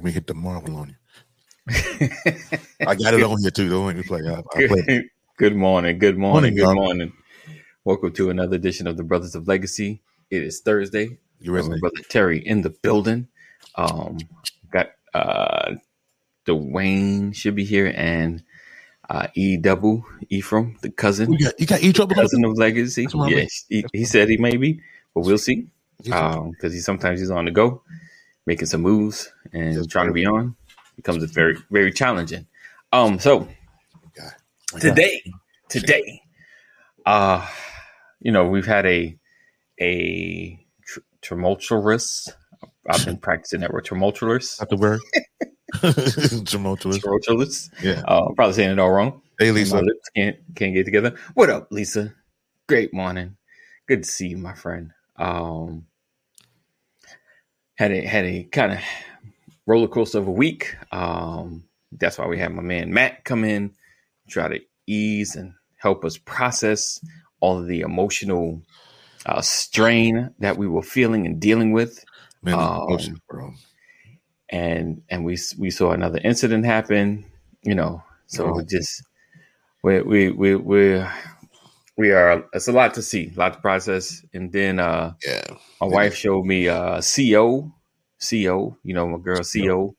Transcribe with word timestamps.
Let 0.00 0.04
me 0.06 0.12
hit 0.12 0.26
the 0.26 0.32
marble 0.32 0.76
on 0.76 0.88
you. 0.88 2.08
I 2.86 2.94
got 2.94 3.12
it 3.12 3.22
on 3.22 3.38
here 3.42 3.50
too. 3.50 3.68
Don't 3.68 3.86
make 3.88 3.96
me 3.98 4.02
play. 4.02 4.20
I, 4.26 4.38
I 4.38 4.66
play. 4.66 5.10
Good, 5.36 5.54
morning. 5.54 5.98
Good 5.98 6.16
morning. 6.16 6.54
Morning, 6.54 6.56
Good 6.56 6.74
morning. 6.74 7.12
Welcome 7.84 8.14
to 8.14 8.30
another 8.30 8.56
edition 8.56 8.86
of 8.86 8.96
the 8.96 9.02
Brothers 9.02 9.34
of 9.34 9.46
Legacy. 9.46 10.00
It 10.30 10.42
is 10.42 10.62
Thursday. 10.62 11.18
You 11.38 11.52
resonate. 11.52 11.80
brother 11.80 12.00
Terry 12.08 12.38
in 12.38 12.62
the 12.62 12.70
building. 12.70 13.28
Um, 13.74 14.16
got 14.70 14.92
uh, 15.12 15.74
Dwayne 16.46 17.34
should 17.34 17.54
be 17.56 17.66
here 17.66 17.92
and 17.94 18.42
uh, 19.10 19.26
E 19.34 19.58
double 19.58 20.06
Ephraim, 20.30 20.78
the 20.80 20.88
cousin, 20.88 21.30
You 21.34 21.44
got 21.44 21.60
you 21.60 21.66
got 21.66 21.82
E 21.82 21.92
trouble. 21.92 22.14
cousin 22.14 22.42
of 22.46 22.56
Legacy. 22.56 23.02
That's 23.02 23.14
what 23.14 23.26
I 23.26 23.28
mean. 23.28 23.38
Yes, 23.40 23.66
he, 23.68 23.84
he 23.92 24.06
said 24.06 24.30
he 24.30 24.38
may 24.38 24.56
be, 24.56 24.80
but 25.14 25.26
we'll 25.26 25.36
see. 25.36 25.68
You 26.04 26.14
Um, 26.14 26.52
because 26.52 26.72
he 26.72 26.80
sometimes 26.80 27.20
he's 27.20 27.30
on 27.30 27.44
the 27.44 27.50
go, 27.50 27.82
making 28.46 28.66
some 28.66 28.82
moves 28.82 29.32
and 29.52 29.74
Yes, 29.74 29.86
trying 29.86 30.06
to 30.08 30.12
be 30.12 30.26
on. 30.26 30.56
Becomes 30.96 31.24
very 31.30 31.56
very 31.70 31.92
challenging. 31.92 32.46
Um, 32.92 33.18
so 33.18 33.48
today 34.80 35.22
today 35.68 36.22
uh 37.06 37.46
you 38.20 38.30
know 38.32 38.46
we've 38.48 38.66
had 38.66 38.86
a 38.86 39.16
a 39.80 40.58
tr- 40.84 41.00
tumultuous 41.22 42.28
i've 42.88 43.04
been 43.04 43.16
practicing 43.16 43.60
that 43.60 43.72
word 43.72 43.84
tumultuous 43.84 44.60
Not 44.60 44.68
the 44.68 44.76
word. 44.76 45.00
Tumultuous. 46.46 46.98
tumultuous 47.00 47.70
Yeah. 47.82 48.02
uh 48.06 48.26
i'm 48.28 48.34
probably 48.34 48.54
saying 48.54 48.70
it 48.70 48.78
all 48.78 48.90
wrong 48.90 49.22
Hey, 49.38 49.50
my 49.50 49.54
Lisa. 49.56 49.76
lips 49.76 50.08
can't 50.14 50.36
can't 50.54 50.74
get 50.74 50.84
together 50.84 51.14
what 51.34 51.48
up 51.50 51.68
lisa 51.70 52.14
great 52.68 52.92
morning 52.92 53.36
good 53.88 54.02
to 54.04 54.08
see 54.10 54.28
you 54.28 54.36
my 54.38 54.54
friend 54.54 54.92
um 55.16 55.86
had 57.80 57.92
a 57.92 58.00
had 58.02 58.24
a 58.26 58.42
kind 58.44 58.72
of 58.72 58.78
roller 59.66 59.88
coaster 59.88 60.18
of 60.18 60.28
a 60.28 60.30
week 60.44 60.76
um 60.92 61.64
that's 61.92 62.18
why 62.18 62.26
we 62.26 62.38
had 62.38 62.52
my 62.52 62.62
man 62.62 62.92
matt 62.92 63.24
come 63.24 63.42
in 63.44 63.72
try 64.28 64.46
to 64.48 64.60
ease 64.86 65.34
and 65.34 65.54
help 65.78 66.04
us 66.04 66.18
process 66.18 67.00
all 67.40 67.58
of 67.58 67.66
the 67.66 67.80
emotional 67.80 68.60
uh, 69.26 69.40
strain 69.40 70.30
that 70.40 70.56
we 70.58 70.66
were 70.68 70.82
feeling 70.82 71.24
and 71.26 71.40
dealing 71.40 71.72
with 71.72 72.04
Man, 72.42 72.54
Um, 72.54 73.20
bro. 73.28 73.52
and 74.50 75.02
and 75.08 75.24
we 75.24 75.38
we 75.58 75.70
saw 75.70 75.92
another 75.92 76.20
incident 76.22 76.64
happen 76.66 77.24
you 77.62 77.74
know 77.74 78.02
so 78.26 78.46
Oh. 78.46 78.52
we 78.58 78.64
just 78.64 79.02
we 79.82 80.02
we 80.02 80.30
we 80.30 80.54
we 80.56 81.02
we 81.96 82.12
are 82.12 82.44
it's 82.52 82.68
a 82.68 82.72
lot 82.72 82.94
to 82.94 83.02
see 83.02 83.30
a 83.34 83.38
lot 83.38 83.54
to 83.54 83.60
process 83.60 84.24
and 84.32 84.52
then 84.52 84.78
uh 84.78 85.12
Yeah. 85.26 85.42
my 85.80 85.86
Yeah. 85.86 85.94
wife 85.94 86.14
showed 86.14 86.44
me 86.46 86.68
uh 86.68 87.00
co 87.00 87.72
co 88.28 88.76
you 88.82 88.94
know 88.94 89.08
my 89.08 89.18
girl 89.18 89.42
co 89.42 89.94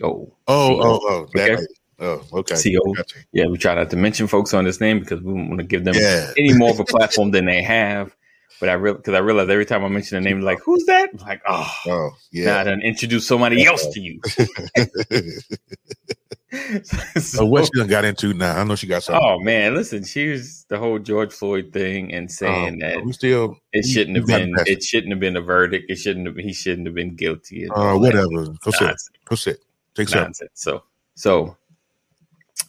co 0.00 0.36
Oh, 0.48 0.80
oh, 0.80 1.00
oh. 1.08 1.26
That 1.34 1.50
Okay. 1.52 1.62
Oh, 2.02 2.24
okay. 2.32 2.54
CO. 2.54 2.94
Gotcha. 2.94 3.18
yeah 3.32 3.46
we 3.46 3.58
try 3.58 3.74
not 3.74 3.90
to 3.90 3.96
mention 3.96 4.26
folks 4.26 4.54
on 4.54 4.64
this 4.64 4.80
name 4.80 5.00
because 5.00 5.20
we 5.20 5.32
don't 5.32 5.48
want 5.48 5.60
to 5.60 5.66
give 5.66 5.84
them 5.84 5.96
Yeah. 5.96 6.32
any 6.36 6.52
more 6.54 6.70
of 6.70 6.80
a 6.80 6.84
platform 6.84 7.30
than 7.30 7.44
they 7.44 7.62
have 7.62 8.16
but 8.58 8.68
i 8.70 8.72
real 8.72 8.94
because 8.94 9.14
i 9.14 9.18
realize 9.18 9.48
every 9.50 9.66
time 9.66 9.84
i 9.84 9.88
mention 9.88 10.16
a 10.16 10.20
name 10.20 10.40
like 10.40 10.58
who's 10.64 10.84
that 10.86 11.10
I'm 11.12 11.18
like 11.26 11.42
oh 11.46 11.70
Oh, 11.86 11.90
now 11.90 12.00
I 12.10 12.12
yeah. 12.32 12.64
done 12.64 12.80
introduce 12.82 13.26
somebody 13.26 13.64
else 13.66 13.86
to 13.88 14.00
you. 14.00 14.20
so 17.20 17.44
what 17.46 17.64
she 17.74 17.78
done 17.78 17.88
got 17.88 18.04
into 18.04 18.34
now? 18.34 18.58
I 18.58 18.64
know 18.64 18.74
she 18.74 18.86
got 18.86 19.02
something. 19.02 19.22
Oh 19.24 19.38
man, 19.40 19.74
listen, 19.74 20.04
she 20.04 20.28
was 20.30 20.64
the 20.68 20.78
whole 20.78 20.98
George 20.98 21.32
Floyd 21.32 21.72
thing 21.72 22.12
and 22.12 22.30
saying 22.30 22.74
Um, 22.74 22.78
that 22.80 23.04
we 23.04 23.12
still 23.12 23.56
it 23.72 23.84
shouldn't 23.86 24.16
have 24.16 24.26
been 24.26 24.54
it 24.66 24.82
shouldn't 24.82 25.12
have 25.12 25.20
been 25.20 25.36
a 25.36 25.40
verdict. 25.40 25.90
It 25.90 25.96
shouldn't 25.96 26.26
have 26.26 26.36
he 26.36 26.52
shouldn't 26.52 26.86
have 26.86 26.94
been 26.94 27.14
guilty. 27.14 27.68
uh 27.70 27.96
whatever. 27.96 28.46
Go 28.64 28.70
sit. 28.70 28.96
Go 29.24 29.36
sit. 29.36 29.58
Take 29.94 30.08
some. 30.08 30.32
So 30.54 30.82
so 31.14 31.56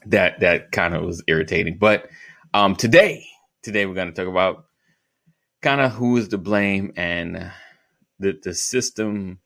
that 0.05 0.39
that 0.41 0.71
kind 0.71 0.93
of 0.93 1.03
was 1.03 1.23
irritating. 1.27 1.77
But 1.77 2.09
um 2.53 2.75
today, 2.75 3.25
today 3.63 3.85
we're 3.85 3.95
gonna 3.95 4.11
talk 4.11 4.27
about 4.27 4.65
kind 5.61 5.81
of 5.81 5.91
who 5.91 6.17
is 6.17 6.27
to 6.29 6.37
blame 6.37 6.93
and 6.95 7.51
the 8.19 8.39
the 8.43 8.53
system 8.53 9.39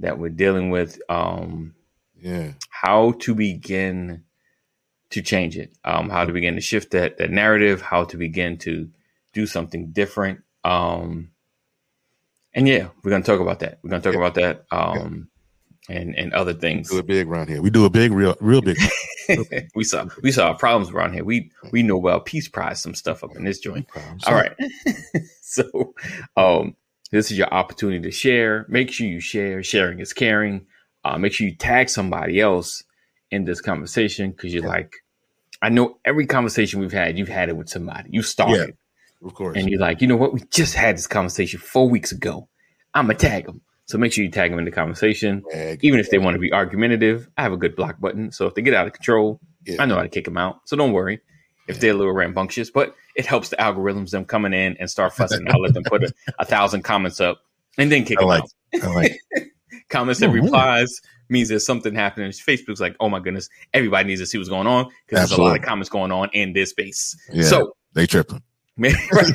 that 0.00 0.18
we're 0.18 0.30
dealing 0.30 0.70
with. 0.70 0.98
Um 1.10 1.74
Yeah. 2.20 2.52
how 2.70 3.12
to 3.20 3.34
begin 3.34 4.24
to 5.10 5.22
change 5.22 5.56
it, 5.56 5.76
um, 5.84 6.10
how 6.10 6.24
to 6.24 6.32
begin 6.32 6.54
to 6.56 6.60
shift 6.60 6.90
that, 6.90 7.18
that 7.18 7.30
narrative, 7.30 7.80
how 7.80 8.04
to 8.04 8.16
begin 8.16 8.58
to 8.58 8.90
do 9.32 9.46
something 9.46 9.90
different. 9.92 10.40
Um, 10.64 11.30
and 12.54 12.66
yeah, 12.68 12.88
we're 13.02 13.10
going 13.10 13.22
to 13.22 13.26
talk 13.30 13.40
about 13.40 13.60
that. 13.60 13.78
We're 13.82 13.90
going 13.90 14.02
to 14.02 14.08
talk 14.08 14.14
Yeah. 14.20 14.26
about 14.26 14.34
that 14.34 14.66
um, 14.70 15.28
and, 15.88 16.14
and 16.16 16.32
other 16.34 16.52
things. 16.54 16.90
We 16.90 16.96
Do 16.96 17.00
it 17.00 17.06
big 17.06 17.28
around 17.28 17.48
here. 17.48 17.62
We 17.62 17.70
do 17.70 17.84
a 17.84 17.90
big, 17.90 18.12
real, 18.12 18.36
real 18.40 18.60
big. 18.60 18.76
we 19.74 19.84
saw 19.84 20.06
we 20.22 20.32
saw 20.32 20.54
problems 20.54 20.90
around 20.92 21.12
here. 21.12 21.22
We 21.24 21.50
we 21.70 21.82
know 21.82 21.98
well 21.98 22.18
Peace 22.20 22.48
Prize 22.48 22.80
some 22.80 22.94
stuff 22.94 23.22
up 23.22 23.36
in 23.36 23.44
this 23.44 23.58
joint. 23.58 23.86
All 24.26 24.34
right. 24.34 24.56
so 25.42 25.94
um 26.36 26.74
this 27.10 27.30
is 27.30 27.36
your 27.38 27.52
opportunity 27.52 28.00
to 28.00 28.10
share. 28.10 28.64
Make 28.68 28.90
sure 28.90 29.06
you 29.06 29.20
share. 29.20 29.62
Sharing 29.62 30.00
is 30.00 30.12
caring. 30.14 30.66
Uh, 31.04 31.16
make 31.18 31.32
sure 31.32 31.46
you 31.46 31.54
tag 31.54 31.88
somebody 31.88 32.40
else 32.40 32.82
in 33.30 33.44
this 33.44 33.60
conversation 33.60 34.30
because 34.30 34.52
you're 34.52 34.64
Yeah. 34.64 34.70
like, 34.70 34.92
I 35.62 35.68
know 35.70 35.98
every 36.04 36.26
conversation 36.26 36.80
we've 36.80 36.92
had, 36.92 37.18
you've 37.18 37.28
had 37.28 37.48
it 37.48 37.56
with 37.56 37.68
somebody. 37.68 38.10
You 38.12 38.22
started 38.22 38.76
Of 39.24 39.34
course. 39.34 39.56
and 39.56 39.68
you're 39.68 39.80
like, 39.80 40.00
you 40.00 40.06
know 40.06 40.16
what? 40.16 40.32
We 40.32 40.40
just 40.50 40.74
had 40.74 40.96
this 40.96 41.06
conversation 41.06 41.58
four 41.60 41.88
weeks 41.88 42.12
ago. 42.12 42.48
I'm 42.94 43.06
going 43.06 43.16
to 43.16 43.26
tag 43.26 43.46
them. 43.46 43.60
So 43.86 43.96
make 43.98 44.12
sure 44.12 44.22
you 44.24 44.30
tag 44.30 44.50
them 44.50 44.58
in 44.58 44.64
the 44.64 44.70
conversation. 44.70 45.42
Tag. 45.50 45.80
Even 45.82 45.98
if 46.00 46.10
they 46.10 46.18
want 46.18 46.34
to 46.34 46.38
be 46.38 46.52
argumentative, 46.52 47.28
I 47.38 47.42
have 47.42 47.52
a 47.52 47.56
good 47.56 47.74
block 47.74 48.00
button. 48.00 48.30
So 48.32 48.46
if 48.46 48.54
they 48.54 48.62
get 48.62 48.74
out 48.74 48.86
of 48.86 48.92
control, 48.92 49.40
Yeah. 49.64 49.82
I 49.82 49.86
know 49.86 49.96
how 49.96 50.02
to 50.02 50.08
kick 50.08 50.24
them 50.24 50.36
out. 50.36 50.60
So 50.64 50.76
don't 50.76 50.92
worry 50.92 51.20
if 51.68 51.76
Yeah. 51.76 51.80
they're 51.80 51.90
a 51.92 51.96
little 51.96 52.12
rambunctious, 52.12 52.70
but 52.70 52.94
it 53.16 53.26
helps 53.26 53.48
the 53.48 53.56
algorithms, 53.56 54.10
them 54.10 54.24
coming 54.24 54.52
in 54.52 54.76
and 54.78 54.88
start 54.90 55.14
fussing. 55.14 55.46
I'll 55.48 55.60
let 55.60 55.74
them 55.74 55.84
put 55.84 56.04
a, 56.04 56.12
a 56.38 56.44
thousand 56.44 56.82
comments 56.82 57.20
up 57.20 57.40
and 57.78 57.90
then 57.90 58.04
kick 58.04 58.18
I 58.18 58.22
them 58.22 58.28
like 58.28 58.42
out. 58.42 58.82
I 58.82 58.86
like 58.94 59.20
Comments 59.88 60.18
that 60.20 60.28
Oh, 60.28 60.32
really? 60.32 60.44
replies 60.46 61.00
means 61.28 61.48
there's 61.48 61.66
something 61.66 61.94
happening. 61.94 62.30
Facebook's 62.30 62.80
like, 62.80 62.96
oh 63.00 63.08
my 63.08 63.20
goodness, 63.20 63.48
everybody 63.74 64.08
needs 64.08 64.20
to 64.20 64.26
see 64.26 64.38
what's 64.38 64.50
going 64.50 64.66
on 64.66 64.88
because 65.06 65.28
there's 65.28 65.38
a 65.38 65.42
lot 65.42 65.56
of 65.56 65.62
comments 65.62 65.88
going 65.88 66.12
on 66.12 66.28
in 66.32 66.52
this 66.52 66.70
space. 66.70 67.16
Yeah. 67.32 67.44
So 67.44 67.76
they 67.94 68.06
tripping. 68.06 68.42
Man, 68.76 68.94
right? 69.12 69.32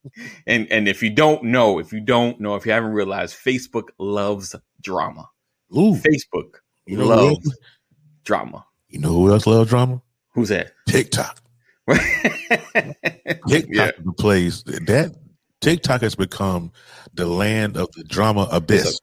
and 0.46 0.70
and 0.70 0.88
if 0.88 1.02
you 1.02 1.10
don't 1.10 1.44
know, 1.44 1.78
if 1.78 1.92
you 1.92 2.00
don't 2.00 2.40
know, 2.40 2.54
if 2.54 2.64
you 2.64 2.72
haven't 2.72 2.92
realized, 2.92 3.36
Facebook 3.36 3.88
loves 3.98 4.54
drama. 4.80 5.28
Ooh. 5.76 5.96
Facebook 5.96 6.56
You 6.86 6.98
know 6.98 7.04
who 7.04 7.28
loves 7.28 7.58
drama. 8.24 8.64
You 8.88 9.00
know 9.00 9.12
who 9.12 9.30
else 9.30 9.46
loves 9.46 9.68
drama? 9.68 10.00
Who's 10.30 10.48
that? 10.48 10.72
TikTok. 10.88 11.42
TikTok 11.88 12.44
yeah. 13.48 13.86
is 13.88 14.04
the 14.04 14.14
place 14.16 14.62
that 14.62 15.14
TikTok 15.60 16.02
has 16.02 16.14
become 16.14 16.72
the 17.14 17.26
land 17.26 17.76
of 17.76 17.90
the 17.92 18.04
drama 18.04 18.42
up, 18.42 18.52
abyss. 18.52 19.00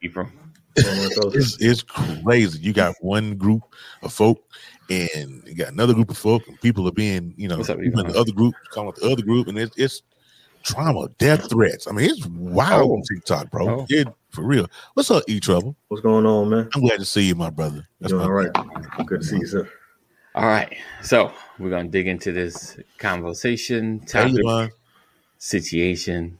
It's, 0.76 1.58
it's 1.62 1.82
crazy. 1.84 2.60
You 2.60 2.74
got 2.74 2.96
one 3.02 3.36
group 3.36 3.62
of 4.02 4.12
folk, 4.14 4.44
and 4.90 5.44
you 5.46 5.56
got 5.56 5.72
another 5.74 5.94
group 5.94 6.10
of 6.10 6.18
folk, 6.18 6.48
and 6.48 6.60
people 6.62 6.88
are 6.88 6.92
being, 6.94 7.34
you 7.38 7.48
know, 7.48 7.58
What's 7.58 7.70
up, 7.70 7.80
people 7.80 8.00
in 8.02 8.08
the 8.08 8.18
other 8.20 8.32
group 8.32 8.56
calling 8.72 8.90
it 8.90 8.96
the 8.96 9.12
other 9.12 9.22
group, 9.22 9.48
and 9.48 9.58
it's, 9.58 9.76
it's 9.78 10.02
trauma, 10.64 11.10
death 11.20 11.50
threats. 11.50 11.88
I 11.88 11.92
mean, 11.92 12.10
it's 12.10 12.26
wild 12.26 12.90
Oh. 12.92 12.94
on 12.96 13.04
TikTok, 13.04 13.52
bro. 13.52 13.70
Oh. 13.70 13.86
It 13.90 14.08
for 14.30 14.44
real. 14.44 14.68
What's 14.96 15.12
up, 15.12 15.24
E 15.28 15.40
Trouble? 15.40 15.76
What's 15.90 16.02
going 16.02 16.26
on, 16.26 16.50
man? 16.50 16.70
I'm 16.74 16.82
glad 16.82 17.00
to 17.00 17.06
see 17.06 17.22
you, 17.24 17.36
my 17.36 17.50
brother. 17.52 17.88
That's 18.00 18.12
doing 18.12 18.22
my 18.24 18.28
all 18.28 18.34
right? 18.34 19.06
Good 19.06 19.22
to 19.22 19.28
see 19.28 19.38
you, 19.38 19.46
sir. 19.46 19.70
All 20.36 20.46
right. 20.48 20.76
So 21.04 21.32
we're 21.60 21.70
gonna 21.70 21.90
dig 21.90 22.08
into 22.08 22.32
this 22.32 22.80
conversation 22.98 24.00
How 24.12 24.24
topic 24.24 24.42
doing? 24.42 24.72
situation. 25.38 26.40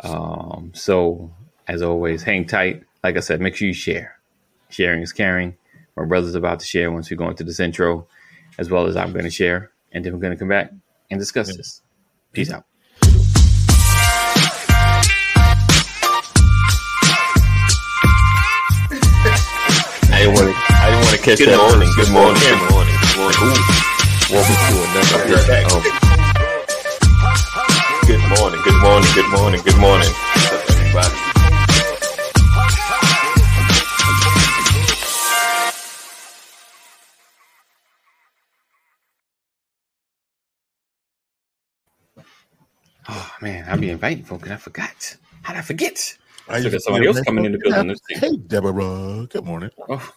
Um, 0.00 0.70
so 0.74 1.32
as 1.66 1.82
always, 1.82 2.22
hang 2.22 2.46
tight. 2.46 2.84
Like 3.04 3.18
I 3.18 3.20
said, 3.20 3.38
make 3.40 3.54
sure 3.54 3.68
you 3.68 3.74
share. 3.74 4.18
Sharing 4.70 5.02
is 5.02 5.12
caring. 5.12 5.58
My 5.94 6.06
brother's 6.06 6.34
about 6.34 6.60
to 6.60 6.66
share 6.66 6.90
once 6.90 7.10
we 7.10 7.16
go 7.18 7.28
into 7.28 7.44
this 7.44 7.60
intro, 7.60 8.08
as 8.58 8.70
well 8.70 8.86
as 8.86 8.96
I'm 8.96 9.12
going 9.12 9.26
to 9.26 9.30
share, 9.30 9.70
and 9.92 10.02
then 10.02 10.14
we're 10.14 10.20
going 10.20 10.32
to 10.32 10.38
come 10.38 10.48
back 10.48 10.72
and 11.10 11.20
discuss 11.20 11.48
Yeah. 11.48 11.56
this. 11.58 11.82
Peace 12.32 12.50
out. 12.50 12.64
I 18.86 20.18
didn't 20.20 20.34
want 20.34 20.48
to. 20.48 20.54
I 20.54 20.90
didn't 20.90 21.04
want 21.04 21.16
to 21.16 21.22
catch 21.24 21.38
Good 21.38 21.48
that. 21.48 21.58
morning, 21.58 21.90
good 21.96 22.10
morning, 22.12 22.40
Camera. 22.44 22.60
good 22.60 22.74
morning, 22.76 22.96
good 23.00 23.16
morning. 23.16 23.64
Welcome 24.30 24.56
to 24.68 24.74
another. 24.84 25.24
Um, 25.64 25.82
good 28.06 28.22
morning, 28.38 28.60
good 28.64 28.80
morning, 28.80 29.10
good 29.14 29.30
morning, 29.32 29.60
good 29.64 29.78
morning. 29.80 30.10
What's 30.12 30.52
up, 30.52 30.70
everybody? 30.70 31.23
Oh 43.08 43.30
man, 43.40 43.64
I'll 43.68 43.78
be 43.78 43.90
inviting 43.90 44.24
folks, 44.24 44.44
and 44.44 44.52
I 44.52 44.56
forgot. 44.56 45.16
How'd 45.42 45.56
I 45.56 45.60
forget? 45.62 46.16
How 46.46 46.54
So 46.58 46.64
you 46.64 46.70
there's 46.70 46.84
somebody 46.84 47.06
else 47.06 47.16
feeling? 47.16 47.24
coming 47.24 47.44
in 47.46 47.52
the 47.52 47.58
building. 47.58 47.88
Let's. 47.88 48.00
Hey, 48.08 48.36
Deborah. 48.36 49.26
Good 49.30 49.44
morning. 49.44 49.70
Oh, 49.88 50.12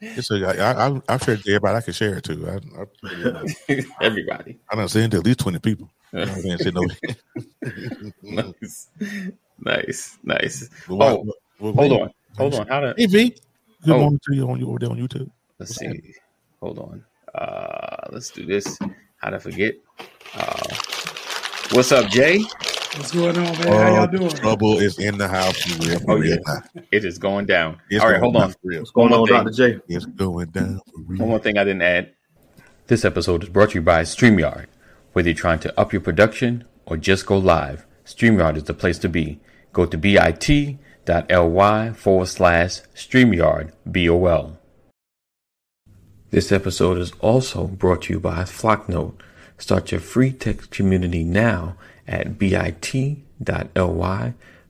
It's 0.00 0.30
a, 0.30 0.34
I, 0.60 0.88
I, 0.88 1.00
I've 1.08 1.22
shared 1.22 1.40
it 1.40 1.44
to 1.44 1.50
everybody. 1.50 1.76
I 1.76 1.80
can 1.82 1.92
share 1.92 2.16
it 2.16 2.24
to. 2.24 2.48
I, 2.48 2.80
I, 2.80 3.84
Everybody. 4.06 4.58
I 4.70 4.76
done 4.76 4.88
sent 4.88 5.06
it 5.06 5.10
to 5.12 5.16
at 5.18 5.24
least 5.24 5.40
twenty 5.40 5.58
people. 5.58 5.90
You 6.12 6.18
know 6.20 6.26
what 6.26 6.36
I'm 6.36 6.42
saying? 6.42 6.58
Sitting 6.58 6.78
over 6.78 6.94
there. 7.62 8.12
nice, 8.22 8.88
nice, 9.58 10.18
nice. 10.22 10.68
But 10.88 10.94
why- 10.96 11.06
Oh, 11.12 11.24
what- 11.58 11.74
Hold 11.76 11.92
on, 11.92 12.10
hold 12.36 12.54
on. 12.54 12.66
How 12.66 12.80
to? 12.80 12.94
Hey 12.96 13.06
V, 13.06 13.30
good 13.84 13.94
Oh. 13.94 13.98
morning 14.00 14.20
to 14.28 14.34
you 14.34 14.50
on 14.50 14.58
you 14.58 14.68
over 14.68 14.78
there 14.80 14.90
on 14.90 14.98
YouTube. 14.98 15.30
Let's 15.58 15.76
see. 15.76 16.14
Hold 16.60 16.78
on. 16.80 17.04
Uh, 17.34 18.08
let's 18.10 18.30
do 18.30 18.44
this. 18.44 18.78
How 19.18 19.30
to 19.30 19.38
forget? 19.40 19.74
Uh, 20.34 20.74
what's 21.72 21.92
up, 21.92 22.08
Jay? 22.10 22.40
What's 22.96 23.12
going 23.12 23.36
on, 23.36 23.44
man? 23.44 23.56
How 23.68 23.88
y'all 23.88 24.02
Oh, 24.02 24.06
doing? 24.06 24.28
Trouble 24.30 24.78
is 24.78 24.98
in 24.98 25.16
the 25.18 25.28
house. 25.28 25.56
for 25.62 25.86
real, 25.88 25.98
for 26.00 26.10
Oh, 26.12 26.16
real 26.16 26.38
yeah. 26.46 26.82
It 26.90 27.04
is 27.04 27.18
going 27.18 27.46
down. 27.46 27.78
It's 27.90 28.02
All 28.04 28.10
right, 28.10 28.20
hold 28.20 28.36
on. 28.36 28.50
for. 28.52 28.58
What's 28.78 28.90
going 28.90 29.10
One 29.10 29.12
on, 29.14 29.18
more 29.20 29.28
Dr. 29.44 29.50
J? 29.50 29.78
It's 29.88 30.04
going 30.06 30.48
down 30.50 30.80
for 30.86 31.00
real. 31.06 31.20
One 31.20 31.28
more 31.30 31.38
thing 31.38 31.56
I 31.58 31.64
didn't 31.64 31.82
add. 31.82 32.12
This 32.88 33.04
episode 33.04 33.42
is 33.44 33.48
brought 33.48 33.70
to 33.70 33.76
you 33.76 33.82
by 33.82 34.02
StreamYard. 34.02 34.66
Whether 35.12 35.30
you're 35.30 35.36
trying 35.36 35.60
to 35.60 35.80
up 35.80 35.92
your 35.92 36.00
production 36.02 36.64
or 36.86 36.96
just 36.96 37.26
go 37.26 37.38
live, 37.38 37.86
StreamYard 38.04 38.56
is 38.56 38.64
the 38.64 38.74
place 38.74 38.98
to 38.98 39.08
be. 39.08 39.40
Go 39.72 39.86
to 39.86 39.96
bit.ly 39.96 40.78
forward 41.92 42.26
slash 42.28 42.80
StreamYard 42.94 43.72
BOL. 43.86 44.58
This 46.30 46.50
episode 46.52 46.98
is 46.98 47.12
also 47.20 47.66
brought 47.66 48.02
to 48.02 48.14
you 48.14 48.20
by 48.20 48.42
Flocknote. 48.44 49.14
Start 49.62 49.92
your 49.92 50.00
free 50.00 50.32
text 50.32 50.72
community 50.72 51.22
now 51.22 51.76
at 52.08 52.36
bit.ly 52.36 52.74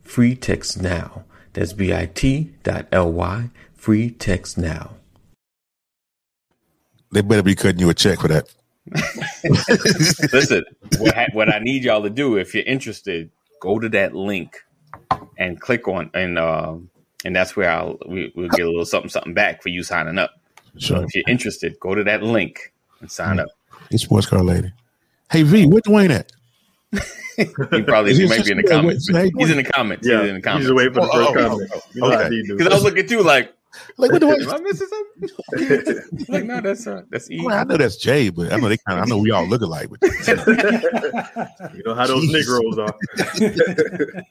free 0.03 0.37
text 0.37 0.83
now. 0.83 1.25
That's 1.55 1.73
bit.ly 1.73 3.50
free 3.75 4.11
text 4.11 4.59
now. 4.59 4.91
They 7.11 7.23
better 7.23 7.43
be 7.43 7.55
cutting 7.55 7.81
you 7.81 7.89
a 7.89 7.94
check 7.94 8.21
for 8.21 8.29
that. 8.29 8.53
Listen, 10.31 10.62
what, 10.99 11.17
I, 11.17 11.29
what 11.33 11.49
I 11.55 11.59
need 11.61 11.85
y'all 11.85 12.03
to 12.03 12.11
do, 12.11 12.37
if 12.37 12.55
you're 12.55 12.62
interested, 12.65 13.31
go 13.61 13.79
to 13.79 13.89
that 13.89 14.15
link 14.15 14.59
and 15.39 15.59
click 15.59 15.89
on, 15.89 16.11
and 16.12 16.39
um, 16.39 16.91
and 17.25 17.35
that's 17.35 17.56
where 17.56 17.71
I'll 17.71 17.97
we, 18.06 18.31
we'll 18.37 18.50
get 18.50 18.67
a 18.67 18.69
little 18.69 18.85
something 18.85 19.09
something 19.09 19.33
back 19.33 19.62
for 19.62 19.71
you 19.71 19.85
signing 19.85 20.19
up. 20.19 20.33
So 20.75 20.97
Sure. 20.97 21.05
if 21.05 21.15
you're 21.15 21.25
interested, 21.29 21.81
go 21.81 21.94
to 21.94 22.05
that 22.05 22.23
link 22.23 22.75
and 23.00 23.11
sign 23.11 23.41
up. 23.41 23.49
Hey, 23.91 23.97
sports 23.97 24.27
car 24.27 24.44
lady. 24.44 24.71
Hey 25.32 25.43
V, 25.43 25.67
where 25.67 25.81
Dwayne 25.82 26.11
at? 26.11 26.31
He 27.37 27.82
probably 27.82 28.11
Is 28.12 28.19
he 28.19 28.25
he 28.25 28.29
might 28.29 28.44
be 28.44 28.50
in 28.52 28.58
the 28.58 28.62
comments. 28.64 29.08
yeah, 29.11 29.26
He's 29.38 29.50
in 29.50 29.56
the 29.56 29.64
comments. 29.64 30.06
Yeah, 30.06 30.20
He's 30.20 30.29
in 30.29 30.34
the 30.37 30.43
comments. 30.43 30.67
just 30.67 30.76
waiting 30.76 30.93
for 30.93 31.00
the 31.00 31.06
Oh, 31.12 31.12
first 31.12 31.31
oh, 31.31 31.32
oh, 31.40 31.49
comment. 31.49 31.70
oh, 31.75 31.81
You 31.94 32.00
know 32.02 32.12
okay. 32.20 32.43
Because 32.46 32.67
I 32.67 32.75
was 32.75 32.82
looking 32.84 33.06
too, 33.06 33.20
like, 33.23 33.55
Like 33.96 34.12
what 34.12 34.20
the? 34.20 34.26
am 34.32 34.38
Dwayne? 34.40 34.52
I 34.52 34.58
missing 34.61 34.88
something? 34.88 36.26
like, 36.29 36.44
no, 36.44 36.61
that's 36.61 36.87
uh, 36.87 37.02
that's 37.08 37.31
E. 37.31 37.40
Well, 37.43 37.56
I 37.56 37.64
know 37.64 37.79
that's 37.79 37.96
Jay, 37.96 38.29
but 38.29 38.52
I 38.52 38.56
know 38.58 38.69
they 38.69 38.76
kind 38.87 38.99
of. 39.00 39.06
I 39.06 39.08
know 39.08 39.17
we 39.17 39.31
all 39.31 39.46
look 39.46 39.62
alike. 39.62 39.88
But 39.88 40.02
You 41.75 41.82
know 41.87 41.94
how 41.94 42.06
those 42.06 42.26
Jesus. 42.26 42.46
Negroes 42.49 42.79
are. 42.79 42.94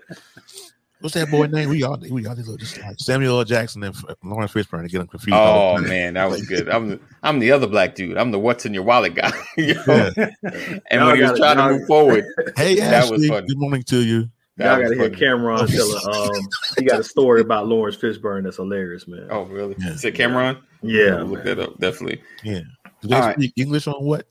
what's 1.01 1.15
that 1.15 1.29
boy 1.29 1.47
name? 1.47 1.69
We 1.69 1.83
all 1.83 1.99
we 2.09 2.25
all 2.25 2.35
just 2.35 2.47
look 2.47 2.59
just 2.59 2.79
like 2.81 2.95
Samuel 2.99 3.39
L. 3.39 3.43
Jackson 3.43 3.83
and 3.83 3.95
Laurence 4.23 4.51
Fishburne 4.53 4.83
to 4.83 4.87
get 4.89 4.99
them 4.99 5.07
confused. 5.07 5.35
Oh 5.37 5.77
man, 5.79 6.13
that 6.13 6.29
was 6.29 6.45
good. 6.47 6.69
I'm 6.69 6.89
the, 6.91 6.99
I'm 7.23 7.39
the 7.39 7.51
other 7.51 7.67
black 7.67 7.95
dude. 7.95 8.17
I'm 8.17 8.31
the 8.31 8.39
what's 8.39 8.65
in 8.65 8.73
your 8.73 8.83
wallet 8.83 9.15
guy. 9.15 9.31
you 9.57 9.73
know? 9.73 10.11
Yeah. 10.15 10.29
And 10.43 10.81
Y'all 10.91 11.07
when 11.07 11.15
he 11.17 11.21
was 11.23 11.37
trying 11.39 11.57
to 11.57 11.77
move 11.77 11.87
forward, 11.87 12.25
Hey, 12.55 12.75
That 12.75 13.03
was 13.03 13.11
Ashley. 13.13 13.27
funny. 13.27 13.47
Good 13.47 13.57
morning 13.57 13.83
to 13.83 13.97
you. 14.03 14.29
that 14.57 14.65
Y'all 14.73 14.81
gotta 14.83 14.95
hear 14.95 15.03
funny. 15.09 15.15
Cameron 15.19 15.67
tell 15.67 15.91
a, 15.91 16.31
um 16.35 16.47
he 16.77 16.85
got 16.85 16.99
a 16.99 17.03
story 17.03 17.41
about 17.41 17.67
Laurence 17.67 17.97
Fishburne 17.97 18.43
that's 18.43 18.57
hilarious, 18.57 19.07
man. 19.07 19.27
Oh, 19.29 19.43
really? 19.43 19.75
Yeah. 19.79 19.89
Is 19.91 20.05
it 20.05 20.15
Cameron? 20.15 20.57
yeah, 20.81 21.17
I'll 21.17 21.25
look 21.25 21.45
man. 21.45 21.57
that 21.57 21.59
up. 21.59 21.79
Definitely. 21.79 22.21
Yeah. 22.43 22.61
Do 23.01 23.07
they 23.07 23.15
All 23.15 23.21
right. 23.21 23.35
speak 23.35 23.53
English 23.57 23.87
on 23.87 24.03
what? 24.03 24.27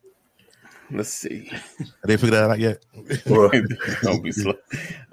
Let's 0.93 1.11
see. 1.13 1.47
Have 1.51 1.89
they 2.05 2.17
figured 2.17 2.35
that 2.35 2.51
out 2.51 2.59
yet? 2.59 2.85
Well, 3.27 3.51
Don't 4.03 4.23
be 4.23 4.33
slow. 4.33 4.55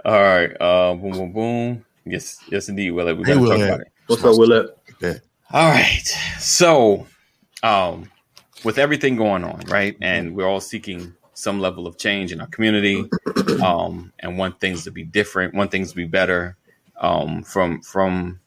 All 0.05 0.21
right. 0.21 0.51
Uh, 0.59 0.95
boom, 0.95 1.11
boom, 1.11 1.31
boom. 1.33 1.85
Yes, 2.05 2.41
yes, 2.49 2.69
indeed. 2.69 2.91
Well, 2.91 3.13
we 3.15 3.23
Hey, 3.25 3.35
gotta 3.35 3.47
talk 3.47 3.61
about 3.61 3.81
it. 3.81 3.91
What's 4.07 4.23
up, 4.23 4.35
Willette? 4.35 4.69
Yeah. 5.01 5.15
All 5.51 5.69
right. 5.69 6.07
So, 6.39 7.05
um, 7.63 8.09
with 8.63 8.77
everything 8.77 9.15
going 9.17 9.43
on, 9.43 9.61
right, 9.67 9.95
and 10.01 10.35
we're 10.35 10.47
all 10.47 10.61
seeking 10.61 11.13
some 11.33 11.59
level 11.59 11.85
of 11.85 11.97
change 11.97 12.31
in 12.31 12.41
our 12.41 12.47
community, 12.47 13.09
um, 13.61 14.11
and 14.19 14.37
want 14.37 14.59
things 14.59 14.83
to 14.85 14.91
be 14.91 15.03
different, 15.03 15.53
want 15.53 15.69
things 15.71 15.91
to 15.91 15.95
be 15.95 16.05
better, 16.05 16.55
um, 16.99 17.43
from 17.43 17.81
from, 17.81 18.39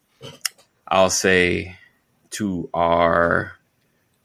I'll 0.88 1.10
say, 1.10 1.76
to 2.30 2.68
our 2.74 3.52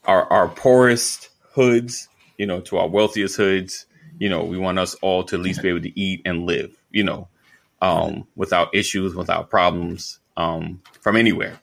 our 0.06 0.32
our 0.32 0.48
poorest 0.48 1.30
hoods, 1.54 2.08
you 2.38 2.46
know, 2.46 2.62
to 2.62 2.78
our 2.78 2.88
wealthiest 2.88 3.38
hoods. 3.38 3.86
You 4.20 4.30
know, 4.30 4.44
we 4.44 4.58
want 4.58 4.80
us 4.80 4.96
all 4.96 5.24
to 5.26 5.36
at 5.36 5.42
least 5.42 5.62
be 5.62 5.70
able 5.70 5.82
to 5.82 6.00
eat 6.00 6.22
and 6.26 6.46
live. 6.46 6.76
You 6.92 7.04
know, 7.04 7.28
um, 7.82 8.28
without 8.36 8.74
issues, 8.74 9.16
without 9.16 9.50
problems, 9.50 10.20
um, 10.38 10.82
from 11.02 11.16
anywhere. 11.16 11.60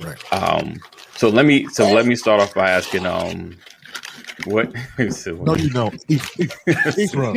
Right. 0.00 0.32
Um, 0.32 0.80
so 1.16 1.28
let 1.28 1.46
me 1.46 1.68
so 1.68 1.92
let 1.92 2.06
me 2.06 2.16
start 2.16 2.40
off 2.40 2.54
by 2.54 2.70
asking 2.70 3.06
um 3.06 3.56
what 4.44 4.72
so 5.10 5.34
No, 5.34 5.54
you 5.54 5.70
don't. 5.70 6.02
He's, 6.08 6.28
he's. 6.96 7.12
Bro. 7.12 7.34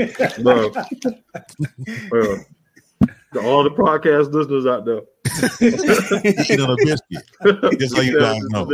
Bro. 2.09 2.37
To 3.33 3.41
all 3.41 3.63
the 3.63 3.71
podcast 3.71 4.31
listeners 4.31 4.65
out 4.65 4.85
there. 4.85 5.01
Eating 6.41 6.61
on 6.61 6.71
a 6.71 6.75
biscuit. 6.77 7.79
Just 7.79 7.95
so 7.95 8.01
you 8.01 8.17
guys 8.17 8.41
know. 8.49 8.65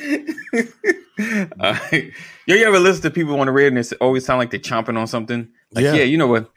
uh, 1.60 1.78
yo, 1.92 2.54
you 2.54 2.64
ever 2.64 2.78
listen 2.78 3.02
to 3.02 3.10
people 3.10 3.38
on 3.40 3.46
the 3.46 3.52
radio 3.52 3.68
and 3.68 3.78
it 3.78 3.92
always 4.00 4.24
sound 4.24 4.38
like 4.38 4.50
they're 4.50 4.60
chomping 4.60 4.96
on 4.98 5.06
something? 5.06 5.48
Like, 5.72 5.84
yeah, 5.84 5.94
Yeah. 5.94 6.02
you 6.04 6.16
know 6.18 6.26
what? 6.26 6.50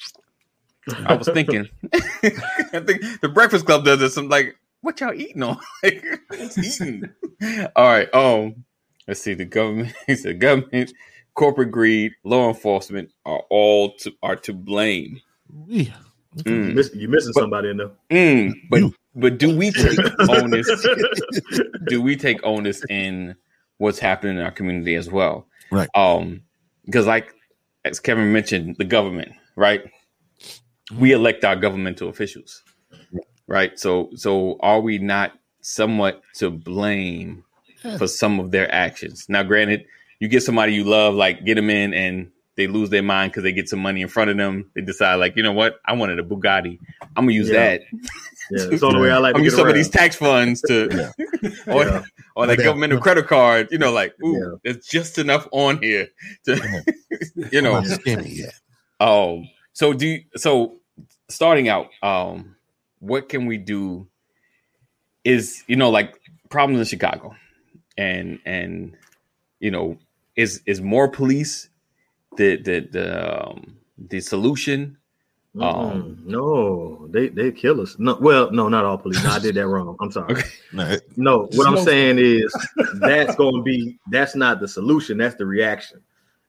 I 1.06 1.16
was 1.16 1.28
thinking. 1.30 1.68
I 1.94 2.80
think 2.86 3.22
the 3.22 3.32
Breakfast 3.34 3.66
Club 3.66 3.86
does 3.86 4.00
this. 4.00 4.18
I'm 4.18 4.30
like, 4.30 4.56
what 4.82 5.00
y'all 5.00 5.14
eating 5.14 5.44
on? 5.44 5.58
like, 5.84 6.04
what's 6.30 6.58
eating? 6.58 7.10
All 7.76 7.86
right. 7.88 8.10
Oh, 8.14 8.54
let's 9.08 9.22
see. 9.22 9.34
The 9.34 9.46
government. 9.46 9.94
He 10.08 10.16
said, 10.16 10.40
government, 10.42 10.92
corporate 11.36 11.72
greed, 11.72 12.12
law 12.26 12.50
enforcement 12.50 13.12
are 13.26 13.44
all 13.50 13.94
to 14.00 14.12
are 14.24 14.36
to 14.38 14.54
blame. 14.54 15.22
Yeah. 15.68 15.94
Mm. 16.38 16.70
You 16.70 16.74
miss- 16.76 16.96
you 16.96 17.08
missing 17.08 17.34
somebody 17.34 17.70
in 17.70 17.78
there. 17.78 17.92
Mm, 18.10 18.54
but 18.70 18.80
You. 18.80 18.94
But 19.16 19.38
do 19.38 19.56
we 19.56 19.72
take 19.72 20.00
onus? 20.30 20.86
do 21.88 22.02
we 22.02 22.16
take 22.16 22.44
onus 22.44 22.84
in 22.90 23.36
what's 23.78 24.00
happening 24.00 24.38
in 24.38 24.44
our 24.44 24.52
community 24.52 24.96
as 24.96 25.10
well? 25.10 25.46
Right. 25.72 25.90
Um, 25.96 26.42
because 26.86 27.08
like 27.08 27.34
as 27.86 28.00
Kevin 28.00 28.32
mentioned, 28.32 28.76
the 28.78 28.86
government, 28.86 29.34
right? 29.56 29.82
We 30.98 31.12
elect 31.12 31.44
our 31.46 31.56
governmental 31.56 32.10
officials, 32.10 32.64
right? 33.48 33.78
So 33.80 34.10
so 34.16 34.58
are 34.62 34.80
we 34.82 34.98
not 35.00 35.34
somewhat 35.62 36.22
to 36.36 36.50
blame 36.50 37.44
for 37.98 38.08
some 38.08 38.40
of 38.40 38.52
their 38.52 38.74
actions? 38.74 39.26
Now, 39.30 39.44
granted, 39.44 39.86
you 40.20 40.28
get 40.28 40.44
somebody 40.44 40.74
you 40.74 40.84
love, 40.84 41.16
like 41.16 41.44
get 41.46 41.56
them 41.56 41.70
in 41.70 41.94
and 41.94 42.32
they 42.56 42.68
lose 42.68 42.90
their 42.92 43.02
mind 43.04 43.32
because 43.32 43.44
they 43.44 43.52
get 43.52 43.68
some 43.68 43.80
money 43.80 44.02
in 44.02 44.08
front 44.08 44.30
of 44.30 44.38
them. 44.38 44.70
They 44.76 44.82
decide, 44.82 45.16
like, 45.16 45.36
you 45.36 45.42
know 45.44 45.54
what? 45.54 45.80
I 45.86 45.94
wanted 45.94 46.20
a 46.20 46.24
Bugatti. 46.24 46.78
I'm 47.16 47.26
gonna 47.26 47.32
use 47.32 47.50
Yeah. 47.50 47.78
that. 47.78 47.82
Yeah, 48.56 48.68
it's 48.72 48.82
the 48.82 48.88
only 48.88 49.02
way 49.02 49.12
I 49.12 49.18
like 49.18 49.36
I'm 49.36 49.42
to 49.42 49.44
get 49.44 49.52
use 49.52 49.56
some 49.56 49.68
of 49.68 49.76
these 49.76 49.90
tax 49.90 50.16
funds 50.16 50.62
to, 50.64 50.88
or, 51.68 51.86
Yeah. 51.86 52.04
or 52.36 52.48
that 52.48 52.58
Yeah. 52.60 52.66
governmental 52.66 53.00
credit 53.00 53.28
card. 53.28 53.68
You 53.72 53.78
know, 53.80 53.92
like, 53.92 54.14
ooh, 54.24 54.38
Yeah. 54.38 54.58
there's 54.64 54.86
just 54.86 55.18
enough 55.18 55.48
on 55.52 55.82
here 55.82 56.08
to, 56.46 56.84
you 57.52 57.62
know. 57.62 57.76
I'm 57.76 57.86
skinny 57.86 58.30
yet. 58.30 58.54
Um. 59.00 59.50
So 59.74 59.94
do 59.94 60.08
you, 60.08 60.24
so. 60.36 60.78
Starting 61.30 61.68
out, 61.70 61.90
um, 62.04 62.56
what 63.00 63.28
can 63.30 63.48
we 63.48 63.58
do? 63.58 64.06
Is 65.24 65.64
you 65.68 65.76
know 65.78 65.90
like 65.90 66.14
problems 66.50 66.80
in 66.80 66.86
Chicago, 66.86 67.34
and 67.98 68.40
and 68.46 68.96
you 69.60 69.72
know 69.72 69.98
is 70.36 70.62
is 70.68 70.82
more 70.82 71.08
police 71.08 71.70
the 72.38 72.58
the 72.58 72.82
the 72.92 73.48
um, 73.50 73.78
the 73.98 74.20
solution? 74.20 74.98
Um, 75.60 76.20
no, 76.26 77.08
they 77.12 77.28
they 77.30 77.52
kill 77.52 77.80
us. 77.82 77.96
No, 78.00 78.18
well, 78.20 78.52
no, 78.52 78.70
not 78.70 78.86
all 78.86 78.98
police. 78.98 79.24
No, 79.24 79.32
I 79.32 79.40
did 79.40 79.56
that 79.56 79.68
wrong. 79.68 79.96
I'm 80.02 80.12
sorry. 80.12 80.34
Okay. 80.34 80.50
No, 80.72 80.98
No, 81.16 81.40
what 81.52 81.68
I'm 81.68 81.76
Slow. 81.76 81.86
saying 81.86 82.18
is 82.20 82.56
that's 82.96 83.36
going 83.36 83.56
to 83.58 83.62
be 83.62 84.00
that's 84.12 84.36
not 84.36 84.60
the 84.60 84.68
solution. 84.68 85.18
That's 85.18 85.36
the 85.36 85.46
reaction. 85.46 86.02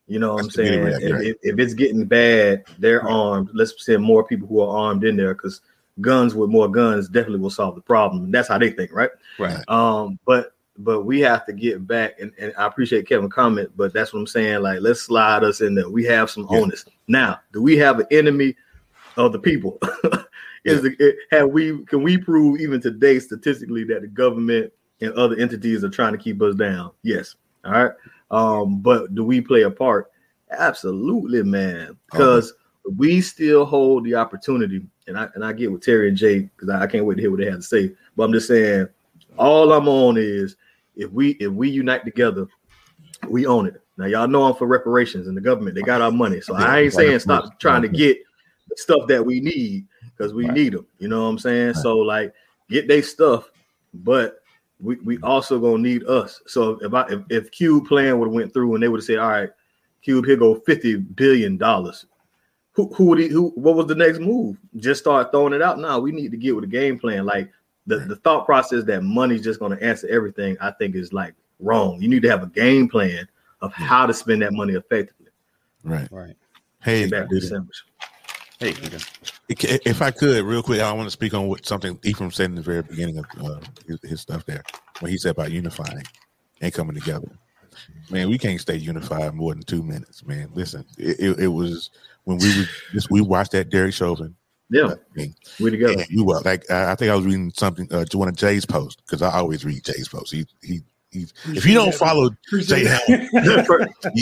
You 0.07 0.19
know 0.19 0.35
what 0.35 0.41
I'm 0.45 0.51
saying? 0.51 0.75
immediate 0.75 0.97
If, 1.03 1.03
reaction, 1.03 1.27
if, 1.27 1.37
if 1.55 1.59
it's 1.59 1.75
getting 1.75 2.05
bad, 2.07 2.65
they're 2.79 3.07
armed. 3.07 3.51
Let's 3.53 3.85
send 3.85 4.03
more 4.03 4.25
people 4.25 4.49
who 4.49 4.61
are 4.61 4.77
armed 4.87 5.05
in 5.05 5.17
there 5.17 5.35
because 5.35 5.61
guns 6.01 6.35
with 6.35 6.51
more 6.51 6.69
guns 6.69 7.09
definitely 7.09 7.41
will 7.41 7.51
solve 7.51 7.75
the 7.75 7.81
problem. 7.83 8.31
That's 8.31 8.49
how 8.49 8.59
they 8.59 8.71
think, 8.71 8.93
right? 8.93 9.11
Right. 9.39 9.67
Um, 9.69 10.19
but 10.27 10.53
but 10.79 11.03
we 11.03 11.21
have 11.21 11.47
to 11.47 11.53
get 11.53 11.87
back, 11.87 12.19
and, 12.21 12.33
and 12.39 12.53
I 12.59 12.67
appreciate 12.67 13.07
Kevin 13.09 13.31
comment, 13.31 13.71
but 13.77 13.93
that's 13.93 14.13
what 14.13 14.19
I'm 14.21 14.27
saying. 14.27 14.61
Like, 14.63 14.81
let's 14.81 15.03
slide 15.03 15.45
us 15.45 15.61
in 15.61 15.75
there. 15.75 15.89
We 15.89 16.05
have 16.07 16.31
some 16.31 16.49
Yeah. 16.51 16.59
onus 16.59 16.85
now. 17.07 17.39
Do 17.53 17.63
we 17.63 17.77
have 17.79 18.01
an 18.01 18.07
enemy 18.11 18.57
of 19.17 19.33
the 19.33 19.39
people? 19.39 19.79
Is 20.65 20.81
the, 20.81 20.97
it, 20.99 21.17
have 21.31 21.51
we? 21.51 21.85
Can 21.85 22.03
we 22.03 22.17
prove 22.17 22.59
even 22.59 22.81
today 22.81 23.19
statistically 23.19 23.85
that 23.85 24.01
the 24.01 24.09
government 24.09 24.73
and 25.01 25.13
other 25.15 25.37
entities 25.37 25.85
are 25.85 25.91
trying 25.91 26.13
to 26.13 26.19
keep 26.19 26.41
us 26.43 26.55
down. 26.55 26.91
Yes. 27.03 27.37
All 27.65 27.73
right. 27.73 27.93
Um, 28.31 28.81
but 28.81 29.15
do 29.15 29.25
we 29.25 29.41
play 29.41 29.63
a 29.63 29.71
part? 29.71 30.11
Absolutely, 30.51 31.43
man. 31.43 31.97
Because 32.11 32.53
we 32.97 33.21
still 33.21 33.65
hold 33.65 34.05
the 34.05 34.15
opportunity, 34.15 34.87
and 35.07 35.19
I 35.19 35.29
and 35.35 35.45
I 35.45 35.53
get 35.53 35.73
with 35.73 35.83
Terry 35.83 36.09
and 36.09 36.17
Jay 36.17 36.41
because 36.41 36.69
I, 36.69 36.83
I 36.83 36.87
can't 36.87 37.05
wait 37.05 37.17
to 37.17 37.21
hear 37.23 37.31
what 37.31 37.41
they 37.41 37.47
have 37.47 37.57
to 37.57 37.63
say. 37.63 37.93
But 38.17 38.25
I'm 38.25 38.33
just 38.33 38.49
saying, 38.49 38.89
all 39.39 39.73
I'm 39.73 39.89
on 39.89 40.17
is 40.19 40.57
if 40.97 41.11
we 41.11 41.31
if 41.33 41.51
we 41.51 41.71
unite 41.71 42.05
together, 42.05 42.47
we 43.29 43.47
own 43.47 43.67
it. 43.67 43.81
Now 43.97 44.07
y'all 44.07 44.29
know 44.29 44.45
I'm 44.45 44.55
for 44.55 44.67
reparations 44.67 45.29
and 45.29 45.37
the 45.37 45.41
government. 45.41 45.77
They 45.77 45.83
got 45.83 46.03
our 46.03 46.13
money, 46.13 46.41
so 46.41 46.55
I 46.55 46.81
ain't 46.81 46.93
saying 46.93 47.21
stop 47.21 47.59
trying 47.59 47.83
to 47.83 47.89
get 47.89 48.19
stuff 48.77 49.07
that 49.09 49.25
we 49.25 49.41
need 49.41 49.87
because 50.17 50.33
we 50.33 50.47
Right. 50.47 50.55
need 50.55 50.73
them. 50.75 50.87
You 50.99 51.09
know 51.09 51.23
what 51.23 51.29
I'm 51.29 51.39
saying? 51.39 51.75
So 51.75 51.99
like, 51.99 52.33
get 52.69 52.89
they 52.89 53.03
stuff, 53.03 53.51
but 53.93 54.43
we, 54.81 54.97
we 54.97 55.19
also 55.23 55.59
gonna 55.59 55.79
need 55.83 56.05
us. 56.07 56.41
So 56.47 56.79
if 56.83 56.93
I 56.95 57.07
if, 57.09 57.21
if 57.31 57.51
Cube 57.51 57.87
plan 57.87 58.19
would 58.19 58.27
have 58.27 58.35
went 58.35 58.53
through 58.53 58.75
and 58.75 58.83
they 58.83 58.89
would 58.89 59.01
have 59.01 59.05
said, 59.05 59.19
all 59.19 59.31
right, 59.31 59.51
Cube, 60.03 60.27
here 60.27 60.37
go 60.37 60.57
fifty 60.57 60.97
billion 60.97 61.57
dollars. 61.57 62.07
Who 62.73 62.93
who 62.95 63.05
would 63.07 63.19
he, 63.21 63.29
who? 63.29 63.51
What 63.51 63.77
was 63.77 63.87
the 63.87 63.95
next 63.95 64.19
move? 64.19 64.57
Just 64.77 65.01
start 65.01 65.31
throwing 65.31 65.53
it 65.53 65.63
out. 65.63 65.79
Now 65.79 66.01
we 66.01 66.11
need 66.11 66.33
to 66.33 66.37
get 66.37 66.55
with 66.55 66.65
a 66.65 66.69
game 66.69 66.99
plan. 66.99 67.25
Like 67.25 67.51
the 67.87 67.99
the 67.99 68.17
thought 68.17 68.47
process 68.47 68.85
that 68.85 69.03
money's 69.05 69.45
just 69.45 69.61
gonna 69.61 69.77
answer 69.77 70.09
everything. 70.09 70.57
I 70.61 70.73
think 70.73 70.97
is 70.97 71.13
like 71.13 71.35
wrong. 71.61 72.03
You 72.03 72.09
need 72.09 72.23
to 72.23 72.31
have 72.31 72.43
a 72.43 72.49
game 72.49 72.89
plan 72.89 73.29
of 73.61 73.73
how 73.73 74.07
to 74.07 74.13
spend 74.13 74.43
that 74.43 74.53
money 74.53 74.75
effectively. 74.75 75.29
Right. 75.85 76.09
Right. 76.11 76.35
Hey, 76.83 77.03
Get 77.03 77.11
back 77.13 77.29
to 77.29 77.35
the 77.37 77.41
sandwich. 77.41 77.85
Hey, 78.65 78.73
Peter. 78.73 78.97
if 79.51 79.63
if 79.87 80.01
I 80.01 80.11
could, 80.11 80.43
real 80.43 80.63
quick, 80.63 80.81
I 80.81 80.91
want 80.93 81.07
to 81.07 81.11
speak 81.11 81.35
on 81.35 81.49
what 81.49 81.67
something 81.67 81.99
Ephraim 82.03 82.31
said 82.31 82.47
in 82.47 82.55
the 82.55 82.63
very 82.63 82.81
beginning 82.81 83.19
of 83.19 83.27
uh, 83.39 83.61
his, 83.87 83.99
his 84.03 84.21
stuff 84.23 84.47
there, 84.47 84.63
when 85.01 85.11
he 85.11 85.19
said 85.19 85.33
about 85.33 85.53
unifying 85.53 86.03
and 86.63 86.73
coming 86.73 86.95
together. 86.95 87.29
Man, 88.09 88.31
we 88.31 88.39
can't 88.39 88.59
stay 88.59 88.77
unified 88.77 89.35
more 89.35 89.53
than 89.53 89.65
two 89.65 89.83
minutes, 89.83 90.25
man. 90.25 90.49
Listen, 90.55 90.83
it, 90.97 91.21
it, 91.21 91.41
it 91.41 91.49
was 91.49 91.91
when 92.25 92.39
we 92.39 92.49
were 92.59 92.67
just 92.95 93.11
we 93.11 93.21
watched 93.21 93.53
that 93.53 93.69
Derek 93.69 93.93
Chauvin 93.93 94.35
Yeah, 94.71 94.95
thing, 95.15 95.35
we 95.61 95.71
together. 95.71 96.01
and 96.01 96.07
you 96.09 96.25
were 96.25 96.41
like, 96.41 96.65
I 96.71 96.93
I 96.93 96.95
think 96.95 97.11
I 97.11 97.17
was 97.17 97.27
reading 97.27 97.53
something, 97.55 97.87
uh, 97.93 98.07
one 98.15 98.29
of 98.29 98.37
Jay's 98.37 98.65
posts 98.65 99.03
because 99.05 99.21
I 99.21 99.31
always 99.31 99.67
read 99.67 99.85
Jay's 99.85 100.09
posts. 100.09 100.31
He 100.31 100.47
he 100.63 100.81
he's 101.15 101.33
if 101.47 101.65
you 101.65 101.73
don't 101.73 101.95
follow 101.95 102.29
Jay. 102.61 102.85
Helm, 102.85 103.01
yeah, 103.09 103.19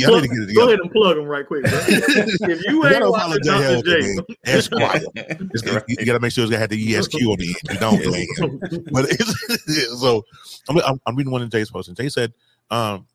I 0.09 0.21
need 0.21 0.23
to 0.23 0.29
get 0.29 0.39
it 0.39 0.55
Go 0.55 0.67
together. 0.67 0.67
ahead 0.67 0.79
and 0.81 0.91
plug 0.93 1.17
them 1.17 1.25
right 1.27 1.47
quick. 1.47 1.65
If 1.73 2.63
you 2.65 2.83
You 2.83 2.87
ain't 2.87 3.09
watching 3.09 3.43
Jay 3.43 3.83
Dr. 3.83 3.83
J, 3.83 4.01
man. 4.01 4.19
Esquire. 4.45 5.01
It's, 5.55 5.65
you, 5.65 5.97
you 5.99 6.07
got 6.07 6.13
to 6.13 6.21
make 6.21 6.33
sure 6.33 6.45
it's 6.45 6.51
got 6.51 6.57
to 6.57 6.61
have 6.61 6.71
the 6.71 6.95
ESQ 6.97 7.15
on 7.15 7.39
the 7.39 7.49
end. 7.49 7.57
You 7.71 7.79
don't, 7.79 8.15
ain't. 8.15 8.93
but 8.93 9.07
it's, 9.09 10.01
so 10.01 10.25
I'm, 10.69 10.79
I'm, 10.79 11.01
I'm 11.07 11.17
reading 11.17 11.33
one 11.33 11.43
of 11.43 11.51
Jay's 11.51 11.71
posts, 11.71 11.89
and 11.89 11.97
Jay 11.97 12.09
said, 12.09 12.33
um, 12.71 13.07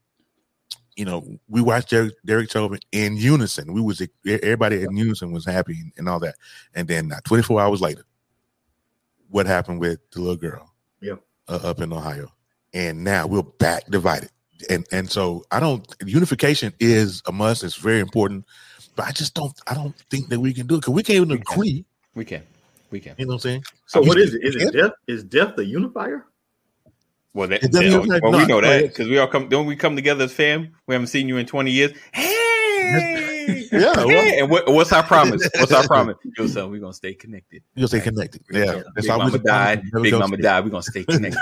you 0.97 1.05
know, 1.05 1.23
we 1.47 1.61
watched 1.61 1.91
Derek, 1.91 2.13
Derek 2.25 2.51
Chauvin 2.51 2.79
in 2.91 3.15
unison. 3.17 3.71
We 3.71 3.81
was 3.81 4.01
everybody 4.25 4.83
in 4.83 4.97
unison 4.97 5.31
was 5.31 5.45
happy 5.45 5.93
and, 5.97 6.09
all 6.09 6.19
that. 6.19 6.35
And 6.73 6.87
then 6.87 7.11
uh, 7.11 7.19
24 7.23 7.61
hours 7.61 7.81
later, 7.81 8.03
what 9.29 9.45
happened 9.45 9.79
with 9.79 9.99
the 10.11 10.19
little 10.21 10.35
girl? 10.35 10.73
Yep. 11.01 11.21
uh, 11.47 11.59
up 11.63 11.79
in 11.81 11.93
Ohio, 11.93 12.31
and 12.77 13.03
now 13.03 13.25
we're 13.25 13.41
back 13.41 13.85
divided. 13.89 14.29
And 14.69 14.85
and 14.91 15.09
so 15.09 15.43
I 15.51 15.59
don't 15.59 15.83
unification 16.05 16.73
is 16.79 17.21
a 17.25 17.31
must. 17.31 17.63
It's 17.63 17.75
very 17.75 17.99
important, 17.99 18.45
but 18.95 19.07
I 19.07 19.11
just 19.11 19.33
don't. 19.33 19.53
I 19.67 19.73
don't 19.73 19.95
think 20.09 20.29
that 20.29 20.39
we 20.39 20.53
can 20.53 20.67
do 20.67 20.75
it 20.75 20.79
because 20.79 20.93
we 20.93 21.03
can't 21.03 21.17
even 21.17 21.29
We 21.29 21.37
can. 21.37 21.53
agree. 21.53 21.85
We 22.15 22.25
can. 22.25 22.43
We 22.89 22.99
can. 22.99 23.15
You 23.17 23.25
know 23.25 23.31
what 23.31 23.35
I'm 23.35 23.39
saying? 23.39 23.63
So 23.87 24.01
You 24.01 24.07
what 24.07 24.17
is 24.17 24.33
it? 24.33 24.43
Is 24.43 24.55
it 24.55 24.73
death? 24.73 24.91
Is 25.07 25.23
death 25.23 25.55
the 25.55 25.65
unifier? 25.65 26.25
Well, 27.33 27.47
that, 27.49 27.63
It 27.63 27.71
doesn't 27.71 28.07
like 28.07 28.23
well, 28.23 28.31
we 28.31 28.45
know 28.45 28.61
that 28.61 28.81
because 28.83 29.07
we 29.07 29.19
all 29.19 29.27
come. 29.27 29.49
Don't 29.49 29.67
we 29.67 29.75
come 29.75 29.95
together 29.95 30.23
as 30.25 30.33
fam? 30.33 30.75
We 30.87 30.95
haven't 30.95 31.07
seen 31.07 31.27
you 31.27 31.37
in 31.37 31.45
twenty 31.45 31.71
years. 31.71 31.91
Hey, 32.13 33.36
Yeah, 33.47 33.93
well- 33.95 34.07
Hey, 34.09 34.39
and 34.39 34.49
what, 34.49 34.67
what's 34.71 34.91
our 34.91 35.03
promise? 35.03 35.47
What's 35.59 35.71
our 35.71 35.85
promise? 35.87 36.17
Yo, 36.37 36.47
son, 36.47 36.69
we're 36.71 36.79
gonna 36.81 36.93
stay 36.93 37.13
connected. 37.13 37.63
You'll 37.75 37.87
stay 37.87 37.99
connected. 38.01 38.41
Yeah, 38.51 38.81
Big 38.95 39.09
always 39.09 39.33
Mama 39.33 39.35
a 39.35 39.39
promise 39.39 39.41
died. 39.43 39.79
that 39.79 39.83
never 39.93 40.03
Big 40.03 40.11
goes 40.11 40.19
Mama 40.19 40.35
through. 40.35 40.43
died. 40.43 40.63
We're 40.65 40.69
gonna 40.71 40.83
stay 40.83 41.03
connected, 41.03 41.41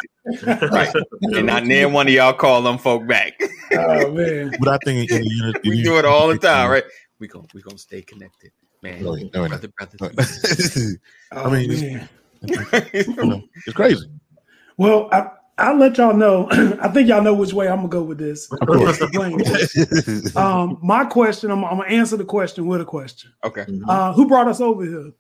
right? 0.72 0.94
and 1.22 1.46
not 1.48 1.66
near 1.66 1.90
one 1.90 2.08
of 2.08 2.14
y'all 2.14 2.34
call 2.34 2.62
them 2.62 2.78
folk 2.78 3.08
back. 3.08 3.34
Oh 3.74 4.12
man. 4.12 4.54
But 4.60 4.68
I 4.70 4.78
think 4.86 5.10
in 5.12 5.22
the 5.22 5.28
unit, 5.30 5.62
we 5.64 5.82
do 5.84 5.98
it 5.98 6.06
all 6.06 6.28
the 6.28 6.38
time, 6.38 6.70
right? 6.70 6.84
We 7.20 7.28
gonna 7.28 7.48
we 7.54 7.62
gonna 7.62 7.78
stay 7.78 8.02
connected, 8.02 8.52
man. 8.84 9.04
No, 9.04 9.16
no, 9.16 9.30
we're 9.42 9.48
not. 9.48 9.62
brother, 9.78 9.98
brother. 9.98 10.24
Oh, 11.32 11.50
mean, 11.50 11.70
man. 11.70 12.10
You 12.94 13.16
know, 13.16 13.42
it's 13.66 13.74
crazy. 13.76 14.06
Well, 14.78 15.10
I, 15.12 15.30
I'll 15.58 15.78
let 15.78 15.98
y'all 15.98 16.16
know. 16.16 16.48
I 16.82 16.90
think 16.90 17.08
y'all 17.08 17.22
know 17.22 17.34
which 17.34 17.54
way 17.54 17.68
I'm 17.68 17.78
gonna 17.78 17.88
go 17.88 18.04
with 18.04 18.18
this. 18.18 18.52
Of 18.52 18.68
course. 18.68 19.02
Explain 19.02 19.38
this. 19.38 20.36
um, 20.36 20.78
my 20.84 21.06
question, 21.06 21.50
I'm, 21.50 21.64
I'm 21.64 21.78
gonna 21.78 21.90
answer 21.90 22.18
the 22.18 22.26
question 22.26 22.66
with 22.66 22.82
a 22.82 22.86
question. 22.86 23.32
okay, 23.44 23.66
Uh, 23.88 24.12
who 24.14 24.28
brought 24.28 24.48
us 24.48 24.60
over 24.60 24.84
here? 24.84 25.12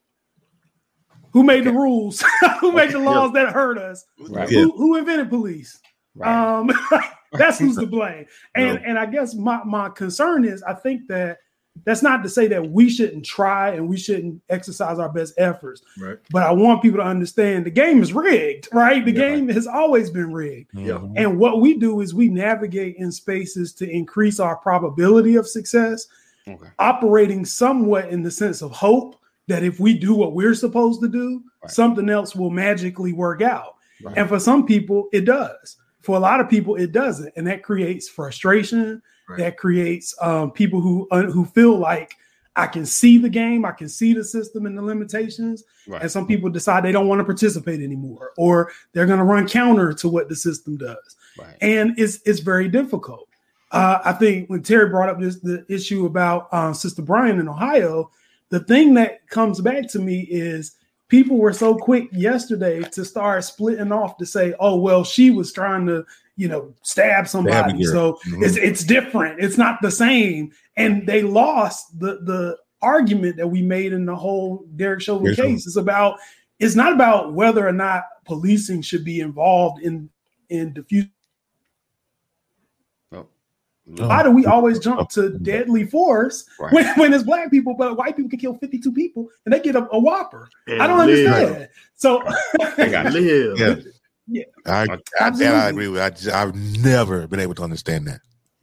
Who 1.31 1.43
made 1.43 1.63
the 1.65 1.71
rules? 1.71 2.23
who 2.59 2.71
made 2.71 2.91
the 2.91 2.99
laws 2.99 3.33
that 3.33 3.53
hurt 3.53 3.77
us? 3.77 4.05
right, 4.29 4.49
Who, 4.49 4.71
who 4.71 4.95
invented 4.97 5.29
police? 5.29 5.79
right. 6.15 6.57
Um, 6.57 6.71
that's 7.33 7.59
who's 7.59 7.77
to 7.77 7.85
blame. 7.85 8.25
And 8.55 8.79
and 8.85 8.97
I 8.97 9.05
guess 9.05 9.35
my 9.35 9.63
my 9.63 9.89
concern 9.89 10.45
is 10.45 10.63
I 10.63 10.73
think 10.73 11.07
that 11.07 11.39
that's 11.83 12.01
not 12.01 12.23
to 12.23 12.29
say 12.29 12.47
that 12.47 12.71
we 12.71 12.89
shouldn't 12.89 13.25
try 13.25 13.71
and 13.71 13.87
we 13.87 13.97
shouldn't 13.97 14.41
exercise 14.49 14.97
our 14.97 15.09
best 15.09 15.33
efforts, 15.37 15.81
Right. 15.99 16.17
but 16.31 16.43
I 16.43 16.51
want 16.51 16.81
people 16.81 16.99
to 16.99 17.05
understand 17.05 17.65
the 17.65 17.69
game 17.71 18.01
is 18.01 18.13
rigged, 18.13 18.69
right? 18.73 19.03
The 19.03 19.11
Yeah. 19.11 19.17
game 19.35 19.49
has 19.49 19.67
always 19.67 20.09
been 20.09 20.31
rigged. 20.31 20.69
Yeah. 20.73 20.93
Mhm. 20.93 21.13
And 21.17 21.37
what 21.37 21.59
we 21.61 21.77
do 21.77 21.99
is 22.01 22.13
we 22.13 22.29
navigate 22.29 22.95
in 22.97 23.11
spaces 23.11 23.73
to 23.73 23.89
increase 23.89 24.39
our 24.39 24.55
probability 24.55 25.35
of 25.35 25.47
success, 25.47 26.07
okay, 26.47 26.69
operating 26.79 27.43
somewhat 27.45 28.09
in 28.09 28.23
the 28.23 28.31
sense 28.31 28.61
of 28.61 28.71
hope 28.71 29.17
that 29.47 29.63
if 29.63 29.79
we 29.79 29.95
do 29.97 30.13
what 30.15 30.33
we're 30.33 30.55
supposed 30.55 31.01
to 31.01 31.07
do, 31.07 31.43
Right. 31.61 31.71
something 31.71 32.09
else 32.09 32.35
will 32.35 32.49
magically 32.49 33.13
work 33.13 33.41
out. 33.41 33.75
Right. 34.03 34.17
And 34.17 34.27
for 34.27 34.39
some 34.39 34.65
people, 34.65 35.07
it 35.13 35.25
does. 35.25 35.77
For 36.05 36.15
a 36.15 36.19
lot 36.19 36.39
of 36.39 36.49
people, 36.49 36.75
it 36.75 36.91
doesn't, 36.91 37.33
and 37.35 37.45
that 37.47 37.63
creates 37.63 38.07
frustration. 38.07 39.01
Right. 39.27 39.39
That 39.39 39.57
creates 39.57 40.15
um, 40.21 40.51
people 40.51 40.79
who 40.79 41.07
uh, 41.09 41.23
who 41.23 41.45
feel 41.45 41.77
like 41.77 42.13
I 42.55 42.67
can 42.67 42.85
see 42.85 43.17
the 43.17 43.29
game, 43.29 43.65
I 43.65 43.71
can 43.71 43.89
see 43.89 44.13
the 44.13 44.23
system 44.23 44.67
and 44.67 44.77
the 44.77 44.83
limitations, 44.83 45.63
right. 45.87 46.03
and 46.03 46.11
some 46.11 46.27
people 46.27 46.49
decide 46.49 46.83
they 46.83 46.91
don't 46.91 47.07
want 47.07 47.19
to 47.19 47.25
participate 47.25 47.81
anymore, 47.81 48.33
or 48.37 48.71
they're 48.93 49.07
going 49.07 49.17
to 49.17 49.25
run 49.25 49.47
counter 49.47 49.93
to 49.93 50.07
what 50.07 50.29
the 50.29 50.35
system 50.35 50.77
does 50.77 51.15
right. 51.37 51.55
and 51.61 51.97
it's 51.97 52.19
it's 52.25 52.39
very 52.39 52.67
difficult. 52.67 53.27
Uh, 53.71 53.99
I 54.03 54.13
think 54.13 54.49
when 54.49 54.63
Terry 54.63 54.89
brought 54.89 55.09
up 55.09 55.19
this 55.19 55.39
the 55.39 55.65
issue 55.69 56.05
about 56.05 56.47
uh, 56.51 56.73
Sister 56.73 57.01
Bryant 57.01 57.39
in 57.39 57.47
Ohio, 57.47 58.11
the 58.49 58.61
thing 58.61 58.93
that 58.95 59.27
comes 59.27 59.61
back 59.61 59.87
to 59.89 59.99
me 59.99 60.21
is 60.29 60.75
people 61.07 61.37
were 61.37 61.53
so 61.53 61.75
quick 61.75 62.07
yesterday 62.11 62.81
to 62.81 63.05
start 63.05 63.43
splitting 63.43 63.91
off 63.91 64.17
to 64.17 64.25
say, 64.25 64.53
"Oh 64.59 64.77
well, 64.77 65.03
she 65.03 65.31
was 65.31 65.53
trying 65.53 65.85
to 65.87 66.05
you 66.37 66.47
know 66.47 66.73
stab 66.81 67.27
somebody, 67.27 67.83
so 67.83 68.19
Mhm. 68.27 68.43
it's 68.45 68.57
it's 68.57 68.83
different. 68.83 69.39
It's 69.39 69.57
not 69.57 69.81
the 69.81 69.91
same." 69.91 70.51
And 70.77 71.07
they 71.07 71.21
lost 71.21 71.99
the 71.99 72.19
the 72.23 72.57
argument 72.81 73.37
that 73.37 73.47
we 73.47 73.61
made 73.61 73.93
in 73.93 74.05
the 74.05 74.15
whole 74.15 74.65
Derek 74.75 75.01
Chauvin 75.01 75.33
Chauvin. 75.33 75.53
case. 75.53 75.65
It's 75.67 75.75
about 75.77 76.17
it's 76.59 76.75
not 76.75 76.93
about 76.93 77.33
whether 77.33 77.67
or 77.67 77.73
not 77.73 78.03
policing 78.25 78.81
should 78.81 79.03
be 79.05 79.19
involved 79.19 79.81
in 79.83 80.09
in 80.49 80.73
diffusing. 80.73 81.11
Why 83.85 84.23
do 84.23 84.31
we 84.31 84.45
always 84.45 84.79
jump 84.79 85.09
to 85.11 85.37
deadly 85.39 85.85
force 85.85 86.45
Right. 86.59 86.73
when, 86.73 86.85
when 86.99 87.13
it's 87.13 87.23
black 87.23 87.51
people, 87.51 87.75
but 87.75 87.97
white 87.97 88.15
people 88.15 88.29
can 88.29 88.39
kill 88.39 88.55
52 88.55 88.91
people 88.91 89.29
and 89.45 89.53
they 89.53 89.59
get 89.59 89.75
a, 89.75 89.87
a 89.91 89.99
whopper? 89.99 90.49
And 90.67 90.81
I 90.81 90.87
don't 90.87 91.05
live. 91.05 91.31
understand. 91.31 91.69
So 91.95 92.23
I 92.77 92.89
got. 92.89 93.13
Live. 93.13 93.59
Yeah. 93.59 93.75
Yeah. 94.27 94.43
I, 94.65 94.87
I. 95.21 95.29
I 95.29 95.69
agree 95.69 95.87
with. 95.87 96.01
I 96.01 96.09
just, 96.09 96.29
I've 96.29 96.55
never 96.81 97.27
been 97.27 97.39
able 97.39 97.53
to 97.55 97.63
understand 97.63 98.07
that. 98.07 98.21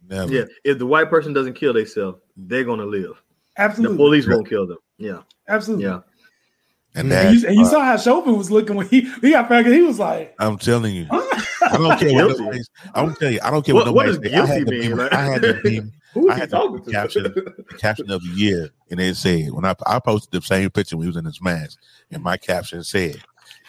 Never. 0.08 0.32
Yeah. 0.32 0.44
If 0.64 0.78
the 0.78 0.86
white 0.86 1.08
person 1.08 1.32
doesn't 1.32 1.54
kill 1.54 1.72
themselves, 1.72 2.18
they're 2.36 2.64
gonna 2.64 2.84
live. 2.84 3.22
Absolutely. 3.58 3.96
The 3.96 3.98
police 3.98 4.26
won't 4.28 4.48
kill 4.48 4.66
them. 4.66 4.78
Yeah. 4.98 5.20
absolutely. 5.48 5.84
Yeah. 5.84 6.00
And 6.94 7.10
And 7.12 7.34
you, 7.40 7.46
and 7.48 7.56
you 7.56 7.62
uh, 7.62 7.68
saw 7.68 7.80
how 7.80 7.96
Chauvin 7.96 8.36
was 8.36 8.50
looking 8.50 8.76
when 8.76 8.86
he 8.88 9.02
he 9.22 9.30
got 9.30 9.48
back. 9.48 9.64
He 9.66 9.80
was 9.80 9.98
like, 9.98 10.34
I'm 10.38 10.58
telling 10.58 10.94
you, 10.94 11.06
I 11.10 11.76
don't 11.78 11.98
care 11.98 12.12
what 12.12 12.28
Guilty. 12.28 12.42
nobody. 12.42 12.60
I 12.94 13.02
don't 13.02 13.14
tell 13.18 13.30
you. 13.30 13.40
I 13.42 13.50
don't 13.50 13.64
care 13.64 13.74
What- 13.74 13.86
what, 13.86 13.94
what 13.94 14.06
nobody 14.06 14.28
does. 14.30 14.50
I 14.50 14.52
had 14.54 14.66
guilty 14.66 14.80
the 14.80 14.88
mean, 14.88 14.90
meme- 14.90 14.98
like- 14.98 15.12
I 15.14 15.24
had 15.24 15.40
the 15.42 15.60
meme, 15.64 16.30
I 16.30 16.34
had 16.34 16.50
the 16.50 16.82
to? 16.84 16.90
caption. 16.90 17.22
the 17.24 17.76
caption 17.78 18.10
of 18.10 18.22
the 18.22 18.28
year, 18.34 18.68
and 18.90 19.00
it 19.00 19.16
said 19.16 19.50
when 19.52 19.64
I 19.64 19.74
I 19.86 19.98
posted 20.00 20.32
the 20.32 20.42
same 20.46 20.68
picture 20.70 20.96
when 20.98 21.04
he 21.04 21.08
was 21.08 21.16
in 21.16 21.24
his 21.24 21.40
mask, 21.40 21.78
and 22.10 22.22
my 22.22 22.36
caption 22.36 22.84
said, 22.84 23.16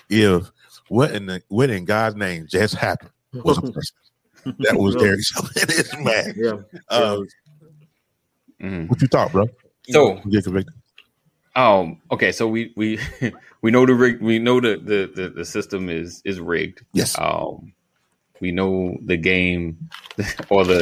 "If 0.09 0.51
what 0.89 1.11
in 1.11 1.25
the 1.27 1.41
what 1.47 1.69
in 1.69 1.85
God's 1.85 2.17
name 2.17 2.45
just 2.49 2.75
happened 2.75 3.11
was 3.31 3.57
a 3.57 3.61
person, 3.71 3.95
that 4.59 4.75
was 4.75 4.95
Derek 4.97 5.23
Chauvin 5.23 5.51
in 5.61 5.67
his 5.69 5.97
mask." 5.99 6.35
Yeah. 6.35 6.51
Um, 6.89 7.25
Mhm. 8.61 8.89
what 8.89 9.01
you 9.01 9.07
thought, 9.07 9.31
bro? 9.31 9.47
So 9.89 10.21
You 10.25 10.31
get 10.31 10.43
convicted? 10.45 10.73
Um. 11.55 12.01
Okay. 12.11 12.31
So 12.31 12.47
we 12.47 12.73
we 12.75 12.99
we 13.61 13.71
know 13.71 13.85
the 13.85 13.93
rig. 13.93 14.21
We 14.21 14.39
know 14.39 14.59
the 14.59 14.77
the 14.77 15.11
the, 15.13 15.29
the 15.29 15.45
system 15.45 15.89
is 15.89 16.21
is 16.25 16.39
rigged. 16.39 16.83
Yes. 16.93 17.17
Um. 17.19 17.73
we 18.41 18.51
know 18.51 18.97
the 19.05 19.17
game 19.17 19.77
or 20.49 20.65
the 20.65 20.79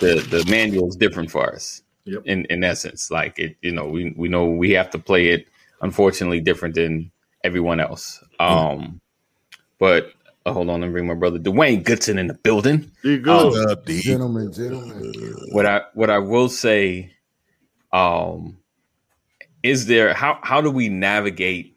the 0.00 0.14
the 0.30 0.44
manual 0.50 0.88
is 0.88 0.96
different 0.96 1.30
for 1.30 1.52
us. 1.52 1.82
Yep. 2.06 2.22
In 2.26 2.44
in 2.46 2.64
essence, 2.64 3.10
like 3.10 3.38
it, 3.38 3.56
you 3.62 3.72
know, 3.72 3.86
we 3.86 4.12
we 4.16 4.28
know 4.28 4.46
we 4.46 4.70
have 4.72 4.90
to 4.90 4.98
play 4.98 5.28
it. 5.28 5.46
Unfortunately, 5.80 6.40
different 6.40 6.74
than 6.76 7.10
everyone 7.42 7.80
else. 7.80 8.22
Um, 8.40 9.00
but 9.78 10.12
uh, 10.46 10.52
hold 10.52 10.70
on, 10.70 10.80
let 10.80 10.86
me 10.88 10.92
bring 10.92 11.06
my 11.06 11.14
brother 11.14 11.38
Dwayne 11.38 11.82
Goodson 11.82 12.18
in 12.18 12.26
the 12.26 12.34
building. 12.34 12.90
You 13.02 13.18
go. 13.18 13.48
Uh, 13.48 13.74
the- 13.84 14.00
Gentlemen, 14.00 14.52
gentlemen. 14.52 15.12
What 15.52 15.66
I 15.66 15.82
what 15.94 16.10
I 16.10 16.18
will 16.18 16.48
say, 16.48 17.12
um, 17.92 18.58
is 19.64 19.86
there 19.86 20.14
how 20.14 20.38
how 20.42 20.60
do 20.60 20.70
we 20.70 20.88
navigate? 20.88 21.74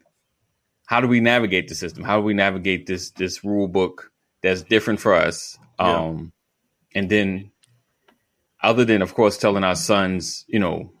How 0.86 1.00
do 1.00 1.08
we 1.08 1.20
navigate 1.20 1.66
the 1.68 1.74
system? 1.74 2.04
How 2.04 2.18
do 2.18 2.22
we 2.22 2.34
navigate 2.34 2.86
this 2.86 3.10
this 3.10 3.42
rule 3.44 3.66
book 3.66 4.12
that's 4.42 4.62
different 4.62 5.00
for 5.00 5.14
us? 5.14 5.58
Yeah. 5.80 5.96
Um, 6.06 6.32
and 6.94 7.10
then, 7.10 7.50
other 8.62 8.84
than 8.84 9.02
of 9.02 9.14
course 9.14 9.36
telling 9.38 9.64
our 9.64 9.74
sons, 9.76 10.44
you 10.48 10.58
know, 10.58 10.92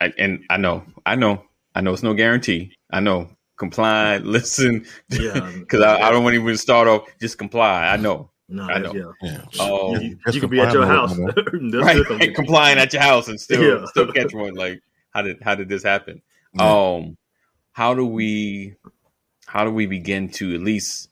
I, 0.00 0.12
and 0.18 0.44
I 0.50 0.56
know, 0.58 0.84
I 1.04 1.14
know, 1.16 1.42
I 1.74 1.80
know 1.80 1.92
it's 1.92 2.02
no 2.02 2.14
guarantee. 2.14 2.72
I 2.90 3.00
know 3.00 3.28
comply, 3.58 4.18
listen, 4.22 4.84
Yeah. 5.10 5.50
because 5.58 5.80
I, 5.82 6.00
I 6.00 6.10
don't 6.10 6.22
want 6.24 6.34
to 6.34 6.42
even 6.42 6.56
start 6.56 6.88
off 6.88 7.02
just 7.20 7.38
comply. 7.38 7.88
I 7.88 7.96
know, 7.96 8.30
No, 8.48 8.64
I 8.64 8.78
know. 8.78 8.94
yeah. 8.94 9.12
yeah. 9.52 9.62
um, 9.64 10.00
You, 10.02 10.18
That's 10.24 10.34
you 10.34 10.40
could 10.40 10.50
be 10.50 10.60
at 10.60 10.72
your 10.72 10.86
house. 10.86 11.16
with 11.16 11.34
right, 11.74 11.92
still 11.92 12.04
come 12.04 12.18
get 12.18 12.28
you. 12.28 12.34
complying 12.34 12.78
at 12.78 12.92
your 12.92 13.02
house 13.02 13.28
and 13.28 13.40
still 13.40 13.62
Yeah. 13.80 13.86
still 13.86 14.12
catch 14.12 14.32
one. 14.34 14.54
Like, 14.54 14.80
how 15.16 15.22
did 15.22 15.38
how 15.42 15.54
did 15.54 15.68
this 15.70 15.82
happen? 15.82 16.20
Um, 16.58 17.16
how 17.72 17.94
do 17.94 18.04
we 18.04 18.74
how 19.46 19.64
do 19.64 19.70
we 19.70 19.86
begin 19.86 20.28
to 20.32 20.54
at 20.54 20.60
least 20.60 21.08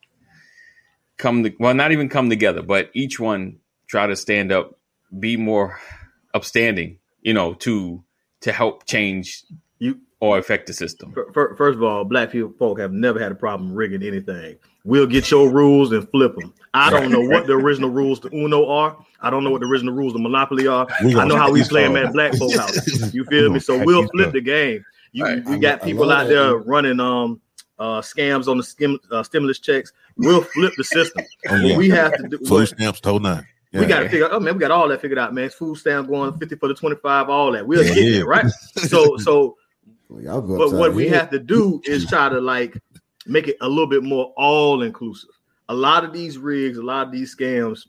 come 1.16 1.44
to, 1.44 1.52
well, 1.58 1.73
not 1.75 1.92
even 1.92 2.08
come 2.11 2.28
together, 2.28 2.61
but 2.62 2.90
each 2.92 3.18
one 3.18 3.58
try 3.87 4.06
to 4.06 4.16
stand 4.16 4.52
up, 4.52 4.78
be 5.18 5.37
more 5.37 5.78
upstanding, 6.34 6.99
you 7.23 7.32
know, 7.32 7.54
to 7.54 8.04
to 8.42 8.52
help 8.52 8.84
change 8.87 9.44
You 9.78 10.00
or 10.20 10.37
affect 10.38 10.66
the 10.66 10.75
system. 10.75 11.12
fir- 11.12 11.32
fir- 11.32 11.56
First 11.56 11.76
of 11.76 11.82
all, 11.82 12.04
black 12.04 12.30
people 12.30 12.52
folk 12.58 12.78
have 12.80 12.92
never 12.92 13.18
had 13.18 13.32
a 13.32 13.37
problem 13.37 13.73
rigging 13.73 14.02
anything. 14.02 14.56
We'll 14.84 15.06
get 15.06 15.30
your 15.30 15.50
rules 15.50 15.92
and 15.92 16.08
flip 16.10 16.36
them. 16.36 16.52
I 16.74 16.90
don't 16.90 17.10
know 17.10 17.20
what 17.22 17.46
the 17.46 17.54
original 17.54 17.88
rules 17.90 18.20
to 18.20 18.34
Uno 18.34 18.68
are. 18.68 18.96
I 19.20 19.30
don't 19.30 19.42
know 19.42 19.50
what 19.50 19.60
the 19.62 19.66
original 19.66 19.94
rules 19.94 20.12
to 20.12 20.18
Monopoly 20.18 20.66
are. 20.66 20.86
I 21.00 21.24
know 21.24 21.36
how 21.36 21.50
we 21.50 21.62
play 21.64 21.84
them 21.84 21.96
at 21.96 22.12
black 22.12 22.34
folk 22.38 22.52
house. 22.54 23.14
You 23.14 23.24
feel 23.24 23.48
me? 23.50 23.60
So 23.60 23.82
we'll 23.82 24.06
flip 24.08 24.32
the 24.32 24.40
game. 24.40 24.84
You, 25.12 25.24
Right. 25.24 25.44
we 25.46 25.58
got 25.58 25.80
I 25.82 25.84
people 25.86 26.06
love 26.08 26.22
out 26.22 26.28
that. 26.28 26.34
there 26.34 26.56
running 26.56 26.98
um 27.00 27.40
uh 27.78 28.00
scams 28.00 28.46
on 28.48 28.56
the 28.58 28.62
skim, 28.64 28.98
uh, 29.10 29.22
stimulus 29.22 29.58
checks. 29.60 29.92
We'll 30.16 30.42
flip 30.42 30.72
the 30.76 30.84
system. 30.84 31.24
Oh, 31.48 31.54
yeah. 31.56 31.76
we 31.76 31.88
have 31.90 32.16
to 32.16 32.28
do. 32.28 32.38
Food 32.38 32.50
what- 32.50 32.68
stamps, 32.68 33.00
told 33.00 33.22
nine. 33.22 33.46
We 33.72 33.86
got 33.86 34.00
to 34.00 34.08
figure. 34.08 34.28
Oh 34.30 34.38
man, 34.38 34.54
we 34.54 34.60
got 34.60 34.70
all 34.70 34.86
that 34.88 35.00
figured 35.00 35.18
out, 35.18 35.34
man. 35.34 35.50
Food 35.50 35.76
stamp 35.78 36.08
going 36.08 36.36
fifty 36.38 36.54
for 36.56 36.68
the 36.68 36.74
twenty 36.74 36.94
five, 36.96 37.28
all 37.28 37.50
that. 37.52 37.66
We'll 37.66 37.84
Yeah, 37.84 37.94
get 37.94 38.04
yeah. 38.04 38.10
there, 38.18 38.26
right? 38.26 38.46
So, 38.76 39.16
so 39.16 39.56
Well, 40.08 40.22
y'all 40.22 40.40
go 40.40 40.58
but 40.58 40.72
what 40.76 40.94
we 40.94 41.08
have 41.08 41.30
to 41.30 41.38
do 41.40 41.80
is 41.84 42.06
try 42.06 42.28
to 42.28 42.40
like 42.40 42.78
make 43.26 43.48
it 43.48 43.56
a 43.60 43.68
little 43.68 43.86
bit 43.86 44.02
more 44.02 44.32
all 44.36 44.82
inclusive. 44.82 45.30
A 45.68 45.74
lot 45.74 46.04
of 46.04 46.12
these 46.12 46.38
rigs, 46.38 46.78
a 46.78 46.82
lot 46.82 47.06
of 47.06 47.12
these 47.12 47.34
scams 47.34 47.86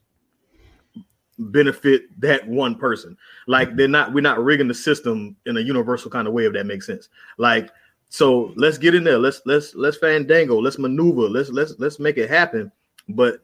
benefit 1.38 2.04
that 2.22 2.48
one 2.48 2.76
person. 2.76 3.18
Like 3.48 3.76
they're 3.76 3.88
not, 3.88 4.14
we're 4.14 4.22
not 4.22 4.44
rigging 4.44 4.68
the 4.68 4.74
system 4.74 5.36
in 5.46 5.58
a 5.58 5.62
universal 5.62 6.10
kind 6.10 6.28
of 6.28 6.34
way, 6.34 6.46
if 6.46 6.54
that 6.54 6.66
makes 6.66 6.86
sense. 6.86 7.10
Like, 7.38 7.70
so 8.10 8.54
let's 8.56 8.78
get 8.78 8.96
in 8.96 9.04
there. 9.04 9.18
Let's 9.18 9.42
let's 9.46 9.76
let's 9.76 9.98
fandango. 9.98 10.58
Let's 10.60 10.78
maneuver. 10.80 11.24
Let's 11.24 11.50
let's 11.50 11.74
let's 11.80 12.00
make 12.00 12.18
it 12.18 12.30
happen. 12.30 12.72
But 13.10 13.40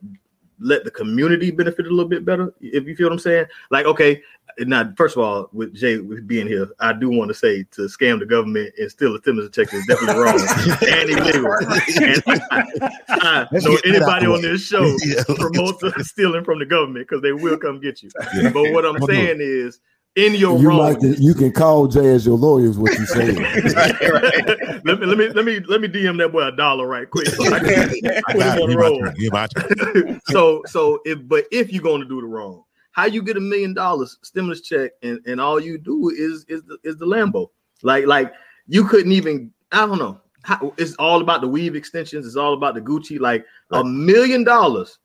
let 0.60 0.84
the 0.84 0.92
community 0.92 1.52
benefit 1.52 1.88
a 1.88 1.90
little 1.90 2.08
bit 2.08 2.24
better. 2.24 2.54
If 2.62 2.86
you 2.86 2.96
feel 2.96 3.08
what 3.08 3.14
I'm 3.14 3.20
saying. 3.20 3.46
Like, 3.70 3.86
okay, 3.86 4.22
now 4.60 4.92
first 4.98 5.16
of 5.18 5.24
all, 5.24 5.50
with 5.54 5.74
Jay 5.76 5.98
being 6.00 6.48
here, 6.48 6.68
I 6.80 6.94
do 6.94 7.10
want 7.10 7.30
to 7.30 7.34
say 7.34 7.64
to 7.72 7.82
scam 7.84 8.20
the 8.20 8.26
government 8.26 8.74
and 8.78 8.90
steal 8.92 9.16
a 9.16 9.20
stimulus 9.20 9.52
check 9.56 9.74
is 9.74 9.86
definitely 9.86 10.22
wrong 10.22 10.40
and 10.88 11.10
illegal. 11.10 11.54
And 12.02 12.42
I, 12.52 12.64
I 13.10 13.48
Let's 13.52 13.66
know 13.66 13.78
get 13.78 13.84
that 13.84 14.02
out 14.04 14.24
anybody 14.24 14.26
on 14.28 14.42
this 14.42 14.66
show 14.66 14.96
promotes 15.36 15.84
stealing 16.10 16.44
from 16.44 16.60
the 16.60 16.66
government 16.66 17.08
because 17.08 17.22
they 17.22 17.32
will 17.34 17.58
come 17.58 17.80
get 17.80 18.04
you. 18.04 18.10
Yeah. 18.36 18.50
But 18.52 18.72
what 18.72 18.86
I'm 18.86 19.02
saying 19.04 19.38
is, 19.40 19.80
in 20.16 20.36
your 20.36 20.60
You, 20.60 20.70
wrong. 20.70 20.78
like 20.80 21.00
to, 21.00 21.14
you 21.22 21.34
can 21.34 21.52
call 21.54 21.88
Jay 21.88 22.10
as 22.10 22.26
your 22.26 22.38
lawyer, 22.38 22.66
is 22.66 22.78
what 22.78 22.92
you 23.00 23.06
say? 23.06 23.32
right, 23.32 24.02
right. 24.12 24.86
let 24.86 25.00
me 25.00 25.06
let 25.06 25.18
me 25.18 25.28
let 25.30 25.46
me 25.46 25.60
let 25.62 25.80
me 25.82 25.88
DM 25.88 26.18
that 26.18 26.32
boy 26.34 26.44
a 26.48 26.52
dollar 26.56 26.86
right 26.88 27.10
quick. 27.10 27.28
So 27.28 27.46
I 27.54 27.60
can 27.60 27.90
I 28.28 28.34
put 28.34 28.40
got 28.40 28.62
on 28.62 28.70
the 28.70 28.78
roll. 28.78 29.00
turn. 29.00 29.16
Yeah, 29.18 29.30
my 29.32 29.48
turn. 29.48 30.20
so 30.30 30.64
so 30.68 31.00
if 31.06 31.26
but 31.28 31.46
if 31.52 31.72
you're 31.72 31.82
going 31.84 32.02
to 32.02 32.08
do 32.08 32.20
the 32.20 32.28
wrong, 32.28 32.64
how 32.92 33.06
you 33.06 33.22
get 33.24 33.38
a 33.38 33.42
million 33.42 33.74
dollars 33.74 34.18
stimulus 34.22 34.62
check 34.62 34.92
and 35.04 35.20
and 35.26 35.40
all 35.40 35.60
you 35.60 35.78
do 35.78 36.10
is 36.10 36.46
is 36.48 36.64
the, 36.64 36.78
is 36.84 36.98
the 36.98 37.06
Lambo. 37.06 37.50
Like 37.84 38.06
like 38.06 38.34
you 38.68 38.86
couldn't 38.86 39.12
even 39.12 39.52
I 39.72 39.86
don't 39.86 40.00
know. 40.00 40.22
How, 40.44 40.74
it's 40.78 40.96
all 40.96 41.22
about 41.22 41.42
the 41.42 41.48
weave 41.48 41.76
extensions. 41.76 42.26
It's 42.26 42.36
all 42.36 42.54
about 42.54 42.74
the 42.74 42.82
Gucci. 42.82 43.20
Like 43.20 43.46
a 43.72 43.84
million 43.84 44.44
dollars, 44.44 44.98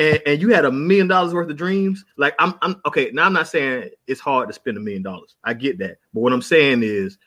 and, 0.00 0.20
and 0.26 0.40
you 0.42 0.52
had 0.52 0.64
a 0.64 0.72
million 0.72 1.06
dollars 1.06 1.32
worth 1.32 1.48
of 1.48 1.56
dreams. 1.56 2.04
Like 2.16 2.34
I'm 2.38 2.54
I'm 2.62 2.80
okay. 2.86 3.10
Now 3.12 3.26
I'm 3.26 3.32
not 3.32 3.48
saying 3.48 3.90
it's 4.06 4.20
hard 4.20 4.48
to 4.48 4.52
spend 4.52 4.76
a 4.76 4.80
million 4.80 5.02
dollars. 5.02 5.36
I 5.44 5.54
get 5.54 5.78
that, 5.78 5.98
but 6.12 6.20
what 6.20 6.32
I'm 6.32 6.42
saying 6.42 6.82
is 6.82 7.18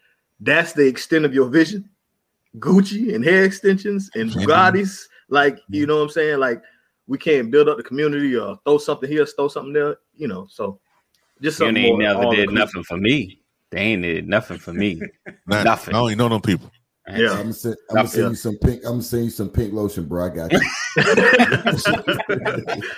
that's 0.42 0.74
the 0.74 0.86
extent 0.86 1.24
of 1.26 1.34
your 1.34 1.48
vision. 1.48 1.90
Gucci 2.60 3.16
and 3.16 3.24
hair 3.24 3.46
extensions 3.46 4.10
and 4.16 4.30
Mhm. 4.30 4.46
Bugattis. 4.46 5.04
Like, 5.30 5.60
you 5.70 5.86
know 5.86 5.96
what 5.98 6.04
I'm 6.04 6.10
saying? 6.10 6.40
Like, 6.40 6.62
we 7.12 7.18
can't 7.18 7.52
build 7.52 7.68
up 7.68 7.76
the 7.76 7.84
community 7.84 8.38
or 8.38 8.58
throw 8.64 8.78
something 8.78 9.10
here, 9.10 9.26
throw 9.26 9.50
something 9.50 9.74
there, 9.74 9.98
you 10.16 10.30
know. 10.30 10.48
So 10.50 10.80
just 11.42 11.60
You 11.60 11.66
something 11.66 11.84
ain't 11.84 12.00
more 12.00 12.14
never 12.14 12.34
did 12.34 12.52
nothing 12.52 12.84
for 12.84 12.96
me. 12.96 13.42
They 13.70 13.80
ain't 13.80 14.04
did 14.04 14.30
nothing 14.30 14.58
for 14.60 14.72
me. 14.72 15.02
Nah, 15.46 15.64
Nothing. 15.64 15.94
I 15.94 15.98
don't 15.98 16.08
even 16.12 16.18
know 16.20 16.30
them 16.30 16.42
people. 16.42 16.72
Yeah. 17.10 17.32
I'm 17.32 17.38
gonna 17.38 17.54
send, 17.54 17.76
I'm 17.90 17.96
gonna 17.98 18.08
send 18.08 18.30
you 18.30 18.36
some 18.36 18.58
pink. 18.60 18.86
I'm 18.86 18.92
gonna 18.92 19.04
send 19.04 19.26
you 19.26 19.30
some 19.30 19.50
pink 19.50 19.74
lotion, 19.74 20.06
bro. 20.06 20.26
I 20.28 20.30
got 20.30 20.54
you. 20.54 20.60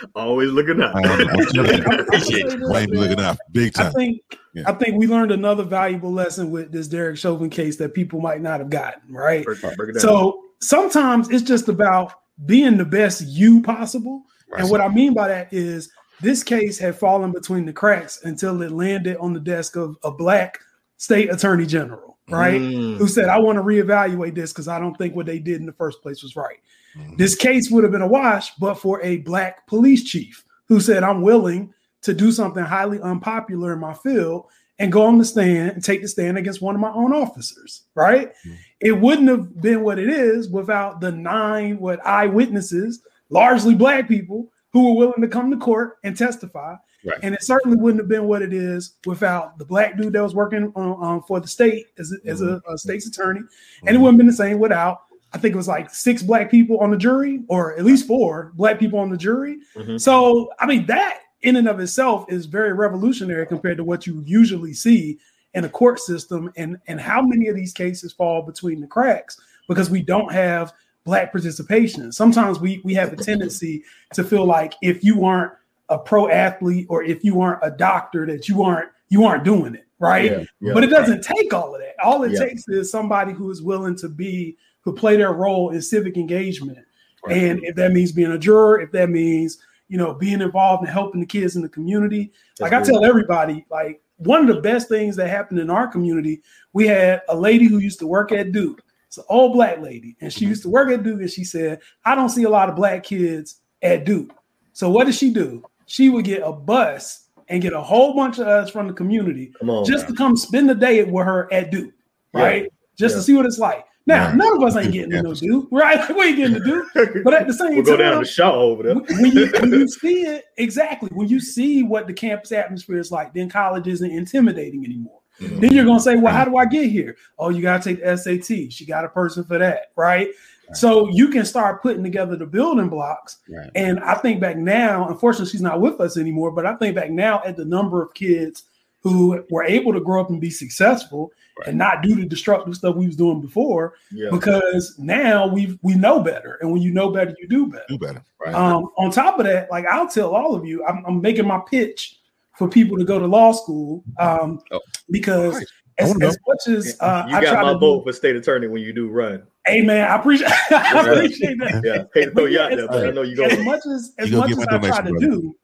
Always 0.15 0.52
looking 0.52 0.80
up. 0.82 0.95
I'm, 0.95 1.06
I'm 1.06 1.19
you, 1.54 1.63
Appreciate. 1.63 2.60
Wayne 2.60 2.91
be 2.91 2.97
looking 2.97 3.19
up 3.19 3.39
big 3.52 3.76
I 3.80 3.84
time. 3.84 3.93
think 3.93 4.21
Yeah. 4.54 4.63
I 4.67 4.73
think 4.73 4.97
we 4.97 5.08
learned 5.08 5.32
another 5.32 5.63
valuable 5.63 6.12
lesson 6.12 6.52
with 6.52 6.71
this 6.71 6.88
Derek 6.88 7.17
Chauvin 7.17 7.49
case 7.49 7.78
that 7.78 7.95
people 7.95 8.21
might 8.21 8.41
not 8.41 8.60
have 8.60 8.69
gotten, 8.69 9.12
right? 9.12 9.43
Break- 9.43 9.62
break 9.62 9.89
it 9.89 9.93
down. 9.93 10.02
So 10.02 10.43
sometimes 10.60 11.32
it's 11.32 11.41
just 11.43 11.67
about 11.67 12.13
being 12.46 12.78
the 12.78 12.86
best 12.86 13.26
you 13.28 13.62
possible. 13.62 14.24
And 14.58 14.69
what 14.69 14.82
I 14.82 14.88
mean 14.88 15.13
by 15.13 15.28
that 15.30 15.52
is 15.52 15.91
this 16.22 16.43
case 16.43 16.78
had 16.78 16.96
fallen 16.96 17.32
between 17.32 17.65
the 17.65 17.74
cracks 17.74 18.24
until 18.24 18.62
it 18.62 18.72
landed 18.72 19.17
on 19.17 19.34
the 19.34 19.39
desk 19.39 19.76
of 19.76 19.98
a 20.04 20.12
black 20.12 20.60
state 20.98 21.32
attorney 21.32 21.65
general, 21.65 22.17
right? 22.30 22.62
Mm. 22.62 22.98
Who 22.98 23.08
said, 23.08 23.30
I 23.30 23.39
want 23.39 23.58
to 23.58 23.63
reevaluate 23.63 24.36
this 24.36 24.54
because 24.54 24.67
I 24.67 24.80
don't 24.80 24.96
think 24.98 25.15
what 25.15 25.26
they 25.26 25.39
did 25.39 25.60
in 25.60 25.65
the 25.65 25.74
first 25.74 26.02
place 26.02 26.22
was 26.22 26.36
right. 26.36 26.60
Mhm. 26.96 27.17
This 27.17 27.36
case 27.36 27.72
would 27.72 27.84
have 27.84 27.91
been 27.91 28.04
a 28.04 28.08
wash, 28.08 28.54
but 28.56 28.76
for 28.76 29.02
a 29.02 29.17
black 29.17 29.65
police 29.67 30.04
chief 30.04 30.46
who 30.67 30.80
said, 30.80 31.04
I'm 31.04 31.22
willing 31.22 31.74
to 32.04 32.13
do 32.13 32.32
something 32.32 32.63
highly 32.63 33.02
unpopular 33.02 33.74
in 33.74 33.80
my 33.80 33.93
field 33.93 34.46
and 34.80 34.91
go 34.91 35.04
on 35.04 35.17
the 35.17 35.26
stand 35.26 35.72
and 35.72 35.84
take 35.84 36.02
the 36.02 36.08
stand 36.08 36.38
against 36.38 36.62
one 36.62 36.76
of 36.76 36.82
my 36.82 36.91
own 36.91 37.13
officers, 37.13 37.84
right? 37.96 38.32
Mhm. 38.46 38.58
It 38.84 39.00
wouldn't 39.00 39.30
have 39.30 39.62
been 39.62 39.82
what 39.82 40.00
it 40.00 40.10
is 40.10 40.50
without 40.50 41.02
the 41.02 41.12
nine 41.12 41.80
what 41.80 42.06
eyewitnesses, 42.06 43.02
largely 43.30 43.76
black 43.76 44.08
people, 44.08 44.52
who 44.72 44.89
were 44.89 45.06
willing 45.06 45.22
to 45.22 45.28
come 45.28 45.52
to 45.52 45.58
court 45.58 45.98
and 46.04 46.17
testify. 46.17 46.76
Right. 47.06 47.19
And 47.22 47.36
it 47.36 47.43
certainly 47.43 47.78
wouldn't 47.78 48.02
have 48.02 48.08
been 48.08 48.28
what 48.28 48.41
it 48.41 48.54
is 48.54 48.96
without 49.06 49.58
the 49.58 49.65
black 49.65 49.98
dude 49.98 50.13
that 50.13 50.24
was 50.24 50.34
working 50.34 50.72
on, 50.76 51.04
um, 51.04 51.24
for 51.24 51.39
the 51.39 51.48
state 51.48 51.88
as, 51.98 52.13
a, 52.13 52.30
as 52.30 52.41
a, 52.41 52.62
a 52.67 52.78
state's 52.78 53.08
attorney. 53.08 53.41
And 53.86 53.96
it 53.96 54.00
wouldn't 54.00 54.13
have 54.13 54.17
been 54.17 54.28
the 54.28 54.34
same 54.34 54.58
without, 54.58 55.02
I 55.34 55.38
think 55.38 55.54
it 55.54 55.58
was 55.58 55.67
like 55.67 55.93
six 55.93 56.24
black 56.24 56.50
people 56.50 56.80
on 56.80 56.91
the 56.91 56.98
jury, 56.98 57.43
or 57.50 57.78
at 57.78 57.86
least 57.86 58.08
four 58.08 58.54
black 58.56 58.80
people 58.80 59.00
on 59.00 59.10
the 59.10 59.17
jury. 59.17 59.58
Mhm. 59.76 60.00
So, 60.00 60.50
I 60.60 60.65
mean, 60.65 60.86
that 60.88 61.19
in 61.41 61.58
and 61.58 61.67
of 61.67 61.80
itself 61.80 62.26
is 62.32 62.46
very 62.46 62.74
revolutionary 62.74 63.46
compared 63.46 63.78
to 63.78 63.84
what 63.84 64.08
you 64.08 64.24
usually 64.26 64.74
see 64.74 65.19
in 65.54 65.66
a 65.66 65.70
court 65.70 66.00
system 66.00 66.52
and, 66.56 66.78
and 66.88 67.00
how 67.00 67.22
many 67.22 67.48
of 67.48 67.56
these 67.56 67.74
cases 67.74 68.12
fall 68.13 68.42
between 68.42 68.82
the 68.82 68.88
cracks 68.88 69.39
because 69.68 69.89
we 69.89 70.02
don't 70.02 70.32
have 70.32 70.74
black 71.04 71.32
participation. 71.32 72.12
Sometimes 72.12 72.60
we, 72.60 72.82
we 72.84 72.94
have 72.94 73.13
a 73.13 73.16
tendency 73.16 73.84
to 74.13 74.24
feel 74.24 74.46
like 74.46 74.74
if 74.82 75.04
you 75.04 75.26
aren't 75.26 75.52
a 75.89 75.98
pro 75.98 76.30
athlete 76.30 76.88
or 76.89 77.04
if 77.04 77.24
you 77.24 77.42
aren't 77.42 77.60
a 77.62 77.70
doctor 77.70 78.26
that 78.26 78.48
you 78.48 78.63
aren't 78.63 78.89
you 79.10 79.26
aren't 79.26 79.44
doing 79.44 79.76
it 79.76 79.86
right 80.00 80.32
Yeah, 80.32 80.44
yeah. 80.62 80.74
but 80.74 80.84
it 80.84 80.88
doesn't 80.88 81.22
take 81.24 81.54
all 81.54 81.76
of 81.76 81.82
that 81.82 81.94
all 82.04 82.24
it 82.24 82.32
Yeah. 82.32 82.39
takes 82.39 82.68
is 82.70 82.89
somebody 82.89 83.34
who 83.34 83.52
is 83.52 83.62
willing 83.62 83.96
to 83.98 84.08
be 84.08 84.58
who 84.82 84.94
play 84.94 85.18
their 85.18 85.34
role 85.34 85.72
in 85.72 85.82
civic 85.82 86.16
engagement 86.18 86.80
Right. 87.26 87.38
and 87.38 87.63
if 87.63 87.76
that 87.76 87.92
means 87.92 88.12
being 88.13 88.32
a 88.32 88.38
juror 88.39 88.80
if 88.80 88.92
that 88.94 89.10
means 89.10 89.60
you 89.89 89.98
know 89.98 90.13
being 90.13 90.42
involved 90.42 90.88
in 90.88 90.92
helping 90.92 91.20
the 91.20 91.28
kids 91.28 91.58
in 91.58 91.62
the 91.62 91.70
community 91.70 92.32
like 92.62 92.72
That's 92.72 92.89
i 92.89 92.92
tell 92.94 93.04
everybody 93.06 93.66
like 93.70 94.02
one 94.26 94.48
of 94.48 94.56
the 94.56 94.62
best 94.62 94.90
things 94.90 95.16
that 95.16 95.30
happened 95.30 95.60
in 95.60 95.70
our 95.70 95.88
community 95.88 96.42
we 96.74 96.88
had 96.88 97.22
a 97.30 97.36
lady 97.36 97.68
who 97.68 97.78
used 97.78 98.00
to 98.00 98.08
work 98.08 98.32
at 98.32 98.52
duke 98.52 98.82
it's 99.08 99.18
an 99.18 99.24
old 99.30 99.54
black 99.54 99.80
lady 99.80 100.16
and 100.22 100.34
she 100.34 100.46
used 100.46 100.64
to 100.64 100.70
work 100.70 100.92
at 100.92 101.04
duke 101.04 101.22
and 101.22 101.30
she 101.30 101.44
said 101.44 101.80
i 102.06 102.16
don't 102.16 102.30
see 102.30 102.44
a 102.44 102.50
lot 102.50 102.70
of 102.70 102.76
black 102.76 103.04
kids 103.04 103.62
at 103.82 104.06
duke 104.06 104.34
So 104.74 104.90
what 104.90 105.06
did 105.06 105.16
she 105.16 105.32
do? 105.32 105.64
She 105.86 106.10
would 106.10 106.26
get 106.26 106.42
a 106.44 106.52
bus 106.52 107.30
and 107.48 107.62
get 107.62 107.74
a 107.74 107.82
whole 107.82 108.16
bunch 108.16 108.40
of 108.40 108.48
us 108.48 108.70
from 108.70 108.88
the 108.88 108.94
community 108.94 109.54
on, 109.62 109.86
just 109.86 110.08
to 110.08 110.14
come 110.14 110.36
spend 110.36 110.68
the 110.68 110.76
day 110.76 111.04
with 111.04 111.26
her 111.26 111.52
at 111.54 111.72
Duke, 111.72 111.94
right? 112.34 112.64
Yeah. 112.64 112.70
Just 112.98 113.14
yeah. 113.14 113.18
to 113.20 113.24
see 113.24 113.34
what 113.36 113.46
it's 113.46 113.60
like. 113.60 113.86
Now, 114.06 114.28
yeah. 114.28 114.36
none 114.36 114.58
of 114.58 114.63
us 114.63 114.76
ain't 114.76 114.92
getting 114.92 115.12
to 115.12 115.22
no 115.22 115.34
Duke, 115.34 115.70
right? 115.72 116.08
we 116.16 116.26
ain't 116.26 116.38
getting 116.38 116.56
to 116.56 116.60
Duke. 116.60 117.24
But 117.24 117.34
at 117.34 117.48
the 117.48 117.54
same 117.54 117.76
we'll 117.76 117.86
time, 117.86 117.98
go 117.98 117.98
down 117.98 118.22
the 118.22 118.28
Shaw 118.28 118.52
over 118.54 118.84
there. 118.84 118.96
when, 118.96 119.32
you, 119.32 119.50
when 119.60 119.72
you 119.72 119.88
see 120.00 120.24
it, 120.24 120.46
exactly, 120.58 121.10
when 121.13 121.30
you 121.30 121.39
see 121.39 121.84
what 121.84 122.08
the 122.08 122.13
campus 122.13 122.52
atmosphere 122.52 122.98
is 122.98 123.12
like, 123.12 123.34
then 123.34 123.50
college 123.50 123.88
isn't 123.88 124.12
intimidating 124.12 124.84
anymore. 124.84 125.20
Mm-hmm. 125.39 125.60
Then 125.62 125.72
you're 125.72 125.86
gonna 125.86 126.00
say, 126.00 126.16
Well, 126.16 126.34
how 126.34 126.46
do 126.46 126.58
I 126.58 126.66
get 126.66 126.89
here? 126.92 127.16
Oh, 127.39 127.50
you 127.50 127.62
gotta 127.62 127.84
take 127.84 128.04
the 128.04 128.16
SAT. 128.16 128.72
She 128.72 128.86
got 128.86 129.06
a 129.06 129.10
person 129.10 129.44
for 129.44 129.58
that, 129.58 129.92
right? 129.96 130.28
right. 130.68 130.78
So 130.78 131.10
you 131.10 131.30
can 131.30 131.46
start 131.46 131.82
putting 131.82 132.04
together 132.04 132.36
the 132.36 132.46
building 132.46 132.89
blocks. 132.89 133.39
Right. 133.50 133.72
And 133.74 134.00
I 134.02 134.16
think 134.16 134.42
back 134.42 134.58
now, 134.58 135.08
unfortunately, 135.08 135.50
she's 135.50 135.62
not 135.62 135.82
with 135.82 136.00
us 136.02 136.18
anymore, 136.18 136.52
but 136.52 136.68
I 136.68 136.76
think 136.76 136.96
back 136.96 137.10
now 137.10 137.42
at 137.46 137.58
the 137.58 137.66
number 137.66 138.04
of 138.04 138.13
kids 138.13 138.66
who 139.02 139.44
were 139.50 139.63
able 139.63 139.92
to 139.94 140.00
grow 140.00 140.22
up 140.22 140.30
and 140.30 140.39
be 140.39 140.50
successful 140.50 141.32
right. 141.58 141.68
and 141.70 141.78
not 141.78 142.02
do 142.02 142.16
the 142.16 142.26
destructive 142.26 142.76
stuff 142.76 142.96
we 142.96 143.08
was 143.08 143.16
doing 143.16 143.42
before 143.42 143.96
yeah. 144.12 144.30
because 144.32 144.96
now 144.98 145.48
we 145.48 145.78
we 145.82 145.96
know 145.96 146.20
better 146.20 146.58
and 146.62 146.72
when 146.72 146.82
you 146.82 146.92
know 146.92 147.12
better 147.12 147.36
you 147.39 147.48
do 147.48 147.68
better 147.68 147.86
do 147.88 147.98
better 147.98 148.24
right 148.39 148.54
um, 148.54 148.89
on 148.98 149.12
top 149.12 149.39
of 149.39 149.46
that 149.46 149.70
like 149.72 149.86
i'll 149.88 150.08
tell 150.08 150.36
all 150.36 150.56
of 150.56 150.66
you 150.66 150.86
i'm, 150.86 151.04
I'm 151.06 151.22
making 151.22 151.48
my 151.48 151.62
pitch 151.70 152.20
for 152.58 152.68
people 152.68 152.98
to 152.98 153.04
go 153.04 153.20
to 153.20 153.26
law 153.26 153.52
school 153.52 154.04
um, 154.20 154.62
oh. 154.72 154.80
because 155.10 155.56
right. 155.56 155.66
as, 155.98 156.22
as, 156.22 156.38
much 156.48 156.68
as 156.68 156.98
uh, 157.00 157.26
you 157.28 157.42
got 157.42 157.63
my 157.63 157.74
vote 157.74 158.00
do, 158.00 158.04
for 158.04 158.13
state 158.13 158.36
attorney 158.36 158.68
when 158.68 158.82
you 158.82 158.94
do 158.94 159.10
run 159.10 159.44
hey 159.66 159.82
man 159.82 160.10
i 160.10 160.16
appreciate 160.16 160.52
i 160.72 161.00
appreciate 161.02 161.58
that 161.60 161.82
yeah 161.84 162.04
hey, 162.13 162.30
no, 162.34 162.46
yeah, 162.46 162.68
as, 162.68 162.89
I 162.89 163.12
know 163.12 163.22
you 163.22 163.36
go 163.36 163.46
as 163.46 163.60
much 163.63 163.82
as 163.86 164.13
as 164.18 164.32
much 164.32 164.52
as 164.52 164.60
i 164.60 164.78
try 164.78 165.02
to 165.02 165.18
do 165.20 165.56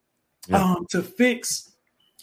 yeah. 0.47 0.63
um, 0.63 0.85
to 0.89 1.01
fix 1.01 1.68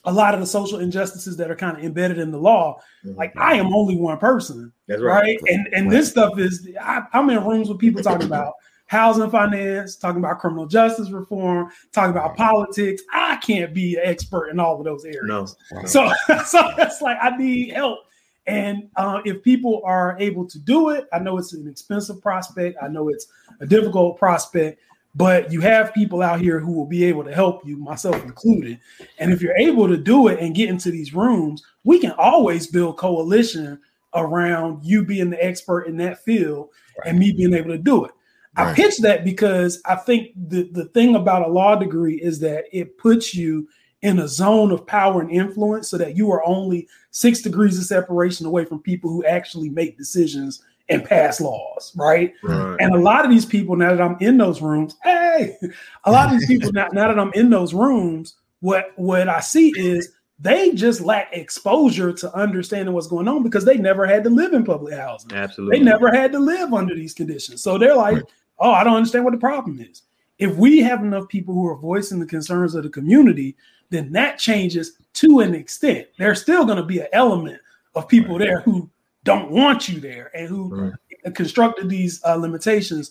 a 0.06 0.12
lot 0.12 0.34
of 0.34 0.40
the 0.40 0.46
social 0.46 0.78
injustices 0.78 1.36
that 1.36 1.50
are 1.50 1.56
kind 1.56 1.76
of 1.76 1.84
embedded 1.84 2.18
in 2.18 2.30
the 2.30 2.38
law. 2.38 2.80
Mm-hmm. 3.04 3.18
Like 3.18 3.36
I 3.36 3.54
am 3.54 3.74
only 3.74 3.96
one 3.96 4.18
person. 4.18 4.72
That's 4.86 5.02
right. 5.02 5.22
right? 5.22 5.38
And 5.48 5.68
and 5.72 5.90
this 5.90 6.08
stuff 6.08 6.38
is 6.38 6.68
I, 6.80 7.02
I'm 7.12 7.28
in 7.28 7.44
rooms 7.44 7.68
with 7.68 7.78
people 7.78 8.02
talking 8.02 8.26
about 8.26 8.54
housing 8.86 9.28
finance, 9.30 9.96
talking 9.96 10.18
about 10.18 10.38
criminal 10.38 10.66
justice 10.66 11.10
reform, 11.10 11.70
talking 11.92 12.12
about 12.12 12.36
politics. 12.36 13.02
I 13.12 13.36
can't 13.36 13.74
be 13.74 13.96
an 13.96 14.02
expert 14.04 14.48
in 14.48 14.60
all 14.60 14.78
of 14.78 14.84
those 14.84 15.04
areas. 15.04 15.22
No. 15.24 15.46
So 15.86 16.10
so 16.46 16.70
that's 16.76 17.02
like 17.02 17.18
I 17.20 17.36
need 17.36 17.72
help. 17.72 18.00
And 18.46 18.88
uh, 18.94 19.22
if 19.24 19.42
people 19.42 19.82
are 19.84 20.16
able 20.20 20.46
to 20.46 20.58
do 20.60 20.90
it, 20.90 21.08
I 21.12 21.18
know 21.18 21.36
it's 21.36 21.52
an 21.52 21.66
expensive 21.66 22.22
prospect. 22.22 22.78
I 22.80 22.86
know 22.86 23.08
it's 23.08 23.26
a 23.60 23.66
difficult 23.66 24.18
prospect, 24.18 24.80
but 25.16 25.50
you 25.50 25.62
have 25.62 25.94
people 25.94 26.20
out 26.20 26.40
here 26.40 26.60
who 26.60 26.72
will 26.72 26.86
be 26.86 27.02
able 27.04 27.24
to 27.24 27.34
help 27.34 27.66
you, 27.66 27.78
myself 27.78 28.22
included. 28.22 28.78
And 29.18 29.32
if 29.32 29.40
you're 29.40 29.56
able 29.56 29.88
to 29.88 29.96
do 29.96 30.28
it 30.28 30.38
and 30.40 30.54
get 30.54 30.68
into 30.68 30.90
these 30.90 31.14
rooms, 31.14 31.64
we 31.84 31.98
can 31.98 32.12
always 32.12 32.66
build 32.66 32.98
coalition 32.98 33.80
around 34.14 34.84
you 34.84 35.04
being 35.04 35.30
the 35.30 35.42
expert 35.42 35.84
in 35.84 35.96
that 35.96 36.22
field 36.22 36.68
right. 36.98 37.08
and 37.08 37.18
me 37.18 37.32
being 37.32 37.54
able 37.54 37.70
to 37.70 37.78
do 37.78 38.04
it. 38.04 38.12
Right. 38.58 38.68
I 38.68 38.74
pitch 38.74 38.98
that 38.98 39.24
because 39.24 39.80
I 39.86 39.96
think 39.96 40.32
the, 40.48 40.68
the 40.72 40.84
thing 40.86 41.14
about 41.14 41.48
a 41.48 41.52
law 41.52 41.76
degree 41.76 42.20
is 42.20 42.38
that 42.40 42.64
it 42.70 42.98
puts 42.98 43.34
you 43.34 43.68
in 44.02 44.18
a 44.18 44.28
zone 44.28 44.70
of 44.70 44.86
power 44.86 45.22
and 45.22 45.30
influence 45.30 45.88
so 45.88 45.96
that 45.96 46.14
you 46.14 46.30
are 46.30 46.46
only 46.46 46.88
six 47.10 47.40
degrees 47.40 47.78
of 47.78 47.84
separation 47.84 48.44
away 48.44 48.66
from 48.66 48.80
people 48.80 49.10
who 49.10 49.24
actually 49.24 49.70
make 49.70 49.96
decisions 49.96 50.62
and 50.88 51.04
pass 51.04 51.40
laws, 51.40 51.92
right? 51.96 52.32
right? 52.42 52.76
And 52.80 52.94
a 52.94 52.98
lot 52.98 53.24
of 53.24 53.30
these 53.30 53.44
people, 53.44 53.76
now 53.76 53.90
that 53.90 54.00
I'm 54.00 54.16
in 54.20 54.36
those 54.38 54.62
rooms, 54.62 54.96
hey, 55.02 55.56
a 56.04 56.10
lot 56.10 56.32
of 56.32 56.38
these 56.38 56.46
people 56.46 56.72
now, 56.72 56.88
now 56.92 57.08
that 57.08 57.18
I'm 57.18 57.32
in 57.34 57.50
those 57.50 57.74
rooms, 57.74 58.34
what 58.60 58.92
what 58.96 59.28
I 59.28 59.40
see 59.40 59.72
is 59.76 60.12
they 60.38 60.72
just 60.72 61.00
lack 61.00 61.28
exposure 61.32 62.12
to 62.12 62.34
understanding 62.34 62.94
what's 62.94 63.06
going 63.06 63.26
on 63.26 63.42
because 63.42 63.64
they 63.64 63.78
never 63.78 64.06
had 64.06 64.22
to 64.24 64.30
live 64.30 64.52
in 64.52 64.64
public 64.64 64.94
housing. 64.94 65.32
Absolutely. 65.32 65.78
They 65.78 65.84
never 65.84 66.12
had 66.12 66.32
to 66.32 66.38
live 66.38 66.74
under 66.74 66.94
these 66.94 67.14
conditions. 67.14 67.62
So 67.62 67.78
they're 67.78 67.96
like, 67.96 68.22
oh, 68.58 68.70
I 68.70 68.84
don't 68.84 68.96
understand 68.96 69.24
what 69.24 69.32
the 69.32 69.38
problem 69.38 69.80
is. 69.80 70.02
If 70.38 70.54
we 70.56 70.80
have 70.80 71.02
enough 71.02 71.28
people 71.28 71.54
who 71.54 71.66
are 71.66 71.76
voicing 71.76 72.20
the 72.20 72.26
concerns 72.26 72.74
of 72.74 72.82
the 72.82 72.90
community, 72.90 73.56
then 73.88 74.12
that 74.12 74.38
changes 74.38 74.98
to 75.14 75.40
an 75.40 75.54
extent. 75.54 76.08
There's 76.18 76.42
still 76.42 76.66
going 76.66 76.76
to 76.76 76.84
be 76.84 77.00
an 77.00 77.08
element 77.12 77.60
of 77.94 78.06
people 78.06 78.38
there 78.38 78.60
who 78.60 78.90
don't 79.26 79.50
want 79.50 79.88
you 79.88 80.00
there 80.00 80.30
and 80.34 80.48
who 80.48 80.92
right. 81.24 81.34
constructed 81.34 81.90
these 81.90 82.24
uh, 82.24 82.36
limitations 82.36 83.10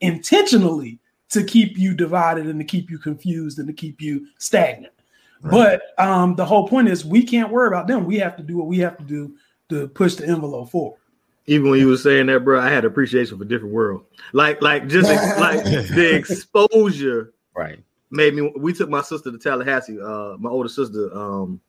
intentionally 0.00 1.00
to 1.30 1.42
keep 1.42 1.76
you 1.76 1.94
divided 1.94 2.46
and 2.46 2.60
to 2.60 2.64
keep 2.64 2.90
you 2.90 2.98
confused 2.98 3.58
and 3.58 3.66
to 3.66 3.72
keep 3.72 4.00
you 4.00 4.26
stagnant. 4.38 4.92
Right. 5.40 5.80
But 5.98 6.04
um, 6.04 6.36
the 6.36 6.44
whole 6.44 6.68
point 6.68 6.88
is 6.88 7.04
we 7.04 7.24
can't 7.24 7.50
worry 7.50 7.66
about 7.66 7.86
them. 7.86 8.04
We 8.04 8.18
have 8.18 8.36
to 8.36 8.42
do 8.42 8.56
what 8.56 8.66
we 8.66 8.78
have 8.78 8.96
to 8.98 9.04
do 9.04 9.34
to 9.70 9.88
push 9.88 10.14
the 10.14 10.26
envelope 10.26 10.70
forward. 10.70 10.98
Even 11.46 11.70
when 11.70 11.80
you 11.80 11.88
were 11.88 11.96
saying 11.96 12.26
that, 12.26 12.44
bro, 12.44 12.60
I 12.60 12.70
had 12.70 12.84
appreciation 12.84 13.36
for 13.36 13.44
different 13.44 13.74
world. 13.74 14.04
Like, 14.32 14.62
like 14.62 14.86
just 14.86 15.10
like 15.40 15.64
the 15.64 16.14
exposure, 16.14 17.34
right? 17.54 17.80
Made 18.10 18.34
me. 18.34 18.52
We 18.56 18.72
took 18.72 18.88
my 18.88 19.02
sister 19.02 19.30
to 19.30 19.38
Tallahassee. 19.38 20.00
Uh, 20.00 20.36
my 20.38 20.48
older 20.48 20.68
sister, 20.68 21.14
um, 21.14 21.60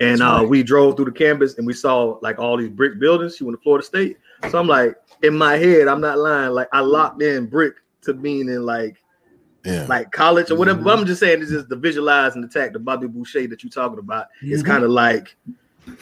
and 0.00 0.22
uh, 0.22 0.44
we 0.46 0.62
drove 0.62 0.96
through 0.96 1.06
the 1.06 1.12
campus 1.12 1.56
and 1.58 1.66
we 1.66 1.72
saw 1.72 2.18
like 2.22 2.38
all 2.38 2.56
these 2.56 2.68
brick 2.68 2.98
buildings. 2.98 3.36
She 3.36 3.44
went 3.44 3.58
to 3.58 3.62
Florida 3.62 3.84
State. 3.84 4.18
So 4.50 4.58
I'm 4.58 4.66
like, 4.66 4.96
in 5.22 5.36
my 5.36 5.56
head, 5.56 5.88
I'm 5.88 6.00
not 6.00 6.18
lying. 6.18 6.50
Like 6.50 6.68
I 6.72 6.80
locked 6.80 7.22
in 7.22 7.46
brick 7.46 7.76
to 8.02 8.12
being 8.12 8.48
in 8.48 8.66
like 8.66 8.96
yeah. 9.64 9.86
like 9.88 10.10
college 10.12 10.50
or 10.50 10.56
whatever. 10.56 10.78
Mm-hmm. 10.78 10.84
But 10.84 10.98
I'm 10.98 11.06
just 11.06 11.20
saying, 11.20 11.40
this 11.40 11.50
is 11.50 11.66
the 11.66 11.76
visualize 11.76 12.34
and 12.34 12.44
attack 12.44 12.72
the 12.72 12.78
Bobby 12.78 13.06
Boucher 13.06 13.46
that 13.48 13.62
you're 13.62 13.70
talking 13.70 13.98
about. 13.98 14.26
Mm-hmm. 14.42 14.52
It's 14.52 14.62
kind 14.62 14.84
of 14.84 14.90
like, 14.90 15.36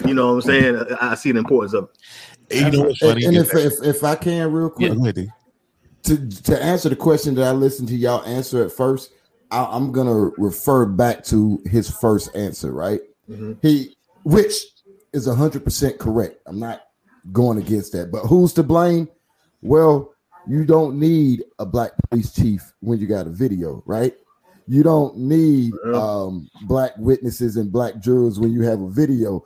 you 0.07 0.14
know 0.14 0.35
what 0.35 0.35
I'm 0.35 0.40
saying? 0.42 0.87
I 1.00 1.14
see 1.14 1.33
the 1.33 1.38
importance 1.38 1.74
of 1.74 1.90
it. 2.50 2.57
You 2.57 2.70
know 2.70 2.85
what's 2.88 2.98
funny? 2.98 3.24
And, 3.24 3.37
and 3.37 3.46
if, 3.46 3.55
if, 3.55 3.72
if 3.83 4.05
I 4.05 4.14
can, 4.14 4.52
real 4.52 4.70
quick, 4.70 4.92
yeah, 4.96 5.24
to 6.05 6.28
to 6.28 6.62
answer 6.62 6.88
the 6.88 6.96
question 6.96 7.35
that 7.37 7.44
I 7.44 7.52
listened 7.52 7.88
to 7.88 7.94
y'all 7.94 8.24
answer 8.24 8.64
at 8.64 8.72
first, 8.72 9.12
I, 9.50 9.64
I'm 9.64 9.92
gonna 9.92 10.31
refer 10.37 10.85
back 10.87 11.24
to 11.26 11.62
his 11.66 11.90
first 11.90 12.35
answer, 12.35 12.72
right? 12.72 13.00
Mm-hmm. 13.32 13.52
He, 13.62 13.96
which 14.24 14.54
is 15.12 15.26
hundred 15.26 15.64
percent 15.64 15.98
correct. 15.98 16.40
I'm 16.46 16.58
not 16.58 16.82
going 17.32 17.58
against 17.58 17.92
that, 17.92 18.10
but 18.10 18.26
who's 18.26 18.52
to 18.54 18.62
blame? 18.62 19.08
Well, 19.62 20.12
you 20.48 20.64
don't 20.64 20.98
need 20.98 21.44
a 21.58 21.66
black 21.66 21.92
police 22.08 22.32
chief 22.32 22.72
when 22.80 22.98
you 22.98 23.06
got 23.06 23.26
a 23.26 23.30
video, 23.30 23.82
right? 23.86 24.14
You 24.66 24.82
don't 24.82 25.16
need 25.16 25.72
um, 25.92 26.48
black 26.62 26.92
witnesses 26.96 27.56
and 27.56 27.72
black 27.72 27.98
jurors 27.98 28.38
when 28.38 28.52
you 28.52 28.62
have 28.62 28.80
a 28.80 28.88
video. 28.88 29.44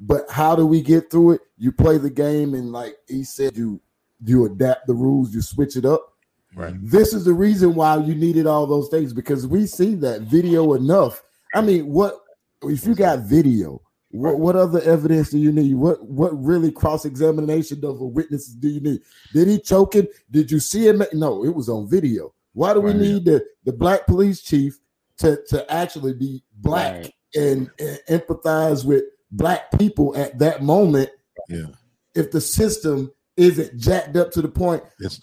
But 0.00 0.30
how 0.30 0.54
do 0.54 0.66
we 0.66 0.80
get 0.80 1.10
through 1.10 1.32
it? 1.32 1.40
You 1.58 1.72
play 1.72 1.98
the 1.98 2.10
game, 2.10 2.54
and 2.54 2.72
like 2.72 2.96
he 3.08 3.24
said, 3.24 3.56
you 3.56 3.80
you 4.24 4.46
adapt 4.46 4.86
the 4.86 4.94
rules, 4.94 5.34
you 5.34 5.42
switch 5.42 5.76
it 5.76 5.84
up. 5.84 6.12
Right. 6.54 6.74
This 6.80 7.12
is 7.12 7.24
the 7.24 7.32
reason 7.32 7.74
why 7.74 7.96
you 7.98 8.14
needed 8.14 8.46
all 8.46 8.66
those 8.66 8.88
things 8.88 9.12
because 9.12 9.46
we 9.46 9.66
see 9.66 9.94
that 9.96 10.22
video 10.22 10.74
enough. 10.74 11.22
I 11.54 11.60
mean, 11.60 11.86
what 11.88 12.20
if 12.62 12.86
you 12.86 12.94
got 12.94 13.20
video, 13.20 13.80
what 14.10 14.38
what 14.38 14.56
other 14.56 14.80
evidence 14.82 15.30
do 15.30 15.38
you 15.38 15.52
need? 15.52 15.74
What 15.74 16.02
what 16.04 16.30
really 16.42 16.70
cross 16.70 17.04
examination 17.04 17.84
of 17.84 18.00
a 18.00 18.06
witness 18.06 18.46
do 18.46 18.68
you 18.68 18.80
need? 18.80 19.02
Did 19.32 19.48
he 19.48 19.58
choke 19.58 19.94
him? 19.94 20.08
Did 20.30 20.50
you 20.50 20.60
see 20.60 20.86
him? 20.88 21.02
No, 21.12 21.44
it 21.44 21.54
was 21.54 21.68
on 21.68 21.88
video. 21.88 22.32
Why 22.54 22.72
do 22.72 22.80
we 22.80 22.94
need 22.94 23.26
the 23.26 23.44
the 23.64 23.72
black 23.72 24.06
police 24.06 24.40
chief 24.40 24.78
to 25.18 25.42
to 25.48 25.70
actually 25.70 26.14
be 26.14 26.42
black 26.56 26.94
right. 26.94 27.14
and, 27.34 27.70
and 27.78 27.98
empathize 28.08 28.84
with 28.84 29.04
black 29.30 29.70
people 29.78 30.16
at 30.16 30.38
that 30.38 30.62
moment? 30.62 31.10
Yeah. 31.48 31.66
If 32.14 32.30
the 32.30 32.40
system 32.40 33.12
isn't 33.36 33.78
jacked 33.78 34.16
up 34.16 34.30
to 34.32 34.42
the 34.42 34.48
point, 34.48 34.82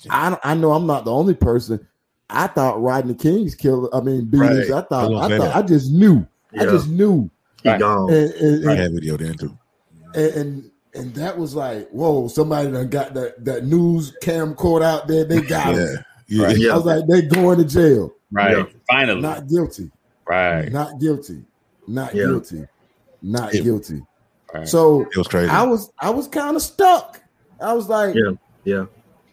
I 0.10 0.38
I 0.43 0.54
know 0.54 0.74
I'm 0.74 0.86
not 0.86 1.06
the 1.06 1.12
only 1.12 1.34
person. 1.34 1.86
I 2.30 2.48
thought 2.48 2.82
Rodney 2.82 3.15
King's 3.15 3.56
killer. 3.56 3.93
I 3.93 4.00
mean, 4.02 4.26
beatings. 4.26 4.69
Right. 4.69 4.84
I 4.84 4.88
thought 4.88 5.32
I 5.32 5.38
thought 5.38 5.56
I 5.56 5.62
just 5.63 5.91
knew 5.91 6.28
yeah. 6.55 6.63
I 6.63 6.65
just 6.65 6.89
knew. 6.89 7.29
He 7.63 7.69
right. 7.69 7.79
gone. 7.79 8.13
And, 8.13 8.31
and, 8.33 8.69
I 8.69 8.75
had 8.75 8.93
video 8.93 9.17
then 9.17 9.35
too. 9.35 9.57
And, 10.13 10.33
and, 10.33 10.71
and 10.93 11.15
that 11.15 11.37
was 11.37 11.55
like, 11.55 11.89
whoa! 11.89 12.27
Somebody 12.27 12.71
done 12.71 12.89
got 12.89 13.13
that 13.13 13.43
that 13.43 13.65
news 13.65 14.15
camcorder 14.21 14.83
out 14.83 15.07
there. 15.07 15.25
They 15.25 15.41
got 15.47 15.75
yeah. 15.75 15.95
Yeah. 16.27 16.45
Right. 16.45 16.69
I 16.69 16.75
was 16.75 16.85
like, 16.85 17.07
they 17.07 17.21
going 17.23 17.59
to 17.59 17.65
jail. 17.65 18.13
Right. 18.31 18.57
Yeah. 18.57 18.65
Finally. 18.87 19.21
Not 19.21 19.47
guilty. 19.47 19.91
Right. 20.27 20.71
Not 20.71 20.99
guilty. 20.99 21.43
Not 21.87 22.15
yeah. 22.15 22.25
guilty. 22.25 22.65
Not 23.21 23.53
it, 23.53 23.63
guilty. 23.63 24.01
Right. 24.53 24.67
So 24.67 25.01
it 25.01 25.17
was 25.17 25.27
crazy. 25.27 25.49
I 25.49 25.63
was 25.63 25.91
I 25.99 26.09
was 26.09 26.27
kind 26.27 26.55
of 26.55 26.61
stuck. 26.61 27.21
I 27.59 27.73
was 27.73 27.89
like, 27.89 28.15
yeah, 28.15 28.31
yeah. 28.63 28.85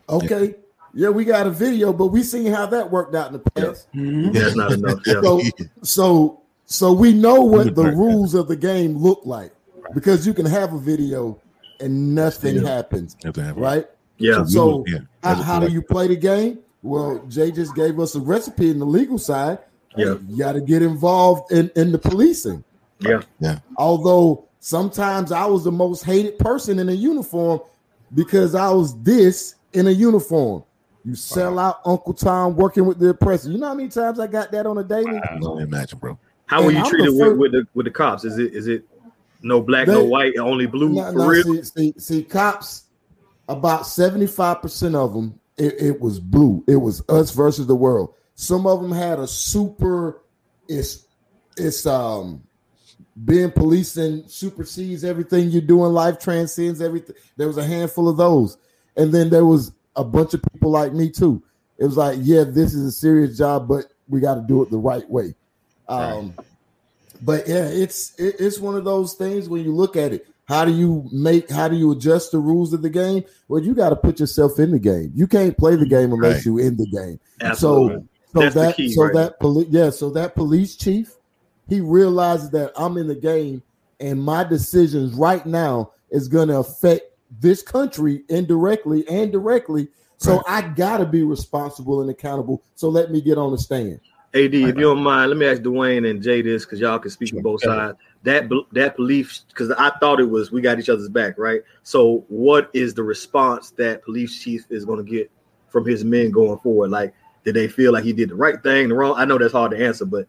Okay. 0.08 0.54
Yeah, 0.94 1.08
we 1.08 1.24
got 1.24 1.46
a 1.46 1.50
video, 1.50 1.92
but 1.92 2.08
we 2.08 2.22
seen 2.22 2.52
how 2.52 2.66
that 2.66 2.90
worked 2.90 3.14
out 3.14 3.28
in 3.28 3.32
the 3.32 3.38
past. 3.38 3.88
Yeah, 3.94 4.02
mm-hmm. 4.02 4.32
That's 4.32 4.54
not 4.54 4.72
enough. 4.72 5.00
Yeah. 5.06 5.22
So, 5.22 5.40
so 5.82 6.41
so 6.72 6.90
we 6.90 7.12
know 7.12 7.42
what 7.42 7.74
the 7.74 7.92
rules 7.92 8.34
of 8.34 8.48
the 8.48 8.56
game 8.56 8.96
look 8.96 9.20
like 9.24 9.52
because 9.94 10.26
you 10.26 10.32
can 10.32 10.46
have 10.46 10.72
a 10.72 10.78
video 10.78 11.38
and 11.80 12.14
nothing 12.14 12.56
yeah. 12.56 12.68
happens, 12.68 13.14
right? 13.54 13.86
Yeah. 14.16 14.44
So, 14.44 14.82
yeah. 14.86 15.00
How, 15.22 15.34
how 15.34 15.60
do 15.60 15.70
you 15.70 15.82
play 15.82 16.08
the 16.08 16.16
game? 16.16 16.60
Well, 16.82 17.24
Jay 17.28 17.52
just 17.52 17.74
gave 17.74 18.00
us 18.00 18.14
a 18.14 18.20
recipe 18.20 18.70
in 18.70 18.78
the 18.78 18.86
legal 18.86 19.18
side. 19.18 19.58
Yeah, 19.96 20.14
you 20.26 20.38
got 20.38 20.52
to 20.52 20.62
get 20.62 20.80
involved 20.80 21.52
in 21.52 21.70
in 21.76 21.92
the 21.92 21.98
policing. 21.98 22.64
Yeah, 23.00 23.20
yeah. 23.38 23.58
Although 23.76 24.48
sometimes 24.58 25.30
I 25.30 25.44
was 25.44 25.64
the 25.64 25.72
most 25.72 26.04
hated 26.04 26.38
person 26.38 26.78
in 26.78 26.88
a 26.88 26.94
uniform 26.94 27.60
because 28.14 28.54
I 28.54 28.70
was 28.70 28.98
this 29.02 29.56
in 29.74 29.88
a 29.88 29.90
uniform. 29.90 30.64
You 31.04 31.14
sell 31.14 31.56
wow. 31.56 31.68
out 31.68 31.80
Uncle 31.84 32.14
Tom 32.14 32.56
working 32.56 32.86
with 32.86 32.98
the 32.98 33.10
oppressor. 33.10 33.50
You 33.50 33.58
know 33.58 33.68
how 33.68 33.74
many 33.74 33.90
times 33.90 34.18
I 34.18 34.26
got 34.26 34.50
that 34.52 34.66
on 34.66 34.78
a 34.78 34.84
daily? 34.84 35.18
I 35.18 35.38
don't 35.38 35.60
imagine, 35.60 35.98
bro. 35.98 36.18
How 36.52 36.62
were 36.62 36.70
you 36.70 36.80
I'm 36.80 36.90
treated 36.90 37.14
with, 37.14 37.38
with 37.38 37.52
the 37.52 37.66
with 37.72 37.86
the 37.86 37.90
cops? 37.90 38.24
Is 38.24 38.36
it 38.36 38.52
is 38.52 38.66
it 38.66 38.84
no 39.42 39.62
black, 39.62 39.86
they, 39.86 39.94
no 39.94 40.04
white, 40.04 40.36
only 40.36 40.66
blue? 40.66 40.90
No, 40.90 41.10
for 41.10 41.18
no, 41.18 41.26
real? 41.26 41.44
See, 41.44 41.62
see, 41.62 41.94
see, 41.96 42.22
cops. 42.24 42.84
About 43.48 43.86
seventy 43.86 44.26
five 44.26 44.60
percent 44.60 44.94
of 44.94 45.14
them, 45.14 45.40
it, 45.56 45.74
it 45.80 46.00
was 46.00 46.20
blue. 46.20 46.62
It 46.68 46.76
was 46.76 47.02
us 47.08 47.30
versus 47.30 47.66
the 47.66 47.74
world. 47.74 48.14
Some 48.34 48.66
of 48.66 48.82
them 48.82 48.92
had 48.92 49.18
a 49.18 49.26
super. 49.26 50.20
It's 50.68 51.06
it's 51.56 51.86
um 51.86 52.42
being 53.24 53.50
policing 53.50 54.24
supersedes 54.28 55.04
everything 55.04 55.50
you 55.50 55.62
do 55.62 55.86
in 55.86 55.92
life, 55.92 56.18
transcends 56.18 56.82
everything. 56.82 57.16
There 57.36 57.48
was 57.48 57.56
a 57.56 57.64
handful 57.64 58.10
of 58.10 58.18
those, 58.18 58.58
and 58.96 59.10
then 59.10 59.30
there 59.30 59.46
was 59.46 59.72
a 59.96 60.04
bunch 60.04 60.34
of 60.34 60.42
people 60.52 60.70
like 60.70 60.92
me 60.92 61.10
too. 61.10 61.42
It 61.78 61.86
was 61.86 61.96
like, 61.96 62.18
yeah, 62.20 62.44
this 62.44 62.74
is 62.74 62.84
a 62.84 62.92
serious 62.92 63.38
job, 63.38 63.68
but 63.68 63.86
we 64.08 64.20
got 64.20 64.34
to 64.34 64.42
do 64.42 64.62
it 64.62 64.70
the 64.70 64.78
right 64.78 65.08
way. 65.08 65.34
Um, 65.92 66.34
right. 66.36 66.46
But 67.22 67.48
yeah, 67.48 67.66
it's 67.66 68.18
it, 68.18 68.36
it's 68.38 68.58
one 68.58 68.74
of 68.74 68.84
those 68.84 69.14
things 69.14 69.48
when 69.48 69.64
you 69.64 69.74
look 69.74 69.96
at 69.96 70.12
it. 70.12 70.26
How 70.46 70.64
do 70.64 70.72
you 70.72 71.08
make? 71.12 71.48
How 71.50 71.68
do 71.68 71.76
you 71.76 71.92
adjust 71.92 72.32
the 72.32 72.38
rules 72.38 72.72
of 72.72 72.82
the 72.82 72.90
game? 72.90 73.24
Well, 73.48 73.62
you 73.62 73.74
got 73.74 73.90
to 73.90 73.96
put 73.96 74.18
yourself 74.18 74.58
in 74.58 74.72
the 74.72 74.78
game. 74.78 75.12
You 75.14 75.26
can't 75.26 75.56
play 75.56 75.76
the 75.76 75.86
game 75.86 76.12
unless 76.12 76.36
right. 76.36 76.44
you're 76.44 76.60
in 76.60 76.76
the 76.76 76.86
game. 76.86 77.20
Absolutely. 77.40 77.94
So, 77.94 78.08
so 78.34 78.40
That's 78.40 78.54
that 78.54 78.76
key, 78.76 78.92
so 78.92 79.04
right? 79.04 79.14
that 79.14 79.40
police 79.40 79.68
yeah, 79.70 79.90
so 79.90 80.10
that 80.10 80.34
police 80.34 80.74
chief, 80.76 81.14
he 81.68 81.80
realizes 81.80 82.50
that 82.50 82.72
I'm 82.76 82.96
in 82.96 83.06
the 83.06 83.14
game, 83.14 83.62
and 84.00 84.22
my 84.22 84.42
decisions 84.42 85.14
right 85.14 85.44
now 85.46 85.92
is 86.10 86.28
going 86.28 86.48
to 86.48 86.58
affect 86.58 87.02
this 87.40 87.62
country 87.62 88.22
indirectly 88.28 89.06
and 89.08 89.30
directly. 89.30 89.88
So 90.16 90.36
right. 90.36 90.44
I 90.46 90.68
gotta 90.68 91.04
be 91.04 91.22
responsible 91.22 92.00
and 92.00 92.10
accountable. 92.10 92.62
So 92.74 92.88
let 92.88 93.10
me 93.10 93.20
get 93.20 93.38
on 93.38 93.52
the 93.52 93.58
stand. 93.58 94.00
AD, 94.34 94.54
if 94.54 94.54
you 94.54 94.72
don't 94.72 95.02
mind, 95.02 95.28
let 95.28 95.36
me 95.36 95.46
ask 95.46 95.60
Dwayne 95.60 96.08
and 96.08 96.22
Jay 96.22 96.40
this 96.40 96.64
because 96.64 96.80
y'all 96.80 96.98
can 96.98 97.10
speak 97.10 97.30
sure. 97.30 97.42
both 97.42 97.62
sides. 97.62 97.98
That 98.22 98.48
that 98.72 98.96
belief, 98.96 99.40
because 99.48 99.70
I 99.72 99.90
thought 100.00 100.20
it 100.20 100.30
was 100.30 100.50
we 100.50 100.62
got 100.62 100.78
each 100.78 100.88
other's 100.88 101.10
back, 101.10 101.36
right? 101.36 101.60
So, 101.82 102.24
what 102.28 102.70
is 102.72 102.94
the 102.94 103.02
response 103.02 103.72
that 103.72 104.02
police 104.02 104.42
chief 104.42 104.64
is 104.70 104.86
going 104.86 105.04
to 105.04 105.10
get 105.10 105.30
from 105.68 105.84
his 105.84 106.02
men 106.02 106.30
going 106.30 106.58
forward? 106.60 106.90
Like, 106.90 107.12
did 107.44 107.54
they 107.54 107.68
feel 107.68 107.92
like 107.92 108.04
he 108.04 108.14
did 108.14 108.30
the 108.30 108.34
right 108.34 108.62
thing, 108.62 108.88
the 108.88 108.94
wrong? 108.94 109.16
I 109.18 109.26
know 109.26 109.36
that's 109.36 109.52
hard 109.52 109.72
to 109.72 109.84
answer, 109.84 110.06
but 110.06 110.26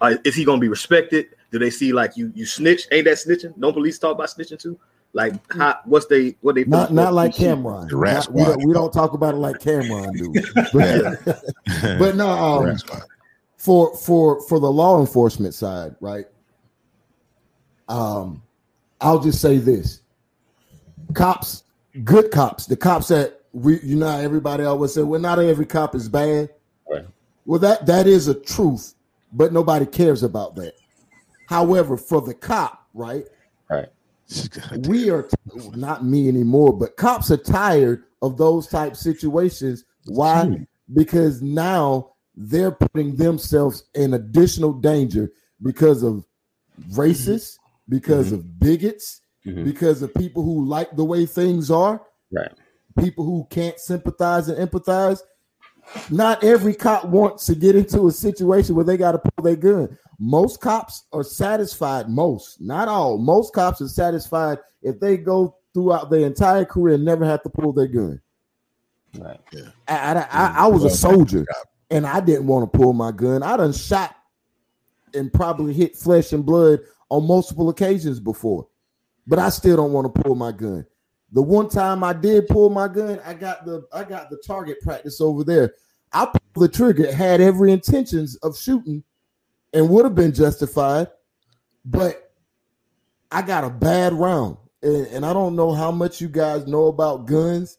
uh, 0.00 0.14
is 0.24 0.34
he 0.34 0.44
going 0.44 0.58
to 0.58 0.64
be 0.64 0.68
respected? 0.68 1.26
Do 1.52 1.60
they 1.60 1.70
see 1.70 1.92
like 1.92 2.16
you 2.16 2.32
you 2.34 2.46
snitch? 2.46 2.88
Ain't 2.90 3.04
that 3.04 3.18
snitching? 3.18 3.58
Don't 3.60 3.74
police 3.74 3.98
talk 3.98 4.16
about 4.16 4.28
snitching 4.28 4.58
too? 4.58 4.78
Like, 5.18 5.52
how, 5.52 5.80
what's 5.84 6.06
they 6.06 6.36
what 6.42 6.54
they 6.54 6.62
not 6.62 6.92
not 6.92 7.12
like 7.12 7.34
Cam'ron. 7.34 7.90
Not, 7.90 8.32
we, 8.32 8.44
don't, 8.44 8.64
we, 8.68 8.72
don't, 8.72 8.92
talk 8.92 9.14
about 9.14 9.34
it 9.34 9.38
like 9.38 9.56
Cam'ron 9.56 10.16
do. 10.16 10.32
but, 10.72 11.98
but 11.98 12.14
no, 12.14 12.28
um, 12.28 12.78
for 13.56 13.96
for 13.96 14.40
for 14.42 14.60
the 14.60 14.70
law 14.70 15.00
enforcement 15.00 15.54
side, 15.54 15.96
right? 16.00 16.26
Um, 17.88 18.44
I'll 19.00 19.18
just 19.18 19.40
say 19.40 19.56
this: 19.56 20.02
cops, 21.14 21.64
good 22.04 22.30
cops, 22.30 22.66
the 22.66 22.76
cops 22.76 23.08
that 23.08 23.40
we, 23.52 23.80
you 23.80 23.96
know, 23.96 24.06
everybody 24.06 24.62
always 24.62 24.94
say, 24.94 25.02
well, 25.02 25.20
not 25.20 25.40
every 25.40 25.66
cop 25.66 25.96
is 25.96 26.08
bad. 26.08 26.50
Right. 26.88 27.06
Well, 27.44 27.58
that 27.58 27.86
that 27.86 28.06
is 28.06 28.28
a 28.28 28.34
truth, 28.34 28.94
but 29.32 29.52
nobody 29.52 29.84
cares 29.84 30.22
about 30.22 30.54
that. 30.54 30.74
However, 31.48 31.96
for 31.96 32.20
the 32.20 32.34
cop, 32.34 32.86
right? 32.94 33.24
Right 33.68 33.88
we 34.86 35.10
are 35.10 35.28
not 35.74 36.04
me 36.04 36.28
anymore, 36.28 36.76
but 36.76 36.96
cops 36.96 37.30
are 37.30 37.36
tired 37.38 38.04
of 38.22 38.36
those 38.36 38.66
type 38.66 38.96
situations. 38.96 39.84
Why? 40.06 40.66
Because 40.92 41.42
now 41.42 42.12
they're 42.34 42.72
putting 42.72 43.16
themselves 43.16 43.84
in 43.94 44.14
additional 44.14 44.72
danger 44.72 45.30
because 45.62 46.02
of 46.02 46.24
racists, 46.92 47.56
because 47.88 48.26
mm-hmm. 48.26 48.36
of 48.36 48.60
bigots, 48.60 49.22
mm-hmm. 49.46 49.64
because 49.64 50.02
of 50.02 50.14
people 50.14 50.42
who 50.42 50.64
like 50.64 50.94
the 50.96 51.04
way 51.04 51.26
things 51.26 51.70
are, 51.70 52.02
right? 52.30 52.52
People 52.98 53.24
who 53.24 53.46
can't 53.50 53.78
sympathize 53.78 54.48
and 54.48 54.58
empathize. 54.58 55.20
Not 56.10 56.42
every 56.44 56.74
cop 56.74 57.04
wants 57.06 57.46
to 57.46 57.54
get 57.54 57.76
into 57.76 58.08
a 58.08 58.12
situation 58.12 58.74
where 58.74 58.84
they 58.84 58.96
got 58.96 59.12
to 59.12 59.18
pull 59.18 59.44
their 59.44 59.56
gun. 59.56 59.98
Most 60.18 60.60
cops 60.60 61.04
are 61.12 61.22
satisfied, 61.22 62.08
most, 62.08 62.60
not 62.60 62.88
all, 62.88 63.18
most 63.18 63.54
cops 63.54 63.80
are 63.80 63.88
satisfied 63.88 64.58
if 64.82 64.98
they 64.98 65.16
go 65.16 65.56
throughout 65.72 66.10
their 66.10 66.26
entire 66.26 66.64
career 66.64 66.96
and 66.96 67.04
never 67.04 67.24
have 67.24 67.42
to 67.42 67.48
pull 67.48 67.72
their 67.72 67.86
gun. 67.86 68.20
Right. 69.16 69.40
Yeah. 69.52 69.70
I, 69.86 69.94
I, 69.94 70.28
I, 70.30 70.54
I 70.58 70.66
was 70.66 70.84
a 70.84 70.90
soldier 70.90 71.46
and 71.90 72.06
I 72.06 72.20
didn't 72.20 72.46
want 72.46 72.70
to 72.70 72.78
pull 72.78 72.92
my 72.92 73.12
gun. 73.12 73.42
I 73.42 73.56
done 73.56 73.72
shot 73.72 74.14
and 75.14 75.32
probably 75.32 75.72
hit 75.72 75.96
flesh 75.96 76.32
and 76.32 76.44
blood 76.44 76.80
on 77.10 77.26
multiple 77.26 77.68
occasions 77.68 78.20
before, 78.20 78.66
but 79.26 79.38
I 79.38 79.48
still 79.48 79.76
don't 79.76 79.92
want 79.92 80.12
to 80.12 80.22
pull 80.22 80.34
my 80.34 80.52
gun. 80.52 80.84
The 81.32 81.42
one 81.42 81.68
time 81.68 82.02
I 82.02 82.12
did 82.12 82.48
pull 82.48 82.70
my 82.70 82.88
gun, 82.88 83.20
I 83.24 83.34
got 83.34 83.66
the 83.66 83.86
I 83.92 84.04
got 84.04 84.30
the 84.30 84.38
target 84.46 84.80
practice 84.80 85.20
over 85.20 85.44
there. 85.44 85.74
I 86.12 86.24
pulled 86.24 86.70
the 86.70 86.74
trigger, 86.74 87.12
had 87.12 87.40
every 87.40 87.70
intentions 87.70 88.36
of 88.36 88.56
shooting, 88.56 89.04
and 89.74 89.90
would 89.90 90.04
have 90.06 90.14
been 90.14 90.32
justified, 90.32 91.08
but 91.84 92.32
I 93.30 93.42
got 93.42 93.64
a 93.64 93.70
bad 93.70 94.14
round. 94.14 94.56
And, 94.82 95.06
and, 95.08 95.26
I 95.26 95.32
don't 95.32 95.56
know 95.56 95.72
how 95.72 95.90
much 95.90 96.20
you 96.20 96.28
guys 96.28 96.68
know 96.68 96.86
about 96.86 97.26
guns, 97.26 97.78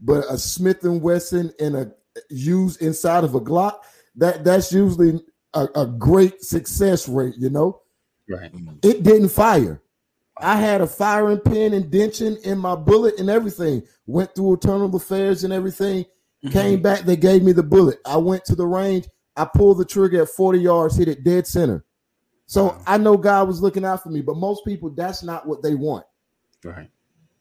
but 0.00 0.24
a 0.28 0.36
Smith 0.36 0.82
and 0.82 1.00
Wesson 1.00 1.52
and 1.60 1.76
a 1.76 1.92
used 2.28 2.82
inside 2.82 3.24
of 3.24 3.34
a 3.34 3.40
Glock, 3.40 3.78
that 4.16 4.44
that's 4.44 4.72
usually 4.72 5.20
a, 5.54 5.68
a 5.76 5.86
great 5.86 6.42
success 6.42 7.08
rate, 7.08 7.34
you 7.38 7.50
know. 7.50 7.82
Right. 8.28 8.50
It 8.82 9.02
didn't 9.02 9.28
fire. 9.28 9.80
I 10.38 10.56
had 10.56 10.80
a 10.80 10.86
firing 10.86 11.38
pin 11.38 11.72
indention 11.72 12.36
in 12.44 12.58
my 12.58 12.74
bullet 12.74 13.18
and 13.18 13.30
everything. 13.30 13.82
Went 14.06 14.34
through 14.34 14.54
internal 14.54 14.94
affairs 14.94 15.44
and 15.44 15.52
everything. 15.52 16.04
Mm-hmm. 16.04 16.48
Came 16.50 16.82
back, 16.82 17.00
they 17.00 17.16
gave 17.16 17.42
me 17.42 17.52
the 17.52 17.62
bullet. 17.62 17.98
I 18.04 18.16
went 18.16 18.44
to 18.46 18.56
the 18.56 18.66
range. 18.66 19.06
I 19.36 19.44
pulled 19.44 19.78
the 19.78 19.84
trigger 19.84 20.22
at 20.22 20.28
40 20.28 20.58
yards, 20.58 20.96
hit 20.96 21.08
it 21.08 21.24
dead 21.24 21.46
center. 21.46 21.84
So 22.46 22.78
I 22.86 22.98
know 22.98 23.16
God 23.16 23.48
was 23.48 23.62
looking 23.62 23.84
out 23.84 24.02
for 24.02 24.10
me, 24.10 24.20
but 24.20 24.36
most 24.36 24.64
people, 24.64 24.90
that's 24.90 25.22
not 25.22 25.46
what 25.46 25.62
they 25.62 25.74
want. 25.74 26.04
Right. 26.62 26.90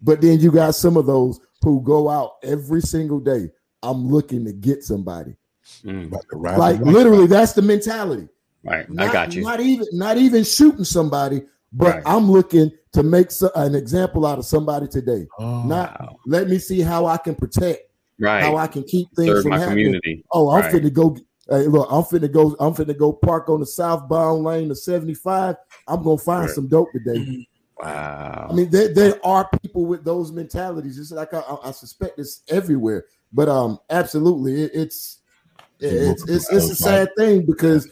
But 0.01 0.21
then 0.21 0.39
you 0.39 0.51
got 0.51 0.75
some 0.75 0.97
of 0.97 1.05
those 1.05 1.39
who 1.61 1.81
go 1.81 2.09
out 2.09 2.35
every 2.43 2.81
single 2.81 3.19
day. 3.19 3.51
I'm 3.81 4.07
looking 4.07 4.45
to 4.45 4.53
get 4.53 4.83
somebody. 4.83 5.35
Mm. 5.83 6.13
Like 6.57 6.79
literally, 6.79 7.27
that's 7.27 7.53
the 7.53 7.61
mentality. 7.61 8.27
Right. 8.63 8.89
Not, 8.89 9.09
I 9.09 9.13
got 9.13 9.33
you. 9.33 9.43
Not 9.43 9.59
even 9.59 9.87
not 9.91 10.17
even 10.17 10.43
shooting 10.43 10.83
somebody, 10.83 11.43
but 11.73 11.95
right. 11.95 12.03
I'm 12.05 12.29
looking 12.31 12.71
to 12.93 13.03
make 13.03 13.31
so, 13.31 13.51
an 13.55 13.75
example 13.75 14.25
out 14.25 14.39
of 14.39 14.45
somebody 14.45 14.87
today. 14.87 15.27
Oh, 15.39 15.63
not 15.63 15.99
wow. 15.99 16.19
let 16.25 16.47
me 16.47 16.59
see 16.59 16.81
how 16.81 17.05
I 17.05 17.17
can 17.17 17.35
protect. 17.35 17.81
Right. 18.19 18.43
How 18.43 18.55
I 18.55 18.67
can 18.67 18.83
keep 18.83 19.07
things 19.15 19.29
Serve 19.29 19.41
from 19.41 19.51
my 19.51 19.59
happening. 19.59 19.85
community. 19.85 20.23
Oh, 20.31 20.49
I'm 20.51 20.61
right. 20.61 20.73
finna 20.73 20.93
go 20.93 21.17
Hey, 21.49 21.67
look, 21.67 21.87
I'm 21.91 22.03
finna 22.03 22.31
go. 22.31 22.55
I'm 22.59 22.73
finna 22.73 22.97
go 22.97 23.11
park 23.11 23.49
on 23.49 23.59
the 23.59 23.65
southbound 23.65 24.43
lane 24.43 24.71
of 24.71 24.77
75. 24.77 25.55
I'm 25.87 26.01
gonna 26.01 26.17
find 26.17 26.45
right. 26.45 26.49
some 26.49 26.67
dope 26.67 26.91
today. 26.93 27.19
Mm-hmm. 27.19 27.41
Wow. 27.85 28.47
I 28.49 28.53
mean, 28.53 28.69
there, 28.69 28.93
there 28.93 29.25
are 29.25 29.49
people 29.61 29.85
with 29.85 30.05
those 30.05 30.31
mentalities. 30.31 30.97
It's 30.97 31.11
like 31.11 31.33
I, 31.33 31.43
I 31.63 31.71
suspect 31.71 32.17
it's 32.17 32.43
everywhere. 32.47 33.05
But 33.33 33.49
um, 33.49 33.79
absolutely, 33.89 34.63
it, 34.63 34.71
it's 34.73 35.19
it's 35.81 36.23
it's, 36.29 36.49
it's 36.49 36.69
a 36.69 36.75
sad 36.75 37.09
thing 37.17 37.45
because 37.45 37.89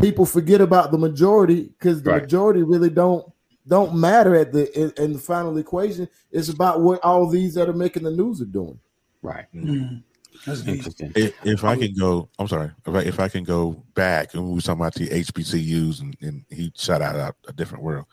people 0.00 0.26
forget 0.26 0.60
about 0.60 0.90
the 0.90 0.98
majority 0.98 1.70
because 1.78 2.02
the 2.02 2.10
right. 2.10 2.22
majority 2.22 2.62
really 2.62 2.90
don't 2.90 3.32
don't 3.66 3.96
matter 3.96 4.34
at 4.36 4.52
the 4.52 4.72
in, 4.78 4.92
in, 4.96 5.12
the 5.12 5.18
final 5.18 5.56
equation. 5.58 6.08
It's 6.30 6.48
about 6.48 6.80
what 6.80 7.02
all 7.02 7.26
these 7.28 7.54
that 7.54 7.68
are 7.68 7.74
making 7.74 8.04
the 8.04 8.10
news 8.10 8.40
are 8.40 8.46
doing. 8.46 8.78
Right. 9.22 9.46
Mm-hmm. 9.54 9.96
That's 10.44 10.66
interesting. 10.66 11.12
If, 11.16 11.34
if, 11.44 11.64
I 11.64 11.76
can 11.76 11.94
go, 11.94 12.28
I'm 12.38 12.46
sorry. 12.46 12.70
If 12.86 12.94
I, 12.94 13.00
if 13.00 13.20
I 13.20 13.28
can 13.28 13.42
go 13.42 13.82
back 13.94 14.34
and 14.34 14.46
we 14.46 14.54
were 14.54 14.60
talking 14.60 14.80
about 14.80 14.94
the 14.94 15.08
HBCUs 15.08 16.00
and, 16.00 16.16
and 16.20 16.44
he 16.50 16.72
shot 16.76 17.02
out, 17.02 17.16
out 17.16 17.36
a 17.48 17.52
different 17.52 17.82
world. 17.82 18.06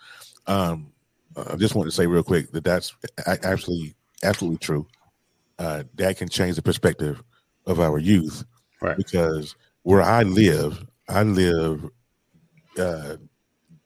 Um, 0.47 0.91
I 1.35 1.55
just 1.55 1.75
want 1.75 1.87
to 1.87 1.95
say 1.95 2.07
real 2.07 2.23
quick 2.23 2.51
that 2.51 2.63
that's 2.63 2.95
actually 3.27 3.95
absolutely 4.23 4.59
true. 4.59 4.87
Uh, 5.59 5.83
that 5.95 6.17
can 6.17 6.29
change 6.29 6.55
the 6.55 6.61
perspective 6.61 7.21
of 7.65 7.79
our 7.79 7.97
youth, 7.99 8.43
right? 8.81 8.97
Because 8.97 9.55
where 9.83 10.01
I 10.01 10.23
live, 10.23 10.83
I 11.09 11.23
live 11.23 11.89
uh, 12.77 13.17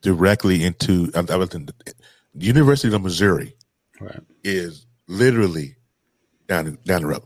directly 0.01 0.63
into 0.63 1.12
I, 1.15 1.36
was 1.36 1.53
in 1.53 1.65
the, 1.65 1.73
University 2.34 2.93
of 2.93 3.01
Missouri, 3.01 3.56
right? 3.99 4.19
Is 4.43 4.86
literally 5.08 5.75
down 6.47 6.77
down 6.86 7.01
the 7.01 7.08
road. 7.08 7.23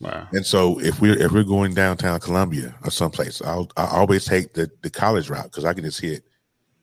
Wow. 0.00 0.26
And 0.32 0.44
so 0.44 0.80
if 0.80 1.00
we're 1.00 1.18
if 1.18 1.30
we're 1.30 1.44
going 1.44 1.74
downtown 1.74 2.18
Columbia 2.18 2.74
or 2.84 2.90
someplace, 2.90 3.40
I'll 3.42 3.70
I 3.76 3.86
always 3.86 4.24
take 4.24 4.54
the 4.54 4.70
the 4.82 4.90
college 4.90 5.30
route 5.30 5.44
because 5.44 5.64
I 5.64 5.74
can 5.74 5.84
just 5.84 6.00
hit 6.00 6.24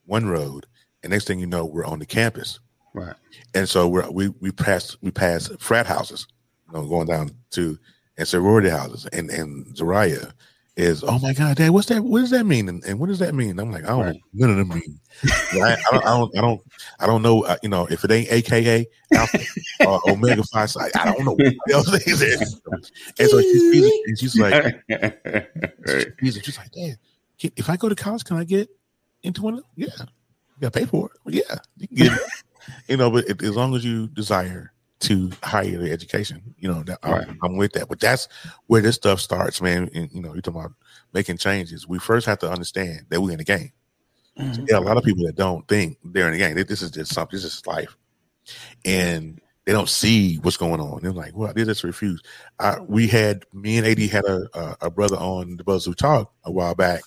one 0.06 0.26
road, 0.26 0.66
and 1.02 1.10
next 1.10 1.26
thing 1.26 1.38
you 1.38 1.46
know, 1.46 1.66
we're 1.66 1.84
on 1.84 1.98
the 1.98 2.06
campus. 2.06 2.60
Right. 2.94 3.14
And 3.54 3.68
so 3.68 3.88
we're, 3.88 4.10
we 4.10 4.28
we 4.40 4.50
pass 4.50 4.96
we 5.02 5.10
pass 5.10 5.50
frat 5.58 5.86
houses, 5.86 6.26
you 6.66 6.74
know, 6.74 6.88
going 6.88 7.08
down 7.08 7.30
to 7.50 7.78
and 8.16 8.26
sorority 8.26 8.70
houses, 8.70 9.06
and 9.06 9.28
and 9.28 9.66
Zariah 9.76 10.32
is 10.80 11.04
oh 11.04 11.18
my 11.18 11.32
god, 11.32 11.56
Dad, 11.56 11.70
what's 11.70 11.88
that? 11.88 12.02
What 12.02 12.20
does 12.20 12.30
that 12.30 12.44
mean? 12.44 12.68
And, 12.68 12.82
and 12.84 12.98
what 12.98 13.08
does 13.08 13.18
that 13.18 13.34
mean? 13.34 13.58
I'm 13.58 13.70
like, 13.70 13.84
I 13.84 13.88
don't 13.88 14.06
right. 14.06 14.20
none 14.32 14.50
of 14.50 14.56
them 14.56 14.68
mean. 14.68 15.00
I, 15.54 15.76
I, 15.76 15.90
don't, 15.90 16.06
I 16.06 16.10
don't, 16.10 16.38
I 16.38 16.40
don't, 16.40 16.60
I 17.00 17.06
don't 17.06 17.22
know. 17.22 17.44
Uh, 17.44 17.56
you 17.62 17.68
know, 17.68 17.86
if 17.90 18.04
it 18.04 18.10
ain't 18.10 18.32
AKA 18.32 18.86
Alpha 19.14 19.38
or 19.86 20.00
Omega 20.10 20.42
Phi 20.44 20.66
Psi, 20.66 20.90
I 20.94 21.12
don't 21.12 21.24
know. 21.24 21.32
What 21.32 21.88
I'm 21.88 22.16
saying? 22.16 22.40
and 23.18 23.28
so 23.28 23.40
she's, 23.40 23.92
and 24.06 24.18
she's 24.18 24.38
like, 24.38 24.76
she's, 26.20 26.40
she's 26.42 26.58
like, 26.58 26.72
Dad, 26.72 26.98
if 27.56 27.68
I 27.68 27.76
go 27.76 27.88
to 27.88 27.94
college, 27.94 28.24
can 28.24 28.36
I 28.36 28.44
get 28.44 28.68
into 29.22 29.42
one? 29.42 29.54
Of 29.54 29.60
them? 29.60 29.68
Yeah, 29.76 29.86
you 29.98 30.60
got 30.60 30.72
to 30.72 30.80
pay 30.80 30.86
for 30.86 31.06
it. 31.06 31.12
But 31.24 31.34
yeah, 31.34 31.58
you 31.76 31.88
can 31.88 31.96
get 31.96 32.12
it. 32.12 32.20
you 32.88 32.96
know, 32.96 33.10
but 33.10 33.28
it, 33.28 33.42
as 33.42 33.56
long 33.56 33.74
as 33.74 33.84
you 33.84 34.08
desire 34.08 34.72
to 35.00 35.30
higher 35.42 35.82
education. 35.82 36.54
You 36.58 36.72
know, 36.72 36.82
that, 36.84 36.98
right. 37.04 37.28
I'm, 37.28 37.38
I'm, 37.42 37.56
with 37.56 37.72
that. 37.72 37.88
But 37.88 38.00
that's 38.00 38.28
where 38.66 38.82
this 38.82 38.96
stuff 38.96 39.20
starts, 39.20 39.60
man. 39.60 39.90
And, 39.94 40.10
you 40.12 40.20
know, 40.20 40.32
you're 40.32 40.42
talking 40.42 40.60
about 40.60 40.74
making 41.12 41.38
changes. 41.38 41.88
We 41.88 41.98
first 41.98 42.26
have 42.26 42.38
to 42.40 42.50
understand 42.50 43.06
that 43.08 43.20
we're 43.20 43.32
in 43.32 43.38
the 43.38 43.44
game. 43.44 43.72
Mm-hmm. 44.38 44.52
So, 44.52 44.66
yeah, 44.68 44.78
a 44.78 44.80
lot 44.80 44.96
of 44.96 45.04
people 45.04 45.26
that 45.26 45.36
don't 45.36 45.66
think 45.68 45.98
they're 46.04 46.26
in 46.26 46.32
the 46.32 46.38
game. 46.38 46.54
This 46.54 46.82
is 46.82 46.90
just 46.90 47.12
something. 47.12 47.36
This 47.36 47.44
is 47.44 47.66
life, 47.66 47.96
and 48.84 49.40
they 49.64 49.72
don't 49.72 49.88
see 49.88 50.36
what's 50.36 50.56
going 50.56 50.80
on. 50.80 51.00
They're 51.02 51.12
like, 51.12 51.36
"Well, 51.36 51.52
they 51.52 51.64
just 51.64 51.84
refuse." 51.84 52.22
I, 52.58 52.78
we 52.80 53.08
had 53.08 53.44
me 53.52 53.78
and 53.78 53.86
Ad 53.86 53.98
had 53.98 54.24
a, 54.24 54.46
a, 54.54 54.76
a 54.82 54.90
brother 54.90 55.16
on 55.16 55.56
the 55.56 55.64
Buzz 55.64 55.84
Who 55.84 55.94
Talk 55.94 56.32
a 56.44 56.52
while 56.52 56.74
back, 56.74 57.02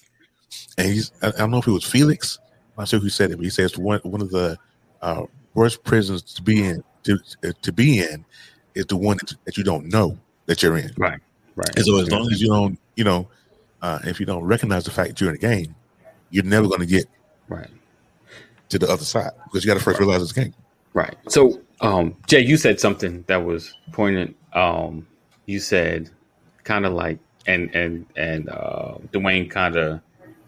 and 0.78 0.88
he's 0.88 1.12
I, 1.22 1.28
I 1.28 1.32
don't 1.32 1.52
know 1.52 1.60
if 1.60 1.68
it 1.68 1.72
was 1.72 1.86
Felix. 1.86 2.40
I'm 2.78 2.82
not 2.82 2.90
sure 2.90 3.00
who 3.00 3.10
said 3.10 3.32
it, 3.32 3.38
but 3.38 3.44
he 3.46 3.50
says 3.50 3.78
one 3.78 4.00
one 4.04 4.22
of 4.22 4.30
the 4.30 4.58
uh, 5.02 5.24
worst 5.54 5.84
prisons 5.84 6.22
to 6.34 6.42
be 6.42 6.64
in 6.64 6.84
to 7.04 7.20
to 7.62 7.72
be 7.72 8.00
in 8.00 8.26
is 8.76 8.86
the 8.88 8.98
one 8.98 9.18
that, 9.46 9.58
you 9.58 9.64
don't 9.64 9.86
know 9.88 10.18
that 10.46 10.64
you're 10.64 10.78
in. 10.78 10.92
Right. 10.98 11.20
Right. 11.56 11.76
And 11.76 11.86
so 11.86 12.00
as 12.00 12.10
long 12.10 12.32
as 12.32 12.42
you 12.42 12.48
don't, 12.48 12.80
you 12.96 13.04
know, 13.04 13.28
uh, 13.82 14.00
if 14.06 14.20
you 14.20 14.26
don't 14.26 14.44
recognize 14.44 14.86
the 14.86 14.92
fact 14.92 15.10
that 15.10 15.22
you're 15.22 15.30
in 15.30 15.36
a 15.36 15.40
game, 15.40 15.76
you're 16.32 16.44
never 16.44 16.68
going 16.68 16.80
to 16.80 16.88
get 16.88 17.06
right 17.48 17.70
to 18.70 18.80
the 18.80 18.90
other 18.90 19.04
side 19.04 19.32
because 19.46 19.64
you 19.64 19.68
got 19.68 19.78
to 19.78 19.84
first 19.84 20.00
realize 20.00 20.22
it's 20.22 20.32
a 20.32 20.36
game. 20.36 20.54
Right. 20.94 21.16
So, 21.30 21.62
um, 21.82 22.16
Jay, 22.28 22.40
you 22.40 22.58
said 22.58 22.80
something 22.80 23.24
that 23.28 23.46
was 23.46 23.76
poignant. 23.92 24.36
Um, 24.54 25.08
you 25.46 25.60
said 25.60 26.10
kind 26.64 26.86
of 26.86 26.94
like, 26.94 27.20
and 27.46 27.74
and 27.76 28.06
and 28.16 28.50
uh, 28.50 28.96
Dwayne 29.12 29.50
kind 29.52 29.76
of 29.76 30.02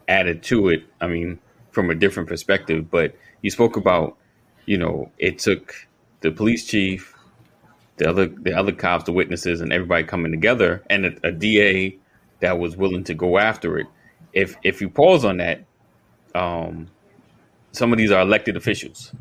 added 0.07 0.41
to 0.43 0.69
it. 0.69 0.83
I 1.01 1.07
mean, 1.07 1.39
from 1.71 1.89
a 1.89 1.95
different 1.95 2.29
perspective, 2.29 2.89
but 2.89 3.15
you 3.41 3.51
spoke 3.51 3.75
about, 3.75 4.17
you 4.65 4.77
know, 4.77 5.11
it 5.17 5.39
took 5.39 5.75
the 6.25 6.31
police 6.31 6.65
chief, 6.65 7.13
the 7.97 8.09
other 8.09 8.25
the 8.25 8.51
other 8.51 8.71
cops, 8.71 9.03
the 9.03 9.11
witnesses, 9.11 9.61
and 9.61 9.71
everybody 9.71 10.03
coming 10.03 10.31
together, 10.31 10.83
and 10.89 11.05
a, 11.05 11.27
a 11.27 11.31
DA 11.31 11.97
that 12.39 12.57
was 12.57 12.75
willing 12.75 13.03
to 13.03 13.13
go 13.13 13.37
after 13.37 13.77
it. 13.77 13.85
If 14.33 14.55
if 14.63 14.81
you 14.81 14.89
pause 14.89 15.23
on 15.23 15.37
that, 15.37 15.63
um, 16.33 16.87
some 17.73 17.91
of 17.91 17.99
these 17.99 18.11
are 18.11 18.21
elected 18.21 18.57
officials, 18.57 19.13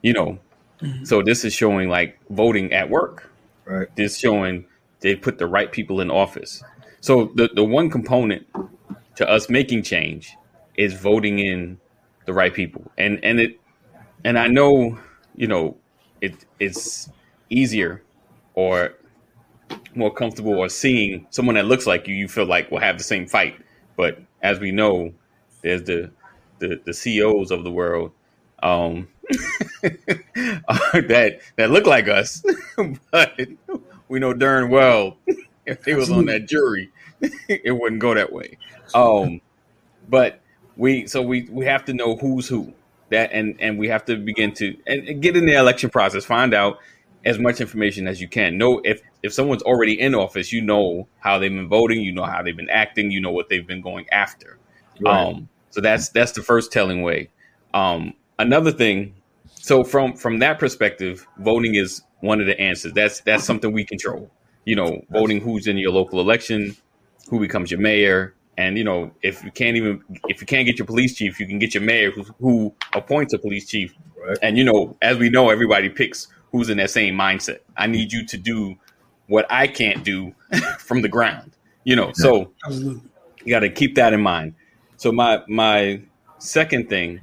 you 0.00 0.12
know. 0.12 0.38
Mm-hmm. 0.80 1.04
So 1.04 1.22
this 1.22 1.44
is 1.44 1.52
showing 1.52 1.88
like 1.88 2.20
voting 2.30 2.72
at 2.72 2.88
work. 2.88 3.32
Right. 3.64 3.88
This 3.96 4.16
showing 4.16 4.64
they 5.00 5.16
put 5.16 5.38
the 5.38 5.48
right 5.48 5.72
people 5.72 6.00
in 6.00 6.08
office. 6.08 6.62
So 7.00 7.32
the 7.34 7.50
the 7.52 7.64
one 7.64 7.90
component 7.90 8.46
to 9.16 9.28
us 9.28 9.50
making 9.50 9.82
change 9.82 10.36
is 10.76 10.94
voting 10.94 11.40
in 11.40 11.80
the 12.26 12.32
right 12.32 12.54
people. 12.54 12.92
And 12.96 13.18
and 13.24 13.40
it 13.40 13.60
and 14.24 14.38
I 14.38 14.46
know, 14.46 15.00
you 15.34 15.48
know, 15.48 15.76
it 16.20 16.34
it's 16.58 17.10
easier 17.50 18.02
or 18.54 18.94
more 19.94 20.12
comfortable 20.12 20.54
or 20.54 20.68
seeing 20.68 21.26
someone 21.30 21.54
that 21.54 21.66
looks 21.66 21.86
like 21.86 22.08
you, 22.08 22.14
you 22.14 22.28
feel 22.28 22.46
like 22.46 22.70
will 22.70 22.80
have 22.80 22.98
the 22.98 23.04
same 23.04 23.26
fight. 23.26 23.56
But 23.96 24.20
as 24.42 24.60
we 24.60 24.70
know, 24.70 25.12
there's 25.62 25.82
the 25.82 26.10
the, 26.58 26.80
the 26.84 26.92
CEOs 26.92 27.50
of 27.50 27.64
the 27.64 27.70
world 27.70 28.12
um, 28.62 29.08
that 29.82 31.38
that 31.56 31.70
look 31.70 31.86
like 31.86 32.08
us, 32.08 32.42
but 33.12 33.38
we 34.08 34.18
know 34.18 34.32
darn 34.32 34.70
well 34.70 35.16
if 35.68 35.82
they 35.82 35.94
was 35.94 36.10
on 36.10 36.26
that 36.26 36.48
jury, 36.48 36.90
it 37.48 37.78
wouldn't 37.78 38.00
go 38.00 38.14
that 38.14 38.32
way. 38.32 38.58
Um, 38.94 39.40
but 40.08 40.40
we 40.76 41.06
so 41.06 41.22
we 41.22 41.48
we 41.50 41.66
have 41.66 41.84
to 41.86 41.92
know 41.92 42.16
who's 42.16 42.48
who 42.48 42.72
that 43.10 43.30
and 43.32 43.56
and 43.60 43.78
we 43.78 43.88
have 43.88 44.04
to 44.06 44.16
begin 44.16 44.52
to 44.54 44.76
and, 44.86 45.22
get 45.22 45.36
in 45.36 45.46
the 45.46 45.54
election 45.54 45.90
process 45.90 46.24
find 46.24 46.54
out 46.54 46.78
as 47.24 47.38
much 47.38 47.60
information 47.60 48.06
as 48.06 48.20
you 48.20 48.28
can. 48.28 48.58
Know 48.58 48.80
if 48.84 49.02
if 49.22 49.32
someone's 49.32 49.62
already 49.62 49.98
in 49.98 50.14
office 50.14 50.52
you 50.52 50.62
know 50.62 51.08
how 51.18 51.38
they've 51.38 51.50
been 51.50 51.68
voting 51.68 52.00
you 52.00 52.12
know 52.12 52.24
how 52.24 52.42
they've 52.42 52.56
been 52.56 52.70
acting 52.70 53.10
you 53.10 53.20
know 53.20 53.30
what 53.30 53.48
they've 53.48 53.66
been 53.66 53.82
going 53.82 54.06
after. 54.10 54.58
Right. 55.00 55.28
um 55.28 55.48
so 55.70 55.80
that's 55.80 56.08
that's 56.10 56.32
the 56.32 56.42
first 56.42 56.72
telling 56.72 57.02
way. 57.02 57.30
Um 57.74 58.14
another 58.38 58.72
thing 58.72 59.14
so 59.54 59.84
from 59.84 60.14
from 60.14 60.38
that 60.38 60.58
perspective 60.58 61.26
voting 61.38 61.74
is 61.74 62.02
one 62.20 62.40
of 62.40 62.46
the 62.46 62.58
answers. 62.60 62.92
That's 62.92 63.20
that's 63.20 63.44
something 63.44 63.72
we 63.72 63.84
control. 63.84 64.30
You 64.64 64.76
know 64.76 65.02
voting 65.10 65.40
who's 65.40 65.66
in 65.66 65.78
your 65.78 65.92
local 65.92 66.20
election 66.20 66.76
who 67.28 67.40
becomes 67.40 67.70
your 67.70 67.80
mayor 67.80 68.34
and 68.58 68.76
you 68.76 68.82
know, 68.82 69.12
if 69.22 69.44
you 69.44 69.52
can't 69.52 69.76
even 69.76 70.02
if 70.28 70.40
you 70.40 70.46
can't 70.46 70.66
get 70.66 70.78
your 70.78 70.86
police 70.86 71.14
chief, 71.14 71.38
you 71.38 71.46
can 71.46 71.60
get 71.60 71.74
your 71.74 71.82
mayor 71.82 72.10
who, 72.10 72.24
who 72.40 72.74
appoints 72.92 73.32
a 73.32 73.38
police 73.38 73.68
chief. 73.68 73.94
Right. 74.20 74.36
And 74.42 74.58
you 74.58 74.64
know, 74.64 74.96
as 75.00 75.16
we 75.16 75.30
know, 75.30 75.48
everybody 75.48 75.88
picks 75.88 76.26
who's 76.50 76.68
in 76.68 76.76
that 76.78 76.90
same 76.90 77.14
mindset. 77.14 77.60
I 77.76 77.86
need 77.86 78.12
you 78.12 78.26
to 78.26 78.36
do 78.36 78.74
what 79.28 79.46
I 79.48 79.68
can't 79.68 80.02
do 80.04 80.34
from 80.78 81.02
the 81.02 81.08
ground. 81.08 81.52
You 81.84 81.94
know, 81.94 82.10
so 82.14 82.50
you 82.68 83.00
got 83.48 83.60
to 83.60 83.70
keep 83.70 83.94
that 83.94 84.12
in 84.12 84.20
mind. 84.20 84.54
So 84.96 85.12
my 85.12 85.44
my 85.46 86.02
second 86.38 86.88
thing, 86.88 87.20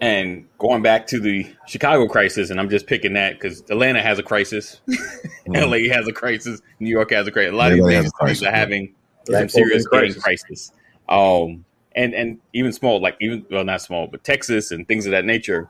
and 0.00 0.46
going 0.58 0.82
back 0.82 1.08
to 1.08 1.18
the 1.18 1.52
Chicago 1.66 2.06
crisis, 2.06 2.50
and 2.50 2.60
I'm 2.60 2.70
just 2.70 2.86
picking 2.86 3.14
that 3.14 3.32
because 3.32 3.62
Atlanta 3.62 4.02
has 4.02 4.20
a 4.20 4.22
crisis, 4.22 4.82
mm-hmm. 4.88 5.52
LA 5.52 5.92
has 5.92 6.06
a 6.06 6.12
crisis, 6.12 6.60
New 6.78 6.90
York 6.90 7.10
has 7.10 7.26
a 7.26 7.32
crisis. 7.32 7.52
A 7.52 7.56
lot 7.56 7.72
of 7.72 7.84
these 7.84 8.12
cities 8.20 8.42
are 8.44 8.52
having 8.52 8.94
some 9.30 9.48
serious 9.48 9.86
crisis. 9.86 10.22
crisis. 10.22 10.72
Um, 11.08 11.64
and 11.96 12.14
and 12.14 12.38
even 12.52 12.72
small, 12.72 13.00
like 13.00 13.16
even 13.20 13.44
well, 13.50 13.64
not 13.64 13.82
small, 13.82 14.06
but 14.06 14.24
Texas 14.24 14.70
and 14.70 14.86
things 14.86 15.06
of 15.06 15.12
that 15.12 15.24
nature. 15.24 15.68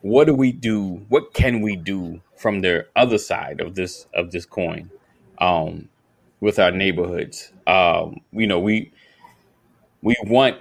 What 0.00 0.26
do 0.26 0.34
we 0.34 0.52
do? 0.52 1.04
What 1.08 1.32
can 1.32 1.60
we 1.60 1.76
do 1.76 2.20
from 2.36 2.60
the 2.60 2.86
other 2.96 3.18
side 3.18 3.60
of 3.60 3.74
this 3.74 4.06
of 4.14 4.30
this 4.30 4.46
coin 4.46 4.90
um, 5.38 5.88
with 6.40 6.58
our 6.58 6.70
neighborhoods? 6.70 7.52
Um, 7.66 8.20
you 8.32 8.46
know, 8.46 8.58
we 8.58 8.92
we 10.02 10.16
want 10.24 10.56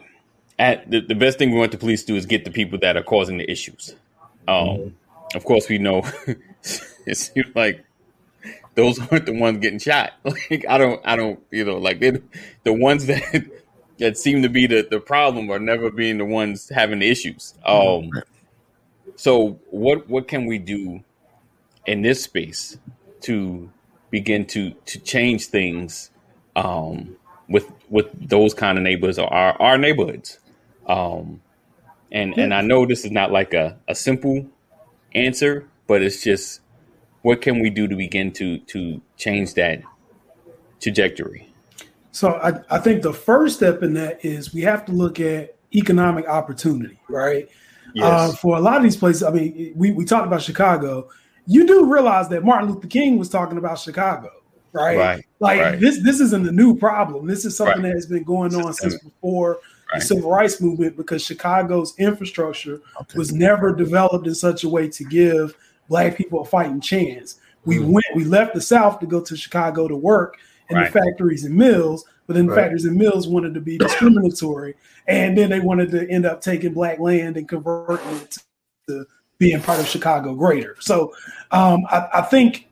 at 0.59 0.89
the, 0.89 1.01
the 1.01 1.15
best 1.15 1.39
thing 1.39 1.51
we 1.51 1.57
want 1.57 1.71
the 1.71 1.77
police 1.77 2.01
to 2.01 2.07
do 2.07 2.15
is 2.15 2.25
get 2.25 2.45
the 2.45 2.51
people 2.51 2.77
that 2.79 2.95
are 2.95 3.03
causing 3.03 3.37
the 3.37 3.49
issues. 3.49 3.95
Um, 4.47 4.67
mm-hmm. 4.67 4.89
Of 5.35 5.45
course, 5.45 5.69
we 5.69 5.77
know 5.77 6.03
it's 7.05 7.31
like 7.55 7.83
those 8.75 8.99
aren't 9.11 9.25
the 9.25 9.33
ones 9.33 9.59
getting 9.59 9.79
shot. 9.79 10.13
Like 10.23 10.65
I 10.67 10.77
don't, 10.77 11.01
I 11.03 11.15
don't, 11.15 11.39
you 11.51 11.63
know, 11.65 11.77
like 11.77 11.99
they, 11.99 12.11
the 12.63 12.73
ones 12.73 13.05
that 13.05 13.45
that 13.99 14.17
seem 14.17 14.41
to 14.41 14.49
be 14.49 14.67
the 14.67 14.87
the 14.89 14.99
problem 14.99 15.49
are 15.51 15.59
never 15.59 15.91
being 15.91 16.17
the 16.17 16.25
ones 16.25 16.69
having 16.69 16.99
the 16.99 17.09
issues. 17.09 17.53
Um, 17.65 18.09
so 19.15 19.59
what 19.69 20.09
what 20.09 20.27
can 20.27 20.45
we 20.45 20.57
do 20.57 21.03
in 21.85 22.01
this 22.01 22.23
space 22.23 22.77
to 23.21 23.69
begin 24.09 24.45
to 24.47 24.71
to 24.71 24.99
change 24.99 25.47
things 25.47 26.11
um, 26.55 27.15
with 27.47 27.71
with 27.89 28.07
those 28.29 28.53
kind 28.53 28.77
of 28.77 28.83
neighborhoods 28.83 29.19
or 29.19 29.31
our 29.31 29.53
our 29.61 29.77
neighborhoods? 29.77 30.39
Um, 30.87 31.41
and 32.11 32.37
and 32.37 32.53
I 32.53 32.61
know 32.61 32.85
this 32.85 33.05
is 33.05 33.11
not 33.11 33.31
like 33.31 33.53
a, 33.53 33.77
a 33.87 33.95
simple 33.95 34.45
answer, 35.13 35.67
but 35.87 36.01
it's 36.01 36.23
just 36.23 36.60
what 37.21 37.41
can 37.41 37.59
we 37.59 37.69
do 37.69 37.87
to 37.87 37.95
begin 37.95 38.31
to 38.33 38.57
to 38.59 39.01
change 39.17 39.53
that 39.55 39.81
trajectory? 40.79 41.51
So 42.11 42.33
I, 42.35 42.59
I 42.75 42.79
think 42.79 43.03
the 43.03 43.13
first 43.13 43.55
step 43.55 43.83
in 43.83 43.93
that 43.93 44.23
is 44.25 44.53
we 44.53 44.61
have 44.61 44.85
to 44.85 44.91
look 44.91 45.19
at 45.19 45.55
economic 45.73 46.27
opportunity, 46.27 46.99
right? 47.07 47.47
Yes. 47.93 48.05
Uh, 48.05 48.33
for 48.33 48.57
a 48.57 48.59
lot 48.59 48.77
of 48.77 48.83
these 48.83 48.97
places, 48.97 49.23
I 49.23 49.31
mean, 49.31 49.73
we, 49.75 49.91
we 49.91 50.05
talked 50.05 50.27
about 50.27 50.41
Chicago. 50.41 51.09
You 51.45 51.65
do 51.65 51.91
realize 51.91 52.29
that 52.29 52.43
Martin 52.43 52.69
Luther 52.69 52.87
King 52.87 53.17
was 53.17 53.29
talking 53.29 53.57
about 53.57 53.79
Chicago, 53.79 54.29
right? 54.73 54.97
Right. 54.97 55.25
Like 55.39 55.59
right. 55.59 55.79
this 55.79 56.03
this 56.03 56.19
isn't 56.19 56.47
a 56.47 56.51
new 56.51 56.77
problem. 56.77 57.27
This 57.27 57.45
is 57.45 57.55
something 57.55 57.81
right. 57.81 57.89
that 57.89 57.95
has 57.95 58.05
been 58.05 58.23
going 58.23 58.53
on 58.55 58.73
since 58.73 58.97
before 59.01 59.59
the 59.93 60.01
civil 60.01 60.29
rights 60.29 60.61
movement 60.61 60.95
because 60.95 61.23
Chicago's 61.23 61.93
infrastructure 61.97 62.81
okay. 63.01 63.17
was 63.17 63.33
never 63.33 63.75
developed 63.75 64.27
in 64.27 64.35
such 64.35 64.63
a 64.63 64.69
way 64.69 64.87
to 64.87 65.03
give 65.05 65.55
black 65.91 66.15
people 66.15 66.39
a 66.39 66.45
fighting 66.45 66.79
chance. 66.79 67.35
We 67.65 67.77
mm. 67.77 67.87
went, 67.87 68.05
we 68.15 68.23
left 68.23 68.55
the 68.55 68.61
South 68.61 68.99
to 69.01 69.05
go 69.05 69.19
to 69.21 69.35
Chicago 69.35 69.89
to 69.89 69.95
work 69.95 70.37
in 70.69 70.77
right. 70.77 70.91
the 70.91 70.99
factories 70.99 71.43
and 71.43 71.53
mills, 71.53 72.05
but 72.25 72.35
then 72.35 72.45
the 72.45 72.53
right. 72.53 72.61
factories 72.63 72.85
and 72.85 72.95
mills 72.95 73.27
wanted 73.27 73.53
to 73.53 73.59
be 73.59 73.77
discriminatory, 73.77 74.73
and 75.07 75.37
then 75.37 75.49
they 75.49 75.59
wanted 75.59 75.91
to 75.91 76.09
end 76.09 76.25
up 76.25 76.41
taking 76.41 76.73
black 76.73 76.97
land 76.99 77.35
and 77.35 77.47
converting 77.49 78.15
it 78.15 78.37
to 78.87 79.05
being 79.37 79.61
part 79.61 79.79
of 79.79 79.87
Chicago 79.87 80.33
Greater. 80.33 80.77
So 80.79 81.13
um, 81.51 81.85
I, 81.89 82.07
I 82.13 82.21
think 82.21 82.69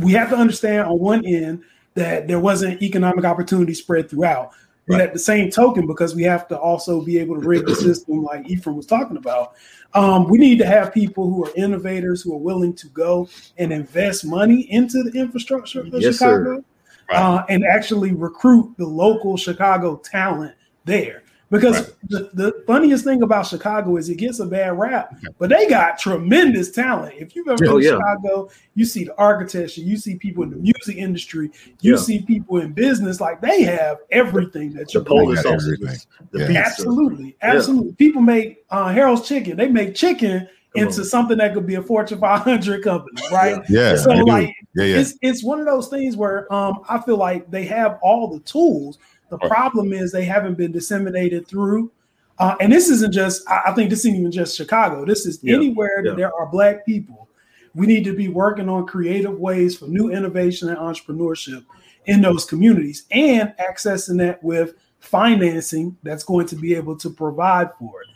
we 0.00 0.12
have 0.12 0.30
to 0.30 0.36
understand 0.36 0.86
on 0.86 0.98
one 0.98 1.26
end 1.26 1.64
that 1.94 2.28
there 2.28 2.38
wasn't 2.38 2.80
economic 2.82 3.24
opportunity 3.24 3.74
spread 3.74 4.08
throughout. 4.08 4.52
But 4.90 4.96
right. 4.96 5.02
at 5.02 5.12
the 5.12 5.20
same 5.20 5.52
token, 5.52 5.86
because 5.86 6.16
we 6.16 6.24
have 6.24 6.48
to 6.48 6.58
also 6.58 7.00
be 7.00 7.16
able 7.18 7.40
to 7.40 7.46
rig 7.46 7.64
the 7.64 7.76
system, 7.76 8.24
like 8.24 8.50
Ephraim 8.50 8.76
was 8.76 8.86
talking 8.86 9.16
about, 9.16 9.52
um, 9.94 10.28
we 10.28 10.36
need 10.36 10.58
to 10.58 10.66
have 10.66 10.92
people 10.92 11.30
who 11.30 11.44
are 11.44 11.52
innovators 11.54 12.22
who 12.22 12.34
are 12.34 12.38
willing 12.38 12.74
to 12.74 12.88
go 12.88 13.28
and 13.56 13.72
invest 13.72 14.24
money 14.24 14.62
into 14.72 15.04
the 15.04 15.16
infrastructure 15.16 15.82
of 15.82 15.94
yes, 15.94 16.14
Chicago 16.14 16.64
right. 17.08 17.16
uh, 17.16 17.44
and 17.48 17.64
actually 17.64 18.12
recruit 18.12 18.74
the 18.78 18.86
local 18.86 19.36
Chicago 19.36 19.96
talent 19.98 20.56
there. 20.86 21.22
Because 21.50 21.80
right. 21.80 21.94
the, 22.08 22.30
the 22.34 22.64
funniest 22.64 23.04
thing 23.04 23.22
about 23.22 23.46
Chicago 23.46 23.96
is 23.96 24.08
it 24.08 24.16
gets 24.16 24.38
a 24.38 24.46
bad 24.46 24.78
rap, 24.78 25.14
but 25.38 25.50
they 25.50 25.68
got 25.68 25.98
tremendous 25.98 26.70
talent. 26.70 27.14
If 27.18 27.34
you've 27.34 27.48
ever 27.48 27.58
been 27.58 27.68
oh, 27.68 27.80
to 27.80 27.84
yeah. 27.84 27.90
Chicago, 27.92 28.50
you 28.76 28.84
see 28.84 29.04
the 29.04 29.16
architecture, 29.18 29.80
you 29.80 29.96
see 29.96 30.14
people 30.14 30.44
in 30.44 30.50
the 30.50 30.56
music 30.56 30.96
industry, 30.96 31.50
you 31.80 31.94
yeah. 31.94 31.98
see 31.98 32.22
people 32.22 32.58
in 32.58 32.72
business, 32.72 33.20
like 33.20 33.40
they 33.40 33.62
have 33.62 33.98
everything 34.12 34.72
that 34.74 34.94
you 34.94 35.02
police 35.02 35.44
officers. 35.44 36.06
Yeah. 36.32 36.46
Absolutely, 36.54 37.36
absolutely. 37.42 37.94
People 37.94 38.22
make 38.22 38.64
uh, 38.70 38.92
Harold's 38.92 39.26
Chicken. 39.26 39.56
They 39.56 39.68
make 39.68 39.96
chicken 39.96 40.48
into 40.74 41.04
something 41.04 41.38
that 41.38 41.52
could 41.52 41.66
be 41.66 41.74
a 41.74 41.82
Fortune 41.82 42.20
500 42.20 42.84
company, 42.84 43.20
right? 43.32 43.60
Yeah. 43.68 43.96
So 43.96 44.10
like, 44.12 44.54
yeah, 44.74 44.84
yeah. 44.84 44.96
it's 44.98 45.14
it's 45.20 45.42
one 45.42 45.58
of 45.58 45.66
those 45.66 45.88
things 45.88 46.16
where 46.16 46.52
um 46.52 46.84
I 46.88 47.00
feel 47.00 47.16
like 47.16 47.50
they 47.50 47.64
have 47.64 47.98
all 48.02 48.28
the 48.28 48.40
tools 48.40 48.98
the 49.30 49.38
problem 49.38 49.92
is 49.92 50.12
they 50.12 50.24
haven't 50.24 50.56
been 50.56 50.72
disseminated 50.72 51.46
through. 51.46 51.90
Uh, 52.38 52.56
and 52.60 52.72
this 52.72 52.88
isn't 52.88 53.12
just, 53.12 53.42
I 53.48 53.72
think 53.72 53.90
this 53.90 54.00
isn't 54.00 54.16
even 54.16 54.32
just 54.32 54.56
Chicago. 54.56 55.04
This 55.04 55.26
is 55.26 55.38
yeah. 55.42 55.56
anywhere 55.56 56.02
that 56.02 56.10
yeah. 56.10 56.16
there 56.16 56.34
are 56.34 56.46
Black 56.46 56.84
people. 56.86 57.28
We 57.74 57.86
need 57.86 58.04
to 58.04 58.14
be 58.14 58.28
working 58.28 58.68
on 58.68 58.86
creative 58.86 59.38
ways 59.38 59.76
for 59.78 59.86
new 59.86 60.10
innovation 60.10 60.68
and 60.68 60.78
entrepreneurship 60.78 61.64
in 62.06 62.22
those 62.22 62.44
communities 62.44 63.04
and 63.10 63.54
accessing 63.58 64.18
that 64.18 64.42
with 64.42 64.74
financing 65.00 65.96
that's 66.02 66.24
going 66.24 66.46
to 66.46 66.56
be 66.56 66.74
able 66.74 66.96
to 66.96 67.10
provide 67.10 67.70
for 67.78 68.02
it. 68.02 68.08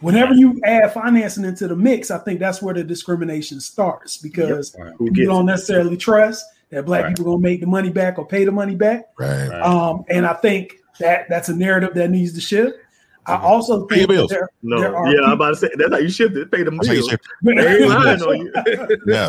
Whenever 0.00 0.34
you 0.34 0.60
add 0.64 0.92
financing 0.92 1.44
into 1.44 1.66
the 1.66 1.76
mix, 1.76 2.10
I 2.10 2.18
think 2.18 2.38
that's 2.38 2.62
where 2.62 2.74
the 2.74 2.84
discrimination 2.84 3.60
starts 3.60 4.18
because 4.18 4.74
yep. 4.78 4.94
you 5.00 5.26
don't 5.26 5.46
necessarily 5.46 5.96
trust 5.96 6.44
that 6.74 6.84
black 6.84 7.04
right. 7.04 7.16
people 7.16 7.32
gonna 7.32 7.42
make 7.42 7.60
the 7.60 7.66
money 7.66 7.90
back 7.90 8.18
or 8.18 8.26
pay 8.26 8.44
the 8.44 8.52
money 8.52 8.74
back. 8.74 9.06
Right. 9.18 9.48
Um, 9.60 10.04
and 10.08 10.26
I 10.26 10.34
think 10.34 10.74
that 11.00 11.26
that's 11.28 11.48
a 11.48 11.56
narrative 11.56 11.94
that 11.94 12.10
needs 12.10 12.32
to 12.34 12.40
shift. 12.40 12.78
I 13.26 13.36
mm-hmm. 13.36 13.46
also 13.46 13.86
think 13.86 14.08
there, 14.08 14.48
no, 14.62 14.80
there 14.80 14.92
yeah, 14.92 15.12
people, 15.12 15.24
I'm 15.24 15.32
about 15.32 15.48
to 15.50 15.56
say 15.56 15.70
that's 15.76 15.92
how 15.92 15.98
you 15.98 16.10
shift 16.10 16.36
it. 16.36 16.50
Pay 16.50 16.62
them 16.62 16.78
bills. 16.78 17.10
yeah. 19.06 19.28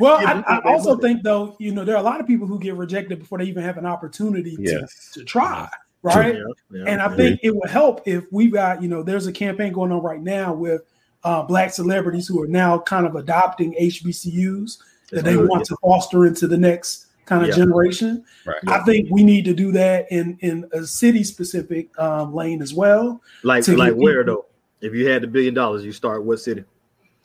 Well, 0.00 0.26
I, 0.26 0.42
I 0.48 0.60
also 0.64 0.96
think 0.96 1.22
though, 1.22 1.54
you 1.60 1.72
know, 1.72 1.84
there 1.84 1.94
are 1.94 2.00
a 2.00 2.04
lot 2.04 2.20
of 2.20 2.26
people 2.26 2.48
who 2.48 2.58
get 2.58 2.74
rejected 2.74 3.20
before 3.20 3.38
they 3.38 3.44
even 3.44 3.62
have 3.62 3.78
an 3.78 3.86
opportunity 3.86 4.56
yes. 4.58 5.10
to, 5.12 5.20
to 5.20 5.24
try, 5.24 5.68
right? 6.02 6.34
Yeah, 6.34 6.42
yeah, 6.72 6.84
and 6.88 7.00
I 7.00 7.14
think 7.14 7.38
it 7.44 7.54
would 7.54 7.70
help 7.70 8.02
if 8.06 8.24
we 8.32 8.48
got, 8.48 8.82
you 8.82 8.88
know, 8.88 9.04
there's 9.04 9.28
a 9.28 9.32
campaign 9.32 9.72
going 9.72 9.92
on 9.92 10.02
right 10.02 10.20
now 10.20 10.52
with 10.52 10.82
uh, 11.22 11.42
black 11.42 11.72
celebrities 11.72 12.26
who 12.26 12.42
are 12.42 12.48
now 12.48 12.78
kind 12.80 13.06
of 13.06 13.14
adopting 13.14 13.74
HBCUs 13.80 14.78
that 15.10 15.24
they 15.24 15.36
want 15.36 15.64
to 15.66 15.76
foster 15.82 16.26
into 16.26 16.46
the 16.46 16.56
next 16.56 17.06
kind 17.24 17.42
of 17.42 17.48
yeah. 17.48 17.56
generation. 17.56 18.24
Right. 18.46 18.56
I 18.66 18.80
think 18.80 19.08
we 19.10 19.22
need 19.22 19.44
to 19.44 19.54
do 19.54 19.70
that 19.72 20.10
in 20.10 20.38
in 20.40 20.68
a 20.72 20.84
city 20.84 21.22
specific 21.24 21.96
um, 21.98 22.34
lane 22.34 22.62
as 22.62 22.74
well. 22.74 23.22
Like 23.42 23.66
like 23.68 23.94
where 23.94 24.24
people. 24.24 24.46
though? 24.80 24.86
If 24.86 24.94
you 24.94 25.08
had 25.08 25.22
the 25.22 25.26
billion 25.26 25.54
dollars, 25.54 25.84
you 25.84 25.92
start 25.92 26.24
what 26.24 26.40
city? 26.40 26.64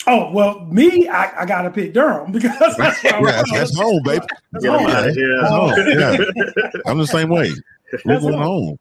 Oh 0.05 0.31
well, 0.31 0.65
me, 0.65 1.07
I, 1.07 1.43
I 1.43 1.45
gotta 1.45 1.69
pick 1.69 1.93
Durham 1.93 2.31
because 2.31 2.75
that's, 2.77 3.03
yeah, 3.03 3.21
that's, 3.21 3.51
that's 3.51 3.77
home, 3.77 4.01
baby. 4.03 4.25
That's 4.51 4.65
yeah, 4.65 4.77
home. 4.77 4.87
Yeah, 4.87 5.37
that's 5.41 5.49
home. 5.49 5.73
yeah. 5.87 6.81
I'm 6.85 6.97
the 6.97 7.07
same 7.07 7.29
way. 7.29 7.51
We're 8.05 8.19
going 8.19 8.33
home. 8.33 8.79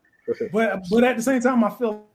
But 0.52 0.80
but 0.90 1.04
at 1.04 1.16
the 1.16 1.22
same 1.22 1.40
time, 1.40 1.62
I 1.64 1.70
feel 1.70 2.06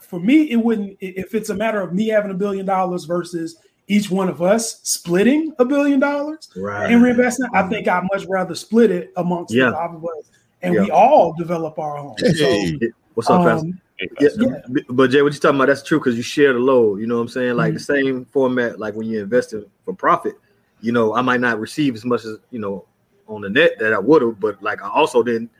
for 0.00 0.20
me, 0.20 0.50
it 0.50 0.56
wouldn't 0.56 0.96
if 1.00 1.34
it's 1.34 1.50
a 1.50 1.54
matter 1.54 1.80
of 1.80 1.92
me 1.92 2.08
having 2.08 2.30
a 2.30 2.34
billion 2.34 2.64
dollars 2.64 3.04
versus 3.04 3.58
each 3.88 4.10
one 4.10 4.28
of 4.28 4.40
us 4.42 4.80
splitting 4.82 5.52
a 5.58 5.64
billion 5.64 5.98
dollars 5.98 6.50
right. 6.56 6.90
and 6.92 7.02
reinvesting, 7.02 7.48
I 7.54 7.68
think 7.68 7.88
I'd 7.88 8.06
much 8.12 8.26
rather 8.28 8.54
split 8.54 8.90
it 8.90 9.12
amongst 9.16 9.52
yeah. 9.52 9.66
the 9.66 9.72
five 9.72 9.94
of 9.94 10.04
us 10.04 10.30
and 10.62 10.74
yeah. 10.74 10.82
we 10.82 10.90
all 10.90 11.34
develop 11.34 11.78
our 11.78 11.96
home. 11.96 12.14
Hey. 12.18 12.78
So, 12.78 12.88
What's 13.14 13.30
up, 13.30 13.40
um, 13.40 13.80
yeah, 14.20 14.28
yeah, 14.38 14.48
but 14.90 15.10
Jay, 15.10 15.22
what 15.22 15.32
you 15.32 15.40
talking 15.40 15.56
about? 15.56 15.66
That's 15.66 15.82
true 15.82 15.98
because 15.98 16.16
you 16.16 16.22
share 16.22 16.52
the 16.52 16.60
load. 16.60 17.00
You 17.00 17.08
know 17.08 17.16
what 17.16 17.22
I'm 17.22 17.28
saying? 17.28 17.56
Like 17.56 17.70
mm-hmm. 17.70 17.74
the 17.74 17.80
same 17.80 18.24
format, 18.26 18.78
like 18.78 18.94
when 18.94 19.08
you 19.08 19.20
invest 19.20 19.54
in 19.54 19.66
for 19.84 19.92
profit. 19.92 20.34
You 20.80 20.92
know, 20.92 21.16
I 21.16 21.22
might 21.22 21.40
not 21.40 21.58
receive 21.58 21.96
as 21.96 22.04
much 22.04 22.24
as 22.24 22.36
you 22.52 22.60
know 22.60 22.84
on 23.26 23.40
the 23.40 23.50
net 23.50 23.72
that 23.80 23.92
I 23.92 23.98
would 23.98 24.22
have, 24.22 24.38
but 24.38 24.62
like 24.62 24.82
I 24.82 24.88
also 24.88 25.24
didn't 25.24 25.50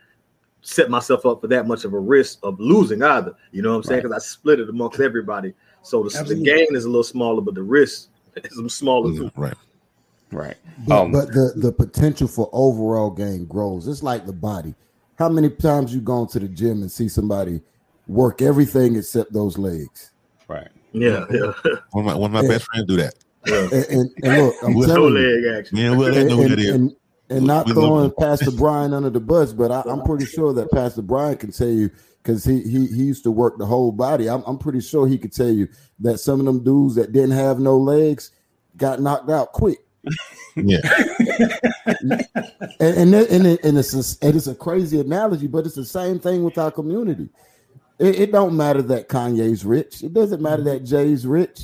set 0.62 0.88
myself 0.88 1.26
up 1.26 1.40
for 1.40 1.48
that 1.48 1.66
much 1.66 1.84
of 1.84 1.94
a 1.94 1.98
risk 1.98 2.38
of 2.44 2.60
losing 2.60 3.02
either. 3.02 3.34
You 3.50 3.62
know 3.62 3.70
what 3.70 3.78
I'm 3.78 3.82
saying? 3.82 4.02
Because 4.02 4.10
right. 4.12 4.22
I 4.22 4.24
split 4.24 4.60
it 4.60 4.68
amongst 4.68 5.00
everybody. 5.00 5.52
So 5.82 6.04
the, 6.04 6.22
the 6.22 6.34
gain 6.36 6.76
is 6.76 6.84
a 6.84 6.88
little 6.88 7.02
smaller, 7.02 7.40
but 7.40 7.54
the 7.54 7.62
risk 7.62 8.08
is 8.44 8.74
smaller 8.74 9.12
too. 9.12 9.30
Right. 9.36 9.54
Right. 10.30 10.56
But, 10.86 11.02
um, 11.02 11.12
but, 11.12 11.28
the, 11.28 11.52
the 11.56 11.72
potential 11.72 12.28
for 12.28 12.50
overall 12.52 13.10
gain 13.10 13.46
grows. 13.46 13.88
It's 13.88 14.02
like 14.02 14.26
the 14.26 14.32
body. 14.32 14.74
How 15.18 15.28
many 15.28 15.50
times 15.50 15.94
you 15.94 16.00
gone 16.00 16.28
to 16.28 16.38
the 16.38 16.48
gym 16.48 16.82
and 16.82 16.90
see 16.90 17.08
somebody 17.08 17.60
work 18.06 18.42
everything 18.42 18.96
except 18.96 19.32
those 19.32 19.58
legs? 19.58 20.12
Right. 20.46 20.68
Yeah. 20.92 21.24
yeah. 21.30 21.52
One 21.90 22.04
of 22.04 22.04
my, 22.04 22.14
one 22.14 22.30
of 22.30 22.32
my 22.32 22.40
and, 22.40 22.48
best 22.48 22.66
friends 22.66 22.86
do 22.86 22.96
that. 22.96 23.14
Yeah. 23.46 23.68
And, 23.72 23.72
and, 23.72 24.10
and, 24.22 24.42
look, 24.44 24.54
I'm 24.62 24.72
telling 24.82 25.14
no 25.14 25.20
you, 25.20 25.46
leg 25.46 25.58
action. 25.58 25.76
Yeah, 25.78 25.96
well, 25.96 26.14
and, 26.14 26.30
and, 26.30 26.60
and, 26.60 26.96
and 27.30 27.46
not 27.46 27.68
throwing 27.68 28.12
Pastor 28.18 28.50
Brian 28.50 28.92
under 28.92 29.10
the 29.10 29.20
bus, 29.20 29.52
but 29.52 29.70
I, 29.70 29.82
am 29.90 30.02
pretty 30.02 30.26
sure 30.26 30.52
that 30.54 30.70
Pastor 30.70 31.02
Brian 31.02 31.36
can 31.36 31.52
tell 31.52 31.68
you 31.68 31.90
because 32.28 32.44
he, 32.44 32.60
he 32.60 32.86
he 32.88 33.04
used 33.04 33.22
to 33.22 33.30
work 33.30 33.56
the 33.56 33.64
whole 33.64 33.90
body. 33.90 34.28
I'm, 34.28 34.42
I'm 34.46 34.58
pretty 34.58 34.82
sure 34.82 35.08
he 35.08 35.16
could 35.16 35.32
tell 35.32 35.48
you 35.48 35.66
that 36.00 36.18
some 36.18 36.40
of 36.40 36.44
them 36.44 36.62
dudes 36.62 36.94
that 36.96 37.10
didn't 37.10 37.30
have 37.30 37.58
no 37.58 37.78
legs 37.78 38.32
got 38.76 39.00
knocked 39.00 39.30
out 39.30 39.52
quick. 39.52 39.78
Yeah, 40.54 40.80
and 42.80 42.80
and 42.80 43.14
and, 43.14 43.46
it, 43.46 43.64
and 43.64 43.78
it's 43.78 43.94
a, 43.94 44.28
it 44.28 44.36
is 44.36 44.46
a 44.46 44.54
crazy 44.54 45.00
analogy, 45.00 45.46
but 45.46 45.64
it's 45.64 45.74
the 45.74 45.86
same 45.86 46.18
thing 46.18 46.44
with 46.44 46.58
our 46.58 46.70
community. 46.70 47.30
It, 47.98 48.20
it 48.20 48.32
don't 48.32 48.56
matter 48.56 48.82
that 48.82 49.08
Kanye's 49.08 49.64
rich. 49.64 50.02
It 50.02 50.12
doesn't 50.12 50.42
matter 50.42 50.62
that 50.64 50.84
Jay's 50.84 51.26
rich. 51.26 51.62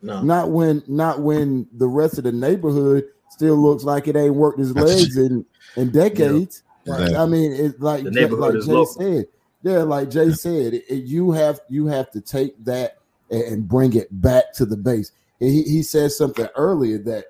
No. 0.00 0.22
Not 0.22 0.50
when 0.50 0.84
not 0.86 1.22
when 1.22 1.66
the 1.72 1.88
rest 1.88 2.18
of 2.18 2.24
the 2.24 2.32
neighborhood 2.32 3.04
still 3.30 3.56
looks 3.56 3.82
like 3.82 4.06
it 4.06 4.14
ain't 4.14 4.34
worked 4.34 4.60
his 4.60 4.76
legs 4.76 5.16
in 5.16 5.44
in 5.76 5.90
decades. 5.90 6.62
Yeah. 6.84 7.20
I 7.20 7.26
mean, 7.26 7.52
it's 7.52 7.80
like, 7.80 8.04
like 8.04 8.12
Jay 8.12 8.26
local. 8.26 8.86
said, 8.86 9.26
yeah, 9.64 9.78
like 9.78 10.10
Jay 10.10 10.30
said, 10.32 10.74
it, 10.74 11.04
you 11.04 11.32
have 11.32 11.58
you 11.70 11.86
have 11.86 12.10
to 12.10 12.20
take 12.20 12.62
that 12.66 12.98
and 13.30 13.66
bring 13.66 13.94
it 13.94 14.08
back 14.20 14.52
to 14.52 14.66
the 14.66 14.76
base. 14.76 15.10
And 15.40 15.50
he, 15.50 15.62
he 15.62 15.82
said 15.82 16.12
something 16.12 16.46
earlier 16.54 16.98
that 16.98 17.24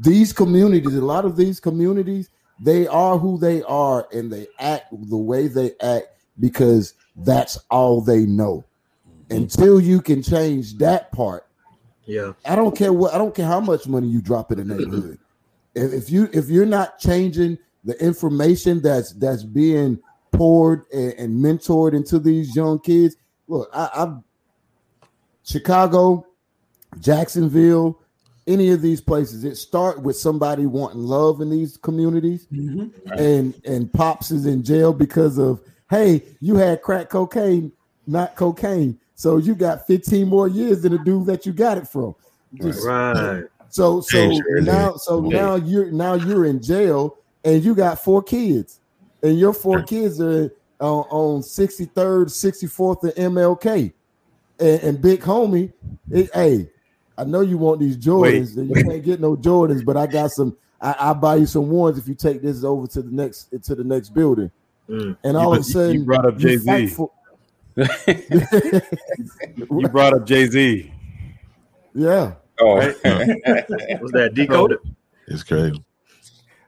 these 0.00 0.32
communities, 0.32 0.96
a 0.96 1.04
lot 1.04 1.24
of 1.24 1.36
these 1.36 1.60
communities, 1.60 2.30
they 2.58 2.88
are 2.88 3.16
who 3.16 3.38
they 3.38 3.62
are 3.62 4.08
and 4.12 4.32
they 4.32 4.48
act 4.58 4.88
the 4.90 5.16
way 5.16 5.46
they 5.46 5.70
act 5.80 6.08
because 6.40 6.94
that's 7.16 7.58
all 7.70 8.00
they 8.00 8.26
know. 8.26 8.64
Mm-hmm. 9.08 9.36
Until 9.36 9.80
you 9.80 10.00
can 10.00 10.20
change 10.20 10.78
that 10.78 11.12
part, 11.12 11.46
yeah. 12.06 12.32
I 12.44 12.56
don't 12.56 12.76
care 12.76 12.92
what 12.92 13.14
I 13.14 13.18
don't 13.18 13.36
care 13.36 13.46
how 13.46 13.60
much 13.60 13.86
money 13.86 14.08
you 14.08 14.20
drop 14.20 14.50
in 14.50 14.58
the 14.58 14.64
neighborhood. 14.64 15.20
if, 15.76 15.92
if 15.92 16.10
you 16.10 16.28
if 16.32 16.48
you're 16.48 16.66
not 16.66 16.98
changing 16.98 17.56
the 17.84 17.96
information 18.04 18.82
that's 18.82 19.12
that's 19.12 19.44
being 19.44 20.00
poured 20.34 20.84
and, 20.92 21.12
and 21.14 21.44
mentored 21.44 21.94
into 21.94 22.18
these 22.18 22.54
young 22.54 22.78
kids. 22.78 23.16
Look, 23.48 23.68
I, 23.72 23.88
I'm 23.94 24.24
Chicago, 25.44 26.26
Jacksonville, 27.00 28.00
any 28.46 28.70
of 28.70 28.82
these 28.82 29.00
places. 29.00 29.44
It 29.44 29.56
start 29.56 30.02
with 30.02 30.16
somebody 30.16 30.66
wanting 30.66 31.02
love 31.02 31.40
in 31.40 31.50
these 31.50 31.76
communities, 31.76 32.46
mm-hmm. 32.52 33.12
and 33.12 33.54
and 33.64 33.92
pops 33.92 34.30
is 34.30 34.46
in 34.46 34.62
jail 34.62 34.92
because 34.92 35.38
of 35.38 35.60
hey, 35.90 36.22
you 36.40 36.56
had 36.56 36.82
crack 36.82 37.10
cocaine, 37.10 37.72
not 38.06 38.36
cocaine, 38.36 38.98
so 39.14 39.36
you 39.36 39.54
got 39.54 39.86
15 39.86 40.28
more 40.28 40.48
years 40.48 40.82
than 40.82 40.92
the 40.92 40.98
dude 40.98 41.26
that 41.26 41.46
you 41.46 41.52
got 41.52 41.78
it 41.78 41.86
from. 41.86 42.14
Just, 42.54 42.84
right. 42.86 43.44
So 43.68 44.00
so 44.00 44.30
now 44.60 44.94
so 44.96 45.20
now 45.20 45.56
you're 45.56 45.90
now 45.90 46.14
you're 46.14 46.44
in 46.44 46.62
jail 46.62 47.18
and 47.44 47.64
you 47.64 47.74
got 47.74 47.98
four 48.02 48.22
kids 48.22 48.80
and 49.24 49.38
your 49.38 49.54
four 49.54 49.82
kids 49.82 50.20
are 50.20 50.52
on, 50.78 51.04
on 51.10 51.40
63rd, 51.40 52.26
64th, 52.26 53.02
and 53.02 53.34
MLK. 53.34 53.92
And, 54.60 54.82
and 54.82 55.02
big 55.02 55.22
homie, 55.22 55.72
it, 56.10 56.30
hey, 56.32 56.68
I 57.16 57.24
know 57.24 57.40
you 57.40 57.56
want 57.56 57.80
these 57.80 57.96
Jordans, 57.96 58.56
wait, 58.56 58.68
you 58.68 58.84
can't 58.84 59.02
get 59.02 59.20
no 59.20 59.34
Jordans, 59.34 59.84
but 59.84 59.96
I 59.96 60.06
got 60.06 60.30
some, 60.30 60.56
I, 60.80 61.08
will 61.08 61.14
buy 61.14 61.36
you 61.36 61.46
some 61.46 61.70
ones 61.70 61.98
if 61.98 62.06
you 62.06 62.14
take 62.14 62.42
this 62.42 62.62
over 62.62 62.86
to 62.88 63.02
the 63.02 63.10
next 63.10 63.48
to 63.64 63.74
the 63.74 63.82
next 63.82 64.10
building. 64.10 64.50
Mm. 64.88 65.16
And 65.24 65.36
all 65.36 65.54
you, 65.54 65.54
of 65.54 65.60
a 65.60 65.64
sudden, 65.64 65.94
you 66.00 66.04
brought 66.04 66.26
up 66.26 66.36
Jay 66.36 66.58
Z. 66.58 66.88
For- 66.88 67.10
you 67.76 69.88
brought 69.88 70.12
up 70.12 70.26
Jay 70.26 70.46
Z. 70.46 70.92
Yeah. 71.94 72.34
Oh, 72.60 72.76
right? 72.76 72.94
was 74.00 74.12
that 74.12 74.32
decoded? 74.34 74.78
It's 75.26 75.42
crazy. 75.42 75.82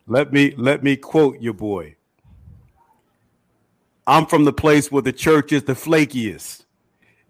Let 0.06 0.32
me 0.32 0.54
let 0.56 0.82
me 0.82 0.96
quote 0.96 1.40
your 1.40 1.54
boy. 1.54 1.95
I'm 4.06 4.26
from 4.26 4.44
the 4.44 4.52
place 4.52 4.90
where 4.92 5.02
the 5.02 5.12
church 5.12 5.52
is 5.52 5.64
the 5.64 5.74
flakiest, 5.74 6.64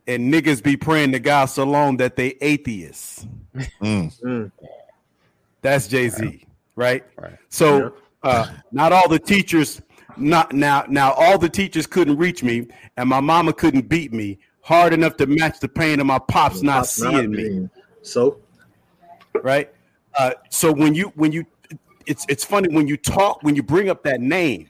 and 0.06 0.32
niggas 0.32 0.62
be 0.62 0.76
praying 0.76 1.12
to 1.12 1.18
God 1.18 1.46
so 1.46 1.64
long 1.64 1.96
that 1.98 2.16
they 2.16 2.36
atheists. 2.40 3.26
Mm. 3.80 4.20
Mm. 4.20 4.52
That's 5.62 5.88
Jay 5.88 6.08
Z 6.08 6.46
right? 6.76 7.04
Right. 7.18 7.38
So 7.48 7.94
uh, 8.22 8.46
not 8.70 8.92
all 8.92 9.08
the 9.08 9.18
teachers, 9.18 9.82
not 10.16 10.52
now, 10.52 10.84
now 10.88 11.12
all 11.12 11.38
the 11.38 11.48
teachers 11.48 11.86
couldn't 11.86 12.16
reach 12.16 12.42
me, 12.42 12.68
and 12.96 13.08
my 13.08 13.20
mama 13.20 13.52
couldn't 13.52 13.88
beat 13.88 14.12
me 14.12 14.38
hard 14.60 14.92
enough 14.92 15.16
to 15.16 15.26
match 15.26 15.58
the 15.58 15.68
pain 15.68 15.98
of 16.00 16.06
my 16.06 16.18
pops 16.18 16.62
not 16.62 16.78
pops 16.78 16.90
seeing 16.90 17.12
not 17.12 17.30
me. 17.30 17.68
So, 18.02 18.38
right. 19.42 19.72
Uh, 20.16 20.32
so 20.50 20.72
when 20.72 20.94
you 20.94 21.12
when 21.16 21.32
you 21.32 21.44
it's 22.06 22.24
it's 22.28 22.44
funny 22.44 22.74
when 22.74 22.86
you 22.86 22.96
talk 22.96 23.42
when 23.42 23.56
you 23.56 23.62
bring 23.62 23.90
up 23.90 24.02
that 24.04 24.20
name, 24.20 24.68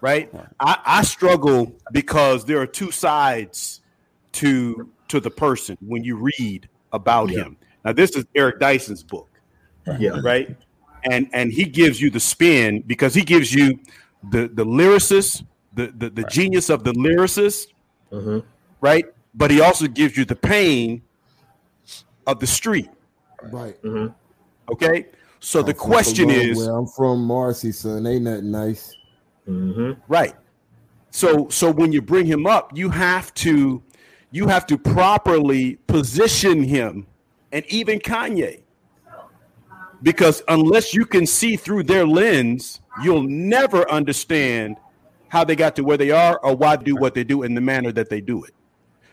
right? 0.00 0.30
I, 0.60 0.78
I 0.84 1.02
struggle 1.02 1.72
because 1.92 2.44
there 2.44 2.60
are 2.60 2.66
two 2.66 2.90
sides 2.90 3.80
to 4.32 4.90
to 5.08 5.20
the 5.20 5.30
person 5.30 5.76
when 5.80 6.04
you 6.04 6.16
read 6.16 6.68
about 6.92 7.30
yeah. 7.30 7.44
him. 7.44 7.56
Now 7.84 7.92
this 7.92 8.16
is 8.16 8.24
Eric 8.34 8.60
Dyson's 8.60 9.02
book, 9.02 9.28
yeah, 9.98 10.20
right 10.22 10.56
and 11.04 11.28
and 11.32 11.52
he 11.52 11.64
gives 11.64 12.00
you 12.00 12.10
the 12.10 12.20
spin 12.20 12.82
because 12.82 13.14
he 13.14 13.22
gives 13.22 13.52
you 13.52 13.78
the 14.30 14.48
the 14.48 14.64
lyricist, 14.64 15.44
the 15.74 15.88
the, 15.88 16.10
the 16.10 16.22
right. 16.22 16.32
genius 16.32 16.70
of 16.70 16.84
the 16.84 16.92
lyricist, 16.92 17.68
mm-hmm. 18.12 18.40
right? 18.80 19.06
But 19.34 19.50
he 19.50 19.60
also 19.60 19.86
gives 19.86 20.16
you 20.16 20.24
the 20.24 20.36
pain 20.36 21.02
of 22.26 22.40
the 22.40 22.46
street, 22.46 22.90
right? 23.44 23.80
Mm-hmm. 23.82 24.12
Okay, 24.72 25.06
so 25.40 25.60
I'm 25.60 25.66
the 25.66 25.74
question 25.74 26.30
is, 26.30 26.58
where 26.58 26.74
I'm 26.74 26.86
from 26.86 27.24
Marcy, 27.24 27.72
son. 27.72 28.06
Ain't 28.06 28.24
nothing 28.24 28.50
nice, 28.50 28.94
mm-hmm. 29.48 30.00
right? 30.08 30.34
So 31.10 31.48
so 31.48 31.70
when 31.70 31.92
you 31.92 32.02
bring 32.02 32.26
him 32.26 32.46
up, 32.46 32.76
you 32.76 32.90
have 32.90 33.32
to 33.34 33.82
you 34.30 34.46
have 34.46 34.66
to 34.66 34.76
properly 34.76 35.76
position 35.86 36.62
him, 36.62 37.06
and 37.52 37.64
even 37.66 37.98
Kanye 37.98 38.62
because 40.02 40.42
unless 40.48 40.94
you 40.94 41.04
can 41.04 41.26
see 41.26 41.56
through 41.56 41.84
their 41.84 42.06
lens, 42.06 42.80
you'll 43.02 43.22
never 43.22 43.88
understand 43.90 44.76
how 45.28 45.44
they 45.44 45.56
got 45.56 45.76
to 45.76 45.82
where 45.82 45.96
they 45.96 46.10
are 46.10 46.38
or 46.38 46.54
why 46.56 46.76
they 46.76 46.84
do 46.84 46.96
what 46.96 47.14
they 47.14 47.24
do 47.24 47.42
in 47.42 47.54
the 47.54 47.60
manner 47.60 47.92
that 47.92 48.08
they 48.08 48.20
do 48.20 48.44
it. 48.44 48.54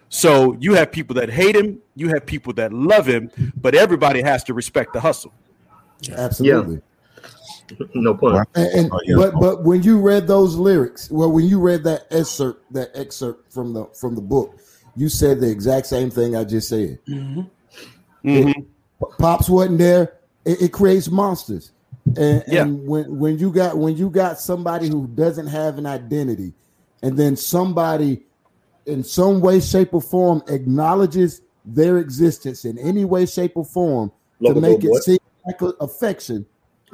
So 0.09 0.55
you 0.59 0.75
have 0.75 0.91
people 0.91 1.15
that 1.15 1.29
hate 1.29 1.55
him, 1.55 1.81
you 1.95 2.09
have 2.09 2.25
people 2.25 2.53
that 2.53 2.71
love 2.71 3.05
him, 3.07 3.31
but 3.55 3.75
everybody 3.75 4.21
has 4.21 4.43
to 4.45 4.53
respect 4.53 4.93
the 4.93 4.99
hustle. 4.99 5.33
Absolutely. 6.09 6.75
Yeah. 6.75 6.81
No 7.93 8.13
point. 8.13 8.47
And, 8.55 8.67
and 8.67 8.91
oh, 8.91 8.99
yeah. 9.05 9.15
but 9.15 9.33
but 9.39 9.63
when 9.63 9.81
you 9.81 9.99
read 9.99 10.27
those 10.27 10.55
lyrics, 10.55 11.09
well, 11.09 11.31
when 11.31 11.45
you 11.45 11.59
read 11.59 11.83
that 11.83 12.05
excerpt, 12.11 12.71
that 12.73 12.91
excerpt 12.93 13.51
from 13.51 13.73
the 13.73 13.85
from 13.99 14.15
the 14.15 14.21
book, 14.21 14.59
you 14.95 15.09
said 15.09 15.41
the 15.41 15.49
exact 15.49 15.87
same 15.87 16.09
thing 16.09 16.35
I 16.35 16.43
just 16.43 16.69
said. 16.69 16.99
Mm-hmm. 17.07 17.41
Mm-hmm. 18.27 18.49
It, 18.49 18.65
Pops 19.17 19.49
wasn't 19.49 19.79
there 19.79 20.15
it, 20.45 20.61
it 20.61 20.71
creates 20.71 21.09
monsters. 21.09 21.71
And, 22.17 22.43
yeah. 22.47 22.61
and 22.61 22.87
when 22.87 23.17
when 23.17 23.39
you 23.39 23.51
got 23.51 23.77
when 23.77 23.97
you 23.97 24.11
got 24.11 24.39
somebody 24.39 24.87
who 24.87 25.07
doesn't 25.07 25.47
have 25.47 25.79
an 25.79 25.87
identity, 25.87 26.53
and 27.01 27.17
then 27.17 27.35
somebody 27.35 28.23
in 28.85 29.03
some 29.03 29.41
way, 29.41 29.59
shape, 29.59 29.93
or 29.93 30.01
form 30.01 30.43
acknowledges 30.47 31.41
their 31.65 31.97
existence 31.97 32.63
in 32.63 32.77
any 32.77 33.05
way, 33.05 33.25
shape, 33.25 33.53
or 33.55 33.65
form 33.65 34.11
Love 34.39 34.53
to 34.53 34.61
make 34.61 34.83
it 34.83 34.89
boy. 34.89 34.99
seem 34.99 35.17
like 35.47 35.59
affection. 35.79 36.45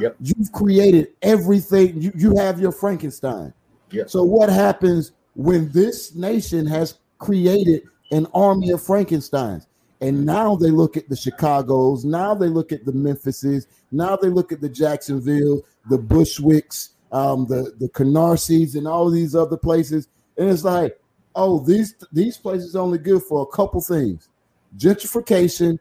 Yep. 0.01 0.15
You've 0.19 0.51
created 0.51 1.09
everything. 1.21 2.01
You, 2.01 2.11
you 2.15 2.35
have 2.37 2.59
your 2.59 2.71
Frankenstein. 2.71 3.53
Yep. 3.91 4.09
So 4.09 4.23
what 4.23 4.49
happens 4.49 5.11
when 5.35 5.71
this 5.71 6.15
nation 6.15 6.65
has 6.65 6.97
created 7.19 7.83
an 8.11 8.25
army 8.33 8.71
of 8.71 8.81
Frankensteins? 8.81 9.67
And 10.01 10.25
now 10.25 10.55
they 10.55 10.71
look 10.71 10.97
at 10.97 11.07
the 11.07 11.15
Chicago's, 11.15 12.03
now 12.03 12.33
they 12.33 12.47
look 12.47 12.71
at 12.71 12.85
the 12.85 12.91
Memphises, 12.91 13.67
now 13.91 14.15
they 14.15 14.29
look 14.29 14.51
at 14.51 14.59
the 14.59 14.69
Jacksonville, 14.69 15.61
the 15.91 15.99
Bushwicks, 15.99 16.89
um, 17.11 17.45
the 17.45 17.75
the 17.77 17.87
Canarsies, 17.89 18.75
and 18.75 18.87
all 18.87 19.11
these 19.11 19.35
other 19.35 19.57
places. 19.57 20.07
And 20.37 20.49
it's 20.49 20.63
like, 20.63 20.99
oh, 21.35 21.59
these 21.59 21.93
these 22.11 22.37
places 22.37 22.75
only 22.75 22.97
good 22.97 23.21
for 23.21 23.43
a 23.43 23.55
couple 23.55 23.79
things: 23.79 24.29
gentrification 24.75 25.77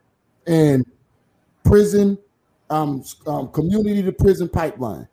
and 0.46 0.84
prison, 1.64 2.18
um, 2.70 3.04
um 3.26 3.48
community 3.48 4.02
to 4.02 4.12
prison 4.12 4.48
pipeline. 4.48 5.06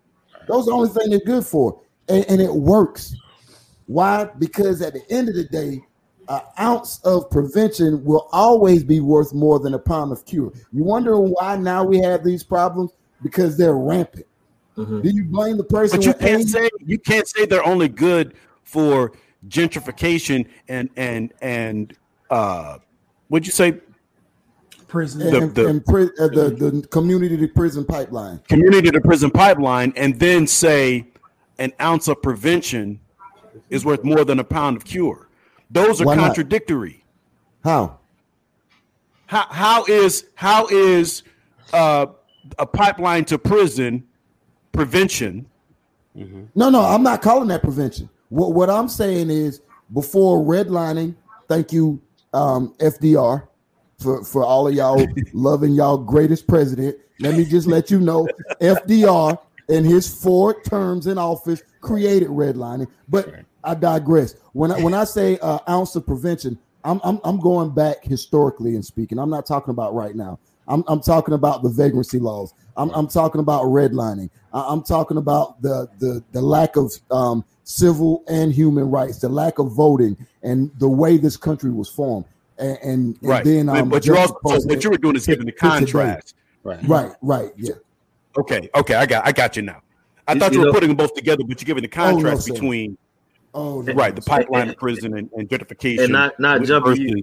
Those 0.48 0.64
are 0.64 0.72
the 0.72 0.72
only 0.72 0.90
thing 0.90 1.10
they're 1.10 1.20
good 1.20 1.46
for, 1.46 1.82
and, 2.08 2.26
and 2.30 2.42
it 2.42 2.54
works. 2.54 3.16
Why? 3.88 4.30
Because 4.38 4.82
at 4.82 4.94
the 4.94 5.04
end 5.10 5.30
of 5.30 5.36
the 5.36 5.46
day, 5.46 5.82
an 6.30 6.42
ounce 6.60 7.00
of 7.04 7.30
prevention 7.30 8.04
will 8.04 8.28
always 8.32 8.84
be 8.84 9.00
worth 9.00 9.34
more 9.34 9.60
than 9.60 9.74
a 9.74 9.80
pound 9.80 10.12
of 10.12 10.26
cure. 10.26 10.52
You 10.72 10.84
wonder 10.84 11.20
why 11.20 11.58
now 11.58 11.84
we 11.84 12.00
have 12.00 12.24
these 12.24 12.44
problems 12.44 12.92
because 13.22 13.58
they're 13.58 13.76
rampant. 13.76 14.26
Mm-hmm. 14.78 15.02
Do 15.02 15.10
you 15.10 15.24
blame 15.26 15.58
the 15.58 15.64
person? 15.64 15.98
But 15.98 16.06
you 16.06 16.14
can't 16.14 16.42
age? 16.42 16.50
say 16.50 16.70
you 16.86 17.00
can't 17.00 17.28
say 17.28 17.46
they're 17.46 17.66
only 17.66 17.88
good 17.88 18.36
for 18.64 19.14
gentrification 19.48 20.48
and 20.68 20.90
and 20.96 21.34
and 21.42 21.96
uh, 22.30 22.78
what'd 23.30 23.46
you 23.46 23.52
say? 23.52 23.80
Prison 24.88 25.20
the, 25.20 25.38
and, 25.38 25.56
the, 25.56 25.68
and 25.68 25.86
pri- 25.86 26.10
uh, 26.20 26.28
the 26.30 26.56
the 26.58 26.88
community 26.88 27.36
to 27.36 27.48
prison 27.50 27.84
pipeline. 27.84 28.40
Community 28.48 28.90
to 28.90 29.02
prison 29.02 29.30
pipeline, 29.30 29.92
and 29.98 30.18
then 30.18 30.48
say 30.48 31.06
an 31.60 31.74
ounce 31.82 32.08
of 32.08 32.22
prevention 32.22 33.00
is 33.70 33.84
worth 33.84 34.04
more 34.04 34.24
than 34.24 34.40
a 34.40 34.44
pound 34.44 34.78
of 34.78 34.86
cure. 34.86 35.28
Those 35.70 36.02
are 36.02 36.06
Why 36.06 36.16
contradictory. 36.16 37.04
Not? 37.66 37.70
How? 37.70 38.00
How 39.26 39.46
how 39.50 39.86
is 39.86 40.28
how 40.36 40.68
is 40.68 41.24
uh, 41.74 42.08
a 42.58 42.66
pipeline 42.66 43.26
to 43.26 43.38
prison 43.38 44.06
prevention? 44.72 45.46
Mm-hmm. 46.16 46.44
No, 46.56 46.70
no, 46.70 46.82
I'm 46.82 47.04
not 47.04 47.22
calling 47.22 47.50
that 47.50 47.62
prevention. 47.62 48.10
What 48.30 48.54
what 48.54 48.70
I'm 48.70 48.88
saying 48.88 49.30
is 49.30 49.62
before 49.94 50.40
redlining. 50.40 51.16
Thank 51.50 51.72
you, 51.72 52.02
um, 52.34 52.74
FDR, 52.80 53.48
for 54.00 54.24
for 54.24 54.44
all 54.44 54.68
of 54.68 54.76
y'all 54.76 55.08
loving 55.34 55.74
y'all 55.74 55.98
greatest 55.98 56.48
president. 56.48 56.98
Let 57.20 57.36
me 57.36 57.46
just 57.46 57.68
let 57.68 57.90
you 57.90 58.00
know, 58.00 58.28
FDR 58.62 59.40
in 59.70 59.84
his 59.84 60.08
four 60.22 60.62
terms 60.62 61.08
in 61.08 61.18
office 61.18 61.64
created 61.82 62.30
redlining. 62.30 62.88
But 63.08 63.34
I 63.64 63.74
digress. 63.74 64.36
When 64.54 64.72
I, 64.72 64.80
when 64.80 64.94
I 64.94 65.04
say 65.04 65.40
uh, 65.40 65.60
ounce 65.68 65.96
of 65.96 66.06
prevention, 66.06 66.60
I'm, 66.84 67.02
I'm 67.04 67.20
I'm 67.24 67.40
going 67.40 67.72
back 67.74 68.04
historically 68.04 68.76
and 68.76 68.86
speaking. 68.86 69.18
I'm 69.18 69.30
not 69.30 69.46
talking 69.46 69.72
about 69.72 69.96
right 69.96 70.16
now. 70.16 70.40
I'm 70.68 70.84
I'm 70.88 71.02
talking 71.02 71.34
about 71.34 71.64
the 71.64 71.70
vagrancy 71.70 72.20
laws. 72.20 72.54
I'm 72.76 72.92
I'm 72.92 73.08
talking 73.08 73.42
about 73.42 73.64
redlining. 73.64 74.30
I'm 74.54 74.84
talking 74.84 75.18
about 75.18 75.62
the 75.62 75.90
the 75.98 76.24
the 76.34 76.42
lack 76.42 76.76
of 76.76 76.94
um, 77.10 77.44
civil 77.64 78.24
and 78.28 78.54
human 78.54 78.90
rights, 78.92 79.20
the 79.20 79.30
lack 79.30 79.58
of 79.58 79.72
voting, 79.72 80.18
and 80.44 80.72
the 80.78 80.88
way 80.88 81.18
this 81.18 81.36
country 81.36 81.72
was 81.72 81.90
formed. 81.90 82.26
And, 82.60 82.78
and, 82.82 82.82
and 82.84 83.18
right. 83.22 83.44
then, 83.44 83.70
um, 83.70 83.90
but 83.90 84.06
you're 84.06 84.18
also 84.18 84.36
so 84.46 84.60
what 84.62 84.84
you 84.84 84.90
were 84.90 84.98
doing 84.98 85.16
is 85.16 85.26
giving 85.26 85.46
the 85.46 85.52
contrast. 85.52 86.36
Right. 86.64 86.88
Right. 86.88 87.12
Right. 87.22 87.52
Yeah. 87.56 87.76
Okay. 88.38 88.70
Okay. 88.76 88.96
I 88.96 89.06
got 89.06 89.26
I 89.26 89.32
got 89.32 89.56
you 89.56 89.62
now. 89.62 89.82
I 90.28 90.34
you, 90.34 90.40
thought 90.40 90.52
you, 90.52 90.56
you 90.56 90.60
were 90.62 90.66
know, 90.68 90.74
putting 90.74 90.90
them 90.90 90.98
both 90.98 91.14
together, 91.14 91.44
but 91.48 91.62
you're 91.62 91.68
giving 91.68 91.84
the 91.84 91.88
contrast 91.88 92.50
oh, 92.50 92.54
no, 92.54 92.60
between 92.60 92.98
Oh, 93.58 93.82
no, 93.82 93.94
right. 93.94 94.16
The 94.16 94.22
pipeline 94.22 94.70
of 94.70 94.78
prison 94.78 95.18
and, 95.18 95.32
and 95.34 95.50
gentrification. 95.50 96.04
And 96.04 96.14
not 96.14 96.40
not 96.40 96.64
jumping 96.64 97.02
you, 97.02 97.22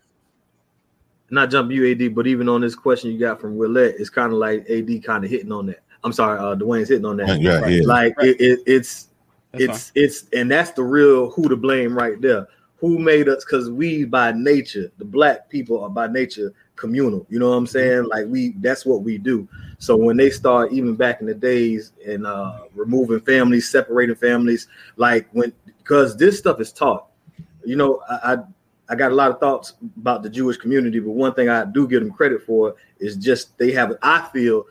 not 1.31 1.49
jumping 1.49 1.77
you, 1.77 1.93
AD, 1.93 2.15
but 2.15 2.27
even 2.27 2.49
on 2.49 2.61
this 2.61 2.75
question 2.75 3.13
you 3.13 3.19
got 3.19 3.41
from 3.41 3.57
Willette, 3.57 3.95
it's 4.01 4.11
kind 4.11 4.33
of 4.33 4.39
like 4.39 4.69
AD 4.69 5.05
kind 5.05 5.25
of 5.25 5.31
hitting 5.31 5.53
on 5.53 5.67
that. 5.67 5.81
I'm 6.03 6.13
sorry, 6.13 6.39
uh, 6.39 6.57
Dwayne's 6.57 6.89
hitting 6.89 7.07
on 7.07 7.19
that. 7.19 7.41
Yeah, 7.41 7.67
yeah. 7.67 7.83
Like 7.85 8.19
right. 8.19 8.29
it, 8.29 8.41
it, 8.41 8.59
it's 8.67 9.09
that's 9.53 9.63
it's 9.63 9.91
fine. 9.91 10.05
it's 10.05 10.25
and 10.33 10.51
that's 10.51 10.73
the 10.73 10.83
real 10.83 11.31
who 11.31 11.49
to 11.49 11.57
blame 11.57 11.97
right 11.97 12.21
there. 12.21 12.49
Who 12.79 12.99
made 12.99 13.29
us? 13.29 13.45
Because 13.45 13.71
we 13.71 14.05
by 14.05 14.33
nature, 14.33 14.91
the 14.99 15.05
black 15.05 15.49
people 15.49 15.83
are 15.83 15.89
by 15.89 16.07
nature 16.07 16.53
communal. 16.77 17.27
You 17.31 17.39
know 17.39 17.51
what 17.51 17.57
I'm 17.57 17.67
saying? 17.67 18.03
Mm-hmm. 18.03 18.11
Like 18.11 18.27
we, 18.27 18.51
that's 18.59 18.85
what 18.85 19.03
we 19.03 19.19
do. 19.19 19.49
So 19.79 19.97
when 19.97 20.17
they 20.17 20.31
start, 20.31 20.73
even 20.73 20.95
back 20.95 21.21
in 21.21 21.27
the 21.27 21.35
days, 21.35 21.93
and 22.07 22.27
uh, 22.27 22.65
removing 22.75 23.21
families, 23.21 23.71
separating 23.71 24.17
families, 24.17 24.69
like 24.97 25.29
when 25.33 25.53
because 25.79 26.17
this 26.17 26.39
stuff 26.39 26.61
is 26.61 26.73
taught. 26.73 27.07
You 27.65 27.77
know, 27.77 28.03
I, 28.09 28.35
I, 28.35 28.37
I 28.91 28.95
got 28.95 29.13
a 29.13 29.15
lot 29.15 29.31
of 29.31 29.41
thoughts 29.41 29.75
about 29.97 30.23
the 30.23 30.29
Jewish 30.29 30.57
community, 30.57 31.01
but 31.01 31.13
one 31.13 31.35
thing 31.35 31.49
I 31.49 31.65
do 31.65 31.89
give 31.89 32.03
them 32.03 32.13
credit 32.13 32.43
for 32.43 32.77
is 32.99 33.17
just 33.17 33.57
they 33.59 33.73
have. 33.73 33.97
I 34.03 34.29
feel 34.33 34.65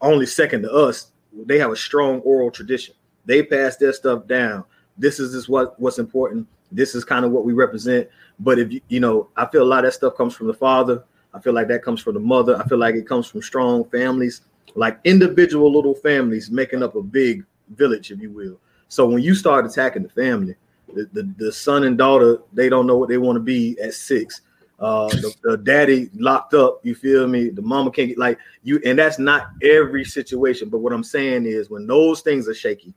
only 0.00 0.26
second 0.26 0.62
to 0.62 0.72
us 0.72 1.12
they 1.46 1.58
have 1.58 1.70
a 1.70 1.76
strong 1.76 2.20
oral 2.20 2.50
tradition. 2.50 2.94
They 3.24 3.42
pass 3.42 3.76
their 3.76 3.92
stuff 3.92 4.26
down. 4.26 4.64
This 4.96 5.18
is 5.18 5.32
just 5.32 5.48
what 5.48 5.78
what's 5.80 5.98
important. 5.98 6.46
This 6.74 6.94
is 6.94 7.04
kind 7.04 7.24
of 7.24 7.30
what 7.30 7.44
we 7.44 7.52
represent. 7.52 8.08
But 8.40 8.58
if 8.58 8.72
you 8.72 8.80
you 8.88 9.00
know, 9.00 9.28
I 9.36 9.46
feel 9.46 9.62
a 9.62 9.64
lot 9.64 9.84
of 9.84 9.90
that 9.90 9.92
stuff 9.92 10.16
comes 10.16 10.34
from 10.34 10.48
the 10.48 10.54
father. 10.54 11.04
I 11.32 11.40
feel 11.40 11.52
like 11.52 11.68
that 11.68 11.82
comes 11.82 12.00
from 12.00 12.14
the 12.14 12.20
mother. 12.20 12.56
I 12.56 12.66
feel 12.68 12.78
like 12.78 12.94
it 12.94 13.08
comes 13.08 13.26
from 13.26 13.42
strong 13.42 13.84
families, 13.90 14.42
like 14.74 14.98
individual 15.04 15.72
little 15.72 15.94
families 15.94 16.50
making 16.50 16.82
up 16.82 16.94
a 16.94 17.02
big 17.02 17.44
village, 17.70 18.10
if 18.10 18.20
you 18.20 18.30
will. 18.30 18.60
So 18.88 19.06
when 19.06 19.22
you 19.22 19.34
start 19.34 19.66
attacking 19.66 20.04
the 20.04 20.08
family, 20.08 20.54
the, 20.92 21.08
the, 21.12 21.34
the 21.38 21.52
son 21.52 21.84
and 21.84 21.98
daughter, 21.98 22.38
they 22.52 22.68
don't 22.68 22.86
know 22.86 22.96
what 22.96 23.08
they 23.08 23.18
want 23.18 23.36
to 23.36 23.40
be 23.40 23.76
at 23.80 23.94
six. 23.94 24.42
Uh, 24.78 25.08
the, 25.08 25.34
the, 25.42 25.56
daddy 25.56 26.10
locked 26.14 26.52
up, 26.52 26.80
you 26.84 26.94
feel 26.94 27.26
me? 27.26 27.48
The 27.48 27.62
mama 27.62 27.90
can't 27.90 28.08
get 28.08 28.18
like 28.18 28.38
you, 28.64 28.80
and 28.84 28.98
that's 28.98 29.18
not 29.18 29.48
every 29.62 30.04
situation. 30.04 30.68
But 30.68 30.78
what 30.78 30.92
I'm 30.92 31.04
saying 31.04 31.46
is 31.46 31.70
when 31.70 31.86
those 31.86 32.22
things 32.22 32.48
are 32.48 32.54
shaky, 32.54 32.92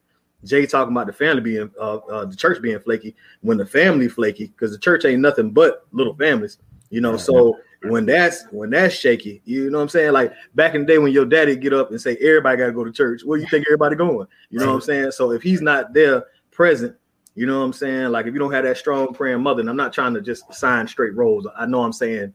Jay 0.47 0.65
talking 0.65 0.93
about 0.93 1.07
the 1.07 1.13
family 1.13 1.41
being 1.41 1.71
uh, 1.79 1.97
uh 1.97 2.25
the 2.25 2.35
church 2.35 2.61
being 2.61 2.79
flaky, 2.79 3.15
when 3.41 3.57
the 3.57 3.65
family 3.65 4.07
flaky, 4.07 4.47
because 4.47 4.71
the 4.71 4.77
church 4.77 5.05
ain't 5.05 5.21
nothing 5.21 5.51
but 5.51 5.85
little 5.91 6.15
families, 6.15 6.57
you 6.89 7.01
know. 7.01 7.17
So 7.17 7.57
when 7.83 8.05
that's 8.05 8.45
when 8.51 8.69
that's 8.69 8.95
shaky, 8.95 9.41
you 9.45 9.69
know 9.69 9.77
what 9.77 9.83
I'm 9.83 9.89
saying? 9.89 10.13
Like 10.13 10.33
back 10.55 10.75
in 10.75 10.81
the 10.81 10.87
day 10.87 10.97
when 10.97 11.11
your 11.11 11.25
daddy 11.25 11.55
get 11.55 11.73
up 11.73 11.91
and 11.91 12.01
say 12.01 12.17
everybody 12.17 12.57
gotta 12.57 12.71
go 12.71 12.83
to 12.83 12.91
church, 12.91 13.23
where 13.23 13.39
you 13.39 13.47
think 13.47 13.65
everybody 13.67 13.95
going? 13.95 14.27
You 14.49 14.59
know 14.59 14.67
what 14.67 14.75
I'm 14.75 14.81
saying? 14.81 15.11
So 15.11 15.31
if 15.31 15.41
he's 15.41 15.61
not 15.61 15.93
there 15.93 16.25
present, 16.51 16.95
you 17.35 17.45
know 17.45 17.59
what 17.59 17.65
I'm 17.65 17.73
saying? 17.73 18.09
Like 18.09 18.25
if 18.25 18.33
you 18.33 18.39
don't 18.39 18.51
have 18.51 18.63
that 18.63 18.77
strong 18.77 19.13
praying 19.13 19.41
mother, 19.41 19.61
and 19.61 19.69
I'm 19.69 19.75
not 19.75 19.93
trying 19.93 20.13
to 20.15 20.21
just 20.21 20.51
sign 20.53 20.87
straight 20.87 21.15
roles. 21.15 21.47
I 21.55 21.65
know 21.65 21.83
I'm 21.83 21.93
saying 21.93 22.33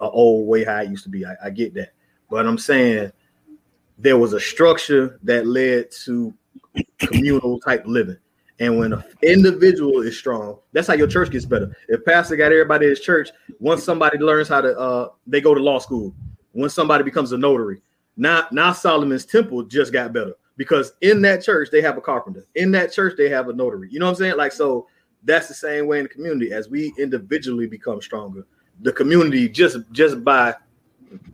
a 0.00 0.08
old 0.08 0.46
way 0.46 0.64
how 0.64 0.80
it 0.80 0.88
used 0.90 1.04
to 1.04 1.10
be. 1.10 1.26
I, 1.26 1.34
I 1.44 1.50
get 1.50 1.74
that, 1.74 1.92
but 2.30 2.46
I'm 2.46 2.58
saying 2.58 3.12
there 3.98 4.16
was 4.16 4.32
a 4.32 4.40
structure 4.40 5.18
that 5.24 5.46
led 5.46 5.90
to 6.04 6.32
communal 6.98 7.60
type 7.60 7.82
living. 7.86 8.18
And 8.60 8.78
when 8.78 8.92
an 8.92 9.04
individual 9.22 10.02
is 10.02 10.18
strong, 10.18 10.58
that's 10.72 10.88
how 10.88 10.94
your 10.94 11.06
church 11.06 11.30
gets 11.30 11.44
better. 11.44 11.76
If 11.88 12.04
pastor 12.04 12.36
got 12.36 12.46
everybody 12.52 12.86
in 12.86 12.90
his 12.90 13.00
church, 13.00 13.30
once 13.60 13.84
somebody 13.84 14.18
learns 14.18 14.48
how 14.48 14.60
to, 14.60 14.76
uh, 14.76 15.08
they 15.26 15.40
go 15.40 15.54
to 15.54 15.62
law 15.62 15.78
school. 15.78 16.12
Once 16.54 16.74
somebody 16.74 17.04
becomes 17.04 17.30
a 17.32 17.38
notary, 17.38 17.80
now 18.16 18.46
now 18.50 18.72
Solomon's 18.72 19.24
temple 19.24 19.62
just 19.62 19.92
got 19.92 20.12
better 20.12 20.34
because 20.56 20.92
in 21.02 21.22
that 21.22 21.42
church 21.42 21.68
they 21.70 21.80
have 21.80 21.96
a 21.96 22.00
carpenter. 22.00 22.46
In 22.56 22.72
that 22.72 22.92
church 22.92 23.14
they 23.16 23.28
have 23.28 23.48
a 23.48 23.52
notary. 23.52 23.88
You 23.92 24.00
know 24.00 24.06
what 24.06 24.12
I'm 24.12 24.16
saying? 24.16 24.36
Like 24.36 24.52
so, 24.52 24.88
that's 25.22 25.46
the 25.46 25.54
same 25.54 25.86
way 25.86 25.98
in 25.98 26.04
the 26.04 26.08
community. 26.08 26.52
As 26.52 26.68
we 26.68 26.92
individually 26.98 27.68
become 27.68 28.02
stronger, 28.02 28.44
the 28.80 28.92
community 28.92 29.48
just 29.48 29.78
just 29.92 30.24
by 30.24 30.54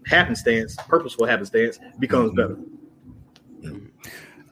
happenstance, 0.06 0.76
purposeful 0.88 1.26
happenstance, 1.26 1.78
becomes 1.98 2.32
better. 2.32 2.58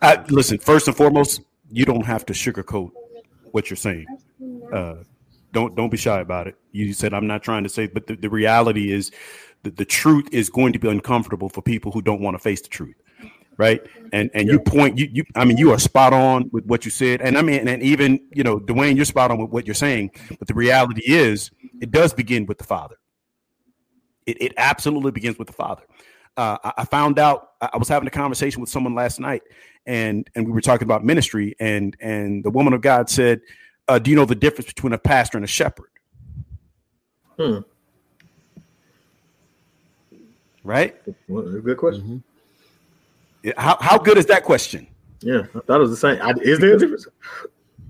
I, 0.03 0.25
listen, 0.29 0.59
first 0.59 0.89
and 0.89 0.97
foremost, 0.97 1.41
you 1.71 1.85
don't 1.85 2.05
have 2.05 2.27
to 2.27 2.33
sugarcoat 2.33 2.91
what 3.53 3.71
you're 3.71 3.77
saying. 3.77 4.07
Uh, 4.73 4.97
don't 5.53 5.77
don't 5.77 5.91
be 5.91 5.97
shy 5.97 6.21
about 6.21 6.47
it. 6.47 6.57
You 6.73 6.93
said 6.93 7.15
I'm 7.15 7.27
not 7.27 7.43
trying 7.43 7.63
to 7.63 7.69
say, 7.69 7.87
but 7.87 8.07
the, 8.07 8.17
the 8.17 8.31
reality 8.31 8.93
is 8.93 9.13
that 9.63 9.77
the 9.77 9.85
truth 9.85 10.29
is 10.33 10.51
going 10.51 10.73
to 10.73 10.79
be 10.79 10.89
uncomfortable 10.89 11.49
for 11.49 11.63
people 11.63 11.93
who 11.93 12.03
don't 12.03 12.21
want 12.21 12.35
to 12.35 12.39
face 12.39 12.61
the 12.61 12.69
truth. 12.69 12.97
Right. 13.59 13.83
And 14.13 14.31
and 14.35 14.49
yeah. 14.49 14.55
you 14.55 14.61
point 14.61 14.99
you 14.99 15.09
you 15.13 15.25
I 15.37 15.45
mean 15.45 15.59
you 15.59 15.73
are 15.73 15.79
spot 15.79 16.13
on 16.13 16.49
with 16.53 16.65
what 16.65 16.85
you 16.85 16.91
said. 16.91 17.21
And 17.21 17.37
I 17.37 17.43
mean 17.43 17.69
and 17.69 17.83
even 17.83 18.19
you 18.33 18.43
know, 18.43 18.59
Dwayne, 18.59 18.97
you're 18.97 19.05
spot 19.05 19.31
on 19.31 19.39
with 19.39 19.51
what 19.51 19.67
you're 19.67 19.75
saying. 19.75 20.11
But 20.39 20.49
the 20.49 20.55
reality 20.55 21.03
is 21.05 21.51
it 21.81 21.91
does 21.91 22.15
begin 22.15 22.47
with 22.47 22.59
the 22.59 22.65
father. 22.65 22.97
It, 24.27 24.41
it 24.41 24.53
absolutely 24.57 25.11
begins 25.11 25.39
with 25.39 25.49
the 25.49 25.53
father. 25.53 25.83
Uh, 26.37 26.57
I, 26.65 26.73
I 26.79 26.85
found 26.87 27.19
out 27.19 27.51
I 27.61 27.77
was 27.77 27.89
having 27.89 28.09
a 28.09 28.11
conversation 28.11 28.63
with 28.63 28.71
someone 28.71 28.95
last 28.95 29.21
night 29.21 29.43
and 29.87 30.29
and 30.35 30.47
we 30.47 30.53
were 30.53 30.61
talking 30.61 30.85
about 30.85 31.05
ministry, 31.05 31.55
and 31.59 31.97
and 32.01 32.45
the 32.45 32.51
woman 32.51 32.73
of 32.73 32.81
God 32.81 33.11
said, 33.11 33.41
uh, 33.89 33.99
"Do 33.99 34.11
you 34.11 34.17
know 34.17 34.25
the 34.25 34.35
difference 34.35 34.69
between 34.69 34.93
a 34.93 34.99
pastor 34.99 35.39
and 35.39 35.45
a 35.45 35.49
shepherd?" 35.49 35.91
Hmm. 37.37 37.59
Right. 40.65 40.97
Well, 41.29 41.43
good 41.61 41.77
question. 41.77 42.23
Mm-hmm. 43.45 43.61
How 43.61 43.77
how 43.81 43.99
good 43.99 44.19
is 44.19 44.27
that 44.27 44.45
question? 44.45 44.87
Yeah, 45.21 45.43
I 45.55 45.61
thought 45.61 45.77
it 45.77 45.79
was 45.79 45.91
the 45.91 45.97
same. 45.97 46.21
I, 46.23 46.33
is 46.41 46.59
there 46.59 46.75
a 46.75 46.79
difference? 46.79 47.07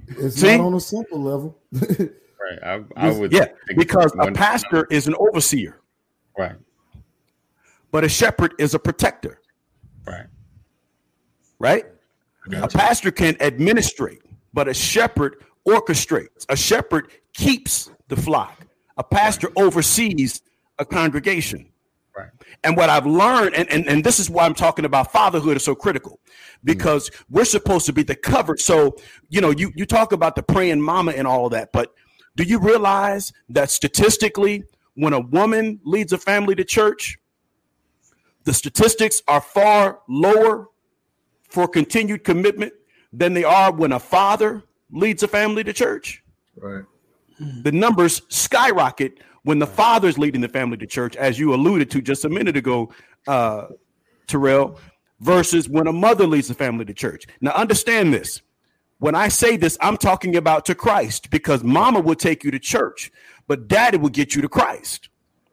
It's 0.09 0.37
See? 0.37 0.57
not 0.57 0.67
on 0.67 0.75
a 0.75 0.81
simple 0.81 1.23
level. 1.23 1.59
right. 1.73 2.59
I, 2.63 2.85
I 2.97 3.11
would. 3.11 3.33
Yeah, 3.33 3.47
because 3.77 4.15
a 4.19 4.33
pastor 4.33 4.87
is 4.91 5.07
an 5.07 5.15
overseer. 5.19 5.81
Right. 6.39 6.57
But 7.91 8.05
a 8.05 8.09
shepherd 8.09 8.55
is 8.59 8.75
a 8.75 8.79
protector. 8.79 9.41
Right 10.07 10.27
right? 11.63 11.87
A 12.57 12.67
pastor 12.67 13.13
can 13.13 13.41
administrate, 13.41 14.21
but 14.53 14.67
a 14.67 14.75
shepherd 14.75 15.37
orchestrates. 15.67 16.45
A 16.49 16.57
shepherd 16.57 17.13
keeps 17.35 17.89
the 18.09 18.17
flock. 18.17 18.67
A 18.97 19.05
pastor 19.05 19.49
oversees 19.57 20.43
a 20.81 20.85
congregation. 20.85 21.69
Right. 22.17 22.31
And 22.65 22.77
what 22.77 22.91
I've 22.91 23.07
learned, 23.07 23.55
and, 23.55 23.71
and, 23.71 23.87
and 23.87 24.03
this 24.03 24.19
is 24.19 24.29
why 24.29 24.45
I'm 24.45 24.55
talking 24.55 24.85
about 24.85 25.13
fatherhood 25.13 25.57
is 25.57 25.65
so 25.65 25.75
critical, 25.75 26.19
because 26.65 27.09
mm 27.09 27.23
we're 27.31 27.45
supposed 27.45 27.87
to 27.87 27.93
be 27.93 28.03
the 28.03 28.17
cover. 28.17 28.57
So, 28.59 28.97
you 29.31 29.41
know, 29.41 29.51
you, 29.51 29.73
you 29.75 29.87
talk 29.87 30.13
about 30.13 30.35
the 30.35 30.43
praying 30.43 30.83
mama 30.83 31.13
and 31.13 31.27
all 31.27 31.47
of 31.47 31.53
that, 31.53 31.73
but 31.73 31.95
do 32.37 32.43
you 32.43 32.59
realize 32.59 33.33
that 33.51 33.71
statistically, 33.71 34.65
when 34.95 35.13
a 35.13 35.21
woman 35.21 35.81
leads 35.85 36.13
a 36.13 36.19
family 36.19 36.55
to 36.57 36.65
church, 36.65 37.19
the 38.45 38.53
statistics 38.53 39.23
are 39.29 39.41
far 39.41 40.01
lower 40.09 40.69
for 41.53 41.69
continued 41.69 42.25
commitment 42.25 42.73
than 43.13 43.35
they 43.35 43.45
are 43.45 43.71
when 43.71 43.93
a 43.93 44.01
father 44.01 44.63
leads 44.91 45.23
a 45.23 45.29
family 45.29 45.63
to 45.63 45.73
church. 45.73 46.25
Right. 46.57 46.85
The 47.63 47.73
numbers 47.73 48.23
skyrocket 48.29 49.19
when 49.43 49.59
the 49.59 49.67
father's 49.67 50.17
leading 50.17 50.41
the 50.41 50.49
family 50.49 50.79
to 50.79 50.87
church, 50.87 51.15
as 51.17 51.39
you 51.39 51.53
alluded 51.53 51.91
to 51.91 52.01
just 52.01 52.25
a 52.25 52.29
minute 52.29 52.57
ago, 52.57 52.91
uh, 53.27 53.67
Terrell, 54.27 54.79
versus 55.21 55.69
when 55.69 55.89
a 55.89 55.93
mother 55.93 56.27
leads 56.27 56.49
the 56.49 56.55
family 56.55 56.87
to 56.87 56.95
church. 56.95 57.27
Now, 57.43 57.51
understand 57.51 58.15
this. 58.15 58.41
When 58.99 59.15
I 59.15 59.29
say 59.29 59.57
this, 59.57 59.77
I'm 59.81 59.97
talking 59.99 60.37
about 60.37 60.65
to 60.67 60.75
Christ 60.75 61.31
because 61.31 61.63
mama 61.63 62.01
will 62.01 62.15
take 62.15 62.45
you 62.45 62.51
to 62.53 62.59
church, 62.59 63.11
but 63.47 63.69
daddy 63.69 63.99
will 63.99 64.09
get 64.09 64.35
you 64.35 64.41
to 64.41 64.49
Christ. 64.49 65.11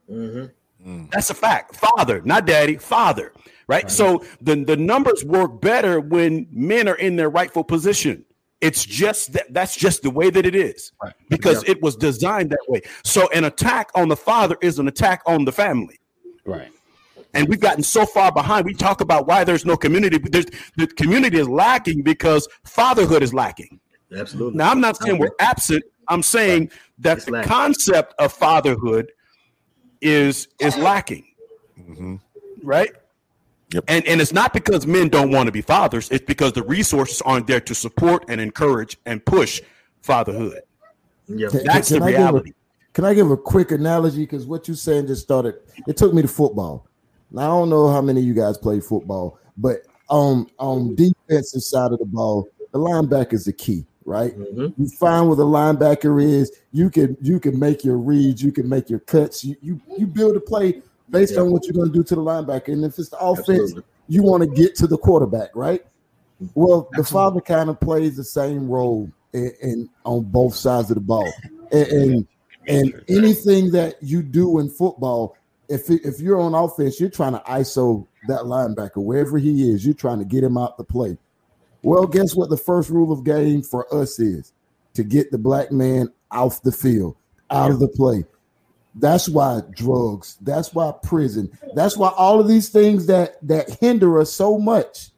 Mm-hmm. 0.10 0.46
Mm. 0.86 1.12
That's 1.12 1.30
a 1.30 1.34
fact. 1.34 1.76
Father, 1.76 2.22
not 2.24 2.46
daddy, 2.46 2.78
father 2.78 3.34
right? 3.70 3.84
right? 3.84 3.92
So 3.92 4.24
the, 4.42 4.64
the 4.64 4.76
numbers 4.76 5.24
work 5.24 5.62
better 5.62 6.02
when 6.02 6.48
men 6.52 6.90
are 6.90 6.96
in 6.96 7.16
their 7.16 7.30
rightful 7.30 7.64
position. 7.64 8.26
It's 8.60 8.84
just 8.84 9.32
that 9.34 9.54
that's 9.54 9.74
just 9.74 10.02
the 10.02 10.10
way 10.10 10.30
that 10.30 10.46
it 10.46 10.54
is 10.54 10.92
right. 11.02 11.14
because 11.30 11.64
yeah. 11.64 11.72
it 11.72 11.82
was 11.82 11.96
designed 11.96 12.50
that 12.50 12.66
way. 12.68 12.82
So 13.06 13.30
an 13.30 13.46
attack 13.46 13.90
on 13.96 14.10
the 14.10 14.18
father 14.18 14.58
is 14.62 14.80
an 14.80 14.90
attack 14.90 15.22
on 15.26 15.46
the 15.46 15.52
family. 15.54 15.98
Right. 16.44 16.70
And 17.34 17.48
we've 17.48 17.60
gotten 17.60 17.84
so 17.84 18.06
far 18.06 18.34
behind. 18.34 18.66
We 18.66 18.74
talk 18.74 19.00
about 19.00 19.28
why 19.28 19.46
there's 19.46 19.66
no 19.66 19.78
community. 19.78 20.18
There's, 20.18 20.48
the 20.76 20.88
community 20.88 21.38
is 21.38 21.48
lacking 21.48 22.02
because 22.02 22.50
fatherhood 22.66 23.24
is 23.24 23.34
lacking. 23.34 23.80
Absolutely. 24.14 24.58
Now, 24.58 24.72
I'm 24.72 24.82
not 24.82 24.98
saying 24.98 25.20
we're 25.20 25.30
absent. 25.40 25.84
I'm 26.08 26.24
saying 26.24 26.72
that 26.98 27.24
the 27.26 27.44
concept 27.44 28.16
of 28.18 28.34
fatherhood 28.34 29.12
is 30.02 30.48
is 30.60 30.78
lacking. 30.78 31.26
Mm-hmm. 31.80 32.16
Right. 32.64 32.92
Yep. 33.74 33.84
And 33.88 34.06
and 34.08 34.22
it's 34.22 34.34
not 34.34 34.54
because 34.54 34.88
men 34.88 35.10
don't 35.10 35.32
want 35.32 35.46
to 35.48 35.52
be 35.52 35.62
fathers, 35.62 36.10
it's 36.10 36.26
because 36.26 36.54
the 36.54 36.64
resources 36.64 37.22
aren't 37.22 37.48
there 37.48 37.62
to 37.62 37.76
support 37.76 38.26
and 38.28 38.42
encourage 38.42 38.98
and 39.06 39.24
push 39.26 39.62
fatherhood. 40.02 40.62
Yeah. 41.28 41.50
That's 41.52 41.90
can, 41.90 42.00
can 42.00 42.00
the 42.00 42.06
reality. 42.06 42.50
A, 42.50 42.94
can 42.94 43.06
I 43.06 43.14
give 43.14 43.30
a 43.30 43.38
quick 43.38 43.72
analogy? 43.72 44.22
Because 44.22 44.48
what 44.48 44.68
you're 44.68 44.76
saying 44.76 45.08
just 45.08 45.22
started, 45.22 45.56
it 45.88 45.98
took 45.98 46.14
me 46.14 46.24
to 46.24 46.28
football. 46.28 46.88
Now 47.32 47.42
I 47.42 47.60
don't 47.60 47.70
know 47.70 47.92
how 47.92 48.02
many 48.02 48.22
of 48.22 48.26
you 48.26 48.34
guys 48.34 48.58
play 48.58 48.80
football, 48.80 49.40
but 49.56 49.84
on 50.10 50.48
on 50.58 50.96
defensive 50.96 51.62
side 51.62 51.92
of 51.92 52.00
the 52.00 52.06
ball, 52.06 52.50
the 52.72 52.80
linebacker 52.80 53.34
is 53.34 53.46
the 53.46 53.54
key, 53.54 53.86
right? 54.10 54.38
Mm-hmm. 54.38 54.82
You 54.82 54.90
find 54.90 55.28
where 55.28 55.38
the 55.38 55.46
linebacker 55.46 56.22
is, 56.22 56.52
you 56.72 56.90
can 56.90 57.16
you 57.22 57.40
can 57.40 57.58
make 57.58 57.86
your 57.86 57.98
reads, 57.98 58.42
you 58.42 58.52
can 58.52 58.68
make 58.68 58.90
your 58.90 59.00
cuts, 59.00 59.46
you 59.46 59.56
you, 59.62 59.80
you 59.98 60.08
build 60.08 60.36
a 60.36 60.40
play 60.40 60.82
based 61.10 61.36
yeah. 61.36 61.42
on 61.42 61.52
what 61.52 61.64
you're 61.66 61.74
going 61.74 61.92
to 61.92 61.94
do 61.94 62.04
to 62.04 62.16
the 62.16 62.22
linebacker. 62.22 62.70
And 62.70 62.84
if 62.84 62.98
it's 62.98 63.10
the 63.10 63.20
offense, 63.20 63.50
Absolutely. 63.50 63.84
you 64.08 64.24
want 64.24 64.44
to 64.44 64.50
get 64.50 64.76
to 64.78 64.88
the 64.88 64.98
quarterback, 64.98 65.56
right? 65.56 65.86
Well, 66.56 66.90
Absolutely. 66.94 66.98
the 66.98 67.04
father 67.04 67.42
kind 67.42 67.70
of 67.70 67.80
plays 67.80 68.18
the 68.18 68.24
same 68.24 68.68
role 68.68 69.10
in, 69.34 69.52
in 69.62 69.90
on 70.04 70.24
both 70.24 70.56
sides 70.56 70.90
of 70.90 70.96
the 70.96 71.02
ball, 71.02 71.32
and, 71.72 71.88
and, 71.88 72.28
and 72.68 73.04
anything 73.10 73.72
that 73.72 74.02
you 74.02 74.24
do 74.24 74.58
in 74.60 74.70
football, 74.70 75.38
if 75.70 75.88
if 75.92 76.20
you're 76.20 76.40
on 76.40 76.56
offense, 76.56 77.00
you're 77.00 77.10
trying 77.12 77.34
to 77.34 77.40
ISO 77.42 78.08
that 78.28 78.42
linebacker 78.42 78.98
wherever 78.98 79.38
he 79.38 79.70
is. 79.70 79.86
You're 79.86 79.94
trying 79.94 80.18
to 80.18 80.26
get 80.26 80.44
him 80.44 80.58
out 80.58 80.78
the 80.78 80.84
play. 80.84 81.16
Well, 81.82 82.08
guess 82.08 82.36
what? 82.36 82.50
The 82.50 82.58
first 82.58 82.90
rule 82.90 83.12
of 83.12 83.24
game 83.24 83.62
for 83.62 83.94
us 83.94 84.20
is 84.20 84.52
to 84.94 85.04
get 85.04 85.32
the 85.32 85.38
black 85.38 85.72
man 85.72 86.12
off 86.32 86.62
the 86.62 86.72
field, 86.72 87.16
out 87.50 87.72
of 87.72 87.80
the 87.80 87.88
play. 87.88 88.26
That's 88.96 89.30
why 89.30 89.62
drugs, 89.72 90.38
that's 90.42 90.74
why 90.74 90.94
prison, 91.04 91.50
that's 91.74 91.96
why 91.96 92.12
all 92.18 92.40
of 92.40 92.48
these 92.48 92.70
things 92.70 93.06
that 93.06 93.36
that 93.48 93.70
hinder 93.80 94.20
us 94.20 94.32
so 94.32 94.58
much 94.58 95.12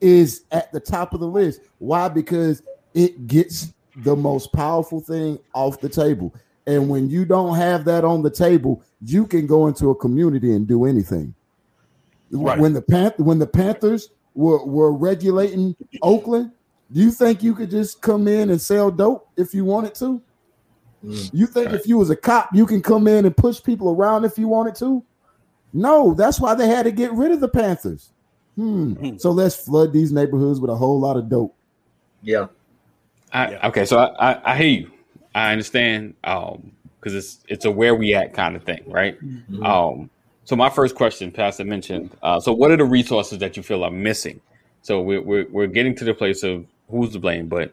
is 0.00 0.44
at 0.50 0.72
the 0.72 0.80
top 0.80 1.12
of 1.14 1.20
the 1.20 1.28
list. 1.28 1.60
Why? 1.78 2.08
Because 2.08 2.62
it 2.94 3.26
gets 3.26 3.72
the 3.96 4.16
most 4.16 4.52
powerful 4.52 5.00
thing 5.00 5.38
off 5.54 5.80
the 5.80 5.88
table. 5.88 6.34
And 6.66 6.88
when 6.88 7.08
you 7.08 7.24
don't 7.24 7.56
have 7.56 7.84
that 7.86 8.04
on 8.04 8.22
the 8.22 8.30
table, 8.30 8.82
you 9.02 9.26
can 9.26 9.46
go 9.46 9.66
into 9.66 9.90
a 9.90 9.94
community 9.94 10.52
and 10.54 10.66
do 10.66 10.84
anything. 10.84 11.34
Right. 12.30 12.58
When 12.58 12.72
the 12.74 12.82
Panth- 12.82 13.18
when 13.18 13.38
the 13.38 13.46
Panthers 13.46 14.10
were, 14.34 14.64
were 14.64 14.92
regulating 14.92 15.76
Oakland, 16.02 16.52
do 16.92 17.00
you 17.00 17.10
think 17.10 17.42
you 17.42 17.54
could 17.54 17.70
just 17.70 18.00
come 18.00 18.26
in 18.26 18.50
and 18.50 18.60
sell 18.60 18.90
dope 18.90 19.28
if 19.36 19.54
you 19.54 19.64
wanted 19.64 19.94
to? 19.96 20.22
Mm. 21.04 21.30
You 21.32 21.46
think 21.46 21.66
right. 21.66 21.74
if 21.74 21.86
you 21.86 21.98
was 21.98 22.10
a 22.10 22.16
cop, 22.16 22.50
you 22.52 22.66
can 22.66 22.82
come 22.82 23.06
in 23.06 23.24
and 23.24 23.36
push 23.36 23.62
people 23.62 23.90
around 23.90 24.24
if 24.24 24.36
you 24.36 24.48
wanted 24.48 24.74
to? 24.76 25.02
No, 25.72 26.14
that's 26.14 26.40
why 26.40 26.54
they 26.54 26.66
had 26.66 26.82
to 26.82 26.90
get 26.90 27.12
rid 27.12 27.30
of 27.30 27.40
the 27.40 27.48
Panthers. 27.48 28.10
Hmm. 28.56 28.92
hmm. 28.94 29.16
So 29.16 29.30
let's 29.30 29.56
flood 29.56 29.92
these 29.92 30.12
neighborhoods 30.12 30.60
with 30.60 30.70
a 30.70 30.76
whole 30.76 30.98
lot 30.98 31.16
of 31.16 31.28
dope. 31.28 31.54
Yeah. 32.22 32.48
I, 33.32 33.68
okay, 33.68 33.84
so 33.84 33.98
I, 33.98 34.32
I, 34.32 34.52
I, 34.52 34.56
hear 34.56 34.80
you. 34.80 34.90
I 35.34 35.52
understand 35.52 36.14
um 36.24 36.72
because 36.98 37.14
it's 37.14 37.38
it's 37.48 37.64
a 37.64 37.70
where 37.70 37.94
we 37.94 38.14
at 38.14 38.34
kind 38.34 38.56
of 38.56 38.64
thing, 38.64 38.82
right? 38.86 39.18
Mm-hmm. 39.24 39.62
Um 39.64 40.10
so 40.50 40.56
my 40.56 40.68
first 40.68 40.96
question, 40.96 41.30
Pastor 41.30 41.64
mentioned, 41.64 42.10
uh, 42.24 42.40
so 42.40 42.52
what 42.52 42.72
are 42.72 42.76
the 42.76 42.84
resources 42.84 43.38
that 43.38 43.56
you 43.56 43.62
feel 43.62 43.84
are 43.84 43.90
missing? 43.92 44.40
So 44.82 45.00
we're, 45.00 45.22
we're, 45.22 45.46
we're 45.48 45.68
getting 45.68 45.94
to 45.94 46.04
the 46.04 46.12
place 46.12 46.42
of 46.42 46.66
who's 46.90 47.12
to 47.12 47.20
blame, 47.20 47.46
but 47.46 47.72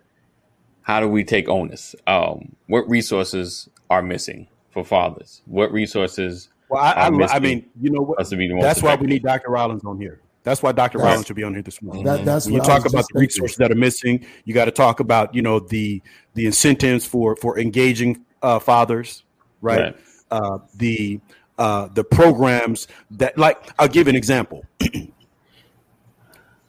how 0.84 1.00
do 1.00 1.08
we 1.08 1.24
take 1.24 1.50
onus? 1.50 1.96
Um, 2.06 2.56
what 2.68 2.88
resources 2.88 3.68
are 3.90 4.04
missing 4.04 4.48
for 4.70 4.86
fathers? 4.86 5.42
What 5.48 5.72
resources? 5.72 6.50
Well, 6.70 6.84
I, 6.84 6.92
I, 6.92 7.08
I 7.08 7.40
mean, 7.40 7.68
you 7.82 7.90
know 7.90 8.04
what? 8.04 8.20
That's 8.20 8.84
why 8.84 8.94
we 8.94 9.08
need 9.08 9.24
Dr. 9.24 9.50
Rollins 9.50 9.84
on 9.84 10.00
here. 10.00 10.22
That's 10.44 10.62
why 10.62 10.72
Dr. 10.72 11.00
Rollins 11.00 11.26
should 11.26 11.36
be 11.36 11.42
on 11.42 11.56
here 11.56 11.64
this 11.64 11.82
morning. 11.82 12.04
That, 12.04 12.26
that's 12.26 12.46
when 12.46 12.54
you 12.54 12.62
talk 12.62 12.86
about 12.86 13.06
the 13.12 13.20
resources 13.20 13.58
that 13.58 13.72
are 13.72 13.76
missing. 13.76 14.24
You 14.46 14.54
got 14.54 14.66
to 14.66 14.72
talk 14.72 15.00
about 15.00 15.34
you 15.34 15.42
know 15.42 15.60
the 15.60 16.00
the 16.36 16.46
incentives 16.46 17.08
for 17.08 17.36
for 17.38 17.58
engaging 17.58 18.24
uh, 18.44 18.60
fathers, 18.60 19.24
right? 19.62 19.80
right. 19.80 19.96
Uh, 20.30 20.60
the 20.76 21.20
uh, 21.58 21.88
the 21.94 22.04
programs 22.04 22.88
that 23.12 23.38
like 23.38 23.72
I'll 23.80 23.88
give 23.88 24.08
an 24.08 24.16
example. 24.16 24.66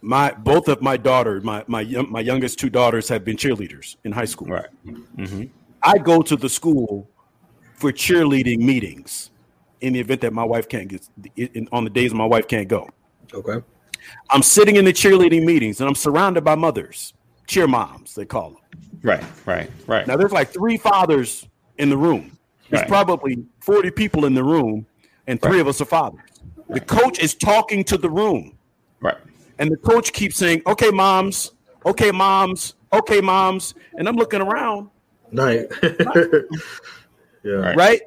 my 0.00 0.32
both 0.32 0.68
of 0.68 0.80
my 0.80 0.96
daughters, 0.96 1.44
my 1.44 1.64
my 1.66 1.84
my 1.84 2.20
youngest 2.20 2.58
two 2.58 2.70
daughters 2.70 3.08
have 3.08 3.24
been 3.24 3.36
cheerleaders 3.36 3.96
in 4.04 4.12
high 4.12 4.24
school. 4.24 4.48
Right. 4.48 4.66
Mm-hmm. 4.86 5.44
I 5.82 5.98
go 5.98 6.22
to 6.22 6.36
the 6.36 6.48
school 6.48 7.08
for 7.74 7.92
cheerleading 7.92 8.58
meetings 8.58 9.30
in 9.80 9.92
the 9.92 10.00
event 10.00 10.20
that 10.22 10.32
my 10.32 10.44
wife 10.44 10.68
can't 10.68 10.88
get 10.88 11.08
in, 11.36 11.68
on 11.70 11.84
the 11.84 11.90
days 11.90 12.12
my 12.12 12.24
wife 12.24 12.48
can't 12.48 12.68
go. 12.68 12.88
Okay. 13.32 13.64
I'm 14.30 14.42
sitting 14.42 14.76
in 14.76 14.84
the 14.84 14.92
cheerleading 14.92 15.44
meetings 15.44 15.80
and 15.80 15.88
I'm 15.88 15.94
surrounded 15.94 16.44
by 16.44 16.54
mothers, 16.54 17.14
cheer 17.46 17.66
moms, 17.66 18.14
they 18.14 18.24
call 18.24 18.50
them. 18.50 18.80
Right, 19.02 19.24
right, 19.46 19.70
right. 19.86 20.06
Now 20.06 20.16
there's 20.16 20.32
like 20.32 20.50
three 20.50 20.76
fathers 20.76 21.46
in 21.78 21.90
the 21.90 21.96
room. 21.96 22.37
There's 22.70 22.82
right. 22.82 22.88
probably 22.88 23.44
40 23.60 23.90
people 23.92 24.24
in 24.24 24.34
the 24.34 24.44
room, 24.44 24.86
and 25.26 25.40
three 25.40 25.52
right. 25.52 25.60
of 25.60 25.68
us 25.68 25.80
are 25.80 25.86
fathers. 25.86 26.20
The 26.68 26.80
coach 26.80 27.18
is 27.18 27.34
talking 27.34 27.82
to 27.84 27.96
the 27.96 28.10
room. 28.10 28.56
Right. 29.00 29.16
And 29.58 29.70
the 29.70 29.76
coach 29.76 30.12
keeps 30.12 30.36
saying, 30.36 30.62
Okay, 30.66 30.90
moms, 30.90 31.52
okay, 31.86 32.10
moms, 32.10 32.74
okay, 32.92 33.20
moms. 33.20 33.74
And 33.96 34.08
I'm 34.08 34.16
looking 34.16 34.42
around. 34.42 34.90
Right. 35.32 35.66
yeah. 37.42 37.74
Right. 37.74 38.02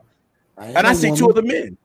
And 0.57 0.85
I 0.85 0.93
see 0.93 1.07
woman. 1.07 1.19
two 1.19 1.29
of 1.29 1.35
the 1.35 1.41
men. 1.41 1.77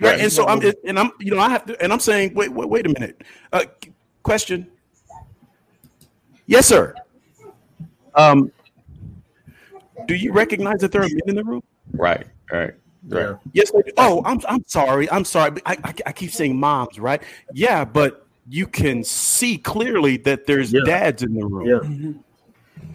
Right. 0.00 0.20
And 0.20 0.30
so 0.30 0.46
I'm 0.46 0.60
and 0.86 0.98
I'm 0.98 1.12
you 1.20 1.30
know 1.30 1.40
I 1.40 1.48
have 1.48 1.64
to 1.66 1.82
and 1.82 1.92
I'm 1.92 2.00
saying 2.00 2.34
wait 2.34 2.52
wait 2.52 2.68
wait 2.68 2.86
a 2.86 2.88
minute. 2.88 3.22
Uh, 3.52 3.64
question. 4.22 4.66
Yes, 6.46 6.66
sir. 6.66 6.94
Um, 8.14 8.52
do 10.06 10.14
you 10.14 10.32
recognize 10.32 10.80
that 10.80 10.92
there 10.92 11.02
are 11.02 11.08
men 11.08 11.22
in 11.26 11.36
the 11.36 11.44
room? 11.44 11.62
Right. 11.92 12.26
Right. 12.50 12.74
Right. 13.08 13.20
Yeah. 13.20 13.36
Yes. 13.52 13.72
Oh, 13.96 14.22
I'm 14.24 14.40
I'm 14.48 14.64
sorry. 14.66 15.10
I'm 15.10 15.24
sorry. 15.24 15.60
I, 15.66 15.76
I, 15.84 15.94
I 16.06 16.12
keep 16.12 16.30
saying 16.30 16.58
moms, 16.58 16.98
right? 16.98 17.22
Yeah, 17.52 17.84
but 17.84 18.26
you 18.48 18.66
can 18.66 19.04
see 19.04 19.58
clearly 19.58 20.16
that 20.18 20.46
there's 20.46 20.72
yeah. 20.72 20.80
dads 20.84 21.22
in 21.22 21.34
the 21.34 21.44
room. 21.44 21.66
Yeah. 21.66 21.88
Mm-hmm. 21.88 22.12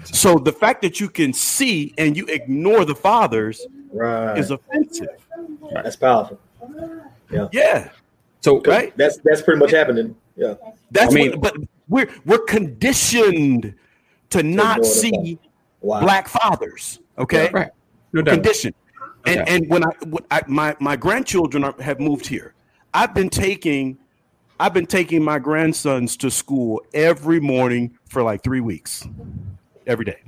So 0.04 0.40
the 0.40 0.52
fact 0.52 0.82
that 0.82 1.00
you 1.00 1.10
can 1.10 1.34
see 1.34 1.94
and 1.98 2.16
you 2.16 2.26
ignore 2.28 2.86
the 2.86 2.96
fathers 2.96 3.66
right. 3.92 4.38
is 4.38 4.52
offensive. 4.52 5.08
Right. 5.62 5.84
That's 5.84 5.96
powerful. 5.96 6.40
Yeah. 7.32 7.48
Yeah. 7.52 7.90
So 8.42 8.62
right? 8.62 8.96
that's 8.98 9.18
that's 9.18 9.42
pretty 9.42 9.60
much 9.60 9.72
happening. 9.72 10.16
Yeah. 10.36 10.56
That's 10.92 11.12
I 11.12 11.16
mean, 11.16 11.32
what, 11.40 11.42
but 11.42 11.58
we're 11.88 12.10
we're 12.26 12.46
conditioned 12.46 13.76
to 14.30 14.44
not 14.44 14.86
see 14.86 15.38
wow. 15.82 16.00
black 16.00 16.28
fathers. 16.28 17.00
Okay. 17.18 17.46
Yeah, 17.46 17.50
right. 17.54 17.72
No 18.14 18.24
condition. 18.24 18.74
And 19.26 19.42
okay. 19.42 19.56
and 19.56 19.70
when 19.70 19.84
I, 19.84 19.92
when 20.06 20.24
I 20.32 20.42
my 20.48 20.76
my 20.80 20.96
grandchildren 20.96 21.64
are, 21.64 21.76
have 21.82 22.00
moved 22.00 22.26
here, 22.28 22.54
I've 22.94 23.14
been 23.14 23.30
taking 23.30 23.98
I've 24.60 24.74
been 24.74 24.88
taking 24.88 25.24
my 25.24 25.40
grandsons 25.40 26.18
to 26.18 26.30
school 26.30 26.82
every 26.94 27.40
morning 27.40 27.98
for 28.10 28.24
like 28.24 28.44
three 28.44 28.62
weeks, 28.62 29.08
every 29.88 30.06
day. 30.06 30.22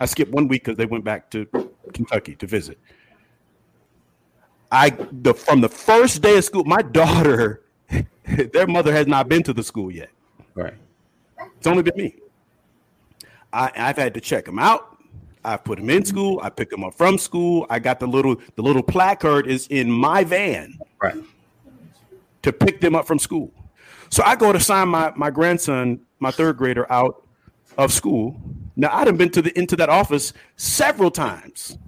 I 0.00 0.06
skipped 0.06 0.32
one 0.32 0.48
week 0.48 0.64
because 0.64 0.76
they 0.76 0.86
went 0.86 1.04
back 1.04 1.30
to 1.30 1.46
Kentucky 1.92 2.34
to 2.36 2.46
visit. 2.46 2.78
I 4.72 4.90
the 5.12 5.34
from 5.34 5.60
the 5.60 5.68
first 5.68 6.20
day 6.20 6.36
of 6.36 6.44
school, 6.44 6.64
my 6.64 6.82
daughter, 6.82 7.62
their 8.26 8.66
mother 8.66 8.92
has 8.92 9.06
not 9.06 9.28
been 9.28 9.42
to 9.44 9.52
the 9.52 9.62
school 9.62 9.90
yet. 9.90 10.10
Right. 10.54 10.74
It's 11.56 11.66
only 11.66 11.82
been 11.82 11.96
me. 11.96 12.16
I, 13.52 13.70
I've 13.76 13.96
had 13.96 14.14
to 14.14 14.20
check 14.20 14.44
them 14.44 14.58
out. 14.58 14.93
I 15.44 15.56
put 15.56 15.78
them 15.78 15.90
in 15.90 16.02
mm-hmm. 16.02 16.08
school. 16.08 16.40
I 16.42 16.50
pick 16.50 16.70
them 16.70 16.84
up 16.84 16.94
from 16.94 17.18
school. 17.18 17.66
I 17.70 17.78
got 17.78 18.00
the 18.00 18.06
little 18.06 18.36
the 18.56 18.62
little 18.62 18.82
placard 18.82 19.46
is 19.46 19.66
in 19.68 19.90
my 19.90 20.24
van. 20.24 20.78
Right. 21.02 21.16
To 22.42 22.52
pick 22.52 22.80
them 22.80 22.94
up 22.94 23.06
from 23.06 23.18
school. 23.18 23.52
So 24.10 24.22
I 24.22 24.36
go 24.36 24.52
to 24.52 24.60
sign 24.60 24.88
my 24.88 25.12
my 25.16 25.30
grandson, 25.30 26.00
my 26.20 26.30
third 26.30 26.56
grader, 26.56 26.90
out 26.90 27.26
of 27.78 27.92
school. 27.92 28.40
Now 28.76 28.90
I'd 28.92 29.06
have 29.06 29.18
been 29.18 29.30
to 29.30 29.42
the 29.42 29.56
into 29.58 29.76
that 29.76 29.88
office 29.88 30.32
several 30.56 31.10
times 31.10 31.78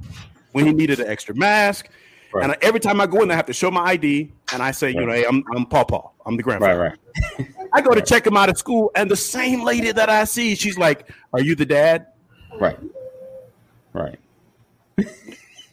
when 0.52 0.66
he 0.66 0.72
needed 0.72 1.00
an 1.00 1.08
extra 1.08 1.34
mask. 1.34 1.88
Right. 2.32 2.42
And 2.42 2.52
I, 2.52 2.56
every 2.60 2.80
time 2.80 3.00
I 3.00 3.06
go 3.06 3.22
in, 3.22 3.30
I 3.30 3.34
have 3.34 3.46
to 3.46 3.52
show 3.52 3.70
my 3.70 3.82
ID, 3.82 4.32
and 4.52 4.62
I 4.62 4.70
say, 4.70 4.88
right. 4.88 4.96
you 4.96 5.06
know, 5.06 5.12
hey, 5.12 5.24
I'm 5.24 5.44
I'm 5.54 5.66
Paw 5.66 5.84
Paw. 5.84 6.10
I'm 6.26 6.36
the 6.36 6.42
grandfather. 6.42 6.96
Right, 7.38 7.38
right. 7.38 7.48
I 7.72 7.80
go 7.80 7.94
to 7.94 8.02
check 8.02 8.26
him 8.26 8.36
out 8.36 8.48
of 8.48 8.58
school, 8.58 8.90
and 8.94 9.10
the 9.10 9.16
same 9.16 9.62
lady 9.62 9.92
that 9.92 10.08
I 10.08 10.24
see, 10.24 10.54
she's 10.54 10.78
like, 10.78 11.08
"Are 11.32 11.40
you 11.40 11.54
the 11.54 11.66
dad?" 11.66 12.08
Right. 12.58 12.78
Right. 13.96 14.18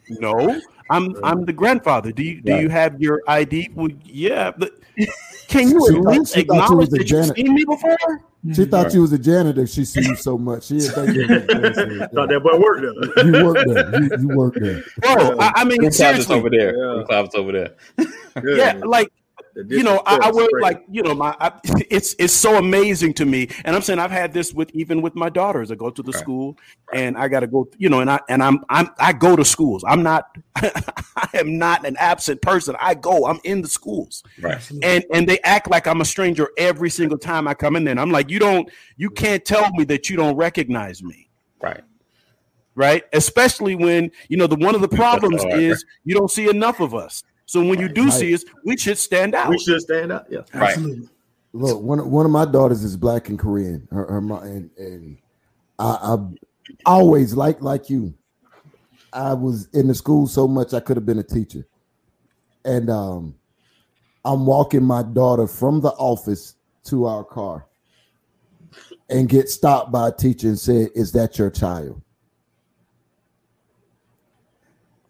no, 0.09 0.61
I'm 0.89 1.15
I'm 1.24 1.45
the 1.45 1.53
grandfather. 1.53 2.11
Do 2.11 2.24
you 2.24 2.41
do 2.41 2.53
right. 2.53 2.61
you 2.61 2.69
have 2.69 3.01
your 3.01 3.21
ID? 3.28 3.71
Well, 3.76 3.89
yeah, 4.05 4.51
but 4.57 4.71
can 5.47 5.69
you 5.69 5.88
at 5.88 6.01
least 6.01 6.38
acknowledge 6.38 6.89
that 6.89 7.09
you've 7.09 7.36
seen 7.36 7.53
me 7.53 7.65
before? 7.65 7.97
She 7.97 8.49
mm-hmm. 8.49 8.71
thought 8.71 8.86
right. 8.86 8.93
you 8.93 9.01
was 9.01 9.13
a 9.13 9.17
janitor. 9.17 9.65
She 9.65 9.86
seen 9.86 10.03
you 10.03 10.15
so 10.15 10.38
much. 10.38 10.65
She 10.65 10.80
didn't 10.80 10.93
think 10.93 11.15
you 11.15 11.26
thought 12.13 12.28
that 12.30 12.41
boy 12.43 12.59
worked 12.59 13.15
there. 13.15 13.26
you 13.26 13.45
worked 13.45 13.74
there. 13.74 14.01
You, 14.01 14.09
you 14.19 14.38
worked 14.38 14.59
there. 14.59 14.84
Bro, 14.97 15.38
I, 15.39 15.51
I 15.55 15.63
mean, 15.63 15.89
seriously, 15.91 16.36
over 16.36 16.49
there. 16.49 16.76
Yeah. 16.76 17.28
over 17.36 17.51
there. 17.53 17.76
yeah, 18.43 18.80
like 18.86 19.11
you 19.56 19.84
know, 19.84 20.01
I, 20.06 20.18
I 20.24 20.32
would 20.32 20.49
like, 20.62 20.84
you 20.89 21.04
know, 21.04 21.14
my 21.14 21.36
I, 21.39 21.51
it's 21.89 22.16
it's 22.18 22.34
so 22.34 22.58
amazing 22.58 23.14
to 23.16 23.26
me, 23.26 23.49
and 23.66 23.76
I'm 23.76 23.82
saying 23.82 23.99
I've 23.99 24.12
had 24.12 24.34
this 24.34 24.54
with 24.54 24.72
even 24.74 25.01
with 25.01 25.16
my 25.16 25.30
daughters. 25.30 25.72
I 25.72 25.76
go 25.76 25.89
to 25.89 26.01
the 26.01 26.12
right. 26.12 26.22
school, 26.22 26.58
and 26.93 27.18
I 27.18 27.28
got 27.28 27.41
to 27.41 27.47
go, 27.47 27.70
you 27.78 27.89
know, 27.89 27.99
and 27.99 28.10
I 28.10 28.20
and 28.30 28.41
I'm 28.41 28.64
I'm 28.70 28.89
I 28.99 29.14
go 29.14 29.36
to 29.36 29.45
schools. 29.45 29.84
I'm 29.88 30.01
not, 30.01 30.36
I 30.56 31.30
am 31.36 31.58
not 31.58 31.86
an 31.86 31.95
absent 31.99 32.41
person. 32.41 32.76
I 32.80 32.95
go. 32.95 33.26
I'm 33.26 33.39
in 33.43 33.62
the 33.62 33.68
schools, 33.68 34.24
right? 34.41 34.70
And 34.82 35.06
and 35.14 35.28
they 35.28 35.39
act 35.41 35.70
like 35.70 35.88
I'm 35.88 36.01
a 36.01 36.06
stranger 36.06 36.49
every 36.58 36.89
single 36.89 37.18
time 37.18 37.47
I 37.47 37.54
come 37.54 37.76
in 37.76 37.84
there. 37.84 37.91
And 37.91 37.99
I'm 37.99 38.12
like, 38.12 38.30
you 38.30 38.39
don't, 38.39 38.70
you 38.97 39.10
can't 39.10 39.45
tell 39.45 39.70
me 39.72 39.84
that 39.86 40.10
you 40.10 40.16
don't 40.16 40.36
recognize 40.36 41.04
me, 41.04 41.30
right? 41.62 41.82
Right, 42.76 43.04
especially 43.14 43.76
when 43.76 44.10
you 44.30 44.38
know 44.38 44.47
the 44.47 44.56
one 44.56 44.74
of 44.74 44.82
the 44.82 44.88
problems 44.88 45.43
is 45.45 45.86
you 46.06 46.16
don't 46.16 46.32
see 46.32 46.49
enough 46.49 46.80
of 46.80 46.95
us. 46.95 47.24
So 47.46 47.64
when 47.64 47.80
you 47.80 47.89
do 47.89 48.06
right. 48.06 48.14
see 48.14 48.34
us, 48.34 48.44
we 48.64 48.78
should 48.78 48.98
stand 48.98 49.36
out. 49.36 49.50
We 49.50 49.60
should 49.60 49.82
stand 49.82 50.12
out. 50.12 50.26
Yeah, 50.30 50.41
absolutely. 50.54 51.10
Look, 51.54 51.82
one 51.82 52.10
one 52.10 52.26
of 52.26 52.32
my 52.32 52.46
daughters 52.46 52.84
is 52.84 52.98
black 52.98 53.30
and 53.30 53.38
Korean. 53.38 53.88
Her, 53.91 54.06
her 54.06 54.18
and, 54.18 54.72
and 54.78 55.18
I, 55.78 56.16
I 56.16 56.18
always 56.86 57.36
like 57.36 57.62
like 57.62 57.89
you. 57.89 58.14
I 59.12 59.34
was 59.34 59.68
in 59.74 59.88
the 59.88 59.94
school 59.94 60.26
so 60.26 60.48
much 60.48 60.74
I 60.74 60.80
could 60.80 60.98
have 60.98 61.06
been 61.06 61.20
a 61.20 61.24
teacher, 61.24 61.68
and 62.66 62.89
um, 62.89 63.36
I'm 64.26 64.46
walking 64.48 64.84
my 64.84 65.04
daughter 65.04 65.46
from 65.46 65.82
the 65.82 65.91
office 65.91 66.56
to 66.86 67.06
our 67.06 67.24
car, 67.24 67.68
and 69.10 69.30
get 69.30 69.50
stopped 69.50 69.91
by 69.91 70.08
a 70.08 70.12
teacher 70.12 70.48
and 70.48 70.58
said, 70.58 70.89
"Is 70.96 71.12
that 71.12 71.38
your 71.38 71.52
child?" 71.52 72.02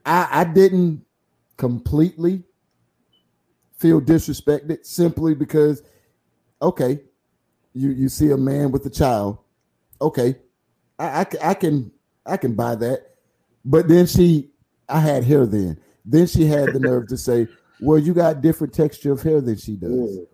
I, 0.06 0.28
I 0.30 0.44
didn't 0.44 1.03
completely 1.64 2.44
feel 3.78 4.02
disrespected 4.02 4.86
simply 4.86 5.34
because, 5.34 5.82
okay, 6.62 7.00
you 7.74 7.92
you 7.92 8.10
see 8.10 8.32
a 8.32 8.38
man 8.38 8.70
with 8.70 8.86
a 8.86 8.90
child. 8.90 9.38
Okay, 10.02 10.36
I, 11.00 11.22
I, 11.22 11.26
I 11.42 11.54
can 11.54 11.90
I 12.26 12.36
can 12.36 12.54
buy 12.54 12.76
that. 12.76 13.12
But 13.64 13.88
then 13.88 14.08
she, 14.08 14.50
I 14.90 15.00
had 15.00 15.24
hair 15.24 15.46
then. 15.46 15.80
Then 16.04 16.28
she 16.28 16.46
had 16.46 16.74
the 16.74 16.82
nerve 16.82 17.08
to 17.08 17.18
say, 17.18 17.48
"Well, 17.80 17.98
you 17.98 18.14
got 18.14 18.42
different 18.42 18.74
texture 18.74 19.14
of 19.14 19.22
hair 19.22 19.40
than 19.40 19.56
she 19.56 19.78
does." 19.78 19.92
Ooh. 19.92 20.28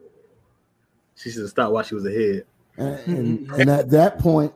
She 1.15 1.29
should 1.29 1.41
have 1.41 1.51
stopped 1.51 1.73
while 1.73 1.83
she 1.83 1.93
was 1.93 2.07
ahead. 2.07 2.45
And, 2.77 3.51
and, 3.51 3.69
at 3.69 3.89
that 3.89 4.19
point, 4.19 4.53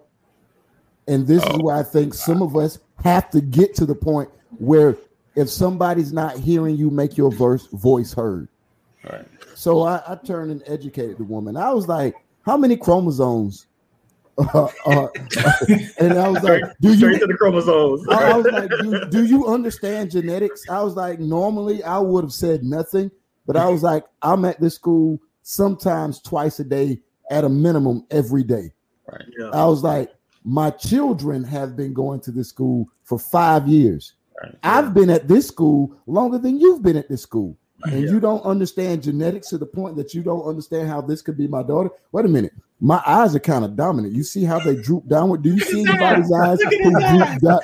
and 1.08 1.28
this 1.28 1.44
oh. 1.46 1.56
is 1.56 1.62
where 1.62 1.76
I 1.76 1.84
think 1.84 2.14
some 2.14 2.42
of 2.42 2.56
us 2.56 2.80
have 3.04 3.30
to 3.32 3.42
get 3.42 3.76
to 3.76 3.86
the 3.86 3.94
point 3.94 4.30
where 4.58 4.98
if 5.36 5.50
somebody's 5.50 6.14
not 6.14 6.38
hearing 6.38 6.76
you, 6.76 6.90
make 6.90 7.18
your 7.18 7.32
verse, 7.32 7.68
voice 7.68 8.14
heard. 8.14 8.48
Right. 9.04 9.26
So 9.56 9.84
I, 9.84 10.02
I 10.08 10.16
turned 10.16 10.52
and 10.52 10.64
educated 10.66 11.18
the 11.18 11.24
woman. 11.24 11.58
I 11.58 11.72
was 11.72 11.88
like, 11.88 12.16
"How 12.46 12.58
many 12.58 12.78
chromosomes 12.78 13.68
uh, 14.38 14.68
uh, 14.86 15.08
and 16.00 16.14
I 16.14 16.30
was 16.30 16.44
like, 16.44 16.64
"Do 16.82 16.90
you?" 16.90 16.98
Straight 16.98 17.20
to 17.20 17.28
the 17.28 17.36
chromosomes. 17.36 18.08
I, 18.10 18.32
I 18.32 18.38
was 18.38 18.46
like, 18.46 18.70
do, 18.70 19.06
"Do 19.12 19.26
you 19.26 19.48
understand 19.48 20.12
genetics?" 20.12 20.68
I 20.70 20.82
was 20.82 20.96
like, 20.96 21.20
"Normally, 21.20 21.84
I 21.84 22.00
would 22.00 22.24
have 22.24 22.34
said 22.34 22.64
nothing, 22.64 23.12
but 23.46 23.56
I 23.56 23.70
was 23.70 23.84
like, 23.84 24.06
I'm 24.22 24.46
at 24.46 24.60
this 24.60 24.76
school 24.76 25.20
sometimes 25.44 26.20
twice 26.22 26.60
a 26.60 26.64
day, 26.64 27.00
at 27.30 27.44
a 27.44 27.50
minimum 27.50 28.06
every 28.10 28.44
day." 28.44 28.74
Right. 29.12 29.26
Yeah. 29.38 29.50
I 29.54 29.66
was 29.66 29.84
like, 29.84 30.12
"My 30.44 30.72
children 30.72 31.44
have 31.44 31.76
been 31.76 31.94
going 31.94 32.20
to 32.22 32.32
this 32.32 32.50
school 32.50 32.90
for 33.04 33.20
five 33.20 33.68
years. 33.68 34.14
Right. 34.44 34.56
I've 34.64 34.94
been 34.94 35.10
at 35.10 35.28
this 35.28 35.48
school 35.48 35.96
longer 36.06 36.38
than 36.38 36.60
you've 36.60 36.84
been 36.84 36.98
at 36.98 37.10
this 37.10 37.22
school." 37.22 37.58
and 37.86 38.04
yeah. 38.04 38.12
you 38.12 38.20
don't 38.22 38.42
understand 38.46 39.04
genetics 39.04 39.50
to 39.50 39.58
the 39.58 39.66
point 39.66 39.98
that 39.98 40.14
you 40.14 40.24
don't 40.24 40.48
understand 40.48 40.88
how 40.88 41.02
this 41.02 41.22
could 41.22 41.38
be 41.38 41.50
my 41.50 41.62
daughter. 41.62 41.90
Wait 42.14 42.24
a 42.24 42.30
minute 42.30 42.54
my 42.84 43.02
eyes 43.06 43.34
are 43.34 43.40
kind 43.40 43.64
of 43.64 43.78
dominant. 43.78 44.14
You 44.14 44.24
see 44.24 44.44
how 44.44 44.60
they 44.60 44.76
droop 44.76 45.08
downward? 45.08 45.42
Do 45.42 45.56
you 45.56 45.60
see 45.62 45.86
anybody's 45.88 46.30
eyes 46.34 46.62
who 46.62 46.70
droop 46.70 47.42
down? 47.42 47.60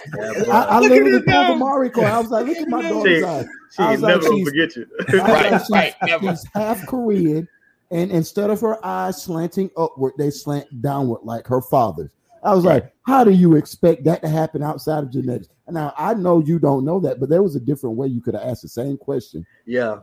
I, 0.50 0.66
I 0.70 0.80
literally 0.80 1.22
pulled 1.22 1.48
the 1.50 1.56
Mario 1.58 2.02
I 2.04 2.20
was 2.20 2.30
like, 2.30 2.46
look 2.46 2.58
at 2.58 2.70
my 2.70 2.82
daughter's 2.82 3.24
eyes. 3.26 3.46
She 3.76 3.84
I 3.84 3.92
was 3.92 4.02
like, 4.02 4.22
never 4.22 4.46
forget 4.46 4.76
you. 4.78 4.88
right, 5.20 5.52
like, 5.52 5.62
she's, 5.62 5.70
right, 5.70 5.94
she's 6.22 6.46
half 6.54 6.86
Korean, 6.88 7.50
and 7.92 8.12
instead 8.12 8.50
of 8.50 8.62
her 8.62 8.84
eyes 8.84 9.22
slanting 9.22 9.70
upward, 9.76 10.14
they 10.18 10.32
slant 10.32 10.82
downward 10.82 11.20
like 11.24 11.46
her 11.48 11.62
father's. 11.64 12.10
I 12.42 12.56
was 12.56 12.64
right. 12.64 12.84
like, 12.84 12.94
how 13.06 13.26
do 13.26 13.32
you 13.32 13.58
expect 13.58 14.06
that 14.06 14.22
to 14.22 14.30
happen 14.30 14.64
outside 14.64 15.04
of 15.04 15.12
genetics? 15.12 15.50
Now 15.72 15.94
I 15.98 16.14
know 16.14 16.40
you 16.40 16.60
don't 16.60 16.86
know 16.86 17.00
that, 17.02 17.20
but 17.20 17.30
there 17.30 17.44
was 17.44 17.56
a 17.56 17.60
different 17.60 17.96
way 17.96 18.08
you 18.08 18.22
could 18.22 18.36
have 18.36 18.44
asked 18.44 18.62
the 18.62 18.70
same 18.70 18.98
question. 18.98 19.46
Yeah. 19.66 20.00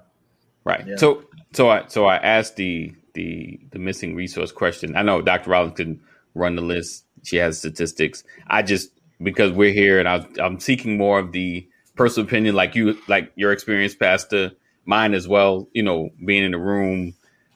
Right. 0.65 0.87
Yeah. 0.87 0.97
So 0.97 1.25
so 1.53 1.71
I 1.71 1.87
so 1.89 2.07
I 2.07 2.17
asked 2.17 2.57
the 2.57 2.95
the 3.15 3.61
the 3.71 3.79
missing 3.79 4.15
resource 4.15 4.53
question. 4.53 4.97
I 4.97 5.03
know 5.03 5.23
Dr. 5.23 5.51
Rollins 5.51 5.77
can 5.77 6.01
run 6.35 6.57
the 6.57 6.63
list. 6.63 7.05
She 7.25 7.37
has 7.37 7.59
statistics. 7.59 8.25
I 8.49 8.63
just 8.63 8.91
because 9.23 9.53
we're 9.53 9.73
here 9.73 9.99
and 9.99 10.09
I, 10.09 10.27
I'm 10.39 10.61
seeking 10.61 10.97
more 10.97 11.19
of 11.19 11.33
the 11.33 11.67
personal 11.97 12.27
opinion, 12.27 12.55
like 12.55 12.75
you, 12.75 12.99
like 13.09 13.33
your 13.35 13.53
experience, 13.53 13.95
Pastor, 13.95 14.53
mine 14.85 15.15
as 15.15 15.27
well. 15.27 15.69
You 15.73 15.83
know, 15.83 16.11
being 16.25 16.45
in 16.45 16.53
the 16.53 16.59
room, 16.59 17.15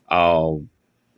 uh, 0.08 0.52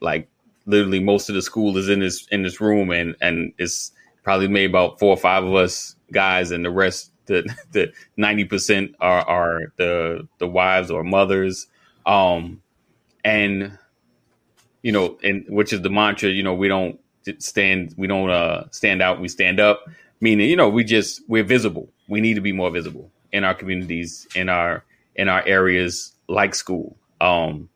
like 0.01 0.29
literally 0.67 1.01
most 1.01 1.29
of 1.29 1.35
the 1.35 1.43
school 1.43 1.77
is 1.77 1.89
in 1.89 2.01
this 2.01 2.27
in 2.31 2.43
this 2.43 2.61
room, 2.61 2.91
and 2.91 3.17
and 3.21 3.53
it's 3.59 3.93
probably 4.23 4.49
made 4.49 4.71
about 4.71 4.99
four 4.99 5.11
or 5.11 5.17
five 5.17 5.45
of 5.45 5.55
us 5.55 5.97
guys, 6.13 6.51
and 6.51 6.65
the 6.65 6.71
rest, 6.71 7.11
the 7.27 7.43
the 7.73 7.93
ninety 8.17 8.45
percent 8.45 8.95
are 9.01 9.21
are 9.23 9.73
the 9.77 10.29
the 10.39 10.47
wives 10.47 10.91
or 10.91 11.03
mothers. 11.03 11.67
Um, 12.07 12.63
and 13.25 13.79
you 14.83 14.93
know, 14.93 15.19
and 15.23 15.45
which 15.49 15.73
is 15.73 15.83
the 15.83 15.91
mantra, 15.91 16.29
you 16.31 16.43
know, 16.43 16.55
we 16.55 16.69
don't 16.69 16.99
stand, 17.39 17.95
we 17.97 18.07
don't 18.07 18.31
uh, 18.31 18.65
stand 18.71 19.01
out, 19.01 19.21
we 19.21 19.29
stand 19.29 19.61
up. 19.61 19.89
Meaning, 20.21 20.51
you 20.51 20.57
know, 20.57 20.69
we 20.69 20.85
just 20.85 21.23
we're 21.29 21.45
visible. 21.45 21.89
We 22.09 22.21
need 22.21 22.35
to 22.35 22.41
be 22.41 22.53
more 22.53 22.71
visible 22.71 23.11
in 23.33 23.45
our 23.45 23.55
communities, 23.55 24.27
in 24.35 24.49
our 24.49 24.85
in 25.17 25.29
our 25.29 25.45
areas 25.47 26.13
like 26.29 26.55
school. 26.55 26.97
Um, 27.21 27.69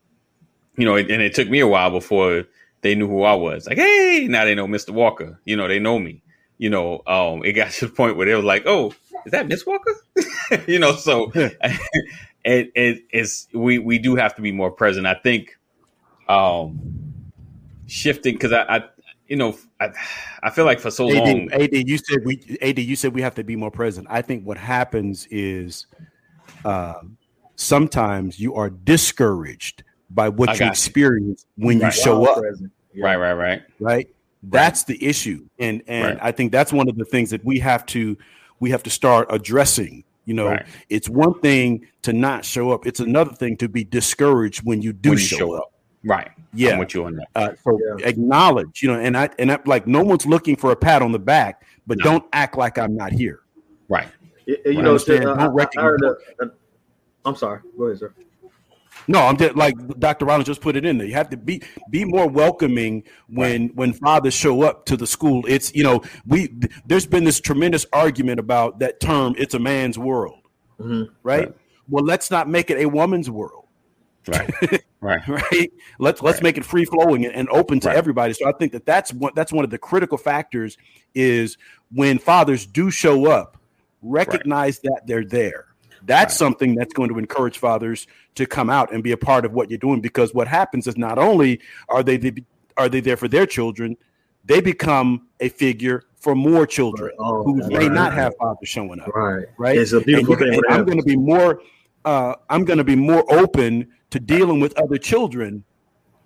you 0.77 0.85
know, 0.85 0.97
and 0.97 1.11
it 1.11 1.35
took 1.35 1.49
me 1.49 1.61
a 1.61 1.67
while 1.67 1.91
before 1.91 2.45
they 2.83 2.95
knew 2.95 3.09
who 3.09 3.23
I 3.23 3.35
was. 3.35 3.67
Like, 3.67 3.79
hey, 3.79 4.27
now 4.29 4.45
they 4.45 4.55
know 4.55 4.67
Mr. 4.67 4.91
Walker. 4.91 5.41
You 5.45 5.57
know, 5.57 5.67
they 5.67 5.79
know 5.79 5.99
me. 5.99 6.23
You 6.59 6.71
know, 6.71 7.03
um, 7.07 7.45
it 7.45 7.53
got 7.53 7.71
to 7.73 7.87
the 7.87 7.93
point 7.93 8.17
where 8.17 8.27
they 8.27 8.35
were 8.35 8.43
like, 8.43 8.65
oh, 8.67 8.95
is 9.25 9.33
that 9.33 9.49
Miss 9.49 9.67
Walker? 9.67 9.95
you 10.67 10.79
know, 10.79 10.95
so 10.95 11.33
it, 11.35 12.73
it 12.75 13.05
is 13.13 13.49
we 13.53 13.79
we 13.79 13.99
do 13.99 14.17
have 14.17 14.35
to 14.37 14.43
be 14.43 14.53
more 14.53 14.71
present. 14.71 15.07
I 15.07 15.15
think 15.15 15.59
um, 16.29 17.15
shifting 17.87 18.35
because 18.35 18.53
I, 18.53 18.63
I, 18.63 18.85
you 19.27 19.37
know, 19.37 19.57
I, 19.81 19.91
I 20.43 20.51
feel 20.51 20.65
like 20.65 20.81
for 20.81 20.91
so 20.91 21.09
AD, 21.09 21.17
long. 21.17 21.53
AD, 21.53 21.73
you 21.73 21.99
said 21.99 22.25
we. 22.25 22.59
AD, 22.63 22.79
you 22.79 22.97
said 22.97 23.15
we 23.15 23.23
have 23.23 23.35
to 23.35 23.45
be 23.45 23.57
more 23.57 23.71
present. 23.71 24.07
I 24.09 24.23
think 24.23 24.45
what 24.45 24.57
happens 24.57 25.27
is, 25.31 25.87
uh, 26.65 27.01
sometimes 27.57 28.39
you 28.39 28.55
are 28.55 28.71
discouraged 28.71 29.83
by 30.11 30.29
what 30.29 30.59
you 30.61 30.67
experience 30.67 31.47
you. 31.57 31.67
when 31.67 31.81
right. 31.81 31.95
you 31.95 32.03
show 32.03 32.25
up. 32.25 32.43
Yeah. 32.93 33.05
Right, 33.05 33.17
right, 33.17 33.33
right, 33.33 33.63
right. 33.81 34.09
That's 34.49 34.83
right. 34.83 34.99
the 34.99 35.07
issue, 35.07 35.47
and 35.59 35.83
and 35.87 36.05
right. 36.05 36.19
I 36.21 36.33
think 36.33 36.53
that's 36.53 36.73
one 36.73 36.89
of 36.89 36.97
the 36.97 37.05
things 37.05 37.31
that 37.31 37.45
we 37.45 37.59
have 37.59 37.85
to 37.87 38.17
we 38.61 38.71
have 38.71 38.83
to 38.85 38.91
start 38.91 39.27
addressing. 39.31 40.05
You 40.25 40.35
know, 40.35 40.49
right. 40.49 40.67
it's 40.89 41.09
one 41.09 41.39
thing 41.41 41.87
to 42.03 42.13
not 42.13 42.45
show 42.45 42.71
up; 42.71 42.87
it's 42.87 43.01
another 43.01 43.33
thing 43.33 43.57
to 43.59 43.69
be 43.69 43.85
discouraged 43.85 44.63
when 44.65 44.83
you 44.83 44.93
do 44.93 45.11
when 45.11 45.19
you 45.19 45.25
show, 45.25 45.37
show, 45.37 45.53
up. 45.55 45.63
up. 45.63 45.73
Right. 46.05 46.31
Yeah. 46.55 46.73
I'm 46.73 46.79
with 46.79 46.95
you 46.95 47.05
on 47.05 47.17
that. 47.17 47.29
Uh, 47.35 47.51
so 47.65 47.79
yeah. 47.99 48.07
acknowledge, 48.07 48.83
you 48.83 48.93
know, 48.93 48.99
and 48.99 49.17
I 49.17 49.29
and 49.39 49.51
I, 49.51 49.59
like 49.67 49.87
no 49.87 50.03
one's 50.03 50.25
looking 50.25 50.57
for 50.57 50.71
a 50.71 50.77
pat 50.77 51.03
on 51.03 51.13
the 51.13 51.19
back, 51.19 51.65
but 51.87 51.99
no. 51.99 52.05
don't 52.05 52.25
act 52.33 52.57
like 52.57 52.79
I'm 52.79 52.97
not 52.97 53.13
here. 53.13 53.41
Right. 53.89 54.09
You, 54.47 54.57
you 54.65 54.83
know, 54.83 54.95
uh, 54.95 54.99
I, 55.09 55.67
I 55.77 55.83
heard 55.83 56.03
a, 56.03 56.45
a, 56.45 56.51
I'm 57.25 57.35
sorry. 57.35 57.61
Go 57.77 57.85
ahead, 57.85 57.99
sir. 57.99 58.15
No, 59.09 59.21
I'm 59.21 59.37
just 59.37 59.57
like 59.57 59.75
Dr. 59.99 60.25
Rollins 60.25 60.47
just 60.47 60.61
put 60.61 60.77
it 60.77 60.85
in 60.85 60.99
there. 60.99 61.07
You 61.07 61.15
have 61.15 61.31
to 61.31 61.37
be 61.37 61.63
be 61.91 62.05
more 62.05 62.29
welcoming 62.29 63.05
when 63.29 63.63
right. 63.63 63.77
when 63.77 63.93
fathers 63.93 64.35
show 64.35 64.63
up 64.63 64.87
to 64.87 64.97
the 64.97 65.07
school. 65.07 65.45
It's 65.47 65.75
you 65.75 65.85
know 65.85 66.03
we 66.27 66.55
there's 66.87 67.07
been 67.07 67.25
this 67.25 67.41
tremendous 67.41 67.87
argument 67.93 68.41
about 68.41 68.79
that 68.81 69.01
term. 69.01 69.35
It's 69.39 69.55
a 69.55 69.59
man's 69.59 69.99
world, 69.99 70.41
mm-hmm. 70.81 71.13
right? 71.23 71.47
right? 71.47 71.55
Well, 71.89 72.05
let's 72.05 72.31
not 72.31 72.49
make 72.49 72.71
it 72.71 72.79
a 72.79 72.87
woman's 72.87 73.31
world. 73.31 73.67
Right. 74.27 74.83
Right. 75.03 75.29
right. 75.29 75.73
Let's 76.01 76.21
let's 76.23 76.39
right. 76.39 76.43
make 76.43 76.59
it 76.59 76.65
free 76.65 76.85
flowing 76.85 77.27
and, 77.27 77.35
and 77.35 77.49
open 77.51 77.79
to 77.81 77.91
everybody. 77.91 78.33
So 78.33 78.49
I 78.49 78.53
think 78.53 78.73
that 78.73 78.87
that's 78.87 79.13
one 79.13 79.31
that's 79.37 79.53
one 79.53 79.63
of 79.63 79.71
the 79.71 79.79
critical 79.79 80.19
factors 80.19 80.79
is 81.15 81.59
when 81.93 82.19
fathers 82.19 82.67
do 82.67 82.91
show 82.91 83.31
up, 83.31 83.57
recognize 84.03 84.81
that 84.81 85.03
they're 85.07 85.25
there. 85.25 85.67
That's 86.05 86.37
something 86.37 86.75
that's 86.75 86.93
going 86.93 87.09
to 87.11 87.19
encourage 87.19 87.59
fathers 87.59 88.07
to 88.35 88.47
come 88.47 88.71
out 88.71 88.93
and 88.93 89.03
be 89.03 89.13
a 89.13 89.17
part 89.17 89.45
of 89.45 89.53
what 89.53 89.71
you're 89.71 89.79
doing 89.79 90.01
because 90.01 90.35
what 90.35 90.49
happens 90.49 90.87
is 90.87 90.97
not 90.97 91.19
only 91.19 91.61
are 91.89 92.03
they 92.03 92.17
the, 92.17 92.43
are 92.77 92.89
they 92.89 93.01
there 93.01 93.17
for 93.17 93.29
their 93.29 93.47
children, 93.47 93.97
they 94.45 94.61
become 94.61 95.29
a 95.41 95.49
figure 95.49 96.05
for 96.17 96.35
more 96.35 96.67
children 96.67 97.13
oh, 97.19 97.43
who 97.45 97.69
may 97.69 97.89
not 97.89 98.13
have 98.13 98.35
fathers 98.39 98.69
showing 98.69 99.01
up. 99.01 99.09
Right. 99.09 99.47
Right. 99.59 99.79
It's 99.79 99.93
a 99.93 100.01
beautiful 100.01 100.35
and, 100.35 100.43
thing. 100.43 100.55
And 100.55 100.75
I'm 100.75 100.85
going 100.85 100.99
to 100.99 101.05
be 101.05 101.17
more 101.17 101.61
uh, 102.05 102.35
I'm 102.49 102.65
going 102.65 102.79
to 102.79 102.85
be 102.85 102.97
more 102.97 103.25
open 103.33 103.89
to 104.11 104.21
dealing 104.21 104.61
with 104.61 104.79
other 104.79 104.97
children 104.97 105.65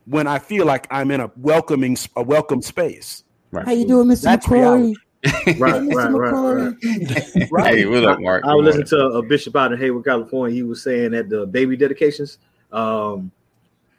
when 0.05 0.27
I 0.27 0.39
feel 0.39 0.67
like 0.67 0.87
I'm 0.91 1.11
in 1.11 1.21
a 1.21 1.31
welcoming 1.37 1.97
a 2.17 2.23
welcome 2.23 2.63
space. 2.63 3.25
Right. 3.51 3.65
How 3.65 3.73
you 3.73 3.87
doing, 3.87 4.07
Mr. 4.09 4.23
That's 4.23 4.47
McCrory? 4.47 4.95
Right, 5.59 5.59
right, 5.59 6.11
right, 6.11 6.75
right, 7.51 7.75
Hey, 7.75 7.87
what 7.87 8.05
up, 8.05 8.21
Mark? 8.21 8.45
I, 8.45 8.53
I 8.53 8.55
was 8.55 8.65
listening 8.65 8.87
to 8.87 9.07
a 9.19 9.23
bishop 9.23 9.55
out 9.57 9.73
in 9.73 9.79
Hayward, 9.79 10.05
California. 10.05 10.55
He 10.55 10.63
was 10.63 10.83
saying 10.83 11.11
that 11.11 11.29
the 11.29 11.47
baby 11.47 11.77
dedications, 11.77 12.39
um, 12.73 13.31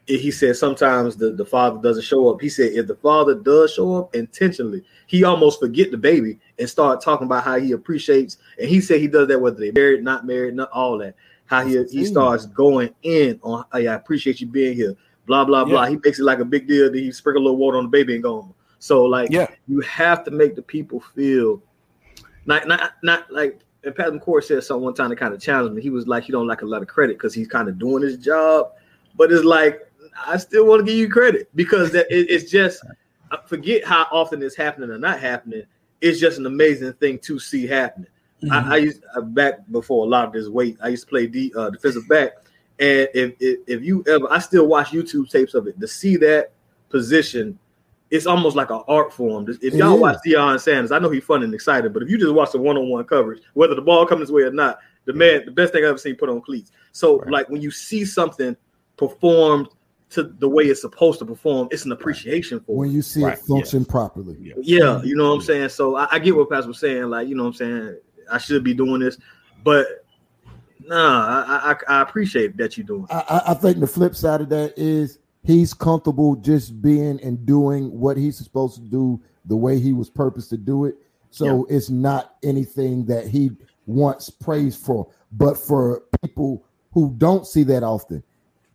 he 0.08 0.32
said 0.32 0.56
sometimes 0.56 1.16
the, 1.16 1.32
the 1.32 1.46
father 1.46 1.80
doesn't 1.82 2.04
show 2.04 2.30
up. 2.30 2.42
He 2.42 2.50
said 2.50 2.74
if 2.74 2.88
the 2.88 2.96
father 2.96 3.36
does 3.36 3.74
show 3.74 3.96
up 3.96 4.16
intentionally, 4.16 4.84
he 5.08 5.24
almost 5.24 5.60
forget 5.60 5.92
the 5.92 5.98
baby 5.98 6.40
and 6.58 6.68
start 6.68 7.02
talking 7.02 7.28
about 7.28 7.44
how 7.44 7.60
he 7.60 7.72
appreciates. 7.72 8.38
And 8.60 8.68
he 8.68 8.82
said 8.82 9.00
he 9.00 9.08
does 9.08 9.28
that 9.28 9.40
whether 9.40 9.58
they're 9.58 9.74
married, 9.74 10.04
not 10.04 10.26
married, 10.26 10.56
not 10.56 10.72
all 10.72 10.98
that 10.98 11.16
how 11.52 11.66
he, 11.66 11.84
he 11.92 12.06
starts 12.06 12.46
going 12.46 12.96
in 13.04 13.38
on 13.44 13.66
hey, 13.74 13.88
I 13.88 13.96
appreciate 13.96 14.40
you 14.40 14.48
being 14.48 14.74
here, 14.74 14.96
blah 15.26 15.44
blah 15.44 15.66
blah. 15.66 15.86
He 15.86 15.98
makes 15.98 16.18
it 16.18 16.24
like 16.24 16.40
a 16.40 16.46
big 16.46 16.66
deal. 16.66 16.86
Then 16.86 17.04
he 17.04 17.12
sprinkle 17.12 17.42
a 17.42 17.44
little 17.44 17.58
water 17.58 17.78
on 17.78 17.84
the 17.84 17.90
baby 17.90 18.14
and 18.14 18.24
go 18.24 18.42
home. 18.42 18.54
So 18.82 19.06
like 19.06 19.30
yeah. 19.30 19.46
you 19.68 19.80
have 19.82 20.24
to 20.24 20.32
make 20.32 20.56
the 20.56 20.62
people 20.64 21.00
feel 21.00 21.62
not 22.48 22.68
not 22.68 22.94
not 23.04 23.32
like 23.32 23.60
and 23.84 23.96
Pat 23.96 24.08
McCoy 24.08 24.44
said 24.44 24.64
something 24.64 24.84
one 24.84 24.96
time 24.96 25.10
that 25.10 25.18
kind 25.18 25.36
of 25.36 25.40
challenged 25.40 25.76
me. 25.76 25.84
He 25.84 25.92
was 25.92 26.08
like, 26.08 26.24
he 26.24 26.32
don't 26.32 26.48
like 26.48 26.64
a 26.64 26.66
lot 26.66 26.82
of 26.82 26.88
credit 26.88 27.18
because 27.18 27.32
he's 27.32 27.48
kind 27.48 27.70
of 27.70 27.78
doing 27.78 28.02
his 28.02 28.18
job, 28.18 28.72
but 29.16 29.32
it's 29.32 29.44
like 29.46 29.88
I 30.26 30.38
still 30.38 30.66
want 30.66 30.80
to 30.80 30.86
give 30.92 30.98
you 30.98 31.10
credit 31.10 31.48
because 31.56 31.92
that 31.92 32.08
it, 32.10 32.32
it's 32.32 32.50
just 32.50 32.84
I 33.30 33.38
forget 33.46 33.86
how 33.86 34.08
often 34.12 34.42
it's 34.42 34.56
happening 34.56 34.90
or 34.90 34.98
not 34.98 35.20
happening. 35.20 35.62
It's 36.02 36.20
just 36.20 36.40
an 36.40 36.48
amazing 36.48 36.94
thing 36.94 37.20
to 37.20 37.38
see 37.38 37.68
happening. 37.68 38.10
Mm-hmm. 38.44 38.72
I, 38.72 38.74
I, 38.74 38.78
used 38.78 39.04
uh, 39.16 39.22
back 39.22 39.60
before 39.70 40.08
a 40.08 40.10
lot 40.10 40.26
of 40.26 40.34
this 40.34 40.50
weight. 40.50 40.76
I 40.82 40.88
used 40.88 41.04
to 41.04 41.10
play 41.10 41.28
the 41.28 41.54
uh, 41.56 41.70
defensive 41.70 42.08
back, 42.08 42.32
and 42.80 43.08
if, 43.14 43.36
if 43.40 43.60
if 43.68 43.84
you 43.84 44.04
ever, 44.08 44.26
I 44.32 44.40
still 44.40 44.66
watch 44.66 44.88
YouTube 44.88 45.30
tapes 45.30 45.54
of 45.54 45.68
it 45.68 45.80
to 45.80 45.88
see 45.88 46.18
that 46.18 46.52
position 46.90 47.60
it's 48.12 48.28
almost 48.28 48.58
like 48.58 48.70
an 48.70 48.84
art 48.90 49.14
form. 49.14 49.48
If 49.62 49.74
y'all 49.74 49.98
watch 49.98 50.18
Deion 50.26 50.60
Sanders, 50.60 50.92
I 50.92 51.00
know 51.00 51.10
he's 51.10 51.24
fun 51.24 51.44
and 51.44 51.54
excited, 51.54 51.94
but 51.94 52.04
if 52.04 52.10
you 52.10 52.18
just 52.18 52.34
watch 52.34 52.52
the 52.52 52.60
one-on-one 52.60 53.06
coverage, 53.06 53.42
whether 53.54 53.74
the 53.74 53.82
ball 53.82 54.06
comes 54.06 54.22
his 54.22 54.32
way 54.32 54.44
or 54.44 54.52
not, 54.52 54.80
the 55.06 55.14
man, 55.14 55.46
the 55.46 55.52
best 55.52 55.72
thing 55.72 55.84
I've 55.84 55.92
ever 55.92 55.98
seen 55.98 56.16
put 56.16 56.30
on 56.30 56.42
cleats. 56.42 56.72
So, 56.92 57.20
right. 57.20 57.32
like 57.32 57.50
when 57.50 57.62
you 57.62 57.72
see 57.72 58.04
something 58.04 58.56
performed 58.98 59.70
to 60.10 60.24
the 60.24 60.48
way 60.48 60.66
it's 60.66 60.82
supposed 60.82 61.20
to 61.20 61.26
perform, 61.26 61.70
it's 61.72 61.86
an 61.86 61.94
appreciation 61.94 62.60
for 62.60 62.76
when 62.76 62.90
it. 62.90 62.94
you 62.94 63.02
see 63.02 63.24
right. 63.24 63.38
it 63.38 63.46
function 63.46 63.86
properly. 63.86 64.36
Yeah. 64.40 64.54
yeah, 64.62 65.02
you 65.04 65.16
know 65.16 65.30
what 65.30 65.36
I'm 65.36 65.42
saying. 65.42 65.70
So 65.70 65.96
I, 65.96 66.10
I, 66.12 66.20
get 66.20 66.36
what 66.36 66.50
Pastor 66.50 66.68
was 66.68 66.80
saying. 66.80 67.06
Like, 67.06 67.30
you 67.30 67.36
know 67.36 67.44
what 67.44 67.50
I'm 67.50 67.56
saying. 67.56 67.98
I 68.30 68.38
should 68.38 68.64
be 68.64 68.74
doing 68.74 69.00
this, 69.00 69.18
but 69.64 70.06
nah, 70.82 71.46
I, 71.48 71.72
I, 71.72 72.00
I 72.00 72.02
appreciate 72.02 72.58
that 72.58 72.78
you're 72.78 72.86
doing. 72.86 73.08
I, 73.10 73.42
I 73.48 73.54
think 73.54 73.80
the 73.80 73.88
flip 73.88 74.16
side 74.16 74.42
of 74.42 74.50
that 74.50 74.74
is 74.78 75.20
he's 75.44 75.74
comfortable 75.74 76.36
just 76.36 76.82
being 76.82 77.22
and 77.22 77.46
doing 77.46 77.92
what 78.00 78.18
he's 78.18 78.38
supposed 78.38 78.76
to 78.76 78.82
do 78.82 79.22
the 79.46 79.56
way 79.56 79.80
he 79.80 79.94
was 79.94 80.10
purposed 80.10 80.50
to 80.52 80.58
do 80.58 80.86
it. 80.86 80.96
So 81.32 81.66
yeah. 81.70 81.78
it's 81.78 81.90
not 81.90 82.36
anything 82.44 83.06
that 83.06 83.28
he 83.28 83.52
wants 83.86 84.30
praise 84.30 84.76
for. 84.76 85.08
But 85.32 85.58
for 85.58 86.04
people 86.24 86.66
who 86.94 87.14
don't 87.18 87.48
see 87.48 87.64
that 87.64 87.84
often, 87.84 88.24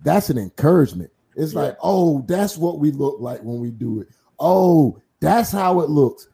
that's 0.03 0.31
an 0.31 0.39
encouragement. 0.39 1.11
It's 1.37 1.53
yeah. 1.53 1.61
like, 1.61 1.77
oh, 1.83 2.25
that's 2.27 2.57
what 2.57 2.79
we 2.79 2.91
look 2.91 3.21
like 3.21 3.43
when 3.43 3.61
we 3.61 3.71
do 3.71 4.01
it. 4.01 4.09
Oh, 4.39 5.01
that's 5.21 5.53
how 5.53 5.81
it 5.81 5.91
looks. 5.91 6.29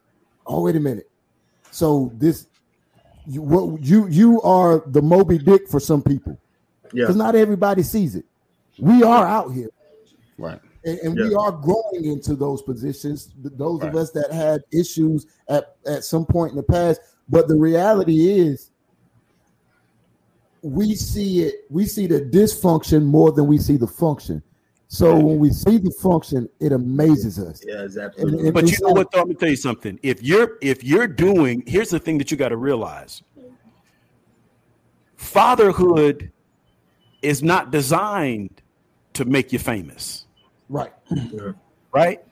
Oh, 0.47 0.63
wait 0.63 0.77
a 0.77 0.81
minute. 0.81 1.11
So 1.71 2.13
this, 2.15 2.47
you, 3.27 3.43
what 3.43 3.83
you 3.83 4.07
you 4.09 4.43
are 4.43 4.83
the 4.87 5.01
Moby 5.01 5.39
Dick 5.39 5.69
for 5.69 5.81
some 5.81 6.03
people, 6.03 6.39
yeah, 6.93 7.03
because 7.05 7.17
not 7.17 7.35
everybody 7.35 7.83
sees 7.83 8.15
it. 8.15 8.25
We 8.79 9.03
are 9.03 9.27
out 9.27 9.53
here, 9.53 9.71
right? 10.43 10.61
And, 10.85 10.99
and 10.99 11.19
yeah. 11.19 11.29
we 11.29 11.35
are 11.35 11.53
growing 11.53 12.05
into 12.05 12.35
those 12.35 12.61
positions. 12.63 13.33
Those 13.39 13.81
right. 13.81 13.89
of 13.89 13.97
us 13.97 14.11
that 14.11 14.33
had 14.33 14.63
issues 14.73 15.27
at 15.49 15.77
at 15.87 16.05
some 16.05 16.27
point 16.27 16.51
in 16.51 16.57
the 16.57 16.63
past, 16.63 17.01
but 17.29 17.49
the 17.49 17.57
reality 17.57 18.31
is, 18.31 18.71
we 20.63 20.95
see 20.95 21.43
it. 21.43 21.55
We 21.71 21.87
see 21.87 22.07
the 22.07 22.21
dysfunction 22.21 23.05
more 23.05 23.33
than 23.33 23.47
we 23.47 23.59
see 23.59 23.77
the 23.77 23.87
function. 23.87 24.43
So 24.89 25.19
when 25.19 25.39
we 25.39 25.51
see 25.51 25.79
the 25.79 25.91
function, 26.03 26.51
it 26.61 26.73
amazes 26.73 27.39
us. 27.39 27.63
Yeah, 27.67 27.83
exactly. 27.83 28.25
And, 28.25 28.41
and 28.41 28.53
but 28.53 28.71
you 28.71 28.77
know 28.83 28.93
what? 28.93 29.11
Though, 29.11 29.21
let 29.21 29.29
me 29.29 29.35
tell 29.35 29.49
you 29.49 29.57
something. 29.57 29.99
If 30.03 30.23
you're 30.23 30.59
if 30.61 30.85
you're 30.85 31.07
doing, 31.07 31.63
here's 31.67 31.89
the 31.89 31.99
thing 31.99 32.19
that 32.19 32.31
you 32.31 32.37
got 32.37 32.51
to 32.51 32.59
realize: 32.59 33.23
fatherhood 35.17 36.31
is 37.23 37.43
not 37.43 37.71
designed 37.71 38.61
to 39.15 39.25
make 39.25 39.51
you 39.51 39.59
famous. 39.59 40.27
Right. 40.73 40.93
Yeah. 41.11 41.53
Right. 41.93 42.25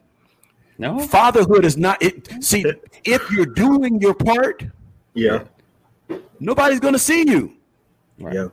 No. 0.79 0.99
Fatherhood 0.99 1.67
is 1.67 1.77
not. 1.77 2.03
It. 2.03 2.43
See, 2.43 2.65
if 3.05 3.31
you're 3.31 3.45
doing 3.45 4.01
your 4.01 4.15
part, 4.15 4.65
yeah, 5.13 5.45
nobody's 6.41 6.81
going 6.81 6.95
to 6.95 6.99
see 6.99 7.29
you. 7.29 7.55
Right. 8.19 8.35
Yeah. 8.35 8.49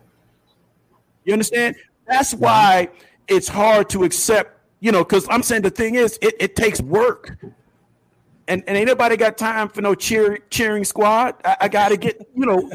You 1.24 1.32
understand? 1.32 1.78
That's 2.06 2.34
why 2.34 2.90
it's 3.30 3.48
hard 3.48 3.90
to 3.92 4.04
accept, 4.04 4.60
you 4.82 4.92
know, 4.92 5.06
because 5.06 5.26
I'm 5.30 5.42
saying 5.42 5.62
the 5.62 5.70
thing 5.70 5.96
is, 5.96 6.20
it, 6.22 6.36
it 6.38 6.58
takes 6.58 6.82
work. 6.82 7.38
And, 8.50 8.64
and 8.68 8.78
ain't 8.78 8.88
nobody 8.88 9.16
got 9.16 9.38
time 9.38 9.70
for 9.70 9.82
no 9.82 9.96
cheer, 9.96 10.40
cheering 10.50 10.84
squad. 10.84 11.36
I, 11.46 11.58
I 11.62 11.68
got 11.70 11.90
to 11.90 11.98
get, 11.98 12.30
you 12.36 12.46
know, 12.46 12.72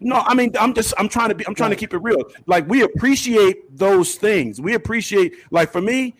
no, 0.00 0.16
I 0.16 0.34
mean, 0.34 0.52
I'm 0.58 0.74
just, 0.74 0.94
I'm 0.98 1.08
trying 1.08 1.30
to 1.30 1.34
be, 1.34 1.46
I'm 1.46 1.54
trying 1.54 1.70
to 1.70 1.76
keep 1.76 1.94
it 1.94 1.98
real. 1.98 2.22
Like, 2.46 2.68
we 2.68 2.82
appreciate 2.82 3.76
those 3.76 4.14
things. 4.14 4.60
We 4.60 4.74
appreciate, 4.74 5.34
like, 5.50 5.72
for 5.72 5.80
me, 5.80 6.14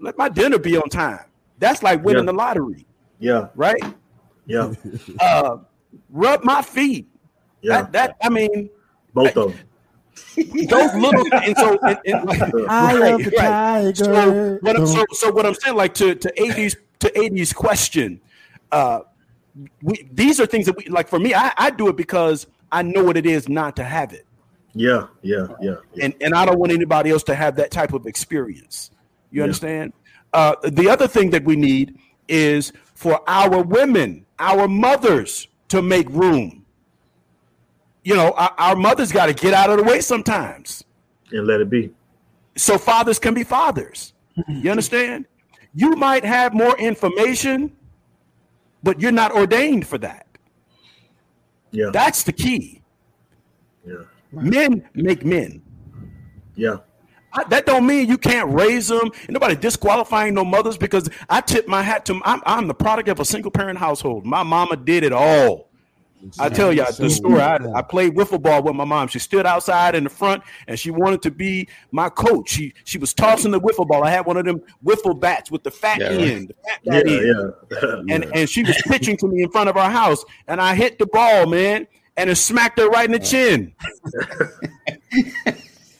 let 0.00 0.16
my 0.18 0.28
dinner 0.28 0.58
be 0.58 0.76
on 0.76 0.88
time. 0.88 1.24
That's 1.58 1.82
like 1.82 2.04
winning 2.04 2.24
yeah. 2.24 2.32
the 2.32 2.36
lottery. 2.36 2.86
Yeah. 3.18 3.48
Right? 3.54 3.82
Yeah. 4.46 4.72
Uh, 5.20 5.58
rub 6.10 6.44
my 6.44 6.62
feet. 6.62 7.06
Yeah. 7.62 7.82
That, 7.82 7.92
that 7.92 8.16
I 8.22 8.28
mean, 8.28 8.70
both 9.14 9.36
of 9.36 9.52
them 9.52 9.66
those 10.36 10.94
little 10.94 11.26
and 11.32 11.56
so 11.56 11.78
and, 11.82 11.98
and 12.04 12.24
like, 12.24 12.42
I 12.42 12.50
right, 12.98 13.26
right. 13.26 13.34
Tiger. 13.34 13.94
So 13.94 14.58
what, 14.60 14.88
so, 14.88 15.04
so 15.12 15.32
what 15.32 15.46
I'm 15.46 15.54
saying, 15.54 15.76
like 15.76 15.94
to 15.94 16.14
to 16.14 16.42
AD's 16.42 16.76
to 17.00 17.18
AD's 17.18 17.52
question, 17.52 18.20
uh, 18.72 19.00
we 19.82 20.08
these 20.12 20.40
are 20.40 20.46
things 20.46 20.66
that 20.66 20.76
we 20.76 20.86
like. 20.86 21.08
For 21.08 21.18
me, 21.18 21.34
I, 21.34 21.52
I 21.56 21.70
do 21.70 21.88
it 21.88 21.96
because 21.96 22.46
I 22.72 22.82
know 22.82 23.04
what 23.04 23.16
it 23.16 23.26
is 23.26 23.48
not 23.48 23.76
to 23.76 23.84
have 23.84 24.12
it. 24.12 24.26
Yeah, 24.74 25.06
yeah, 25.22 25.46
yeah, 25.60 25.76
yeah. 25.94 26.04
And 26.04 26.14
and 26.20 26.34
I 26.34 26.44
don't 26.44 26.58
want 26.58 26.72
anybody 26.72 27.10
else 27.10 27.22
to 27.24 27.34
have 27.34 27.56
that 27.56 27.70
type 27.70 27.92
of 27.92 28.06
experience. 28.06 28.90
You 29.30 29.38
yeah. 29.38 29.44
understand? 29.44 29.92
Uh, 30.32 30.54
the 30.64 30.88
other 30.88 31.08
thing 31.08 31.30
that 31.30 31.44
we 31.44 31.56
need 31.56 31.98
is 32.28 32.72
for 32.94 33.20
our 33.28 33.62
women, 33.62 34.26
our 34.38 34.68
mothers, 34.68 35.48
to 35.68 35.80
make 35.80 36.08
room 36.10 36.66
you 38.06 38.14
know, 38.14 38.30
our, 38.36 38.54
our 38.56 38.76
mothers 38.76 39.10
got 39.10 39.26
to 39.26 39.34
get 39.34 39.52
out 39.52 39.68
of 39.68 39.78
the 39.78 39.82
way 39.82 40.00
sometimes 40.00 40.84
and 41.32 41.44
let 41.44 41.60
it 41.60 41.68
be. 41.68 41.90
So 42.56 42.78
fathers 42.78 43.18
can 43.18 43.34
be 43.34 43.42
fathers. 43.42 44.12
You 44.46 44.70
understand? 44.76 45.26
You 45.74 45.96
might 45.96 46.24
have 46.24 46.54
more 46.54 46.78
information, 46.78 47.76
but 48.86 49.00
you're 49.00 49.10
not 49.10 49.32
ordained 49.32 49.84
for 49.84 49.98
that. 49.98 50.28
Yeah. 51.72 51.90
That's 51.92 52.22
the 52.22 52.32
key. 52.32 52.82
Yeah. 53.84 54.04
Men 54.30 54.88
make 54.94 55.24
men. 55.24 55.60
Yeah. 56.54 56.76
I, 57.32 57.42
that 57.48 57.66
don't 57.66 57.84
mean 57.84 58.08
you 58.08 58.16
can't 58.16 58.48
raise 58.54 58.86
them. 58.86 59.10
nobody 59.28 59.56
disqualifying 59.56 60.34
no 60.34 60.44
mothers 60.44 60.78
because 60.78 61.10
I 61.28 61.40
tip 61.40 61.66
my 61.66 61.82
hat 61.82 62.06
to. 62.06 62.20
I'm, 62.24 62.40
I'm 62.46 62.68
the 62.68 62.74
product 62.74 63.08
of 63.08 63.18
a 63.18 63.24
single 63.24 63.50
parent 63.50 63.76
household. 63.76 64.24
My 64.24 64.44
mama 64.44 64.76
did 64.76 65.02
it 65.02 65.12
all. 65.12 65.68
I 66.38 66.48
tell 66.48 66.72
you 66.72 66.84
the 66.84 67.10
story. 67.10 67.40
I, 67.40 67.56
I 67.74 67.82
played 67.82 68.14
wiffle 68.14 68.40
ball 68.40 68.62
with 68.62 68.74
my 68.74 68.84
mom. 68.84 69.08
She 69.08 69.18
stood 69.18 69.46
outside 69.46 69.94
in 69.94 70.04
the 70.04 70.10
front 70.10 70.42
and 70.66 70.78
she 70.78 70.90
wanted 70.90 71.22
to 71.22 71.30
be 71.30 71.68
my 71.92 72.08
coach. 72.08 72.50
She 72.50 72.74
she 72.84 72.98
was 72.98 73.14
tossing 73.14 73.50
the 73.52 73.60
wiffle 73.60 73.86
ball. 73.86 74.04
I 74.04 74.10
had 74.10 74.26
one 74.26 74.36
of 74.36 74.44
them 74.44 74.60
wiffle 74.84 75.18
bats 75.18 75.50
with 75.50 75.62
the 75.62 75.70
fat 75.70 76.00
yeah, 76.00 76.08
end, 76.08 76.48
the 76.48 76.54
fat 76.92 77.08
yeah, 77.08 77.18
end. 77.18 77.52
Yeah. 77.70 78.14
and 78.14 78.24
and 78.34 78.48
she 78.48 78.62
was 78.62 78.76
pitching 78.86 79.16
to 79.18 79.28
me 79.28 79.42
in 79.42 79.50
front 79.50 79.68
of 79.68 79.76
our 79.76 79.90
house, 79.90 80.24
and 80.48 80.60
I 80.60 80.74
hit 80.74 80.98
the 80.98 81.06
ball, 81.06 81.46
man, 81.46 81.86
and 82.16 82.30
it 82.30 82.36
smacked 82.36 82.78
her 82.78 82.88
right 82.88 83.06
in 83.06 83.12
the 83.12 83.18
chin. 83.18 83.74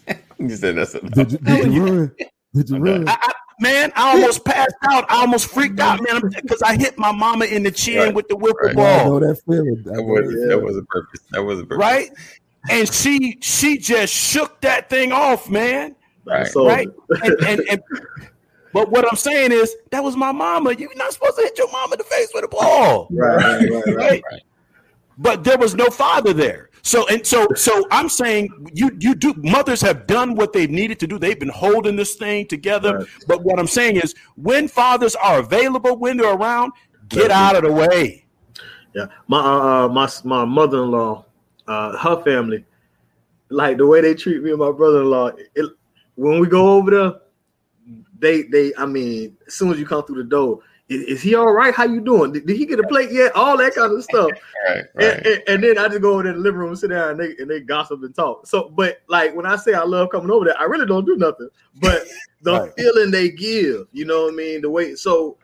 you 0.38 0.56
said 0.56 0.76
that's 0.76 0.92
did 0.92 1.32
you, 1.32 1.38
did 1.38 1.72
you 1.72 1.84
run? 1.86 2.14
Did 2.54 2.70
you 2.70 2.78
run? 2.78 3.08
I, 3.08 3.16
I, 3.20 3.32
man, 3.60 3.92
I 3.96 4.12
almost 4.12 4.44
passed 4.44 4.74
out. 4.84 5.10
I 5.10 5.20
almost 5.20 5.48
freaked 5.48 5.80
out, 5.80 6.00
man, 6.02 6.22
because 6.42 6.62
I 6.62 6.76
hit 6.76 6.98
my 6.98 7.12
mama 7.12 7.46
in 7.46 7.62
the 7.62 7.70
chin 7.70 7.98
right. 7.98 8.14
with 8.14 8.28
the 8.28 8.36
wiffle 8.36 8.54
right. 8.62 8.76
ball. 8.76 9.00
I 9.00 9.04
know 9.04 9.20
that 9.20 9.40
feeling. 9.46 9.82
That, 9.84 10.02
was, 10.02 10.34
yeah. 10.34 10.48
that 10.48 10.62
was 10.62 10.76
a 10.76 10.82
purpose. 10.82 11.20
That 11.30 11.42
was 11.42 11.60
a 11.60 11.62
purpose. 11.62 11.78
Right? 11.78 12.10
And 12.68 12.92
she 12.92 13.38
she 13.40 13.78
just 13.78 14.12
shook 14.12 14.60
that 14.62 14.90
thing 14.90 15.12
off, 15.12 15.48
man. 15.48 15.94
Right. 16.24 16.52
right? 16.56 16.88
And, 17.22 17.34
and, 17.46 17.60
and, 17.70 17.82
but 18.72 18.90
what 18.90 19.06
I'm 19.08 19.16
saying 19.16 19.52
is 19.52 19.74
that 19.90 20.02
was 20.02 20.16
my 20.16 20.32
mama. 20.32 20.72
You're 20.72 20.94
not 20.96 21.12
supposed 21.12 21.36
to 21.36 21.42
hit 21.42 21.56
your 21.56 21.70
mama 21.70 21.94
in 21.94 21.98
the 21.98 22.04
face 22.04 22.30
with 22.34 22.44
a 22.44 22.48
ball. 22.48 23.06
Right, 23.10 23.36
right, 23.36 23.70
right, 23.70 23.86
right. 23.86 24.22
right? 24.30 24.42
But 25.18 25.44
there 25.44 25.56
was 25.56 25.74
no 25.74 25.86
father 25.86 26.32
there. 26.32 26.70
So 26.86 27.04
and 27.08 27.26
so 27.26 27.48
so 27.56 27.84
I'm 27.90 28.08
saying 28.08 28.48
you 28.72 28.96
you 29.00 29.16
do 29.16 29.34
mothers 29.38 29.80
have 29.80 30.06
done 30.06 30.36
what 30.36 30.52
they've 30.52 30.70
needed 30.70 31.00
to 31.00 31.08
do. 31.08 31.18
They've 31.18 31.38
been 31.38 31.48
holding 31.48 31.96
this 31.96 32.14
thing 32.14 32.46
together. 32.46 32.98
Right. 32.98 33.06
But 33.26 33.42
what 33.42 33.58
I'm 33.58 33.66
saying 33.66 33.96
is 33.96 34.14
when 34.36 34.68
fathers 34.68 35.16
are 35.16 35.40
available, 35.40 35.96
when 35.96 36.16
they're 36.16 36.34
around, 36.34 36.74
get 37.08 37.32
out 37.32 37.56
of 37.56 37.64
the 37.64 37.72
way. 37.72 38.24
Yeah. 38.94 39.06
My 39.26 39.40
uh, 39.40 39.86
uh 39.86 39.88
my 39.88 40.08
my 40.22 40.44
mother-in-law, 40.44 41.24
uh 41.66 41.98
her 41.98 42.22
family, 42.22 42.64
like 43.48 43.78
the 43.78 43.86
way 43.86 44.00
they 44.00 44.14
treat 44.14 44.40
me 44.44 44.50
and 44.50 44.60
my 44.60 44.70
brother-in-law, 44.70 45.32
it, 45.56 45.70
when 46.14 46.38
we 46.38 46.46
go 46.46 46.68
over 46.68 46.90
there, 46.92 47.12
they 48.20 48.42
they 48.42 48.72
I 48.78 48.86
mean, 48.86 49.36
as 49.44 49.54
soon 49.54 49.72
as 49.72 49.80
you 49.80 49.86
come 49.86 50.04
through 50.04 50.22
the 50.22 50.28
door, 50.30 50.60
is, 50.88 51.02
is, 51.02 51.22
he 51.22 51.34
all 51.34 51.52
right? 51.52 51.74
How 51.74 51.84
you 51.84 52.00
doing? 52.00 52.32
Did, 52.32 52.46
did, 52.46 52.56
he 52.56 52.64
get 52.64 52.78
a 52.78 52.86
plate 52.86 53.10
yet? 53.10 53.34
All 53.34 53.56
that 53.56 53.74
kind 53.74 53.92
of 53.92 54.04
stuff. 54.04 54.30
right, 54.68 54.84
right. 54.94 55.04
And, 55.04 55.26
and, 55.26 55.42
and, 55.48 55.64
then 55.64 55.78
I 55.78 55.88
just 55.88 56.00
go 56.00 56.12
over 56.12 56.22
there 56.22 56.32
in 56.32 56.38
the 56.38 56.44
living 56.44 56.60
room 56.60 56.68
and 56.70 56.78
sit 56.78 56.90
down 56.90 57.10
and 57.10 57.20
they, 57.20 57.34
and 57.42 57.50
they 57.50 57.60
gossip 57.60 58.02
and 58.04 58.14
talk. 58.14 58.46
So, 58.46 58.68
but 58.68 58.98
like 59.08 59.34
when 59.34 59.46
I 59.46 59.56
say 59.56 59.74
I 59.74 59.82
love 59.82 60.10
coming 60.10 60.30
over 60.30 60.44
there, 60.44 60.60
I 60.60 60.64
really 60.64 60.86
don't 60.86 61.04
do 61.04 61.16
nothing. 61.16 61.48
But 61.80 62.06
the 62.42 62.52
right. 62.52 62.72
feeling 62.76 63.10
they 63.10 63.30
give, 63.30 63.88
you 63.92 64.04
know 64.04 64.24
what 64.24 64.34
I 64.34 64.36
mean? 64.36 64.62
The 64.62 64.70
way, 64.70 64.94
so 64.94 65.38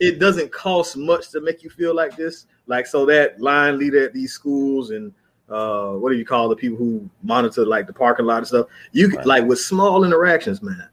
it 0.00 0.18
doesn't 0.18 0.50
cost 0.50 0.96
much 0.96 1.30
to 1.30 1.40
make 1.40 1.62
you 1.62 1.70
feel 1.70 1.94
like 1.94 2.16
this. 2.16 2.46
Like, 2.66 2.86
so 2.86 3.06
that 3.06 3.40
line 3.40 3.78
leader 3.78 4.04
at 4.04 4.12
these 4.12 4.32
schools 4.32 4.90
and 4.90 5.12
uh, 5.48 5.92
what 5.92 6.10
do 6.10 6.16
you 6.16 6.26
call 6.26 6.48
the 6.48 6.56
people 6.56 6.76
who 6.76 7.08
monitor 7.22 7.64
like 7.64 7.86
the 7.86 7.92
parking 7.92 8.26
lot 8.26 8.38
and 8.38 8.46
stuff? 8.48 8.66
You 8.90 9.10
right. 9.10 9.26
like 9.26 9.44
with 9.44 9.60
small 9.60 10.02
interactions, 10.02 10.60
man 10.60 10.88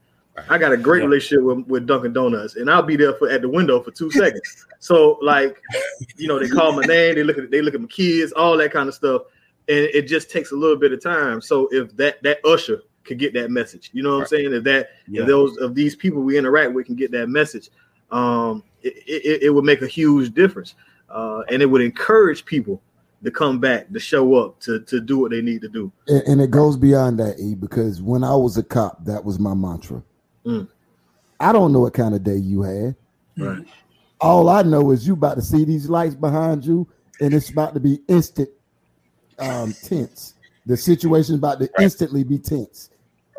I 0.49 0.57
got 0.57 0.73
a 0.73 0.77
great 0.77 0.99
yeah. 0.99 1.05
relationship 1.05 1.43
with, 1.43 1.67
with 1.67 1.87
Dunkin' 1.87 2.13
Donuts, 2.13 2.55
and 2.55 2.69
I'll 2.69 2.83
be 2.83 2.95
there 2.95 3.13
for 3.13 3.29
at 3.29 3.41
the 3.41 3.49
window 3.49 3.81
for 3.81 3.91
two 3.91 4.11
seconds. 4.11 4.65
So, 4.79 5.17
like, 5.21 5.61
you 6.17 6.27
know, 6.27 6.39
they 6.39 6.49
call 6.49 6.73
my 6.73 6.83
name, 6.83 7.15
they 7.15 7.23
look 7.23 7.37
at 7.37 7.49
they 7.51 7.61
look 7.61 7.73
at 7.73 7.81
my 7.81 7.87
kids, 7.87 8.31
all 8.33 8.57
that 8.57 8.71
kind 8.71 8.89
of 8.89 8.93
stuff, 8.93 9.23
and 9.67 9.77
it 9.77 10.03
just 10.03 10.29
takes 10.29 10.51
a 10.51 10.55
little 10.55 10.75
bit 10.75 10.91
of 10.91 11.01
time. 11.01 11.41
So, 11.41 11.67
if 11.71 11.95
that 11.97 12.21
that 12.23 12.39
usher 12.45 12.81
could 13.03 13.17
get 13.17 13.33
that 13.33 13.49
message, 13.49 13.91
you 13.93 14.03
know 14.03 14.17
what 14.17 14.31
right. 14.31 14.39
I'm 14.39 14.45
saying? 14.45 14.53
If 14.53 14.63
that 14.65 14.89
yeah. 15.07 15.21
if 15.21 15.27
those 15.27 15.57
of 15.57 15.73
these 15.73 15.95
people 15.95 16.21
we 16.21 16.37
interact 16.37 16.73
with 16.73 16.87
can 16.87 16.95
get 16.95 17.11
that 17.11 17.29
message, 17.29 17.69
um, 18.11 18.63
it, 18.81 18.93
it, 19.07 19.43
it, 19.43 19.49
would 19.49 19.65
make 19.65 19.81
a 19.81 19.87
huge 19.87 20.33
difference, 20.33 20.75
uh, 21.09 21.41
and 21.49 21.61
it 21.61 21.65
would 21.65 21.81
encourage 21.81 22.45
people 22.45 22.81
to 23.23 23.31
come 23.31 23.59
back, 23.59 23.91
to 23.91 23.99
show 23.99 24.35
up, 24.35 24.59
to 24.59 24.81
to 24.81 24.99
do 24.99 25.17
what 25.17 25.31
they 25.31 25.41
need 25.41 25.61
to 25.61 25.69
do. 25.69 25.91
And, 26.07 26.21
and 26.27 26.41
it 26.41 26.51
goes 26.51 26.77
beyond 26.77 27.19
that, 27.19 27.39
E, 27.39 27.55
because 27.55 28.01
when 28.01 28.23
I 28.23 28.35
was 28.35 28.57
a 28.57 28.63
cop, 28.63 29.05
that 29.05 29.23
was 29.23 29.39
my 29.39 29.53
mantra. 29.53 30.03
Mm. 30.45 30.67
I 31.39 31.51
don't 31.51 31.73
know 31.73 31.81
what 31.81 31.93
kind 31.93 32.15
of 32.15 32.23
day 32.23 32.37
you 32.37 32.61
had. 32.61 32.95
Right. 33.37 33.65
All 34.21 34.49
I 34.49 34.61
know 34.63 34.91
is 34.91 35.05
you 35.05 35.13
about 35.13 35.35
to 35.35 35.41
see 35.41 35.65
these 35.65 35.89
lights 35.89 36.15
behind 36.15 36.65
you, 36.65 36.87
and 37.19 37.33
it's 37.33 37.49
about 37.49 37.73
to 37.73 37.79
be 37.79 37.99
instant 38.07 38.49
um, 39.39 39.73
tense. 39.83 40.35
The 40.65 40.77
situation's 40.77 41.37
about 41.39 41.59
to 41.59 41.65
right. 41.77 41.83
instantly 41.83 42.23
be 42.23 42.39
tense. 42.39 42.89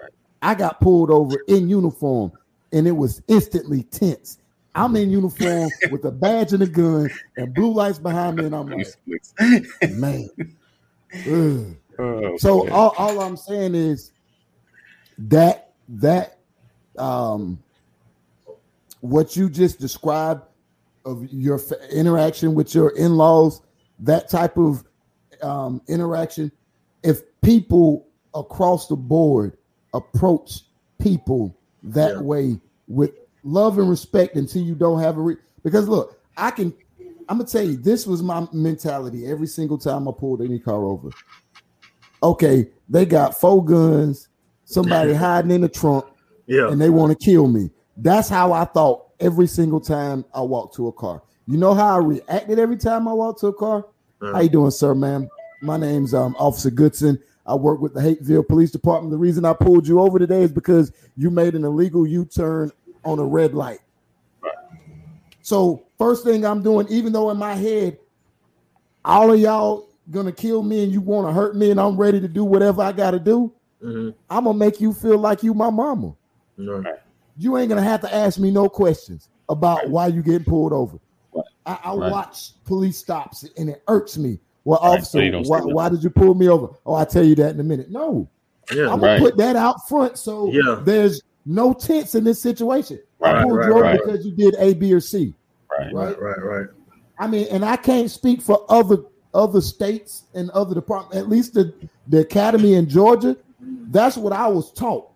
Right. 0.01 0.11
I 0.43 0.55
got 0.55 0.81
pulled 0.81 1.11
over 1.11 1.37
in 1.49 1.69
uniform, 1.69 2.33
and 2.73 2.87
it 2.87 2.93
was 2.93 3.23
instantly 3.29 3.85
tense. 3.85 4.39
I'm 4.75 4.95
in 4.97 5.11
uniform 5.11 5.71
with 5.91 6.05
a 6.05 6.11
badge 6.11 6.53
and 6.53 6.63
a 6.63 6.67
gun, 6.67 7.11
and 7.37 7.55
blue 7.55 7.73
lights 7.73 7.99
behind 7.99 8.37
me, 8.37 8.45
and 8.45 8.55
I'm 8.55 8.69
like, 8.69 8.87
man. 9.91 10.29
Oh, 11.99 12.37
so 12.37 12.69
all, 12.69 12.95
all 12.99 13.21
I'm 13.21 13.39
saying 13.39 13.75
is 13.75 14.13
that 15.17 15.73
that 15.89 16.36
um 16.99 17.59
what 19.01 19.37
you 19.37 19.49
just 19.49 19.79
described 19.79 20.43
of 21.05 21.25
your 21.33 21.61
interaction 21.93 22.55
with 22.55 22.75
your 22.75 22.91
in-laws, 22.91 23.63
that 24.01 24.29
type 24.29 24.57
of 24.57 24.85
um, 25.43 25.81
interaction, 25.89 26.51
if 27.03 27.23
people 27.41 28.07
across 28.35 28.89
the 28.89 28.97
board 28.97 29.57
approach 29.95 30.63
people 31.01 31.57
that 31.83 32.15
yeah. 32.15 32.21
way 32.21 32.61
with 32.89 33.13
love 33.45 33.79
and 33.79 33.89
respect 33.89 34.35
until 34.37 34.63
you 34.63 34.75
don't 34.75 35.01
have 35.01 35.17
a 35.17 35.21
re- 35.21 35.37
because 35.63 35.89
look, 35.89 36.21
I 36.37 36.51
can 36.51 36.75
I'm 37.29 37.39
gonna 37.39 37.49
tell 37.49 37.63
you 37.63 37.77
this 37.77 38.07
was 38.07 38.23
my 38.23 38.47
mentality 38.53 39.27
every 39.27 39.47
single 39.47 39.79
time 39.79 40.09
I 40.09 40.13
pulled 40.17 40.43
any 40.43 40.59
car 40.59 40.85
over. 40.85 41.11
Okay, 42.23 42.69
they 42.89 43.05
got 43.07 43.39
four 43.39 43.65
guns, 43.65 44.29
somebody 44.65 45.13
hiding 45.15 45.51
in 45.53 45.61
the 45.61 45.69
trunk, 45.69 46.07
yeah, 46.47 46.71
and 46.71 46.81
they 46.81 46.91
want 46.91 47.19
to 47.19 47.25
kill 47.25 47.49
me. 47.49 47.71
That's 47.97 48.29
how 48.29 48.53
I 48.53 48.65
thought 48.65 49.07
every 49.21 49.47
single 49.47 49.81
time 49.81 50.25
I 50.35 50.41
walked 50.43 50.75
to 50.77 50.89
a 50.89 50.93
car. 50.93 51.23
You 51.47 51.57
know 51.59 51.75
how 51.75 51.95
I 51.95 51.99
reacted 51.99 52.59
every 52.59 52.77
time 52.77 53.07
I 53.09 53.13
walked 53.13 53.41
to 53.41 53.49
a 53.49 53.53
car? 53.55 53.87
Uh-huh. 54.21 54.33
How 54.33 54.41
you 54.41 54.49
doing, 54.49 54.71
sir, 54.71 54.95
ma'am? 54.95 55.29
My 55.63 55.77
name's 55.77 56.13
um, 56.13 56.35
Officer 56.39 56.71
Goodson. 56.71 57.19
I 57.47 57.55
work 57.55 57.81
with 57.81 57.95
the 57.95 58.01
Hapeville 58.01 58.43
Police 58.43 58.73
Department. 58.73 59.13
The 59.13 59.19
reason 59.19 59.45
I 59.45 59.53
pulled 59.53 59.87
you 59.87 60.01
over 60.01 60.19
today 60.19 60.43
is 60.43 60.53
because 60.53 60.93
you 61.17 61.31
made 61.31 61.55
an 61.55 61.65
illegal 61.65 62.07
U-turn 62.07 62.73
on 63.05 63.19
a 63.19 63.25
red 63.25 63.55
light. 63.55 63.79
So 65.43 65.85
first 65.97 66.25
thing 66.25 66.45
I'm 66.45 66.61
doing, 66.63 66.89
even 66.91 67.13
though 67.13 67.31
in 67.31 67.37
my 67.37 67.55
head, 67.55 67.99
all 69.05 69.33
of 69.33 69.39
y'all 69.39 69.89
gonna 70.11 70.33
kill 70.33 70.63
me 70.65 70.83
and 70.83 70.93
you 70.93 71.01
want 71.01 71.29
to 71.29 71.33
hurt 71.33 71.55
me, 71.55 71.71
and 71.71 71.81
I'm 71.81 71.97
ready 71.97 72.21
to 72.21 72.27
do 72.27 72.45
whatever 72.45 72.83
I 72.83 72.91
got 72.91 73.13
to 73.13 73.21
do. 73.21 73.53
Mm-hmm. 73.81 74.11
I'm 74.29 74.45
gonna 74.45 74.59
make 74.59 74.81
you 74.81 74.93
feel 74.93 75.19
like 75.19 75.45
you 75.45 75.55
my 75.55 75.71
mama. 75.71 76.17
Right 76.59 76.97
you 77.39 77.57
ain't 77.57 77.69
gonna 77.69 77.83
have 77.83 78.01
to 78.03 78.15
ask 78.15 78.39
me 78.39 78.51
no 78.51 78.69
questions 78.69 79.29
about 79.49 79.89
why 79.89 80.07
you 80.09 80.23
getting 80.23 80.45
pulled 80.45 80.73
over. 80.73 80.99
I, 81.67 81.79
I 81.85 81.95
right. 81.95 82.11
watch 82.11 82.53
police 82.65 82.97
stops 82.97 83.45
and 83.57 83.69
it 83.69 83.83
irks 83.89 84.17
me. 84.17 84.39
Well, 84.65 84.81
right. 84.83 84.99
officer, 84.99 85.31
so 85.31 85.43
why, 85.43 85.61
why, 85.61 85.89
did 85.89 86.03
you 86.03 86.11
pull 86.11 86.35
me 86.35 86.49
over? 86.49 86.69
Oh, 86.85 86.95
I'll 86.95 87.07
tell 87.07 87.25
you 87.25 87.35
that 87.37 87.55
in 87.55 87.61
a 87.61 87.65
minute. 87.65 87.91
No, 87.91 88.29
yeah, 88.73 88.91
I'm 88.91 89.01
gonna 89.01 89.19
put 89.19 89.37
that 89.37 89.57
out 89.57 89.89
front 89.89 90.19
so 90.19 90.51
yeah. 90.51 90.81
there's 90.85 91.23
no 91.45 91.73
tense 91.73 92.15
in 92.15 92.25
this 92.25 92.41
situation. 92.41 93.01
I 93.23 93.43
pulled 93.43 93.65
you 93.65 93.73
over 93.73 93.93
because 93.93 94.25
you 94.25 94.33
did 94.33 94.55
A, 94.59 94.75
B, 94.75 94.93
or 94.93 95.01
C. 95.01 95.35
Right, 95.71 95.93
right, 95.93 96.21
right, 96.21 96.43
right. 96.43 96.67
I 97.19 97.27
mean, 97.27 97.47
and 97.51 97.65
I 97.65 97.77
can't 97.77 98.11
speak 98.11 98.41
for 98.43 98.65
other 98.69 98.99
other 99.35 99.61
states 99.61 100.25
and 100.35 100.51
other 100.51 100.75
departments. 100.75 101.17
At 101.17 101.29
least 101.29 101.55
the 101.55 101.73
the 102.09 102.21
academy 102.21 102.75
in 102.75 102.89
Georgia, 102.89 103.37
that's 103.61 104.17
what 104.17 104.33
I 104.33 104.49
was 104.49 104.73
taught. 104.73 105.11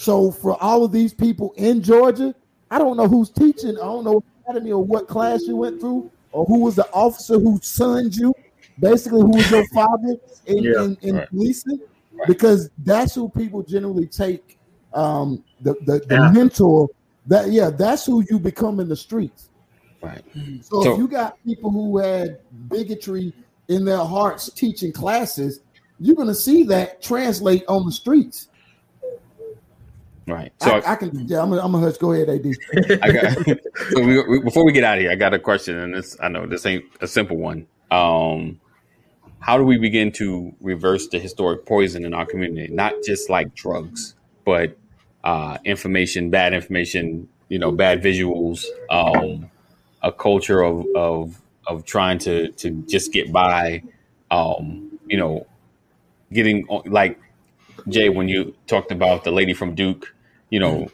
So 0.00 0.30
for 0.30 0.56
all 0.62 0.82
of 0.82 0.92
these 0.92 1.12
people 1.12 1.52
in 1.58 1.82
Georgia, 1.82 2.34
I 2.70 2.78
don't 2.78 2.96
know 2.96 3.06
who's 3.06 3.28
teaching. 3.28 3.76
I 3.76 3.82
don't 3.82 4.02
know 4.02 4.24
academy 4.46 4.72
or 4.72 4.82
what 4.82 5.06
class 5.06 5.42
you 5.42 5.56
went 5.56 5.78
through, 5.78 6.10
or 6.32 6.46
who 6.46 6.60
was 6.60 6.74
the 6.74 6.90
officer 6.94 7.38
who 7.38 7.60
sons 7.62 8.18
you, 8.18 8.34
basically 8.78 9.20
who 9.20 9.32
was 9.32 9.50
your 9.50 9.66
father 9.74 10.16
in, 10.46 10.64
yeah, 10.64 10.84
in, 10.84 10.96
in 11.02 11.16
right. 11.16 11.28
policing, 11.28 11.80
right. 12.14 12.26
because 12.26 12.70
that's 12.78 13.14
who 13.14 13.28
people 13.28 13.62
generally 13.62 14.06
take 14.06 14.58
um, 14.94 15.44
the 15.60 15.74
the, 15.84 15.98
the 16.06 16.14
yeah. 16.14 16.30
mentor. 16.30 16.88
That 17.26 17.50
yeah, 17.50 17.68
that's 17.68 18.06
who 18.06 18.24
you 18.30 18.38
become 18.38 18.80
in 18.80 18.88
the 18.88 18.96
streets. 18.96 19.50
Right. 20.00 20.24
So, 20.62 20.82
so 20.82 20.92
if 20.94 20.98
you 20.98 21.08
got 21.08 21.36
people 21.44 21.70
who 21.70 21.98
had 21.98 22.38
bigotry 22.70 23.34
in 23.68 23.84
their 23.84 23.98
hearts 23.98 24.50
teaching 24.50 24.92
classes, 24.92 25.60
you're 25.98 26.16
going 26.16 26.28
to 26.28 26.34
see 26.34 26.62
that 26.64 27.02
translate 27.02 27.64
on 27.68 27.84
the 27.84 27.92
streets. 27.92 28.48
Right. 30.30 30.52
So 30.60 30.70
I, 30.70 30.92
I 30.92 30.96
can. 30.96 31.26
Yeah, 31.26 31.42
I'm. 31.42 31.52
I'm 31.52 31.72
gonna 31.72 31.92
go 31.92 32.12
ahead, 32.12 32.28
AD. 32.28 32.46
I 33.02 33.12
got, 33.12 33.58
so 33.90 34.00
we, 34.00 34.22
we, 34.28 34.40
before 34.40 34.64
we 34.64 34.72
get 34.72 34.84
out 34.84 34.98
of 34.98 35.02
here, 35.02 35.10
I 35.10 35.16
got 35.16 35.34
a 35.34 35.38
question, 35.38 35.76
and 35.76 35.94
this 35.94 36.16
I 36.22 36.28
know 36.28 36.46
this 36.46 36.64
ain't 36.66 36.84
a 37.00 37.08
simple 37.08 37.36
one. 37.36 37.66
Um, 37.90 38.60
how 39.40 39.58
do 39.58 39.64
we 39.64 39.78
begin 39.78 40.12
to 40.12 40.54
reverse 40.60 41.08
the 41.08 41.18
historic 41.18 41.66
poison 41.66 42.04
in 42.04 42.14
our 42.14 42.26
community? 42.26 42.72
Not 42.72 42.94
just 43.04 43.28
like 43.28 43.54
drugs, 43.54 44.14
but 44.44 44.76
uh, 45.24 45.58
information, 45.64 46.30
bad 46.30 46.54
information, 46.54 47.28
you 47.48 47.58
know, 47.58 47.72
bad 47.72 48.02
visuals, 48.02 48.64
um, 48.88 49.50
a 50.02 50.12
culture 50.12 50.62
of 50.62 50.86
of 50.94 51.40
of 51.66 51.84
trying 51.84 52.18
to 52.18 52.52
to 52.52 52.70
just 52.86 53.12
get 53.12 53.32
by, 53.32 53.82
um, 54.30 54.98
you 55.06 55.16
know, 55.16 55.46
getting 56.32 56.66
like 56.86 57.18
Jay 57.88 58.08
when 58.08 58.28
you 58.28 58.54
talked 58.66 58.92
about 58.92 59.24
the 59.24 59.30
lady 59.30 59.54
from 59.54 59.74
Duke 59.74 60.14
you 60.50 60.60
know, 60.60 60.90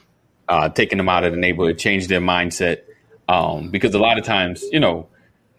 uh, 0.48 0.68
taking 0.68 0.98
them 0.98 1.08
out 1.08 1.24
of 1.24 1.32
the 1.32 1.38
neighborhood, 1.38 1.78
change 1.78 2.08
their 2.08 2.20
mindset. 2.20 2.82
Um, 3.28 3.70
because 3.70 3.94
a 3.94 3.98
lot 3.98 4.18
of 4.18 4.24
times, 4.24 4.62
you 4.70 4.78
know, 4.78 5.08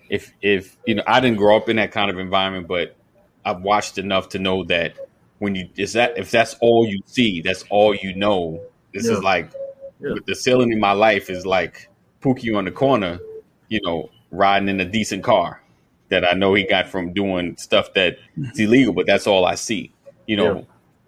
if 0.09 0.33
if 0.41 0.77
you 0.85 0.95
know, 0.95 1.03
I 1.05 1.19
didn't 1.19 1.37
grow 1.37 1.57
up 1.57 1.67
in 1.67 1.75
that 1.75 1.91
kind 1.91 2.09
of 2.09 2.17
environment, 2.17 2.67
but 2.67 2.95
I've 3.43 3.61
watched 3.61 3.97
enough 3.97 4.29
to 4.29 4.39
know 4.39 4.63
that 4.65 4.95
when 5.39 5.55
you 5.55 5.69
is 5.75 5.93
that 5.93 6.17
if 6.17 6.31
that's 6.31 6.55
all 6.61 6.87
you 6.87 7.01
see, 7.05 7.41
that's 7.41 7.65
all 7.69 7.93
you 7.93 8.15
know. 8.15 8.61
This 8.93 9.05
yeah. 9.05 9.13
is 9.13 9.23
like 9.23 9.51
yeah. 9.99 10.15
the 10.25 10.35
ceiling 10.35 10.71
in 10.71 10.79
my 10.79 10.93
life 10.93 11.29
is 11.29 11.45
like 11.45 11.89
Pookie 12.21 12.55
on 12.55 12.65
the 12.65 12.71
corner, 12.71 13.19
you 13.67 13.81
know, 13.83 14.09
riding 14.31 14.69
in 14.69 14.79
a 14.79 14.85
decent 14.85 15.23
car 15.23 15.61
that 16.09 16.25
I 16.25 16.33
know 16.33 16.53
he 16.53 16.63
got 16.63 16.87
from 16.87 17.11
doing 17.11 17.57
stuff 17.57 17.93
that's 17.93 18.17
illegal, 18.57 18.93
but 18.93 19.05
that's 19.05 19.27
all 19.27 19.45
I 19.45 19.55
see. 19.55 19.91
You 20.25 20.37
know. 20.37 20.67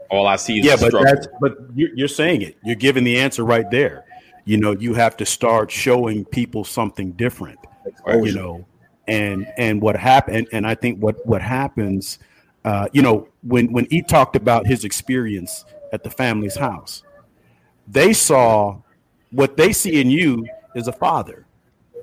All 0.09 0.25
I 0.25 0.35
see 0.37 0.59
is 0.59 0.65
yeah, 0.65 0.75
but 0.79 0.91
that's 0.91 1.27
but 1.39 1.57
you're 1.75 2.07
saying 2.07 2.41
it. 2.41 2.57
You're 2.63 2.75
giving 2.75 3.03
the 3.03 3.19
answer 3.19 3.43
right 3.43 3.69
there. 3.69 4.05
You 4.45 4.57
know, 4.57 4.71
you 4.71 4.93
have 4.95 5.15
to 5.17 5.25
start 5.25 5.69
showing 5.69 6.25
people 6.25 6.63
something 6.63 7.11
different. 7.11 7.59
You 8.07 8.33
know, 8.33 8.65
and 9.07 9.47
and 9.57 9.81
what 9.81 9.95
happened, 9.95 10.47
and 10.51 10.65
I 10.65 10.75
think 10.75 10.99
what 10.99 11.23
what 11.25 11.41
happens, 11.41 12.19
uh, 12.65 12.87
you 12.91 13.01
know, 13.01 13.27
when 13.43 13.71
when 13.71 13.85
he 13.89 14.01
talked 14.01 14.35
about 14.35 14.65
his 14.65 14.83
experience 14.83 15.65
at 15.93 16.03
the 16.03 16.09
family's 16.09 16.55
house, 16.55 17.03
they 17.87 18.13
saw 18.13 18.81
what 19.31 19.57
they 19.57 19.73
see 19.73 20.01
in 20.01 20.09
you 20.09 20.47
is 20.75 20.87
a 20.87 20.93
father, 20.93 21.45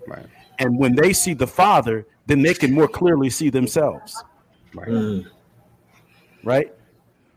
right? 0.07 0.27
And 0.59 0.79
when 0.79 0.95
they 0.95 1.13
see 1.13 1.35
the 1.35 1.47
father, 1.47 2.07
then 2.27 2.43
they 2.43 2.55
can 2.55 2.73
more 2.73 2.89
clearly 2.89 3.31
see 3.31 3.51
themselves, 3.51 4.23
right? 4.75 4.89
Mm. 4.89 5.27
Right. 6.45 6.73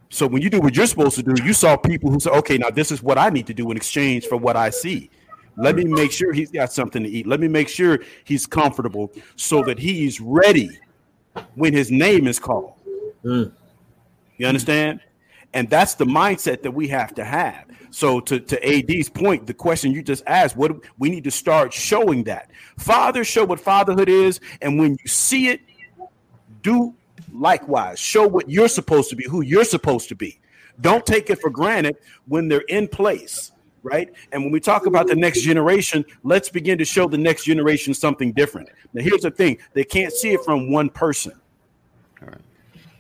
So 0.09 0.25
when 0.27 0.41
you 0.41 0.49
do 0.49 0.59
what 0.59 0.75
you're 0.75 0.87
supposed 0.87 1.15
to 1.15 1.23
do, 1.23 1.35
you 1.43 1.53
saw 1.53 1.77
people 1.77 2.11
who 2.11 2.19
say, 2.19 2.31
okay, 2.31 2.57
now 2.57 2.69
this 2.69 2.91
is 2.91 3.03
what 3.03 3.17
I 3.17 3.29
need 3.29 3.45
to 3.47 3.53
do 3.53 3.69
in 3.69 3.77
exchange 3.77 4.25
for 4.25 4.37
what 4.37 4.55
I 4.55 4.71
see. 4.71 5.11
Let 5.55 5.75
me 5.75 5.83
make 5.83 6.11
sure 6.11 6.33
he's 6.33 6.51
got 6.51 6.71
something 6.71 7.03
to 7.03 7.09
eat. 7.09 7.27
Let 7.27 7.39
me 7.39 7.47
make 7.47 7.67
sure 7.67 7.99
he's 8.23 8.47
comfortable 8.47 9.11
so 9.35 9.61
that 9.63 9.77
he's 9.77 10.19
ready 10.19 10.69
when 11.55 11.73
his 11.73 11.91
name 11.91 12.27
is 12.27 12.39
called. 12.39 12.73
Mm. 13.23 13.51
You 14.37 14.47
understand? 14.47 15.01
And 15.53 15.69
that's 15.69 15.95
the 15.95 16.05
mindset 16.05 16.63
that 16.63 16.71
we 16.71 16.87
have 16.87 17.13
to 17.15 17.25
have. 17.25 17.65
So 17.91 18.19
to, 18.21 18.39
to 18.39 18.67
AD's 18.67 19.09
point, 19.09 19.47
the 19.47 19.53
question 19.53 19.91
you 19.91 20.01
just 20.01 20.23
asked, 20.27 20.55
what 20.55 20.71
we 20.97 21.09
need 21.09 21.23
to 21.25 21.31
start 21.31 21.73
showing 21.73 22.23
that. 22.23 22.49
Father, 22.77 23.23
show 23.23 23.45
what 23.45 23.59
fatherhood 23.59 24.09
is. 24.09 24.39
And 24.61 24.79
when 24.79 24.91
you 24.91 25.07
see 25.07 25.49
it, 25.49 25.61
do 26.61 26.95
likewise 27.33 27.99
show 27.99 28.27
what 28.27 28.49
you're 28.49 28.67
supposed 28.67 29.09
to 29.09 29.15
be, 29.15 29.25
who 29.25 29.41
you're 29.41 29.63
supposed 29.63 30.09
to 30.09 30.15
be. 30.15 30.39
Don't 30.81 31.05
take 31.05 31.29
it 31.29 31.39
for 31.39 31.49
granted 31.49 31.97
when 32.27 32.47
they're 32.47 32.61
in 32.61 32.87
place, 32.87 33.51
right? 33.83 34.11
And 34.31 34.43
when 34.43 34.51
we 34.51 34.59
talk 34.59 34.85
about 34.85 35.07
the 35.07 35.15
next 35.15 35.41
generation, 35.41 36.05
let's 36.23 36.49
begin 36.49 36.77
to 36.77 36.85
show 36.85 37.07
the 37.07 37.17
next 37.17 37.43
generation 37.45 37.93
something 37.93 38.31
different. 38.31 38.69
Now, 38.93 39.03
here's 39.03 39.21
the 39.21 39.31
thing 39.31 39.57
they 39.73 39.83
can't 39.83 40.13
see 40.13 40.33
it 40.33 40.43
from 40.43 40.71
one 40.71 40.89
person. 40.89 41.33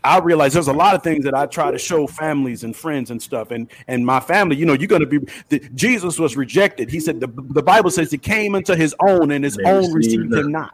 I 0.03 0.19
realize 0.19 0.53
there's 0.53 0.69
a 0.69 0.73
lot 0.73 0.95
of 0.95 1.03
things 1.03 1.25
that 1.25 1.33
I 1.33 1.45
try 1.45 1.71
to 1.71 1.77
show 1.77 2.07
families 2.07 2.63
and 2.63 2.75
friends 2.75 3.11
and 3.11 3.21
stuff, 3.21 3.51
and 3.51 3.69
and 3.87 4.05
my 4.05 4.19
family. 4.19 4.55
You 4.55 4.65
know, 4.65 4.73
you're 4.73 4.87
going 4.87 5.01
to 5.01 5.07
be. 5.07 5.19
The, 5.49 5.59
Jesus 5.75 6.17
was 6.17 6.37
rejected. 6.37 6.89
He 6.89 6.99
said 6.99 7.19
the, 7.19 7.27
the 7.27 7.61
Bible 7.61 7.91
says 7.91 8.09
he 8.09 8.17
came 8.17 8.55
into 8.55 8.75
his 8.75 8.95
own, 9.01 9.31
and 9.31 9.43
his 9.43 9.57
Maybe 9.57 9.69
own 9.69 9.91
received 9.91 10.33
him 10.33 10.51
not. 10.51 10.73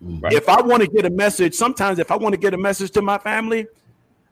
Right. 0.00 0.32
If 0.32 0.48
I 0.48 0.60
want 0.62 0.82
to 0.82 0.88
get 0.88 1.04
a 1.04 1.10
message, 1.10 1.54
sometimes 1.54 1.98
if 1.98 2.10
I 2.10 2.16
want 2.16 2.32
to 2.32 2.40
get 2.40 2.54
a 2.54 2.58
message 2.58 2.90
to 2.92 3.02
my 3.02 3.18
family, 3.18 3.66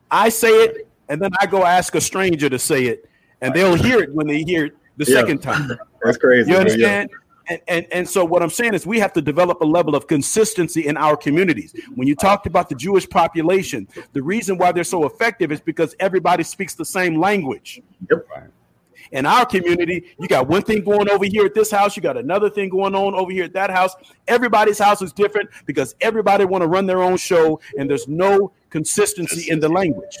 I 0.09 0.29
say 0.29 0.49
it, 0.63 0.87
and 1.09 1.21
then 1.21 1.31
I 1.39 1.45
go 1.45 1.63
ask 1.63 1.93
a 1.95 2.01
stranger 2.01 2.49
to 2.49 2.57
say 2.57 2.85
it, 2.85 3.09
and 3.41 3.53
they'll 3.53 3.75
hear 3.75 4.01
it 4.01 4.13
when 4.13 4.27
they 4.27 4.43
hear 4.43 4.65
it 4.65 4.73
the 4.97 5.05
yeah. 5.05 5.19
second 5.19 5.41
time. 5.41 5.71
That's 6.03 6.17
crazy. 6.17 6.51
You 6.51 6.57
understand? 6.57 7.09
Yeah 7.11 7.17
and, 7.49 7.61
and, 7.67 7.87
and 7.91 8.09
so 8.09 8.23
what 8.23 8.43
I'm 8.43 8.49
saying 8.49 8.75
is 8.75 8.85
we 8.85 8.99
have 8.99 9.11
to 9.13 9.21
develop 9.21 9.61
a 9.61 9.65
level 9.65 9.95
of 9.95 10.07
consistency 10.07 10.85
in 10.85 10.95
our 10.97 11.17
communities. 11.17 11.73
When 11.95 12.07
you 12.07 12.15
talked 12.15 12.45
about 12.45 12.69
the 12.69 12.75
Jewish 12.75 13.09
population, 13.09 13.87
the 14.13 14.21
reason 14.21 14.57
why 14.57 14.71
they're 14.71 14.83
so 14.83 15.05
effective 15.05 15.51
is 15.51 15.59
because 15.59 15.95
everybody 15.99 16.43
speaks 16.43 16.75
the 16.75 16.85
same 16.85 17.19
language. 17.19 17.81
Yep. 18.09 18.27
In 19.11 19.25
our 19.25 19.45
community, 19.45 20.13
you 20.19 20.27
got 20.27 20.47
one 20.47 20.61
thing 20.61 20.83
going 20.83 21.09
over 21.09 21.25
here 21.25 21.45
at 21.45 21.53
this 21.53 21.71
house, 21.71 21.95
you 21.95 22.01
got 22.01 22.17
another 22.17 22.49
thing 22.49 22.69
going 22.69 22.95
on 22.95 23.15
over 23.15 23.31
here 23.31 23.43
at 23.43 23.53
that 23.53 23.69
house. 23.69 23.95
Everybody's 24.27 24.79
house 24.79 25.01
is 25.01 25.11
different 25.11 25.49
because 25.65 25.95
everybody 26.01 26.45
want 26.45 26.61
to 26.61 26.67
run 26.67 26.85
their 26.85 27.01
own 27.01 27.17
show, 27.17 27.59
and 27.77 27.89
there's 27.89 28.07
no 28.07 28.51
consistency 28.69 29.49
in 29.51 29.59
the 29.59 29.69
language. 29.69 30.17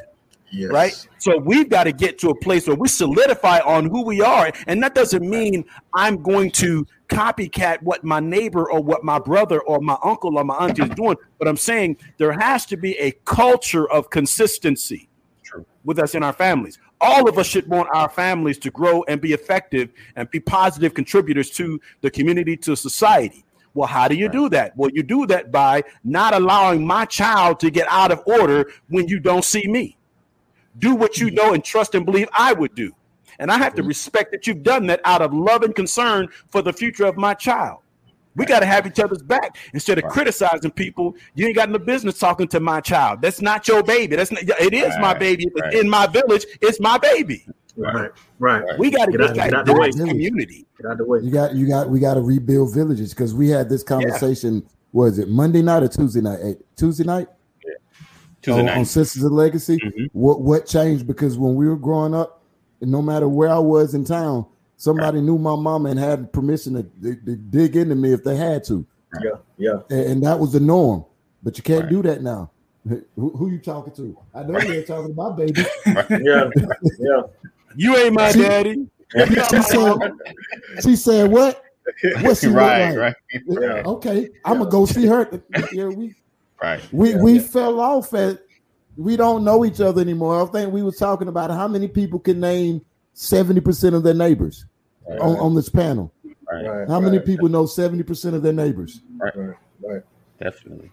Yes. 0.51 0.71
Right. 0.71 1.07
So 1.19 1.37
we've 1.37 1.69
got 1.69 1.83
to 1.83 1.91
get 1.91 2.17
to 2.19 2.29
a 2.29 2.35
place 2.35 2.67
where 2.67 2.75
we 2.75 2.87
solidify 2.87 3.59
on 3.59 3.85
who 3.85 4.03
we 4.03 4.21
are. 4.21 4.51
And 4.67 4.81
that 4.81 4.95
doesn't 4.95 5.27
mean 5.27 5.63
I'm 5.93 6.23
going 6.23 6.51
to 6.53 6.87
copycat 7.07 7.81
what 7.83 8.03
my 8.03 8.19
neighbor 8.19 8.69
or 8.69 8.81
what 8.81 9.03
my 9.03 9.19
brother 9.19 9.61
or 9.61 9.79
my 9.79 9.97
uncle 10.03 10.37
or 10.37 10.43
my 10.43 10.55
auntie 10.55 10.83
is 10.83 10.89
doing. 10.89 11.17
But 11.37 11.47
I'm 11.47 11.57
saying 11.57 11.97
there 12.17 12.31
has 12.31 12.65
to 12.67 12.77
be 12.77 12.97
a 12.97 13.11
culture 13.25 13.89
of 13.91 14.09
consistency 14.09 15.09
True. 15.43 15.65
with 15.83 15.99
us 15.99 16.15
in 16.15 16.23
our 16.23 16.33
families. 16.33 16.79
All 17.01 17.29
of 17.29 17.37
us 17.37 17.47
should 17.47 17.67
want 17.67 17.89
our 17.93 18.09
families 18.09 18.57
to 18.59 18.71
grow 18.71 19.03
and 19.07 19.21
be 19.21 19.33
effective 19.33 19.91
and 20.15 20.29
be 20.31 20.39
positive 20.39 20.93
contributors 20.93 21.49
to 21.51 21.79
the 22.01 22.11
community, 22.11 22.57
to 22.57 22.75
society. 22.75 23.45
Well, 23.73 23.87
how 23.87 24.07
do 24.07 24.15
you 24.15 24.25
right. 24.25 24.33
do 24.33 24.49
that? 24.49 24.75
Well, 24.75 24.89
you 24.93 25.03
do 25.03 25.25
that 25.27 25.51
by 25.51 25.83
not 26.03 26.33
allowing 26.33 26.85
my 26.85 27.05
child 27.05 27.59
to 27.61 27.69
get 27.69 27.87
out 27.89 28.11
of 28.11 28.21
order 28.25 28.71
when 28.89 29.07
you 29.07 29.19
don't 29.19 29.45
see 29.45 29.67
me. 29.67 29.97
Do 30.79 30.95
what 30.95 31.17
you 31.17 31.27
mm-hmm. 31.27 31.35
know 31.35 31.53
and 31.53 31.63
trust 31.63 31.95
and 31.95 32.05
believe 32.05 32.27
I 32.37 32.53
would 32.53 32.75
do. 32.75 32.93
And 33.37 33.51
I 33.51 33.57
have 33.57 33.73
to 33.75 33.81
mm-hmm. 33.81 33.87
respect 33.87 34.31
that 34.31 34.47
you've 34.47 34.63
done 34.63 34.87
that 34.87 34.99
out 35.05 35.21
of 35.21 35.33
love 35.33 35.63
and 35.63 35.73
concern 35.73 36.27
for 36.49 36.61
the 36.61 36.73
future 36.73 37.05
of 37.05 37.15
my 37.15 37.33
child. 37.33 37.79
We 38.35 38.45
got 38.45 38.59
to 38.59 38.65
have 38.65 38.85
each 38.85 38.99
other's 38.99 39.21
back 39.21 39.57
instead 39.73 39.97
of 39.97 40.05
criticizing 40.05 40.71
people. 40.71 41.15
You 41.35 41.47
ain't 41.47 41.55
got 41.55 41.69
no 41.69 41.79
business 41.79 42.17
talking 42.19 42.47
to 42.49 42.59
my 42.59 42.79
child. 42.79 43.21
That's 43.21 43.41
not 43.41 43.67
your 43.67 43.83
baby. 43.83 44.15
That's 44.15 44.31
not, 44.31 44.43
it 44.43 44.73
is 44.73 44.89
right, 44.89 45.01
my 45.01 45.13
baby. 45.13 45.45
Right. 45.59 45.73
In 45.73 45.89
my 45.89 46.07
village, 46.07 46.45
it's 46.61 46.79
my 46.79 46.97
baby. 46.97 47.45
Right, 47.75 48.11
right. 48.39 48.63
We 48.77 48.91
got 48.91 49.05
to 49.05 49.11
get, 49.17 49.33
get, 49.33 49.53
out, 49.53 49.65
get 49.65 49.95
community. 49.95 50.65
Get 50.77 50.91
out 50.91 50.97
the 50.97 51.05
way. 51.05 51.19
You 51.21 51.31
got, 51.31 51.55
you 51.55 51.67
got, 51.67 51.89
we 51.89 51.99
got 51.99 52.15
to 52.15 52.21
rebuild 52.21 52.73
villages 52.73 53.13
because 53.13 53.33
we 53.33 53.49
had 53.49 53.69
this 53.69 53.83
conversation. 53.83 54.55
Yeah. 54.55 54.69
Was 54.91 55.19
it 55.19 55.29
Monday 55.29 55.61
night 55.61 55.83
or 55.83 55.87
Tuesday 55.87 56.21
night? 56.21 56.57
Tuesday 56.75 57.03
night. 57.03 57.27
Tuesday 58.41 58.63
night. 58.63 58.77
on 58.77 58.85
Sisters 58.85 59.23
of 59.23 59.31
Legacy. 59.31 59.77
Mm-hmm. 59.77 60.05
What 60.13 60.41
what 60.41 60.65
changed? 60.65 61.05
Because 61.05 61.37
when 61.37 61.55
we 61.55 61.67
were 61.67 61.75
growing 61.75 62.15
up, 62.15 62.41
and 62.81 62.91
no 62.91 63.01
matter 63.01 63.27
where 63.27 63.49
I 63.49 63.59
was 63.59 63.93
in 63.93 64.05
town, 64.05 64.45
somebody 64.79 65.17
right. 65.17 65.25
knew 65.25 65.37
my 65.37 65.55
mama 65.55 65.89
and 65.89 65.99
had 65.99 66.31
permission 66.31 66.73
to, 66.73 66.83
to, 67.03 67.15
to, 67.25 67.35
dig 67.35 67.75
into 67.75 67.95
me 67.95 68.13
if 68.13 68.23
they 68.23 68.35
had 68.35 68.63
to. 68.63 68.85
Yeah, 69.21 69.31
yeah. 69.57 69.79
And, 69.89 70.11
and 70.11 70.23
that 70.23 70.39
was 70.39 70.53
the 70.53 70.59
norm. 70.59 71.05
But 71.43 71.57
you 71.57 71.63
can't 71.63 71.83
right. 71.83 71.89
do 71.89 72.01
that 72.03 72.23
now. 72.23 72.49
Who, 73.15 73.29
who, 73.29 73.51
you 73.51 73.59
talking 73.59 73.93
to? 73.93 74.17
I 74.33 74.43
know 74.43 74.57
you 74.59 74.73
ain't 74.73 74.87
talking 74.87 75.09
to 75.09 75.13
my 75.13 75.35
baby. 75.35 75.63
yeah, 75.85 76.49
yeah. 76.97 77.21
You 77.75 77.97
ain't 77.97 78.13
my 78.13 78.31
she, 78.31 78.41
daddy. 78.41 78.87
She 79.11 79.61
said, 79.61 79.97
she 80.81 80.95
said 80.95 81.29
what? 81.29 81.61
What's 82.21 82.45
right, 82.45 82.89
like? 82.89 82.97
right. 82.97 83.15
Yeah. 83.47 83.83
Okay, 83.85 84.29
I'm 84.45 84.59
gonna 84.59 84.69
go 84.69 84.85
see 84.85 85.05
her. 85.07 85.41
Yeah, 85.71 85.87
we 85.87 86.15
Right. 86.61 86.81
We 86.91 87.11
yeah, 87.11 87.21
we 87.21 87.33
yeah. 87.33 87.41
fell 87.41 87.79
off 87.79 88.13
at 88.13 88.41
we 88.97 89.15
don't 89.15 89.43
know 89.43 89.65
each 89.65 89.79
other 89.81 90.01
anymore. 90.01 90.41
I 90.41 90.45
think 90.51 90.73
we 90.73 90.83
were 90.83 90.91
talking 90.91 91.27
about 91.27 91.51
how 91.51 91.67
many 91.67 91.87
people 91.87 92.19
can 92.19 92.39
name 92.39 92.81
70% 93.15 93.93
of 93.93 94.03
their 94.03 94.13
neighbors 94.13 94.65
right. 95.09 95.19
on, 95.19 95.37
on 95.37 95.55
this 95.55 95.69
panel. 95.69 96.11
Right. 96.51 96.87
How 96.87 96.99
many 96.99 97.19
people 97.19 97.49
know 97.49 97.65
70% 97.65 98.33
of 98.33 98.41
their 98.41 98.53
neighbors? 98.53 99.01
Right. 99.17 99.55
Right. 99.81 100.01
Definitely. 100.41 100.91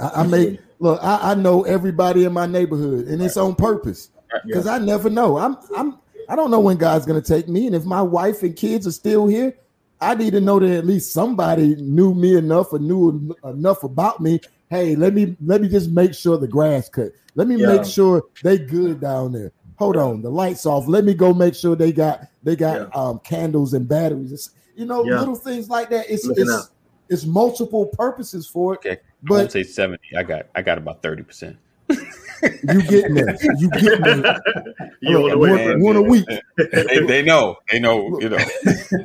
I, 0.00 0.22
I 0.22 0.26
make 0.26 0.60
look, 0.78 1.00
I, 1.02 1.32
I, 1.32 1.34
know 1.34 1.62
everybody 1.62 2.24
in 2.24 2.32
my 2.32 2.46
neighborhood 2.46 3.06
and 3.06 3.22
it's 3.22 3.36
on 3.36 3.54
purpose. 3.54 4.10
Because 4.46 4.66
I 4.66 4.78
never 4.78 5.10
know. 5.10 5.38
I'm 5.38 5.56
I'm 5.76 5.98
I 6.28 6.36
don't 6.36 6.50
know 6.50 6.60
when 6.60 6.76
God's 6.76 7.06
gonna 7.06 7.20
take 7.20 7.48
me. 7.48 7.66
And 7.66 7.74
if 7.74 7.84
my 7.84 8.02
wife 8.02 8.42
and 8.42 8.54
kids 8.54 8.86
are 8.86 8.92
still 8.92 9.26
here, 9.26 9.56
I 10.00 10.14
need 10.14 10.32
to 10.32 10.40
know 10.40 10.60
that 10.60 10.70
at 10.70 10.86
least 10.86 11.12
somebody 11.12 11.74
knew 11.76 12.14
me 12.14 12.36
enough 12.36 12.72
or 12.72 12.78
knew 12.78 13.34
enough 13.42 13.82
about 13.82 14.20
me 14.20 14.40
hey, 14.70 14.94
let 14.94 15.12
me 15.12 15.36
let 15.44 15.60
me 15.60 15.68
just 15.68 15.90
make 15.90 16.14
sure 16.14 16.38
the 16.38 16.48
grass 16.48 16.88
cut. 16.88 17.12
Let 17.34 17.48
me 17.48 17.56
yeah. 17.56 17.66
make 17.66 17.84
sure 17.84 18.24
they 18.42 18.58
good 18.58 19.00
down 19.00 19.32
there. 19.32 19.52
Hold 19.80 19.96
on, 19.96 20.20
the 20.20 20.30
lights 20.30 20.66
off. 20.66 20.86
Let 20.86 21.04
me 21.04 21.14
go 21.14 21.32
make 21.32 21.54
sure 21.54 21.74
they 21.74 21.90
got 21.90 22.26
they 22.42 22.54
got 22.54 22.80
yeah. 22.80 23.00
um, 23.00 23.18
candles 23.20 23.72
and 23.72 23.88
batteries. 23.88 24.30
It's, 24.30 24.50
you 24.76 24.84
know, 24.84 25.02
yeah. 25.06 25.18
little 25.18 25.34
things 25.34 25.70
like 25.70 25.88
that. 25.88 26.04
It's 26.10 26.28
it's, 26.28 26.70
it's 27.08 27.24
multiple 27.24 27.86
purposes 27.86 28.46
for 28.46 28.74
it. 28.74 28.80
Okay, 28.80 28.98
but 29.22 29.34
I 29.34 29.38
won't 29.38 29.52
say 29.52 29.62
seventy. 29.62 30.14
I 30.14 30.22
got 30.22 30.48
I 30.54 30.60
got 30.60 30.76
about 30.76 31.02
thirty 31.02 31.22
percent. 31.22 31.56
You 31.88 32.82
getting 32.82 33.14
there? 33.14 33.36
You 33.58 33.70
getting 33.70 34.22
there? 34.22 34.40
you 35.00 35.32
uh, 35.32 35.36
one, 35.38 35.80
one, 35.82 35.96
a 35.96 36.02
week. 36.02 36.26
They, 36.56 37.00
they, 37.06 37.22
know. 37.22 37.56
They 37.70 37.80
know. 37.80 38.18
You 38.20 38.28
know. 38.28 38.38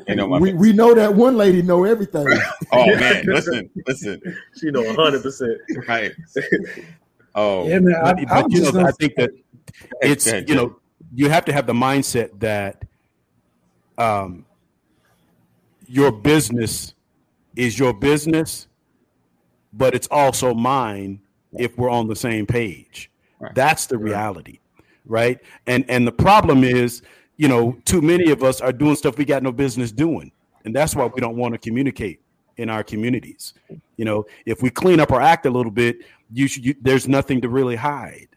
They 0.07 0.15
know. 0.15 0.27
we, 0.27 0.53
we 0.53 0.73
know 0.73 0.93
that 0.93 1.13
one 1.13 1.37
lady 1.37 1.61
know 1.61 1.85
everything. 1.85 2.27
oh 2.73 2.85
man, 2.85 3.25
listen, 3.27 3.69
listen. 3.87 4.21
She 4.57 4.71
know 4.71 4.93
hundred 4.93 5.23
percent. 5.23 5.57
Right. 5.87 6.11
Oh 7.33 7.67
yeah, 7.67 7.79
man. 7.79 7.95
I, 7.95 8.13
but, 8.13 8.27
but 8.27 8.51
you 8.51 8.71
know, 8.71 8.85
I 8.85 8.91
think 8.91 9.15
that 9.15 9.29
it's 10.01 10.25
you 10.25 10.55
know 10.55 10.75
you 11.13 11.29
have 11.29 11.45
to 11.45 11.53
have 11.53 11.67
the 11.67 11.73
mindset 11.73 12.39
that 12.39 12.83
um 13.97 14.45
your 15.87 16.11
business 16.11 16.93
is 17.55 17.77
your 17.77 17.93
business, 17.93 18.67
but 19.73 19.93
it's 19.95 20.07
also 20.09 20.53
mine 20.53 21.21
if 21.57 21.77
we're 21.77 21.89
on 21.89 22.07
the 22.07 22.15
same 22.15 22.45
page. 22.45 23.11
Right. 23.39 23.53
That's 23.55 23.85
the 23.85 23.97
reality, 23.97 24.59
right? 25.05 25.39
And 25.67 25.85
and 25.89 26.07
the 26.07 26.11
problem 26.11 26.63
is, 26.63 27.01
you 27.37 27.47
know, 27.47 27.77
too 27.85 28.01
many 28.01 28.31
of 28.31 28.43
us 28.43 28.61
are 28.61 28.73
doing 28.73 28.95
stuff 28.95 29.17
we 29.17 29.25
got 29.25 29.43
no 29.43 29.51
business 29.51 29.91
doing, 29.91 30.31
and 30.63 30.75
that's 30.75 30.95
why 30.95 31.05
we 31.05 31.21
don't 31.21 31.37
want 31.37 31.53
to 31.53 31.57
communicate 31.57 32.21
in 32.57 32.69
our 32.69 32.83
communities. 32.83 33.53
You 33.97 34.05
know, 34.05 34.25
if 34.45 34.61
we 34.61 34.69
clean 34.69 34.99
up 34.99 35.11
our 35.11 35.21
act 35.21 35.45
a 35.45 35.49
little 35.49 35.71
bit, 35.71 35.97
you 36.31 36.47
should. 36.47 36.65
You, 36.65 36.75
there's 36.81 37.07
nothing 37.07 37.41
to 37.41 37.49
really 37.49 37.75
hide. 37.75 38.27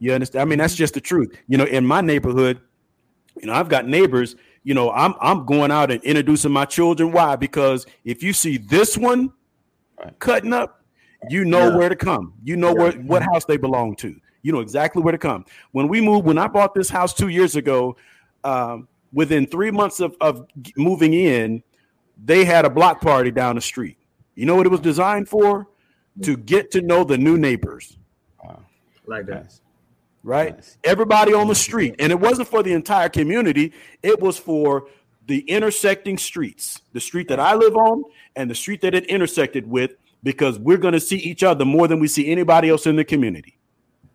You 0.00 0.12
understand? 0.14 0.42
I 0.42 0.44
mean, 0.46 0.58
that's 0.58 0.74
just 0.74 0.94
the 0.94 1.00
truth. 1.00 1.36
You 1.46 1.58
know, 1.58 1.64
in 1.64 1.86
my 1.86 2.00
neighborhood, 2.00 2.60
you 3.40 3.46
know, 3.46 3.52
I've 3.52 3.68
got 3.68 3.86
neighbors. 3.86 4.34
You 4.64 4.74
know, 4.74 4.90
I'm 4.90 5.14
I'm 5.20 5.46
going 5.46 5.70
out 5.70 5.90
and 5.92 6.02
introducing 6.02 6.50
my 6.50 6.64
children. 6.64 7.12
Why? 7.12 7.36
Because 7.36 7.86
if 8.04 8.22
you 8.22 8.32
see 8.32 8.56
this 8.56 8.98
one 8.98 9.32
cutting 10.18 10.52
up, 10.52 10.82
you 11.28 11.44
know 11.44 11.68
yeah. 11.68 11.76
where 11.76 11.88
to 11.88 11.96
come. 11.96 12.32
You 12.42 12.56
know 12.56 12.68
yeah. 12.68 12.82
where 12.82 12.92
what 12.92 13.22
house 13.22 13.44
they 13.44 13.58
belong 13.58 13.94
to. 13.96 14.18
You 14.42 14.52
know 14.52 14.60
exactly 14.60 15.02
where 15.02 15.12
to 15.12 15.18
come. 15.18 15.44
When 15.72 15.86
we 15.86 16.00
moved, 16.00 16.26
when 16.26 16.38
I 16.38 16.48
bought 16.48 16.74
this 16.74 16.88
house 16.88 17.12
two 17.12 17.28
years 17.28 17.56
ago, 17.56 17.96
um, 18.42 18.88
within 19.12 19.46
three 19.46 19.70
months 19.70 20.00
of, 20.00 20.16
of 20.20 20.46
moving 20.76 21.12
in, 21.12 21.62
they 22.22 22.44
had 22.44 22.64
a 22.64 22.70
block 22.70 23.00
party 23.02 23.30
down 23.30 23.54
the 23.54 23.60
street. 23.60 23.98
You 24.34 24.46
know 24.46 24.56
what 24.56 24.64
it 24.64 24.70
was 24.70 24.80
designed 24.80 25.28
for? 25.28 25.68
To 26.22 26.36
get 26.36 26.70
to 26.72 26.82
know 26.82 27.04
the 27.04 27.16
new 27.16 27.36
neighbors. 27.36 27.98
Wow. 28.42 28.62
Like 29.06 29.26
that. 29.26 29.58
Right? 30.22 30.54
Nice. 30.56 30.76
Everybody 30.84 31.32
on 31.32 31.48
the 31.48 31.54
street. 31.54 31.94
And 31.98 32.12
it 32.12 32.20
wasn't 32.20 32.48
for 32.48 32.62
the 32.62 32.72
entire 32.72 33.08
community, 33.08 33.72
it 34.02 34.20
was 34.20 34.38
for 34.38 34.88
the 35.26 35.40
intersecting 35.48 36.18
streets, 36.18 36.80
the 36.92 37.00
street 37.00 37.28
that 37.28 37.38
I 37.38 37.54
live 37.54 37.76
on 37.76 38.02
and 38.36 38.50
the 38.50 38.54
street 38.54 38.80
that 38.82 38.94
it 38.94 39.06
intersected 39.06 39.68
with 39.68 39.92
because 40.22 40.58
we're 40.58 40.76
going 40.76 40.94
to 40.94 41.00
see 41.00 41.16
each 41.16 41.42
other 41.42 41.64
more 41.64 41.88
than 41.88 42.00
we 42.00 42.08
see 42.08 42.30
anybody 42.30 42.68
else 42.68 42.86
in 42.86 42.96
the 42.96 43.04
community. 43.04 43.56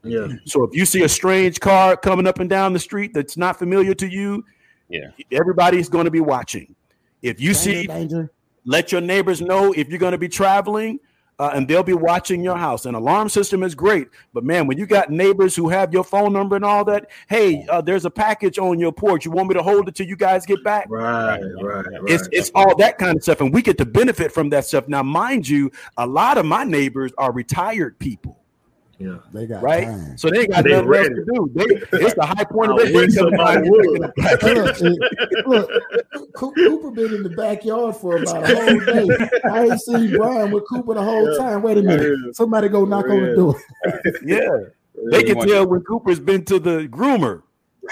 Yeah. 0.03 0.27
So 0.45 0.63
if 0.63 0.75
you 0.75 0.85
see 0.85 1.03
a 1.03 1.09
strange 1.09 1.59
car 1.59 1.97
coming 1.97 2.27
up 2.27 2.39
and 2.39 2.49
down 2.49 2.73
the 2.73 2.79
street 2.79 3.13
that's 3.13 3.37
not 3.37 3.57
familiar 3.57 3.95
to 3.95 4.07
you, 4.07 4.45
yeah, 4.89 5.09
everybody's 5.31 5.89
going 5.89 6.05
to 6.05 6.11
be 6.11 6.19
watching. 6.19 6.75
If 7.23 7.41
you 7.41 7.53
danger, 7.53 7.59
see, 7.59 7.87
danger. 7.87 8.31
let 8.65 8.91
your 8.91 9.01
neighbors 9.01 9.41
know 9.41 9.73
if 9.73 9.89
you're 9.89 9.97
going 9.97 10.11
to 10.11 10.19
be 10.19 10.29
traveling 10.29 10.99
uh, 11.39 11.51
and 11.53 11.67
they'll 11.67 11.83
be 11.83 11.93
watching 11.93 12.43
your 12.43 12.57
house. 12.57 12.85
An 12.85 12.95
alarm 12.95 13.29
system 13.29 13.63
is 13.63 13.75
great, 13.75 14.07
but 14.33 14.43
man, 14.43 14.67
when 14.67 14.77
you 14.77 14.85
got 14.85 15.09
neighbors 15.09 15.55
who 15.55 15.69
have 15.69 15.93
your 15.93 16.03
phone 16.03 16.33
number 16.33 16.55
and 16.55 16.65
all 16.65 16.85
that, 16.85 17.09
hey, 17.27 17.65
uh, 17.69 17.81
there's 17.81 18.05
a 18.05 18.09
package 18.09 18.57
on 18.57 18.79
your 18.79 18.91
porch. 18.91 19.25
You 19.25 19.31
want 19.31 19.49
me 19.49 19.55
to 19.55 19.63
hold 19.63 19.87
it 19.87 19.95
till 19.95 20.07
you 20.07 20.15
guys 20.15 20.45
get 20.45 20.63
back? 20.63 20.87
Right, 20.89 21.39
right, 21.61 21.85
right. 21.85 21.85
It's 22.07 22.27
it's 22.31 22.51
all 22.55 22.75
that 22.77 22.97
kind 22.97 23.17
of 23.17 23.23
stuff, 23.23 23.41
and 23.41 23.53
we 23.53 23.61
get 23.61 23.77
to 23.79 23.85
benefit 23.85 24.31
from 24.31 24.49
that 24.49 24.65
stuff. 24.65 24.87
Now, 24.87 25.03
mind 25.03 25.47
you, 25.47 25.71
a 25.97 26.07
lot 26.07 26.37
of 26.37 26.45
my 26.45 26.63
neighbors 26.63 27.11
are 27.17 27.31
retired 27.31 27.99
people. 27.99 28.39
Yeah, 28.97 29.17
they 29.33 29.45
got 29.45 29.61
right. 29.61 29.83
Time. 29.83 30.17
So 30.17 30.29
they 30.29 30.47
got 30.47 30.63
they 30.63 30.71
nothing 30.71 30.93
else 30.93 31.07
to 31.07 31.25
do. 31.25 31.51
They, 31.53 31.65
it's 31.99 32.13
the 32.13 32.25
high 32.25 32.45
point 32.45 32.71
of 32.71 32.77
their 34.41 34.65
look, 35.45 35.69
look, 35.69 35.69
Cooper 36.33 36.91
been 36.91 37.13
in 37.13 37.23
the 37.23 37.33
backyard 37.35 37.97
for 37.97 38.17
about 38.17 38.49
a 38.49 38.55
whole 38.55 38.79
day. 38.79 39.07
I 39.51 39.65
ain't 39.65 39.81
seen 39.81 40.15
Brian 40.15 40.51
with 40.51 40.63
Cooper 40.69 40.93
the 40.93 41.03
whole 41.03 41.29
yeah. 41.29 41.37
time. 41.37 41.61
Wait 41.61 41.77
a 41.77 41.81
minute, 41.81 42.35
somebody 42.35 42.69
go 42.69 42.85
knock 42.85 43.05
yeah. 43.07 43.13
on 43.13 43.21
the 43.23 43.35
door. 43.35 43.61
yeah, 44.23 44.49
they 45.11 45.23
can 45.23 45.45
tell 45.45 45.67
when 45.67 45.81
Cooper's 45.81 46.21
been 46.21 46.45
to 46.45 46.57
the 46.57 46.87
groomer. 46.87 47.41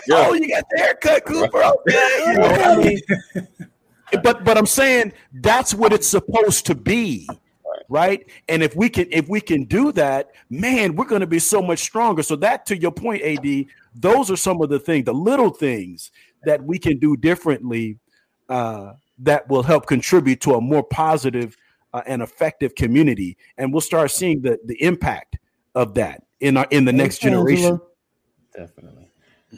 Yeah. 0.07 0.27
Oh, 0.30 0.34
you 0.34 0.47
got 0.47 0.63
the 0.71 0.77
haircut, 0.80 1.25
Cooper. 1.25 1.63
Okay, 1.63 2.23
you 2.27 2.34
know, 2.34 2.45
I 2.45 2.77
mean, 2.77 3.01
but 4.23 4.45
but 4.45 4.57
I'm 4.57 4.65
saying 4.65 5.11
that's 5.34 5.73
what 5.73 5.91
it's 5.91 6.07
supposed 6.07 6.65
to 6.67 6.75
be 6.75 7.27
right? 7.94 8.28
And 8.49 8.64
if 8.64 8.76
we 8.76 8.90
can 8.90 9.07
if 9.11 9.30
we 9.30 9.40
can 9.40 9.65
do 9.65 9.91
that 9.94 10.32
man 10.49 10.95
we're 10.95 11.06
going 11.06 11.22
to 11.22 11.28
be 11.28 11.40
so 11.40 11.61
much 11.61 11.80
stronger. 11.80 12.24
So 12.24 12.36
that 12.38 12.65
to 12.65 12.78
your 12.78 12.91
point 12.91 13.22
ad 13.22 13.68
those 13.95 14.32
are 14.32 14.36
some 14.36 14.61
of 14.61 14.70
the 14.70 14.80
things 14.80 15.06
the 15.06 15.14
little 15.14 15.52
things 15.52 16.11
that 16.44 16.61
we 16.64 16.80
can 16.80 16.98
do 16.98 17.15
differently 17.15 17.99
uh, 18.49 18.94
that 19.20 19.48
will 19.48 19.64
help 19.64 19.86
contribute 19.86 20.41
to 20.41 20.56
a 20.56 20.61
more 20.61 20.84
positive, 20.84 21.56
uh, 21.94 22.02
and 22.07 22.22
effective 22.22 22.74
community. 22.76 23.38
And 23.57 23.72
we'll 23.72 23.82
start 23.82 24.11
seeing 24.11 24.41
the 24.41 24.60
the 24.65 24.82
impact 24.82 25.38
of 25.76 25.94
that 25.94 26.24
in 26.40 26.57
our 26.57 26.68
in 26.72 26.86
the 26.86 26.94
next 26.94 27.20
generation. 27.20 27.80
Definitely. 28.56 29.11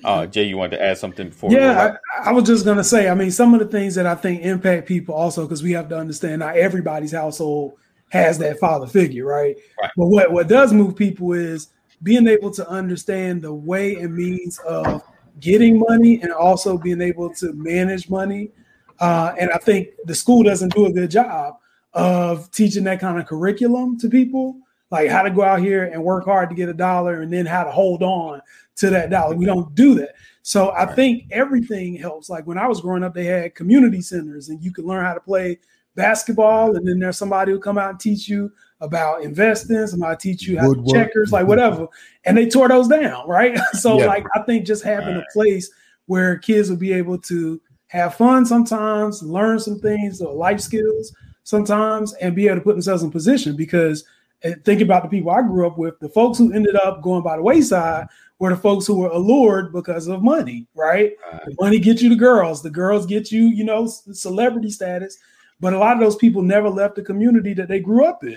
Uh, 0.04 0.26
Jay, 0.26 0.44
you 0.44 0.58
wanted 0.58 0.76
to 0.76 0.84
add 0.84 0.98
something 0.98 1.30
before? 1.30 1.52
Yeah, 1.54 1.96
I, 2.20 2.30
I, 2.30 2.32
was 2.34 2.44
just 2.44 2.66
gonna 2.66 2.84
say. 2.84 3.08
I 3.08 3.16
mean, 3.16 3.32
some 3.32 3.54
of 3.54 3.62
the 3.62 3.66
things 3.66 3.96
that 3.96 4.06
I 4.06 4.16
think 4.16 4.42
impact 4.42 4.88
people 4.88 5.16
also 5.16 5.44
because 5.44 5.64
we 5.64 5.72
have 5.72 5.88
to 5.90 5.98
understand 5.98 6.40
not 6.40 6.58
everybody's 6.58 7.14
household 7.14 7.78
has 8.16 8.38
that 8.40 8.60
father 8.60 8.88
figure, 8.88 9.26
right? 9.26 9.56
right? 9.82 9.92
But 9.96 10.08
what 10.08 10.32
what 10.32 10.48
does 10.48 10.74
move 10.74 10.96
people 10.96 11.34
is 11.34 11.70
being 12.04 12.28
able 12.28 12.52
to 12.52 12.68
understand 12.70 13.42
the 13.42 13.54
way 13.54 13.96
and 13.96 14.16
means 14.16 14.60
of 14.60 15.04
getting 15.40 15.80
money 15.80 16.22
and 16.22 16.32
also 16.32 16.78
being 16.78 17.02
able 17.02 17.34
to 17.36 17.52
manage 17.54 18.10
money. 18.10 18.52
Uh, 19.00 19.34
and 19.38 19.52
I 19.52 19.58
think 19.58 19.90
the 20.06 20.16
school 20.16 20.44
doesn't 20.44 20.74
do 20.74 20.86
a 20.86 20.92
good 20.92 21.12
job 21.12 21.58
of 21.94 22.50
teaching 22.52 22.84
that 22.86 23.00
kind 23.00 23.20
of 23.20 23.26
curriculum 23.26 23.98
to 24.00 24.10
people, 24.10 24.58
like 24.92 25.10
how 25.10 25.24
to 25.24 25.32
go 25.32 25.42
out 25.42 25.60
here 25.60 25.86
and 25.86 26.04
work 26.04 26.26
hard 26.26 26.50
to 26.50 26.56
get 26.56 26.70
a 26.70 26.74
dollar 26.74 27.22
and 27.22 27.32
then 27.32 27.46
how 27.46 27.64
to 27.64 27.72
hold 27.72 28.04
on 28.04 28.42
to 28.78 28.90
that 28.90 29.10
dollar. 29.10 29.36
We 29.36 29.46
don't 29.46 29.74
do 29.76 29.96
that. 29.96 30.16
So 30.44 30.72
I 30.72 30.86
think 30.86 31.26
everything 31.32 31.96
helps. 31.96 32.30
Like 32.30 32.46
when 32.46 32.58
I 32.58 32.68
was 32.68 32.82
growing 32.82 33.04
up, 33.04 33.14
they 33.14 33.26
had 33.26 33.56
community 33.56 34.02
centers 34.02 34.50
and 34.50 34.62
you 34.64 34.72
could 34.72 34.86
learn 34.86 35.04
how 35.04 35.14
to 35.14 35.20
play 35.20 35.60
basketball, 35.96 36.76
and 36.76 36.88
then 36.88 37.00
there's 37.00 37.18
somebody 37.18 37.52
who 37.52 37.60
come 37.60 37.78
out 37.78 37.90
and 37.90 38.00
teach 38.00 38.28
you 38.28 38.52
about 38.82 39.24
investing, 39.24 39.88
somebody 39.88 40.18
teach 40.18 40.48
you 40.48 40.60
how 40.60 40.74
to 40.74 40.86
checkers, 40.92 41.32
like 41.32 41.48
whatever. 41.48 41.88
And 42.26 42.38
they 42.38 42.48
tore 42.48 42.70
those 42.70 42.88
down, 42.88 43.28
right? 43.28 43.58
so 43.74 44.00
yeah. 44.00 44.08
like 44.08 44.26
I 44.36 44.42
think 44.44 44.66
just 44.66 44.84
having 44.84 45.16
a 45.16 45.24
place 45.34 45.70
where 46.06 46.38
kids 46.38 46.70
will 46.70 46.78
be 46.78 46.94
able 46.94 47.18
to 47.20 47.60
have 47.88 48.16
fun 48.16 48.46
sometimes, 48.46 49.24
learn 49.24 49.60
some 49.60 49.80
things 49.80 50.22
or 50.22 50.34
life 50.34 50.60
skills 50.60 51.14
sometimes, 51.44 52.14
and 52.16 52.36
be 52.36 52.48
able 52.48 52.58
to 52.58 52.62
put 52.62 52.74
themselves 52.74 53.04
in 53.04 53.12
position 53.12 53.56
because 53.56 54.04
eh, 54.44 54.56
think 54.64 54.82
about 54.82 55.04
the 55.04 55.10
people 55.10 55.32
I 55.32 55.42
grew 55.42 55.66
up 55.66 55.78
with, 55.78 56.00
the 56.00 56.10
folks 56.10 56.38
who 56.38 56.52
ended 56.54 56.76
up 56.76 57.02
going 57.02 57.24
by 57.24 57.38
the 57.38 57.44
wayside 57.44 58.08
were 58.40 58.50
the 58.50 58.58
folks 58.58 58.86
who 58.86 59.00
were 59.00 59.10
allured 59.10 59.72
because 59.72 60.08
of 60.08 60.22
money, 60.22 60.68
right? 60.76 61.14
right. 61.32 61.42
The 61.46 61.56
money 61.60 61.80
gets 61.80 62.02
you 62.02 62.10
the 62.10 62.16
girls, 62.16 62.62
the 62.62 62.70
girls 62.70 63.06
get 63.06 63.32
you, 63.32 63.46
you 63.46 63.64
know, 63.64 63.88
celebrity 63.88 64.70
status. 64.70 65.18
But 65.60 65.74
a 65.74 65.80
lot 65.80 65.94
of 65.94 66.02
those 66.02 66.16
people 66.18 66.42
never 66.42 66.70
left 66.70 66.96
the 66.96 67.02
community 67.02 67.54
that 67.54 67.68
they 67.68 67.80
grew 67.80 68.06
up 68.06 68.24
in. 68.24 68.34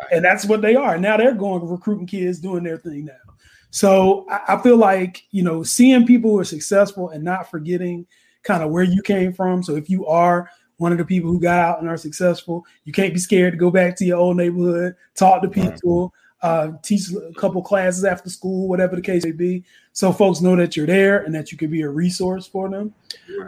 Right. 0.00 0.12
And 0.12 0.24
that's 0.24 0.44
what 0.46 0.62
they 0.62 0.76
are. 0.76 0.98
Now 0.98 1.16
they're 1.16 1.34
going 1.34 1.66
recruiting 1.66 2.06
kids, 2.06 2.38
doing 2.38 2.62
their 2.62 2.78
thing 2.78 3.06
now. 3.06 3.34
So 3.70 4.26
I, 4.30 4.54
I 4.54 4.62
feel 4.62 4.76
like, 4.76 5.24
you 5.30 5.42
know, 5.42 5.62
seeing 5.62 6.06
people 6.06 6.30
who 6.30 6.38
are 6.38 6.44
successful 6.44 7.10
and 7.10 7.24
not 7.24 7.50
forgetting 7.50 8.06
kind 8.42 8.62
of 8.62 8.70
where 8.70 8.84
you 8.84 9.02
came 9.02 9.32
from. 9.32 9.62
So 9.62 9.76
if 9.76 9.90
you 9.90 10.06
are 10.06 10.48
one 10.78 10.92
of 10.92 10.98
the 10.98 11.04
people 11.04 11.30
who 11.30 11.40
got 11.40 11.58
out 11.58 11.80
and 11.80 11.88
are 11.88 11.96
successful, 11.96 12.64
you 12.84 12.92
can't 12.92 13.12
be 13.12 13.20
scared 13.20 13.52
to 13.52 13.58
go 13.58 13.70
back 13.70 13.96
to 13.96 14.04
your 14.04 14.18
old 14.18 14.36
neighborhood, 14.36 14.94
talk 15.14 15.42
to 15.42 15.48
mm-hmm. 15.48 15.70
people, 15.70 16.14
uh, 16.42 16.72
teach 16.82 17.10
a 17.12 17.32
couple 17.34 17.62
classes 17.62 18.04
after 18.04 18.30
school, 18.30 18.68
whatever 18.68 18.96
the 18.96 19.02
case 19.02 19.24
may 19.24 19.32
be, 19.32 19.64
so 19.92 20.12
folks 20.12 20.40
know 20.40 20.56
that 20.56 20.76
you're 20.76 20.86
there 20.86 21.22
and 21.24 21.34
that 21.34 21.52
you 21.52 21.58
can 21.58 21.70
be 21.70 21.82
a 21.82 21.88
resource 21.88 22.46
for 22.46 22.68
them. 22.68 22.94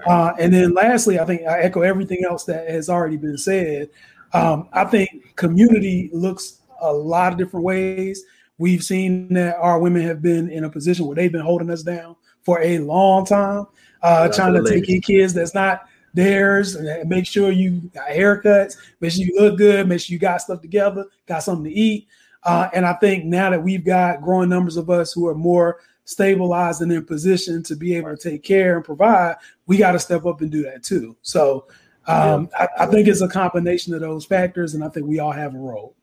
Uh, 0.06 0.32
and 0.38 0.52
then 0.52 0.74
lastly, 0.74 1.18
I 1.18 1.24
think 1.24 1.42
I 1.42 1.60
echo 1.60 1.82
everything 1.82 2.24
else 2.28 2.44
that 2.44 2.68
has 2.68 2.88
already 2.90 3.16
been 3.16 3.38
said. 3.38 3.90
Um, 4.32 4.68
I 4.72 4.84
think 4.84 5.36
community 5.36 6.10
looks 6.12 6.60
a 6.80 6.92
lot 6.92 7.32
of 7.32 7.38
different 7.38 7.64
ways. 7.64 8.24
We've 8.58 8.82
seen 8.82 9.32
that 9.34 9.56
our 9.56 9.78
women 9.78 10.02
have 10.02 10.20
been 10.20 10.50
in 10.50 10.64
a 10.64 10.70
position 10.70 11.06
where 11.06 11.16
they've 11.16 11.32
been 11.32 11.40
holding 11.40 11.70
us 11.70 11.82
down 11.82 12.16
for 12.42 12.60
a 12.60 12.78
long 12.78 13.24
time, 13.24 13.66
uh, 14.02 14.28
trying 14.28 14.52
to 14.54 14.68
take 14.68 14.88
in 14.88 15.00
kids 15.00 15.32
that's 15.32 15.54
not 15.54 15.86
theirs 16.14 16.74
and 16.74 17.08
make 17.08 17.26
sure 17.26 17.50
you 17.50 17.90
got 17.94 18.08
haircuts, 18.08 18.76
make 19.00 19.12
sure 19.12 19.24
you 19.24 19.34
look 19.38 19.56
good, 19.56 19.88
make 19.88 20.00
sure 20.00 20.12
you 20.12 20.18
got 20.18 20.42
stuff 20.42 20.60
together, 20.60 21.06
got 21.26 21.42
something 21.42 21.64
to 21.64 21.72
eat. 21.72 22.06
Uh, 22.44 22.68
and 22.72 22.84
I 22.84 22.94
think 22.94 23.24
now 23.24 23.50
that 23.50 23.62
we've 23.62 23.84
got 23.84 24.20
growing 24.20 24.48
numbers 24.48 24.76
of 24.76 24.90
us 24.90 25.12
who 25.12 25.28
are 25.28 25.34
more 25.34 25.80
stabilized 26.04 26.82
and 26.82 26.92
in 26.92 27.04
position 27.04 27.62
to 27.62 27.76
be 27.76 27.94
able 27.94 28.16
to 28.16 28.30
take 28.30 28.42
care 28.42 28.76
and 28.76 28.84
provide, 28.84 29.36
we 29.66 29.76
got 29.76 29.92
to 29.92 29.98
step 29.98 30.26
up 30.26 30.40
and 30.40 30.50
do 30.50 30.62
that 30.64 30.82
too. 30.82 31.16
So 31.22 31.66
um, 32.06 32.50
I, 32.58 32.68
I, 32.80 32.86
think 32.86 33.06
it's 33.06 33.20
a 33.20 33.28
combination 33.28 33.94
of 33.94 34.00
those 34.00 34.24
factors, 34.24 34.74
and 34.74 34.82
I 34.82 34.88
think 34.88 35.06
we 35.06 35.20
all 35.20 35.30
have 35.30 35.54
a 35.54 35.58
role. 35.58 35.94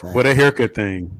What 0.00 0.26
a 0.26 0.34
haircut 0.34 0.74
thing. 0.74 1.16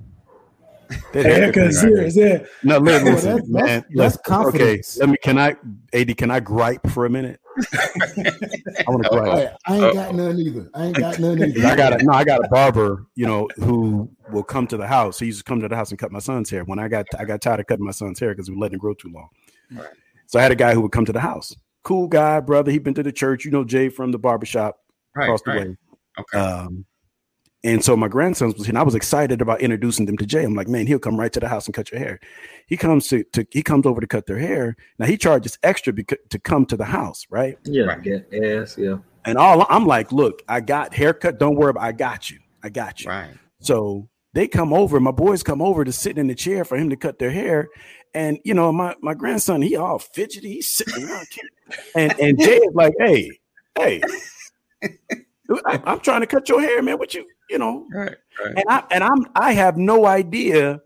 That 1.12 1.26
haircut 1.26 1.74
serious, 1.74 2.16
yeah. 2.16 2.44
No, 2.62 2.78
listen, 2.78 3.12
listen 3.12 3.36
that's, 3.36 3.48
man. 3.48 3.84
That's, 3.90 4.16
that's 4.16 4.16
confidence. 4.26 4.96
Okay, 4.96 5.04
let 5.04 5.10
me. 5.10 5.18
Can 5.22 5.36
I, 5.36 5.54
Ad? 5.92 6.16
Can 6.16 6.30
I 6.30 6.40
gripe 6.40 6.88
for 6.88 7.04
a 7.04 7.10
minute? 7.10 7.40
I 7.58 8.90
want 8.90 9.02
to 9.04 9.08
gripe. 9.10 9.56
I, 9.66 9.72
I 9.72 9.76
ain't 9.76 9.94
got 9.94 10.14
none 10.14 10.38
either. 10.38 10.70
I 10.74 10.84
ain't 10.86 10.96
got 10.96 11.18
none 11.18 11.42
either. 11.42 11.66
I 11.66 11.76
got 11.76 12.00
a, 12.00 12.04
no. 12.04 12.12
I 12.12 12.24
got 12.24 12.44
a 12.44 12.48
barber, 12.48 13.06
you 13.14 13.26
know, 13.26 13.48
who 13.56 14.10
will 14.32 14.44
come 14.44 14.66
to 14.68 14.76
the 14.76 14.86
house. 14.86 15.18
He 15.18 15.26
used 15.26 15.38
to 15.38 15.44
come 15.44 15.60
to 15.60 15.68
the 15.68 15.76
house 15.76 15.90
and 15.90 15.98
cut 15.98 16.12
my 16.12 16.18
son's 16.18 16.50
hair. 16.50 16.64
When 16.64 16.78
I 16.78 16.88
got, 16.88 17.06
I 17.18 17.24
got 17.24 17.40
tired 17.40 17.60
of 17.60 17.66
cutting 17.66 17.84
my 17.84 17.92
son's 17.92 18.20
hair 18.20 18.30
because 18.30 18.50
we 18.50 18.56
let 18.56 18.72
it 18.72 18.78
grow 18.78 18.94
too 18.94 19.10
long. 19.12 19.28
Right. 19.72 19.88
So 20.26 20.38
I 20.38 20.42
had 20.42 20.52
a 20.52 20.56
guy 20.56 20.74
who 20.74 20.82
would 20.82 20.92
come 20.92 21.04
to 21.04 21.12
the 21.12 21.20
house. 21.20 21.54
Cool 21.82 22.08
guy, 22.08 22.40
brother. 22.40 22.70
He'd 22.70 22.84
been 22.84 22.94
to 22.94 23.02
the 23.02 23.12
church. 23.12 23.44
You 23.44 23.50
know, 23.50 23.64
Jay 23.64 23.88
from 23.88 24.12
the 24.12 24.18
barbershop 24.18 24.78
right, 25.14 25.24
across 25.24 25.42
the 25.42 25.50
right. 25.50 25.68
way. 25.68 25.76
Okay. 26.18 26.38
Um, 26.38 26.84
and 27.64 27.84
so 27.84 27.96
my 27.96 28.06
grandsons 28.06 28.54
was 28.54 28.66
here, 28.66 28.70
and 28.70 28.78
I 28.78 28.84
was 28.84 28.94
excited 28.94 29.40
about 29.40 29.60
introducing 29.60 30.06
them 30.06 30.16
to 30.18 30.26
Jay. 30.26 30.44
I'm 30.44 30.54
like, 30.54 30.68
man, 30.68 30.86
he'll 30.86 31.00
come 31.00 31.18
right 31.18 31.32
to 31.32 31.40
the 31.40 31.48
house 31.48 31.66
and 31.66 31.74
cut 31.74 31.90
your 31.90 31.98
hair. 31.98 32.20
He 32.66 32.76
comes 32.76 33.08
to, 33.08 33.24
to 33.32 33.46
he 33.50 33.62
comes 33.62 33.84
over 33.84 34.00
to 34.00 34.06
cut 34.06 34.26
their 34.26 34.38
hair. 34.38 34.76
Now 34.98 35.06
he 35.06 35.16
charges 35.16 35.58
extra 35.64 35.92
because, 35.92 36.18
to 36.30 36.38
come 36.38 36.66
to 36.66 36.76
the 36.76 36.84
house, 36.84 37.26
right? 37.30 37.58
Yeah, 37.64 37.84
right. 37.84 38.00
yes, 38.30 38.76
yeah. 38.78 38.98
And 39.24 39.38
all 39.38 39.66
I'm 39.68 39.86
like, 39.86 40.12
look, 40.12 40.42
I 40.48 40.60
got 40.60 40.94
haircut. 40.94 41.38
Don't 41.38 41.56
worry 41.56 41.70
about. 41.70 41.82
I 41.82 41.92
got 41.92 42.30
you. 42.30 42.38
I 42.62 42.68
got 42.68 43.02
you. 43.02 43.10
Right. 43.10 43.34
So 43.60 44.08
they 44.34 44.46
come 44.46 44.72
over. 44.72 45.00
My 45.00 45.10
boys 45.10 45.42
come 45.42 45.60
over 45.60 45.84
to 45.84 45.92
sit 45.92 46.16
in 46.16 46.28
the 46.28 46.34
chair 46.36 46.64
for 46.64 46.76
him 46.76 46.90
to 46.90 46.96
cut 46.96 47.18
their 47.18 47.30
hair, 47.30 47.68
and 48.14 48.38
you 48.44 48.54
know, 48.54 48.70
my 48.70 48.94
my 49.02 49.14
grandson, 49.14 49.62
he 49.62 49.74
all 49.74 49.98
fidgety. 49.98 50.54
He's 50.54 50.72
sitting 50.72 51.04
around, 51.04 51.26
and 51.96 52.20
and 52.20 52.38
Jay 52.38 52.58
is 52.58 52.74
like, 52.74 52.94
hey, 53.00 53.40
hey. 53.76 54.00
I, 55.66 55.80
am 55.86 56.00
trying 56.00 56.20
to 56.20 56.26
cut 56.26 56.48
your 56.48 56.60
hair, 56.60 56.82
man. 56.82 56.98
What 56.98 57.14
you, 57.14 57.26
you 57.48 57.58
know? 57.58 57.86
Right, 57.92 58.16
right. 58.44 58.54
And 58.56 58.64
I 58.68 58.84
and 58.90 59.04
I'm 59.04 59.26
I 59.34 59.52
have 59.52 59.76
no 59.76 60.06
idea 60.06 60.80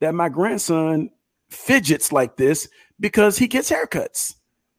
that 0.00 0.14
my 0.14 0.28
grandson 0.28 1.10
fidgets 1.50 2.12
like 2.12 2.36
this 2.36 2.68
because 3.00 3.38
he 3.38 3.46
gets 3.46 3.70
haircuts. 3.70 4.34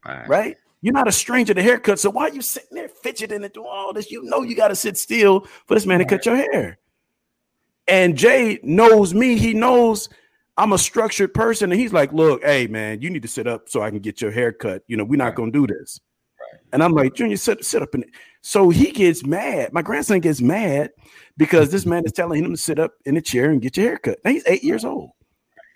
Right. 0.06 0.28
right? 0.28 0.58
You're 0.82 0.94
not 0.94 1.08
a 1.08 1.14
stranger 1.14 1.54
to 1.54 1.62
haircuts, 1.62 2.00
so 2.00 2.10
why 2.10 2.24
are 2.24 2.34
you 2.34 2.42
sitting 2.42 2.76
there 2.76 2.90
fidgeting 2.90 3.44
and 3.44 3.54
doing 3.54 3.70
all 3.72 3.94
this? 3.94 4.12
You 4.12 4.22
know 4.24 4.42
you 4.42 4.54
got 4.54 4.68
to 4.68 4.76
sit 4.76 4.98
still 4.98 5.48
for 5.66 5.76
this 5.76 5.86
man 5.86 6.00
right. 6.00 6.10
to 6.10 6.16
cut 6.16 6.26
your 6.26 6.36
hair. 6.36 6.78
And 7.88 8.18
Jay 8.18 8.60
knows 8.64 9.14
me. 9.14 9.38
He 9.38 9.54
knows 9.54 10.10
I'm 10.58 10.74
a 10.74 10.78
structured 10.78 11.34
person, 11.34 11.72
and 11.72 11.80
he's 11.80 11.94
like, 11.94 12.12
"Look, 12.12 12.44
hey 12.44 12.68
man, 12.68 13.02
you 13.02 13.10
need 13.10 13.22
to 13.22 13.28
sit 13.28 13.48
up 13.48 13.70
so 13.70 13.82
I 13.82 13.90
can 13.90 14.00
get 14.00 14.22
your 14.22 14.32
hair 14.32 14.52
cut. 14.52 14.84
You 14.88 14.98
know, 14.98 15.06
we're 15.06 15.18
not 15.18 15.26
right. 15.26 15.36
gonna 15.36 15.52
do 15.52 15.66
this." 15.66 16.00
And 16.72 16.84
I'm 16.84 16.94
like, 16.94 17.14
Junior, 17.16 17.38
sit, 17.38 17.64
sit 17.64 17.82
up 17.82 17.94
in 17.96 18.04
it. 18.04 18.10
So 18.42 18.70
he 18.70 18.92
gets 18.92 19.26
mad. 19.26 19.72
My 19.74 19.82
grandson 19.82 20.20
gets 20.20 20.42
mad 20.42 20.92
because 21.38 21.72
this 21.72 21.86
man 21.86 22.04
is 22.06 22.12
telling 22.12 22.44
him 22.44 22.52
to 22.52 22.58
sit 22.58 22.80
up 22.80 22.94
in 23.06 23.16
a 23.16 23.22
chair 23.22 23.50
and 23.52 23.62
get 23.62 23.78
your 23.78 23.86
hair 23.88 23.98
cut. 23.98 24.20
Now 24.24 24.32
he's 24.32 24.44
eight 24.48 24.64
years 24.64 24.84
old, 24.84 25.12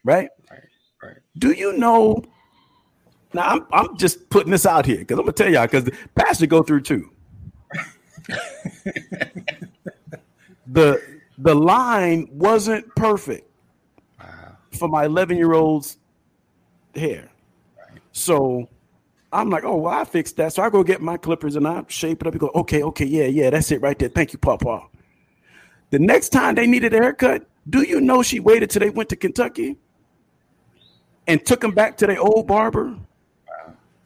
right? 0.04 0.30
Right. 0.52 0.60
right. 1.02 1.18
Do 1.38 1.52
you 1.52 1.78
know? 1.78 2.24
Now 3.34 3.44
I'm 3.44 3.68
I'm 3.72 3.98
just 3.98 4.30
putting 4.30 4.52
this 4.52 4.66
out 4.66 4.86
here 4.86 4.98
because 4.98 5.18
I'm 5.18 5.26
gonna 5.26 5.34
tell 5.34 5.50
y'all 5.52 5.66
because 5.66 5.86
the 5.86 5.94
pastor 6.16 6.46
go 6.48 6.64
through 6.64 6.82
too. 6.82 7.10
the 10.68 11.02
the 11.38 11.56
line 11.56 12.28
wasn't 12.32 12.86
perfect 12.96 13.50
wow. 14.20 14.58
for 14.78 14.88
my 14.88 15.06
11 15.06 15.38
year 15.38 15.54
old's 15.54 15.98
hair. 16.96 17.30
Right. 17.78 18.02
So 18.12 18.68
I'm 19.32 19.50
like, 19.50 19.64
oh, 19.64 19.78
well, 19.78 19.94
I 19.94 20.04
fixed 20.06 20.38
that. 20.38 20.54
So 20.54 20.64
I 20.64 20.70
go 20.70 20.84
get 20.84 21.02
my 21.02 21.18
clippers 21.18 21.56
and 21.56 21.68
I 21.68 21.84
shape 21.90 22.22
it 22.22 22.28
up 22.28 22.34
and 22.34 22.40
go, 22.40 22.52
okay, 22.56 22.82
okay, 22.84 23.06
yeah, 23.06 23.26
yeah, 23.26 23.50
that's 23.50 23.72
it 23.72 23.82
right 23.82 23.98
there. 24.00 24.10
Thank 24.10 24.34
you, 24.34 24.40
Papa. 24.40 24.88
The 25.90 26.00
next 26.00 26.30
time 26.30 26.56
they 26.56 26.68
needed 26.68 26.94
a 26.94 26.98
haircut, 26.98 27.46
Do 27.70 27.82
you 27.82 28.00
know 28.00 28.24
she 28.24 28.40
waited 28.40 28.70
till 28.70 28.80
they 28.80 28.90
went 28.90 29.10
to 29.10 29.16
Kentucky 29.16 29.78
and 31.28 31.46
took 31.46 31.60
them 31.60 31.72
back 31.72 31.98
to 31.98 32.08
their 32.08 32.20
old 32.20 32.48
barber 32.48 32.98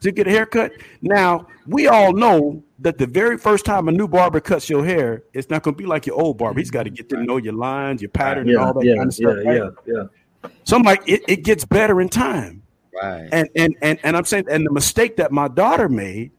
to 0.00 0.10
get 0.10 0.26
a 0.26 0.30
haircut? 0.30 0.72
Now, 1.00 1.46
we 1.66 1.86
all 1.86 2.12
know 2.12 2.62
that 2.80 2.98
the 2.98 3.06
very 3.06 3.38
first 3.38 3.64
time 3.64 3.88
a 3.88 3.92
new 3.92 4.08
barber 4.08 4.40
cuts 4.40 4.68
your 4.68 4.84
hair, 4.84 5.22
it's 5.32 5.48
not 5.48 5.62
going 5.62 5.74
to 5.76 5.78
be 5.78 5.86
like 5.86 6.06
your 6.06 6.20
old 6.20 6.38
barber. 6.38 6.58
He's 6.58 6.70
got 6.70 6.84
to 6.84 6.90
get 6.90 7.08
to 7.10 7.22
know 7.22 7.36
your 7.36 7.52
lines, 7.52 8.02
your 8.02 8.10
pattern, 8.10 8.48
yeah, 8.48 8.54
and 8.54 8.64
all 8.64 8.72
that 8.74 8.84
yeah, 8.84 8.96
kind 8.96 9.08
of 9.08 9.14
stuff. 9.14 9.36
Yeah, 9.44 9.50
right? 9.50 9.72
yeah, 9.86 9.94
yeah. 9.94 10.50
So 10.64 10.76
I'm 10.76 10.82
like, 10.82 11.08
it, 11.08 11.22
it 11.28 11.44
gets 11.44 11.64
better 11.64 12.00
in 12.00 12.08
time. 12.08 12.61
Right. 13.00 13.28
And 13.32 13.48
and 13.56 13.74
and 13.82 13.98
and 14.02 14.16
I'm 14.16 14.24
saying, 14.24 14.46
and 14.50 14.66
the 14.66 14.72
mistake 14.72 15.16
that 15.16 15.32
my 15.32 15.48
daughter 15.48 15.88
made 15.88 16.30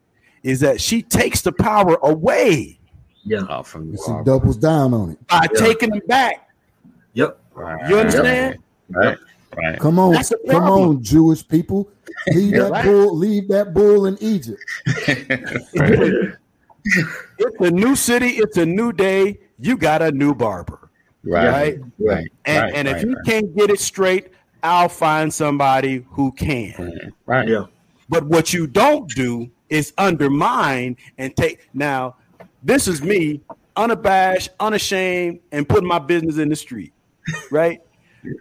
is 0.43 0.59
that 0.59 0.80
she 0.80 1.01
takes 1.01 1.41
the 1.41 1.51
power 1.51 1.97
away. 2.03 2.80
Yeah. 3.25 3.45
Oh, 3.49 3.63
from 3.63 3.91
the 3.91 3.97
She 3.97 4.11
doubles 4.25 4.57
down 4.57 4.93
on 4.93 5.11
it. 5.11 5.27
By 5.27 5.47
Yeah. 5.53 5.59
taking 5.59 5.89
them 5.91 6.01
back. 6.07 6.49
Yep. 7.13 7.39
Right. 7.53 7.89
You 7.89 7.99
understand? 7.99 8.57
Right. 8.89 9.17
Right. 9.55 9.80
Come 9.80 9.99
on, 9.99 10.15
come 10.49 10.63
on, 10.63 11.03
Jewish 11.03 11.47
people. 11.47 11.88
Leave 12.34 12.51
that 12.55 12.71
Right. 12.71 12.85
bull, 12.85 13.15
leave 13.15 13.47
that 13.49 13.73
bull 13.73 14.05
in 14.07 14.17
Egypt. 14.21 14.59
It's 16.85 17.59
a 17.61 17.71
new 17.71 17.95
city. 17.95 18.27
It's 18.31 18.57
a 18.57 18.65
new 18.65 18.91
day. 18.91 19.39
You 19.57 19.77
got 19.77 20.01
a 20.01 20.11
new 20.11 20.35
barber, 20.35 20.89
Right. 21.23 21.47
right? 21.47 21.80
Right. 21.97 22.31
And, 22.43 22.61
right, 22.63 22.73
and 22.75 22.88
if 22.89 22.95
right, 22.95 23.05
you 23.07 23.17
can't 23.25 23.55
get 23.55 23.69
it 23.69 23.80
straight, 23.80 24.32
I'll 24.64 24.90
find 24.90 25.34
somebody 25.34 26.06
who 26.10 26.31
can. 26.31 27.14
Right. 27.26 27.48
Yeah. 27.48 27.65
But 28.10 28.26
what 28.26 28.53
you 28.53 28.65
don't 28.65 29.10
do 29.10 29.52
is 29.69 29.94
undermine 29.98 30.98
and 31.18 31.35
take. 31.35 31.68
Now, 31.73 32.15
this 32.64 32.88
is 32.88 33.02
me, 33.02 33.41
unabashed, 33.76 34.49
unashamed, 34.60 35.40
and 35.52 35.68
putting 35.68 35.88
my 35.88 35.99
business 35.99 36.38
in 36.38 36.49
the 36.49 36.56
street, 36.56 36.94
right? 37.52 37.81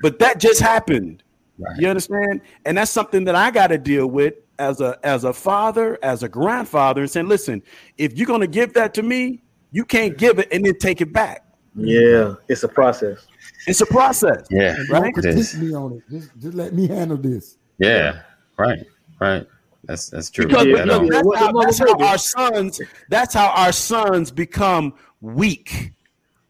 but 0.01 0.19
that 0.19 0.39
just 0.39 0.61
happened. 0.61 1.23
Right. 1.59 1.79
You 1.79 1.89
understand? 1.89 2.41
And 2.65 2.79
that's 2.79 2.91
something 2.91 3.25
that 3.25 3.35
I 3.35 3.51
got 3.51 3.69
to 3.69 3.79
deal 3.79 4.07
with 4.07 4.35
as 4.59 4.81
a 4.81 4.99
as 5.03 5.25
a 5.25 5.33
father, 5.33 5.99
as 6.03 6.23
a 6.23 6.29
grandfather, 6.29 7.03
and 7.03 7.11
saying, 7.11 7.29
listen, 7.29 7.63
if 7.99 8.17
you're 8.17 8.27
gonna 8.27 8.47
give 8.47 8.73
that 8.75 8.95
to 8.95 9.03
me, 9.03 9.43
you 9.71 9.85
can't 9.85 10.17
give 10.17 10.39
it 10.39 10.49
and 10.53 10.65
then 10.65 10.79
take 10.79 11.01
it 11.01 11.13
back. 11.13 11.45
Yeah. 11.75 12.35
It's 12.49 12.63
a 12.63 12.69
process. 12.69 13.27
It's 13.67 13.81
a 13.81 13.87
process. 13.87 14.47
Yeah. 14.51 14.75
Don't 14.77 14.89
Right? 14.91 15.15
critique 15.15 15.55
me 15.59 15.75
on 15.75 15.93
it. 15.95 16.03
Just, 16.11 16.31
just 16.41 16.55
let 16.55 16.73
me 16.75 16.89
handle 16.89 17.17
this. 17.17 17.57
Yeah. 17.79 18.23
Right. 18.59 18.85
Right. 19.21 19.47
That's 19.85 20.11
that's 20.11 20.31
true. 20.31 20.47
Because 20.47 20.67
Yeah, 20.67 20.77
That, 20.85 20.87
no, 20.87 20.99
um, 21.01 21.09
that's, 21.09 21.39
how, 21.39 21.53
that's 21.53 21.79
how 21.79 22.07
our 22.07 22.19
sons. 22.19 22.81
That's 23.09 23.35
how 23.35 23.49
our 23.51 23.73
sons 23.73 24.31
become 24.31 24.95
weak, 25.21 25.93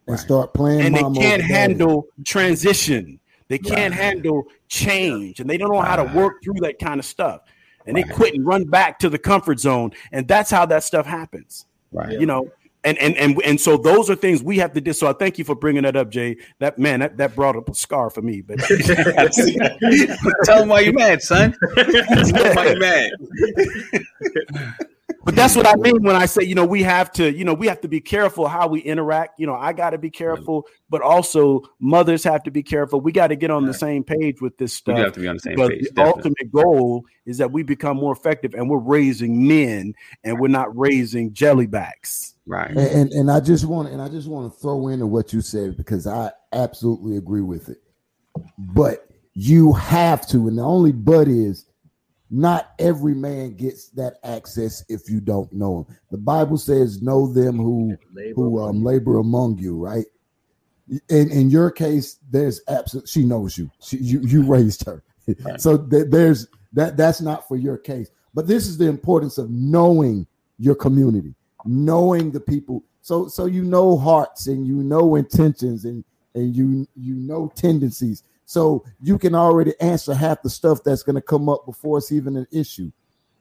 And 0.07 0.19
start 0.19 0.53
playing 0.55 0.83
and 0.83 0.95
they 0.95 1.01
can't 1.01 1.17
over 1.17 1.21
daddy. 1.21 1.43
handle 1.43 2.07
transition. 2.25 3.19
They 3.49 3.59
can't 3.59 3.93
handle 3.93 4.45
change, 4.69 5.41
and 5.41 5.49
they 5.51 5.59
don't 5.59 5.71
know 5.73 5.83
how 5.83 5.97
to 5.97 6.05
work 6.17 6.43
through 6.43 6.61
that 6.63 6.79
kind 6.79 6.99
of 6.99 7.05
stuff. 7.05 7.43
And 7.87 7.97
they 7.97 8.03
Right. 8.03 8.13
quit 8.13 8.35
and 8.35 8.47
run 8.47 8.65
back 8.65 8.99
to 9.01 9.11
the 9.11 9.19
comfort 9.19 9.61
zone, 9.61 9.93
and 10.13 10.27
that's 10.27 10.51
how 10.51 10.65
that 10.67 10.83
stuff 10.85 11.05
happens. 11.07 11.67
right. 11.93 12.19
You 12.19 12.25
know. 12.27 12.51
And, 12.85 12.99
and 12.99 13.17
and 13.17 13.41
and 13.45 13.61
so 13.61 13.77
those 13.77 14.11
are 14.11 14.17
things 14.17 14.43
we 14.43 14.59
have 14.59 14.73
to 14.73 14.81
do. 14.81 14.93
So 14.93 15.09
I 15.09 15.13
thank 15.13 15.39
you 15.39 15.45
for 15.45 15.55
bringing 15.55 15.85
that 15.85 15.95
up, 15.95 16.11
Jay. 16.11 16.39
That 16.59 16.81
man, 16.81 16.99
that, 16.99 17.17
that 17.19 17.37
brought 17.37 17.55
up 17.55 17.69
a 17.69 17.75
scar 17.75 18.11
for 18.11 18.23
me. 18.23 18.41
But 18.41 18.59
Tell 20.45 20.59
them 20.59 20.69
why 20.69 20.81
you 20.81 20.93
mad, 20.93 21.23
son. 21.23 21.55
Tell 21.77 21.85
them 21.85 22.57
why 22.57 22.73
you 22.73 22.81
mad. 22.81 23.11
But 25.25 25.37
that's 25.37 25.55
what 25.55 25.67
I 25.67 25.77
mean 25.77 26.03
when 26.03 26.17
I 26.17 26.27
say, 26.27 26.43
you 26.43 26.55
know, 26.55 26.65
we 26.65 26.83
have 26.83 27.13
to, 27.13 27.33
you 27.33 27.45
know, 27.45 27.55
we 27.55 27.69
have 27.69 27.81
to 27.83 27.89
be 27.89 28.01
careful 28.01 28.49
how 28.49 28.67
we 28.67 28.81
interact. 28.81 29.39
You 29.39 29.47
know, 29.47 29.55
I 29.55 29.73
got 29.73 29.91
to 29.91 29.99
be 29.99 30.11
careful, 30.11 30.67
but 30.91 31.01
also 31.01 31.63
mothers 31.79 32.25
have 32.25 32.43
to 32.45 32.51
be 32.51 32.63
careful. 32.63 33.01
We 33.01 33.13
got 33.13 33.29
to 33.29 33.37
get 33.37 33.51
on 33.51 33.65
the 33.67 33.75
same 33.75 34.03
page 34.03 34.41
with 34.41 34.59
this 34.59 34.73
We 34.73 34.95
stuff. 34.95 34.97
do 34.97 35.03
have 35.03 35.13
to 35.13 35.21
be 35.21 35.29
on 35.29 35.37
the 35.37 35.41
same 35.41 35.55
because 35.55 35.71
page. 35.71 35.83
the 35.83 35.91
definitely. 35.91 36.13
ultimate 36.13 36.53
goal 36.53 37.05
is 37.25 37.39
that 37.39 37.53
we 37.53 37.63
become 37.63 37.97
more 37.97 38.13
effective 38.13 38.55
and 38.55 38.69
we're 38.69 38.79
raising 38.79 39.47
men 39.47 39.95
and 40.25 40.41
we're 40.41 40.49
not 40.49 40.77
raising 40.77 41.33
jellybacks. 41.33 42.35
Right. 42.45 42.71
And, 42.71 42.79
and 42.79 43.13
and 43.13 43.31
I 43.31 43.39
just 43.39 43.65
want 43.67 43.89
and 43.89 44.03
I 44.03 44.09
just 44.09 44.27
want 44.29 44.53
to 44.53 44.59
throw 44.59 44.89
into 44.89 45.07
what 45.07 45.33
you 45.33 45.41
said 45.41 45.77
because 45.77 46.09
I 46.09 46.33
absolutely 46.53 47.17
agree 47.17 47.43
with 47.43 47.69
it. 47.69 47.79
But 48.59 49.07
you 49.35 49.73
have 49.75 50.27
to, 50.29 50.49
and 50.49 50.59
the 50.59 50.63
only 50.63 50.93
but 50.93 51.29
is 51.29 51.65
not 52.35 52.73
every 52.79 53.15
man 53.15 53.55
gets 53.55 53.89
that 53.91 54.15
access 54.25 54.83
if 54.89 55.09
you 55.09 55.21
don't 55.21 55.53
know 55.53 55.81
him. 55.85 55.97
The 56.11 56.17
Bible 56.19 56.57
says, 56.57 57.03
"Know 57.03 57.31
them 57.31 57.59
who 57.59 57.97
who 58.35 58.59
um, 58.61 58.83
labor 58.83 59.19
among 59.19 59.59
you." 59.59 59.77
Right. 59.77 60.07
In 61.11 61.31
in 61.31 61.51
your 61.51 61.71
case, 61.71 62.19
there's 62.31 62.61
absolute. 62.69 63.07
She 63.09 63.25
knows 63.25 63.57
you. 63.59 63.71
She, 63.81 63.99
you 63.99 64.21
you 64.23 64.43
raised 64.47 64.85
her, 64.87 65.03
Right. 65.45 65.61
so 65.61 65.77
th- 65.77 66.07
there's 66.09 66.49
that. 66.73 66.97
That's 66.97 67.21
not 67.21 67.47
for 67.47 67.57
your 67.57 67.77
case. 67.77 68.11
But 68.35 68.47
this 68.47 68.67
is 68.67 68.79
the 68.79 68.89
importance 68.89 69.37
of 69.37 69.51
knowing 69.51 70.27
your 70.59 70.75
community, 70.75 71.35
knowing 71.67 72.31
the 72.31 72.41
people. 72.41 72.83
So 73.03 73.29
so 73.29 73.45
you 73.45 73.63
know 73.63 73.99
hearts 73.99 74.47
and 74.47 74.67
you 74.67 74.77
know 74.77 75.17
intentions 75.17 75.85
and 75.85 76.03
and 76.35 76.57
you 76.57 76.89
you 76.97 77.15
know 77.15 77.53
tendencies. 77.55 78.23
So 78.47 78.85
you 79.03 79.19
can 79.19 79.35
already 79.35 79.73
answer 79.81 80.15
half 80.15 80.43
the 80.43 80.51
stuff 80.51 80.81
that's 80.85 81.03
going 81.03 81.15
to 81.17 81.23
come 81.23 81.49
up 81.49 81.65
before 81.67 81.99
it's 81.99 82.13
even 82.13 82.37
an 82.37 82.47
issue. 82.53 82.91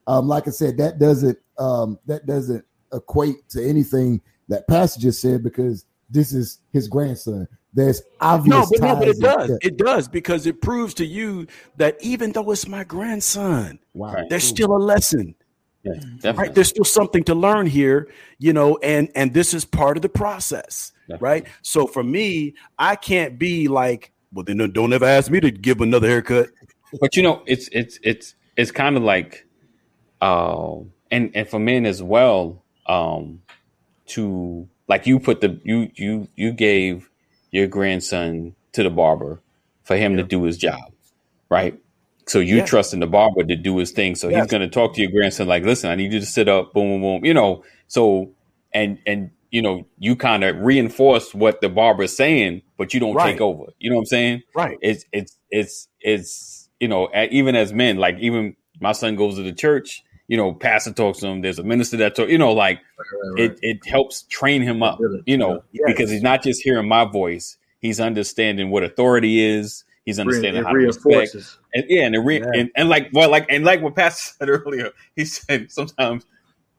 Um, 0.07 0.27
like 0.27 0.47
I 0.47 0.51
said, 0.51 0.77
that 0.77 0.99
doesn't 0.99 1.37
um, 1.57 1.99
that 2.05 2.25
doesn't 2.25 2.63
equate 2.93 3.47
to 3.49 3.63
anything 3.67 4.21
that 4.47 4.67
Pastor 4.67 4.99
just 4.99 5.21
said 5.21 5.43
because 5.43 5.85
this 6.09 6.33
is 6.33 6.59
his 6.73 6.87
grandson. 6.87 7.47
There's 7.73 8.01
obvious 8.19 8.49
No, 8.53 8.67
but 8.69 8.81
no, 8.81 8.95
but 8.95 9.07
it 9.07 9.19
does. 9.19 9.45
stuff. 9.45 9.57
It 9.61 9.77
does 9.77 10.07
because 10.07 10.45
it 10.45 10.61
proves 10.61 10.93
to 10.95 11.05
you 11.05 11.47
that 11.77 11.95
even 12.01 12.31
though 12.33 12.51
it's 12.51 12.67
my 12.67 12.83
grandson, 12.83 13.79
Wow. 13.93 14.13
Right. 14.13 14.29
there's 14.29 14.43
still 14.43 14.75
a 14.75 14.77
lesson. 14.79 15.35
Yeah, 15.83 16.33
right 16.33 16.53
there's 16.53 16.67
still 16.69 16.85
something 16.85 17.23
to 17.23 17.33
learn 17.33 17.65
here 17.65 18.07
you 18.37 18.53
know 18.53 18.77
and 18.83 19.09
and 19.15 19.33
this 19.33 19.51
is 19.51 19.65
part 19.65 19.97
of 19.97 20.03
the 20.03 20.09
process 20.09 20.91
Definitely. 21.09 21.27
right 21.27 21.47
so 21.63 21.87
for 21.87 22.03
me 22.03 22.53
i 22.77 22.95
can't 22.95 23.39
be 23.39 23.67
like 23.67 24.11
well 24.33 24.43
then 24.43 24.57
don't- 24.71 24.93
ever 24.93 25.05
ask 25.05 25.29
me 25.31 25.39
to 25.39 25.51
give 25.51 25.81
another 25.81 26.07
haircut 26.07 26.49
But 26.99 27.15
you 27.15 27.23
know, 27.23 27.41
it's 27.45 27.69
it's 27.71 27.99
it's 28.03 28.35
it's 28.57 28.71
kind 28.71 28.97
of 28.97 29.03
like, 29.03 29.45
uh, 30.21 30.75
and 31.09 31.31
and 31.33 31.47
for 31.47 31.59
men 31.59 31.85
as 31.85 32.03
well, 32.03 32.63
um, 32.85 33.41
to 34.07 34.67
like 34.87 35.07
you 35.07 35.19
put 35.19 35.41
the 35.41 35.59
you 35.63 35.89
you 35.95 36.27
you 36.35 36.51
gave 36.51 37.09
your 37.51 37.67
grandson 37.67 38.55
to 38.73 38.83
the 38.83 38.89
barber 38.89 39.41
for 39.83 39.95
him 39.97 40.17
to 40.17 40.23
do 40.23 40.43
his 40.43 40.57
job, 40.57 40.91
right? 41.49 41.77
So 42.27 42.39
you 42.39 42.57
Yeah. 42.57 42.65
trusting 42.65 42.99
the 42.99 43.07
barber 43.07 43.43
to 43.43 43.55
do 43.55 43.77
his 43.77 43.91
thing. 43.91 44.15
So 44.15 44.29
Yes. 44.29 44.43
he's 44.43 44.51
going 44.51 44.61
to 44.61 44.67
talk 44.69 44.93
to 44.95 45.01
your 45.01 45.11
grandson 45.11 45.47
like, 45.47 45.63
"Listen, 45.63 45.89
I 45.89 45.95
need 45.95 46.13
you 46.13 46.19
to 46.19 46.25
sit 46.25 46.47
up." 46.49 46.73
Boom, 46.73 46.89
boom, 46.89 47.01
boom. 47.01 47.25
You 47.25 47.33
know. 47.33 47.63
So 47.87 48.31
and 48.73 48.99
and 49.05 49.31
you 49.51 49.61
know 49.61 49.85
you 49.99 50.15
kind 50.15 50.43
of 50.43 50.57
reinforce 50.57 51.33
what 51.33 51.61
the 51.61 51.69
barber 51.69 52.03
is 52.03 52.15
saying, 52.15 52.61
but 52.77 52.93
you 52.93 52.99
don't 52.99 53.13
Right. 53.15 53.31
take 53.33 53.41
over. 53.41 53.65
You 53.79 53.89
know 53.89 53.97
what 53.97 54.01
I'm 54.03 54.05
saying? 54.07 54.41
right 54.55 54.77
it's 54.81 55.05
it's 55.11 55.37
it's 55.49 55.87
it's 55.99 56.69
you 56.79 56.87
know 56.87 57.09
even 57.31 57.55
as 57.55 57.71
men 57.73 57.97
like 57.97 58.17
even 58.19 58.55
my 58.79 58.91
son 58.93 59.15
goes 59.15 59.35
to 59.35 59.43
the 59.43 59.53
church 59.53 60.03
you 60.27 60.37
know 60.37 60.53
pastor 60.53 60.91
talks 60.93 61.19
to 61.19 61.27
him 61.27 61.41
there's 61.41 61.59
a 61.59 61.63
minister 61.63 61.97
that 61.97 62.15
talk 62.15 62.29
you 62.29 62.37
know 62.37 62.53
like 62.53 62.79
it 63.37 63.59
it 63.61 63.85
helps 63.85 64.23
train 64.23 64.61
him 64.61 64.81
up 64.81 64.97
you 65.25 65.37
know 65.37 65.63
Yes. 65.73 65.83
because 65.85 66.09
he's 66.09 66.23
not 66.23 66.41
just 66.41 66.61
hearing 66.63 66.87
my 66.87 67.05
voice 67.05 67.57
he's 67.79 67.99
understanding 67.99 68.69
what 68.71 68.83
authority 68.83 69.43
is 69.43 69.83
he's 70.05 70.17
understanding 70.19 70.61
it 70.61 70.65
how 70.65 70.71
to 70.71 70.77
respect 70.77 71.35
and 71.75 71.85
yeah 71.89 72.05
and, 72.05 72.15
it 72.15 72.19
re- 72.19 72.39
Yeah. 72.39 72.51
and 72.55 72.71
and 72.75 72.89
like 72.89 73.09
well 73.13 73.29
like 73.29 73.45
and 73.49 73.63
like 73.65 73.81
what 73.81 73.95
pastor 73.95 74.33
said 74.39 74.49
earlier 74.57 74.89
he 75.15 75.25
said 75.25 75.69
sometimes 75.71 76.25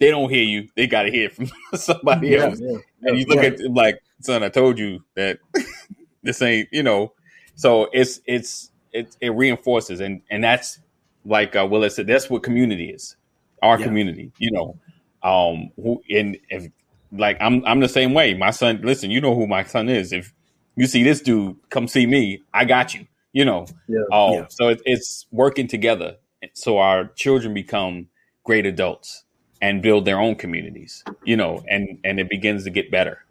they 0.02 0.10
don't 0.10 0.30
hear 0.30 0.42
you 0.42 0.68
they 0.76 0.88
got 0.88 1.04
to 1.04 1.10
hear 1.12 1.26
it 1.26 1.32
from 1.32 1.46
somebody 1.78 2.32
Yeah. 2.34 2.46
else 2.46 2.60
Yeah. 2.60 2.78
and 3.04 3.18
you 3.18 3.24
look 3.26 3.38
Right. 3.38 3.52
at 3.52 3.60
him 3.60 3.72
like, 3.74 3.98
son, 4.20 4.42
I 4.42 4.48
told 4.48 4.76
you 4.78 5.04
that 5.14 5.38
this 6.24 6.42
ain't, 6.42 6.68
you 6.72 6.82
know. 6.82 7.12
So 7.54 7.88
it's 7.92 8.20
it's 8.26 8.70
it 8.92 9.14
it 9.20 9.30
reinforces 9.30 10.00
and 10.00 10.20
and 10.28 10.42
that's 10.42 10.80
like 11.24 11.54
uh, 11.54 11.66
Willis 11.70 11.94
said, 11.96 12.08
that's 12.08 12.28
what 12.28 12.42
community 12.42 12.90
is. 12.90 13.16
Our 13.62 13.78
Yeah. 13.78 13.84
community, 13.86 14.32
you 14.38 14.50
know. 14.50 14.76
Um 15.22 15.70
who 15.76 16.02
and 16.10 16.36
if 16.48 16.66
like 17.12 17.36
I'm 17.40 17.64
I'm 17.64 17.78
the 17.78 17.88
same 17.88 18.12
way. 18.12 18.34
My 18.34 18.50
son, 18.50 18.80
listen, 18.82 19.10
you 19.12 19.20
know 19.20 19.36
who 19.36 19.46
my 19.46 19.62
son 19.62 19.88
is. 19.88 20.12
If 20.12 20.32
you 20.74 20.88
see 20.88 21.04
this 21.04 21.20
dude, 21.20 21.56
come 21.70 21.86
see 21.86 22.06
me. 22.06 22.42
I 22.52 22.64
got 22.64 22.92
you. 22.92 23.06
You 23.32 23.44
know. 23.44 23.66
Yeah. 23.88 24.00
Oh, 24.10 24.34
Yeah. 24.34 24.46
so 24.50 24.68
it, 24.68 24.82
it's 24.84 25.26
working 25.30 25.68
together. 25.68 26.16
So 26.54 26.78
our 26.78 27.06
children 27.14 27.54
become 27.54 28.08
great 28.44 28.66
adults 28.66 29.24
and 29.62 29.80
build 29.80 30.04
their 30.04 30.20
own 30.20 30.34
communities. 30.34 31.02
You 31.24 31.36
know, 31.36 31.64
and 31.68 31.98
and 32.04 32.20
it 32.20 32.28
begins 32.28 32.64
to 32.64 32.70
get 32.70 32.90
better 32.90 33.24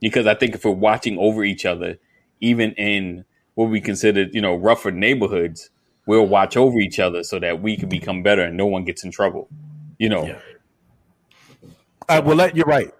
because 0.00 0.26
I 0.26 0.34
think 0.34 0.56
if 0.56 0.64
we're 0.64 0.72
watching 0.72 1.16
over 1.18 1.44
each 1.44 1.64
other, 1.64 1.98
even 2.40 2.72
in 2.72 3.24
what 3.54 3.66
we 3.66 3.80
consider, 3.80 4.24
you 4.32 4.40
know, 4.40 4.56
rougher 4.56 4.90
neighborhoods, 4.90 5.70
we'll 6.06 6.26
watch 6.26 6.56
over 6.56 6.78
each 6.80 6.98
other 6.98 7.22
so 7.22 7.38
that 7.38 7.62
we 7.62 7.76
can 7.76 7.88
become 7.88 8.24
better 8.24 8.42
and 8.42 8.56
no 8.56 8.66
one 8.66 8.84
gets 8.84 9.04
in 9.04 9.12
trouble. 9.12 9.48
You 9.98 10.08
know, 10.08 10.26
Yeah. 10.26 10.40
Uh, 12.08 12.20
well, 12.22 12.36
that, 12.36 12.54
you're 12.54 12.66
right. 12.66 12.92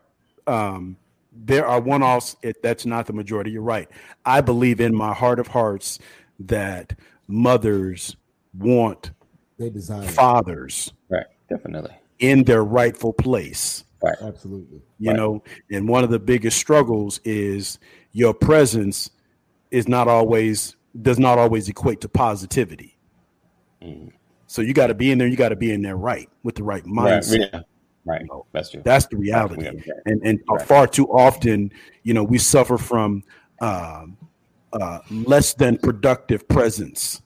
Um, 0.47 0.97
there 1.32 1.66
are 1.66 1.81
one 1.81 2.02
offs. 2.02 2.36
That's 2.62 2.86
not 2.86 3.06
the 3.06 3.12
majority. 3.12 3.51
You're 3.51 3.61
right. 3.62 3.89
I 4.24 4.40
believe 4.40 4.81
in 4.81 4.94
my 4.94 5.12
heart 5.12 5.39
of 5.39 5.48
hearts 5.48 5.98
that 6.39 6.97
mothers 7.28 8.16
want 8.59 9.11
they 9.59 9.70
design 9.70 10.06
fathers 10.09 10.93
right 11.09 11.27
definitely 11.48 11.94
in 12.18 12.44
their 12.44 12.64
rightful 12.64 13.12
place 13.12 13.84
right 14.02 14.16
absolutely 14.22 14.80
you 14.98 15.10
right. 15.10 15.16
know 15.16 15.42
and 15.70 15.88
one 15.88 16.04
of 16.04 16.10
the 16.10 16.18
biggest 16.18 16.58
struggles 16.58 17.20
is 17.24 17.78
your 18.12 18.34
presence 18.34 19.10
is 19.70 19.88
not 19.88 20.08
always 20.08 20.76
does 21.02 21.18
not 21.18 21.38
always 21.38 21.68
equate 21.68 22.00
to 22.00 22.08
positivity 22.08 22.96
mm. 23.82 24.10
so 24.46 24.62
you 24.62 24.72
got 24.72 24.88
to 24.88 24.94
be 24.94 25.10
in 25.10 25.18
there 25.18 25.28
you 25.28 25.36
got 25.36 25.48
to 25.48 25.56
be 25.56 25.72
in 25.72 25.82
there 25.82 25.96
right 25.96 26.28
with 26.42 26.54
the 26.54 26.62
right 26.62 26.84
mindset 26.84 27.40
right, 27.40 27.50
yeah. 27.52 27.60
Right. 28.06 28.20
You 28.20 28.26
know, 28.26 28.46
that's 28.52 28.70
true. 28.70 28.82
That's 28.84 29.06
the 29.06 29.16
reality. 29.16 29.66
And 30.04 30.20
and 30.22 30.42
right. 30.46 30.60
far 30.60 30.86
too 30.86 31.06
often, 31.06 31.72
you 32.02 32.12
know, 32.12 32.22
we 32.22 32.36
suffer 32.36 32.76
from 32.76 33.24
um, 33.62 34.18
uh, 34.74 34.98
less 35.10 35.54
than 35.54 35.78
productive 35.78 36.46
presence 36.48 37.22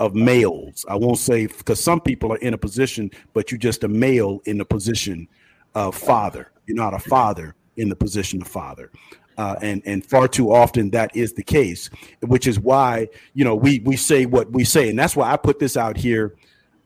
of 0.00 0.14
males. 0.14 0.84
I 0.88 0.96
won't 0.96 1.18
say 1.18 1.46
because 1.46 1.78
some 1.78 2.00
people 2.00 2.32
are 2.32 2.38
in 2.38 2.54
a 2.54 2.58
position, 2.58 3.10
but 3.34 3.52
you're 3.52 3.58
just 3.58 3.84
a 3.84 3.88
male 3.88 4.40
in 4.46 4.58
the 4.58 4.64
position 4.64 5.28
of 5.74 5.94
father. 5.94 6.50
You're 6.66 6.76
not 6.76 6.94
a 6.94 6.98
father 6.98 7.54
in 7.76 7.88
the 7.88 7.94
position 7.94 8.40
of 8.42 8.48
father. 8.48 8.90
Uh, 9.38 9.56
and 9.62 9.82
and 9.86 10.04
far 10.04 10.26
too 10.26 10.52
often 10.52 10.90
that 10.90 11.14
is 11.14 11.34
the 11.34 11.42
case, 11.42 11.88
which 12.22 12.46
is 12.46 12.58
why 12.58 13.08
you 13.34 13.44
know 13.44 13.54
we 13.54 13.78
we 13.80 13.96
say 13.96 14.26
what 14.26 14.50
we 14.50 14.64
say, 14.64 14.88
and 14.88 14.98
that's 14.98 15.14
why 15.14 15.30
I 15.30 15.36
put 15.36 15.58
this 15.58 15.76
out 15.76 15.96
here, 15.96 16.34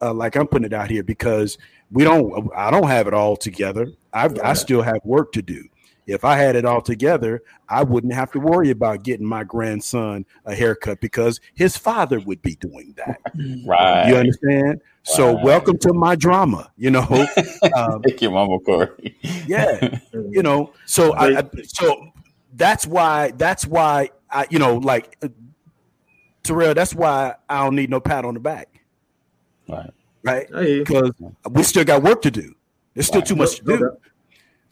uh, 0.02 0.12
like 0.12 0.36
I'm 0.36 0.46
putting 0.46 0.66
it 0.66 0.72
out 0.72 0.90
here 0.90 1.02
because 1.02 1.56
we 1.90 2.04
don't. 2.04 2.50
I 2.54 2.70
don't 2.70 2.88
have 2.88 3.06
it 3.06 3.14
all 3.14 3.36
together. 3.36 3.88
I've, 4.12 4.38
I 4.40 4.52
still 4.52 4.82
have 4.82 5.00
work 5.04 5.32
to 5.32 5.42
do. 5.42 5.64
If 6.06 6.24
I 6.24 6.36
had 6.36 6.54
it 6.54 6.64
all 6.64 6.82
together, 6.82 7.42
I 7.68 7.82
wouldn't 7.82 8.12
have 8.12 8.30
to 8.32 8.40
worry 8.40 8.70
about 8.70 9.04
getting 9.04 9.26
my 9.26 9.42
grandson 9.44 10.26
a 10.44 10.54
haircut 10.54 11.00
because 11.00 11.40
his 11.54 11.76
father 11.76 12.20
would 12.20 12.42
be 12.42 12.56
doing 12.56 12.94
that. 12.96 13.20
Right. 13.66 14.08
You 14.08 14.16
understand? 14.16 14.66
Right. 14.66 14.78
So 15.02 15.38
welcome 15.42 15.78
to 15.78 15.92
my 15.92 16.16
drama. 16.16 16.70
You 16.76 16.90
know. 16.90 17.06
Um, 17.76 18.02
Thank 18.02 18.20
you, 18.20 18.30
Mama 18.30 18.58
Corey. 18.60 19.16
yeah. 19.46 19.98
You 20.12 20.42
know. 20.42 20.72
So 20.86 21.12
I, 21.14 21.38
I. 21.38 21.42
So 21.66 22.08
that's 22.52 22.86
why. 22.86 23.30
That's 23.32 23.66
why 23.66 24.10
I. 24.30 24.46
You 24.50 24.58
know, 24.58 24.76
like 24.76 25.16
uh, 25.22 25.28
Terrell. 26.42 26.74
That's 26.74 26.94
why 26.94 27.34
I 27.48 27.64
don't 27.64 27.74
need 27.74 27.90
no 27.90 28.00
pat 28.00 28.24
on 28.24 28.34
the 28.34 28.40
back. 28.40 28.68
Right. 29.68 29.90
Right. 30.22 30.46
Because 30.50 31.10
we 31.50 31.62
still 31.62 31.84
got 31.84 32.02
work 32.02 32.22
to 32.22 32.30
do. 32.30 32.54
There's 32.94 33.06
still 33.06 33.20
right. 33.20 33.28
too 33.28 33.36
much 33.36 33.56
to 33.56 33.64
do. 33.64 33.96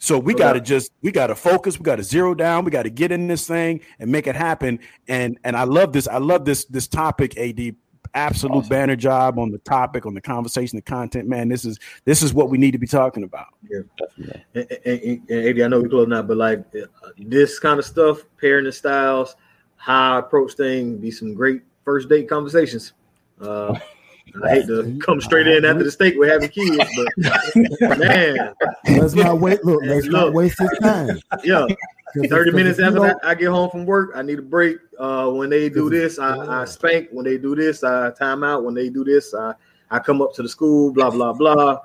So 0.03 0.19
we 0.19 0.33
got 0.33 0.51
to 0.51 0.59
just 0.59 0.91
we 1.01 1.13
got 1.13 1.27
to 1.27 1.35
focus. 1.35 1.79
We 1.79 1.83
got 1.83 1.95
to 1.95 2.03
zero 2.03 2.35
down. 2.35 2.65
We 2.65 2.71
got 2.71 2.83
to 2.83 2.89
get 2.89 3.13
in 3.13 3.27
this 3.27 3.47
thing 3.47 3.79
and 3.99 4.11
make 4.11 4.27
it 4.27 4.35
happen. 4.35 4.79
And 5.07 5.39
and 5.45 5.55
I 5.55 5.63
love 5.63 5.93
this. 5.93 6.09
I 6.09 6.17
love 6.17 6.43
this 6.43 6.65
this 6.65 6.89
topic. 6.89 7.37
Ad 7.37 7.73
absolute 8.13 8.57
awesome. 8.57 8.69
banner 8.69 8.97
job 8.97 9.39
on 9.39 9.49
the 9.49 9.59
topic, 9.59 10.05
on 10.05 10.13
the 10.13 10.19
conversation, 10.19 10.75
the 10.75 10.81
content. 10.81 11.29
Man, 11.29 11.47
this 11.47 11.63
is 11.63 11.79
this 12.03 12.21
is 12.21 12.33
what 12.33 12.49
we 12.49 12.57
need 12.57 12.71
to 12.71 12.77
be 12.77 12.85
talking 12.85 13.23
about. 13.23 13.47
Yeah, 13.69 14.33
and, 14.55 14.67
and, 14.85 15.21
and 15.29 15.47
Ad, 15.47 15.61
I 15.61 15.67
know 15.69 15.79
we 15.79 15.87
close 15.87 16.09
now, 16.09 16.21
but 16.21 16.35
like 16.35 16.65
uh, 16.75 16.85
this 17.17 17.57
kind 17.57 17.79
of 17.79 17.85
stuff, 17.85 18.23
parenting 18.41 18.73
styles, 18.73 19.37
how 19.77 20.17
I 20.17 20.19
approach 20.19 20.55
things, 20.55 20.99
be 20.99 21.11
some 21.11 21.33
great 21.33 21.61
first 21.85 22.09
date 22.09 22.27
conversations. 22.27 22.91
Uh, 23.39 23.79
I 24.43 24.49
hate 24.49 24.67
to 24.67 24.97
come 24.99 25.21
straight 25.21 25.47
in 25.47 25.63
after 25.63 25.83
the 25.83 25.91
steak 25.91 26.15
with 26.17 26.29
having 26.29 26.49
kids, 26.49 26.83
but 26.95 27.99
man, 27.99 28.53
let's 28.97 29.13
not 29.13 29.39
wait. 29.39 29.63
Look, 29.63 29.81
let's 29.85 30.07
look, 30.07 30.27
not 30.27 30.33
waste 30.33 30.59
his 30.59 30.71
time. 30.81 31.19
Yeah, 31.43 31.67
thirty 32.29 32.51
minutes 32.51 32.79
after 32.79 33.05
I, 33.05 33.31
I, 33.31 33.35
get 33.35 33.49
home 33.49 33.69
from 33.69 33.85
work, 33.85 34.11
I 34.15 34.23
need 34.23 34.39
a 34.39 34.43
break. 34.43 34.77
Uh, 34.97 35.29
when 35.29 35.49
they 35.49 35.69
do 35.69 35.89
this, 35.89 36.17
I, 36.17 36.61
I, 36.61 36.65
spank. 36.65 37.09
When 37.11 37.25
they 37.25 37.37
do 37.37 37.55
this, 37.55 37.83
I 37.83 38.11
time 38.11 38.43
out. 38.43 38.63
When 38.63 38.73
they 38.73 38.89
do 38.89 39.03
this, 39.03 39.33
I 39.35 39.53
I 39.91 39.99
come 39.99 40.21
up 40.21 40.33
to 40.35 40.41
the 40.43 40.49
school. 40.49 40.91
Blah 40.91 41.11
blah 41.11 41.33
blah. 41.33 41.79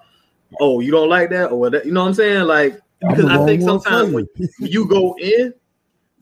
Oh, 0.58 0.80
you 0.80 0.90
don't 0.90 1.10
like 1.10 1.28
that, 1.30 1.50
or 1.50 1.68
that? 1.68 1.84
You 1.84 1.92
know 1.92 2.02
what 2.02 2.08
I'm 2.08 2.14
saying? 2.14 2.44
Like 2.44 2.80
because 3.00 3.26
I 3.26 3.44
think 3.44 3.62
sometimes 3.62 4.12
when 4.12 4.26
you 4.60 4.86
go 4.86 5.14
in, 5.20 5.52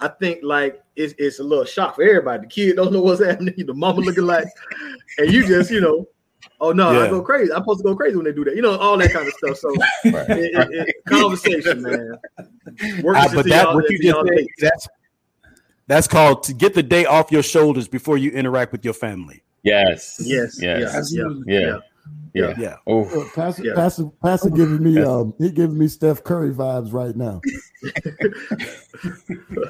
I 0.01 0.09
think 0.09 0.41
like 0.43 0.83
it's, 0.97 1.15
it's 1.19 1.39
a 1.39 1.45
little 1.45 1.65
shock 1.65 1.95
for 1.95 2.03
everybody. 2.03 2.43
The 2.43 2.49
kid 2.49 2.77
don't 2.77 2.93
know 2.93 3.01
what's 3.01 3.25
happening. 3.25 3.55
The 3.65 3.75
mama 3.75 4.01
looking 4.01 4.25
like, 4.25 4.49
and 5.19 5.33
you 5.33 5.47
just 5.47 5.71
you 5.71 5.81
know 5.81 6.07
Oh 6.61 6.73
no, 6.73 6.93
yeah. 6.93 7.05
I 7.05 7.09
go 7.09 7.23
crazy. 7.23 7.53
I'm 7.53 7.63
supposed 7.63 7.81
to 7.81 7.85
go 7.85 7.97
crazy 7.97 8.17
when 8.17 8.25
they 8.25 8.33
do 8.33 8.45
that. 8.45 8.57
You 8.57 8.63
know, 8.63 8.77
all 8.79 8.97
that 8.99 9.13
kind 9.13 9.27
of 9.27 9.35
stuff. 9.35 9.57
So 9.59 9.69
right. 10.11 10.31
it, 10.31 10.51
it, 10.55 10.89
it, 10.89 10.97
conversation, 11.07 11.83
man. 11.83 12.19
Uh, 12.37 13.35
but 13.35 13.47
that 13.47 13.73
what 13.75 13.89
you 13.91 13.99
just 13.99 14.19
said, 14.27 14.47
that's 14.59 14.89
that's 15.87 16.09
called 16.09 16.43
to 16.45 16.55
get 16.55 16.75
the 16.75 16.83
day 16.83 17.05
off 17.05 17.31
your 17.31 17.43
shoulders 17.43 17.89
before 17.89 18.19
you 18.19 18.31
interact 18.31 18.73
with 18.73 18.85
your 18.85 18.95
family. 18.95 19.43
Yes. 19.63 20.21
Yes. 20.25 20.61
Yes. 20.61 20.81
yes. 20.95 21.13
Yeah. 21.13 21.25
Yeah. 21.47 21.61
yeah. 21.61 21.79
Yeah. 22.35 22.55
yeah. 22.59 22.77
Oh. 22.87 23.31
Pastor, 23.35 23.65
yeah. 23.65 23.75
Pastor, 23.75 24.11
Pastor 24.23 24.51
giving 24.51 24.83
me 24.83 25.01
um 25.01 25.33
he 25.39 25.51
giving 25.51 25.79
me 25.79 25.89
Steph 25.89 26.23
Curry 26.23 26.53
vibes 26.53 26.93
right 26.93 27.17
now. 27.17 27.41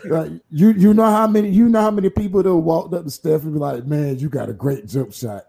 right. 0.11 0.32
You 0.51 0.70
you 0.73 0.93
know 0.93 1.05
how 1.05 1.28
many 1.28 1.48
you 1.51 1.69
know 1.69 1.81
how 1.81 1.93
many 1.93 2.11
people 2.11 2.43
that 2.43 2.55
walked 2.55 2.93
up 2.93 3.05
to 3.05 3.11
Steph 3.11 3.44
and 3.44 3.53
be 3.53 3.59
like, 3.61 3.86
man, 3.86 4.19
you 4.19 4.28
got 4.28 4.48
a 4.48 4.53
great 4.53 4.86
jump 4.86 5.12
shot. 5.12 5.44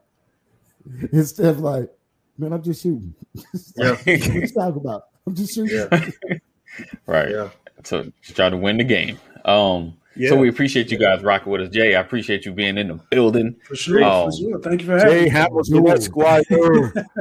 And 1.12 1.40
of 1.40 1.60
like, 1.60 1.90
man, 2.38 2.54
I'm 2.54 2.64
just 2.64 2.84
shooting. 2.84 3.14
Yeah. 3.76 3.92
what 3.92 4.08
you 4.08 4.48
talking 4.48 4.82
about? 4.82 5.04
I'm 5.26 5.36
just 5.36 5.54
shooting. 5.54 5.76
Yeah. 5.78 6.38
right. 7.06 7.30
Yeah. 7.30 7.50
So 7.84 8.12
just 8.22 8.36
try 8.36 8.50
to 8.50 8.58
win 8.58 8.78
the 8.78 8.84
game. 8.84 9.20
Um 9.46 9.98
yeah. 10.18 10.30
So 10.30 10.36
we 10.38 10.50
appreciate 10.50 10.92
you 10.92 10.98
guys 10.98 11.22
rocking 11.22 11.52
with 11.52 11.62
us, 11.62 11.70
Jay. 11.70 11.96
I 11.96 12.02
appreciate 12.02 12.44
you 12.44 12.52
being 12.52 12.78
in 12.78 12.88
the 12.88 12.96
building. 13.12 13.56
For 13.64 13.76
sure, 13.76 14.04
um, 14.04 14.32
for 14.32 14.38
sure. 14.38 14.60
Thank 14.62 14.82
you 14.82 14.88
for 14.88 14.98
having 14.98 15.14
Jay 15.14 15.24
me. 15.26 15.30
Hamilton, 15.30 16.02
Squad. 16.02 16.44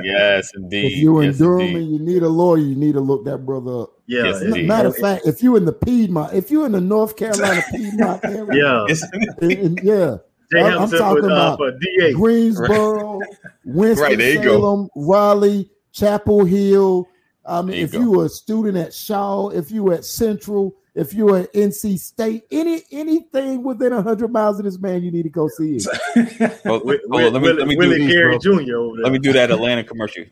yes, 0.03 0.53
indeed. 0.55 0.93
If 0.93 0.99
you 0.99 1.21
in 1.21 1.27
yes, 1.27 1.39
Durham 1.39 1.61
indeed. 1.61 1.77
and 1.77 1.93
you 1.93 1.99
need 1.99 2.23
a 2.23 2.29
lawyer, 2.29 2.59
you 2.59 2.75
need 2.75 2.95
to 2.95 3.01
look 3.01 3.27
that 3.27 3.45
brother 3.45 3.83
up. 3.83 3.91
Yeah. 4.07 4.41
Yes, 4.41 4.67
Matter 4.67 4.89
of 4.89 4.97
fact, 4.97 5.27
if 5.27 5.43
you 5.43 5.57
in 5.57 5.67
the 5.67 5.75
Piedmont, 5.75 6.33
if 6.33 6.51
you 6.51 6.65
in 6.65 6.73
the 6.73 6.81
North 6.81 7.17
Carolina 7.17 7.63
Piedmont 7.71 8.25
area, 8.25 8.87
yeah, 8.89 8.97
and, 9.43 9.53
and, 9.53 9.81
yeah. 9.83 10.17
Jay 10.53 10.61
I'm, 10.61 10.83
I'm 10.83 10.91
talking 10.91 11.23
with, 11.23 11.33
uh, 11.33 11.57
about 11.59 11.81
DA. 11.81 12.13
Greensboro, 12.13 13.21
Winston 13.65 14.19
right, 14.19 14.43
Salem, 14.43 14.89
Raleigh, 14.95 15.71
Chapel 15.93 16.45
Hill. 16.45 17.09
I 17.45 17.63
mean, 17.63 17.77
if 17.77 17.93
go. 17.93 18.01
you 18.01 18.11
were 18.13 18.27
a 18.27 18.29
student 18.29 18.77
at 18.77 18.93
Shaw, 18.93 19.49
if 19.51 19.71
you 19.71 19.85
were 19.85 19.95
at 19.95 20.05
Central, 20.05 20.75
if 20.95 21.15
you're 21.15 21.39
at 21.39 21.53
NC 21.53 21.99
State, 21.99 22.45
any 22.51 22.83
anything 22.91 23.63
within 23.63 23.93
hundred 23.93 24.33
miles 24.33 24.59
of 24.59 24.65
this 24.65 24.79
man, 24.79 25.03
you 25.03 25.11
need 25.11 25.25
to 25.25 25.29
go 25.29 25.49
see 25.49 25.77
it. 25.77 26.61
well, 26.65 26.83
well, 27.09 27.31
let 27.31 27.43
me 27.43 27.53
let 27.53 27.69
me 27.69 27.77
Willie 27.77 27.99
do 27.99 28.09
Gary 28.09 28.39
Jr. 28.39 28.51
Over 28.51 28.97
there. 28.97 29.05
Let 29.05 29.13
me 29.13 29.19
do 29.19 29.33
that 29.33 29.51
Atlanta 29.51 29.85
commercial. 29.85 30.25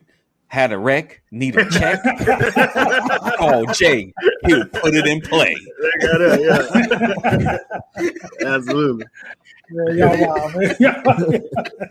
Had 0.55 0.71
a 0.71 0.77
wreck, 0.77 1.21
need 1.31 1.57
a 1.57 1.69
check. 1.69 2.01
Call 3.37 3.65
Jay. 3.73 4.13
He'll 4.45 4.63
put 4.67 4.95
it 4.95 5.05
in 5.05 5.19
play. 5.19 5.53
yeah. 7.29 7.57
Absolutely. 8.45 9.05
Yeah, 10.79 11.03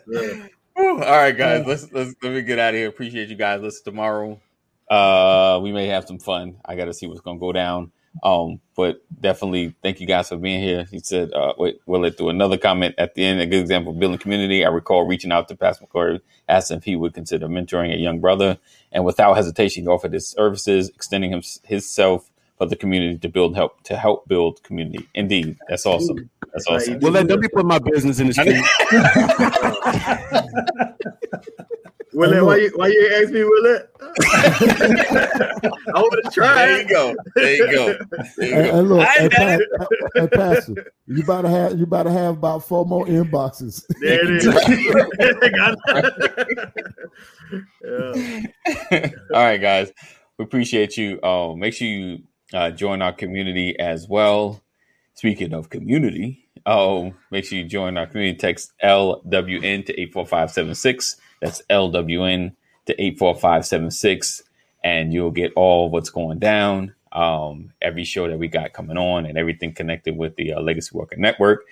man. 0.08 0.50
All 0.78 0.96
right, 0.96 1.36
guys. 1.36 1.66
Let's 1.66 1.92
let's 1.92 2.14
let 2.22 2.32
me 2.32 2.40
get 2.40 2.58
out 2.58 2.72
of 2.72 2.78
here. 2.78 2.88
Appreciate 2.88 3.28
you 3.28 3.36
guys. 3.36 3.60
Let's 3.60 3.82
tomorrow. 3.82 4.40
Uh, 4.88 5.60
we 5.62 5.70
may 5.70 5.88
have 5.88 6.06
some 6.06 6.18
fun. 6.18 6.56
I 6.64 6.74
got 6.74 6.86
to 6.86 6.94
see 6.94 7.06
what's 7.06 7.20
gonna 7.20 7.38
go 7.38 7.52
down. 7.52 7.92
Um, 8.22 8.60
but 8.76 9.02
definitely 9.20 9.74
thank 9.82 10.00
you 10.00 10.06
guys 10.06 10.28
for 10.28 10.36
being 10.36 10.62
here. 10.62 10.84
He 10.90 11.00
said, 11.00 11.32
uh, 11.32 11.54
wait, 11.58 11.80
we'll 11.86 12.00
let 12.00 12.16
through 12.16 12.30
another 12.30 12.56
comment 12.56 12.94
at 12.98 13.14
the 13.14 13.24
end. 13.24 13.40
A 13.40 13.46
good 13.46 13.60
example 13.60 13.92
of 13.92 13.98
building 13.98 14.18
community. 14.18 14.64
I 14.64 14.68
recall 14.68 15.06
reaching 15.06 15.32
out 15.32 15.48
to 15.48 15.56
Pastor 15.56 15.86
McCoy, 15.86 16.20
asking 16.48 16.78
if 16.78 16.84
he 16.84 16.96
would 16.96 17.14
consider 17.14 17.48
mentoring 17.48 17.92
a 17.92 17.98
young 17.98 18.20
brother, 18.20 18.58
and 18.92 19.04
without 19.04 19.34
hesitation, 19.34 19.82
he 19.82 19.88
offered 19.88 20.12
his 20.12 20.28
services, 20.28 20.88
extending 20.90 21.30
him 21.32 21.42
himself 21.64 22.30
for 22.58 22.66
the 22.66 22.76
community 22.76 23.18
to 23.18 23.28
build 23.28 23.56
help 23.56 23.82
to 23.84 23.96
help 23.96 24.28
build 24.28 24.62
community. 24.62 25.08
Indeed, 25.14 25.56
that's 25.68 25.86
awesome. 25.86 26.30
That's 26.52 26.66
awesome. 26.66 27.00
Well, 27.00 27.12
let, 27.12 27.26
let 27.26 27.40
me 27.40 27.48
put 27.48 27.64
my 27.66 27.78
business 27.78 28.20
in 28.20 28.28
the 28.28 28.34
street. 28.34 28.62
Willett, 32.14 32.44
why 32.44 32.56
you 32.56 32.70
why 32.76 32.86
you 32.86 33.10
ask 33.12 33.30
me, 33.32 33.42
Will 33.42 33.66
it? 33.74 33.90
I 34.00 34.06
want 36.00 36.24
to 36.24 36.30
try. 36.30 36.54
There 36.54 36.82
you 36.82 36.88
go. 36.88 37.16
There 37.34 37.56
you 37.56 37.72
go. 37.72 37.98
There 38.36 38.66
you 38.66 38.70
go. 38.70 38.80
look, 38.82 39.08
hey, 39.08 39.28
pa- 39.28 39.58
hey, 40.14 40.28
Pastor, 40.28 40.92
you 41.06 41.24
about 41.24 41.42
to 41.42 41.48
have 41.48 41.76
you 41.76 41.82
about 41.84 42.04
to 42.04 42.12
have 42.12 42.36
about 42.36 42.68
four 42.68 42.86
more 42.86 43.04
inboxes. 43.06 43.84
There 44.00 44.24
it 44.24 44.30
is. 44.30 44.44
yeah. 48.90 49.10
All 49.34 49.42
right, 49.42 49.60
guys. 49.60 49.92
We 50.38 50.44
appreciate 50.44 50.96
you. 50.96 51.20
Uh, 51.20 51.54
make 51.54 51.74
sure 51.74 51.88
you 51.88 52.22
uh, 52.54 52.70
join 52.70 53.02
our 53.02 53.12
community 53.12 53.78
as 53.80 54.08
well. 54.08 54.62
Speaking 55.14 55.54
of 55.54 55.70
community, 55.70 56.48
oh, 56.66 57.14
make 57.30 57.44
sure 57.46 57.58
you 57.58 57.64
join 57.66 57.98
our 57.98 58.06
community. 58.06 58.38
Text 58.38 58.72
LWN 58.84 59.86
to 59.86 60.00
eight 60.00 60.12
four 60.12 60.26
five 60.26 60.50
seven 60.52 60.74
six. 60.74 61.16
That's 61.42 61.62
LWN 61.70 62.54
to 62.86 63.02
84576, 63.02 64.42
and 64.84 65.12
you'll 65.12 65.30
get 65.30 65.52
all 65.56 65.90
what's 65.90 66.10
going 66.10 66.38
down. 66.38 66.94
um, 67.12 67.72
every 67.80 68.04
show 68.04 68.28
that 68.28 68.38
we 68.38 68.48
got 68.48 68.72
coming 68.72 68.98
on 68.98 69.26
and 69.26 69.38
everything 69.38 69.72
connected 69.72 70.16
with 70.16 70.36
the 70.36 70.52
uh, 70.54 70.60
Legacy 70.60 70.90
Worker 70.92 71.16
Network. 71.16 71.64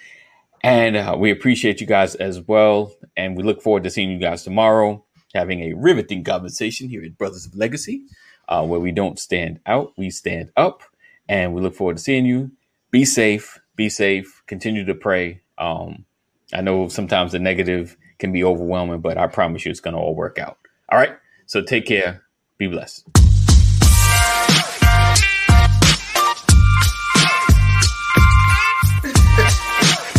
And 0.63 0.97
uh, 0.97 1.17
we 1.19 1.31
appreciate 1.31 1.81
you 1.81 1.87
guys 1.87 2.15
as 2.17 2.41
well. 2.41 2.93
And 3.17 3.37
we 3.37 3.43
look 3.43 3.63
forward 3.63 3.85
to 3.85 3.91
seeing 3.91 4.11
you 4.11 4.19
guys 4.19 4.45
tomorrow, 4.45 5.05
having 5.35 5.61
a 5.63 5.75
riveting 5.75 6.25
conversation 6.25 6.89
here 6.89 7.03
at 7.05 7.19
Brothers 7.19 7.47
of 7.47 7.57
Legacy, 7.57 8.05
uh, 8.49 8.65
where 8.65 8.81
we 8.81 8.93
don't 8.93 9.19
stand 9.19 9.61
out, 9.67 9.93
we 9.97 10.11
stand 10.11 10.51
up. 10.57 10.83
And 11.29 11.55
we 11.55 11.63
look 11.63 11.75
forward 11.75 11.97
to 11.97 12.03
seeing 12.03 12.27
you. 12.27 12.51
Be 12.91 13.05
safe, 13.05 13.59
be 13.75 13.89
safe, 13.89 14.43
continue 14.47 14.85
to 14.85 14.95
pray. 14.95 15.41
Um, 15.57 16.05
I 16.53 16.61
know 16.61 16.89
sometimes 16.89 17.33
the 17.33 17.39
negative 17.39 17.97
can 18.19 18.33
be 18.33 18.45
overwhelming, 18.45 19.01
but 19.01 19.17
I 19.17 19.29
promise 19.29 19.65
you 19.65 19.71
it's 19.71 19.81
going 19.81 19.95
to 19.95 20.01
all 20.01 20.15
work 20.15 20.39
out. 20.39 20.59
All 20.91 20.99
right. 20.99 21.17
So 21.47 21.63
take 21.63 21.87
care. 21.87 22.23
Be 22.59 22.67
blessed. 22.67 23.07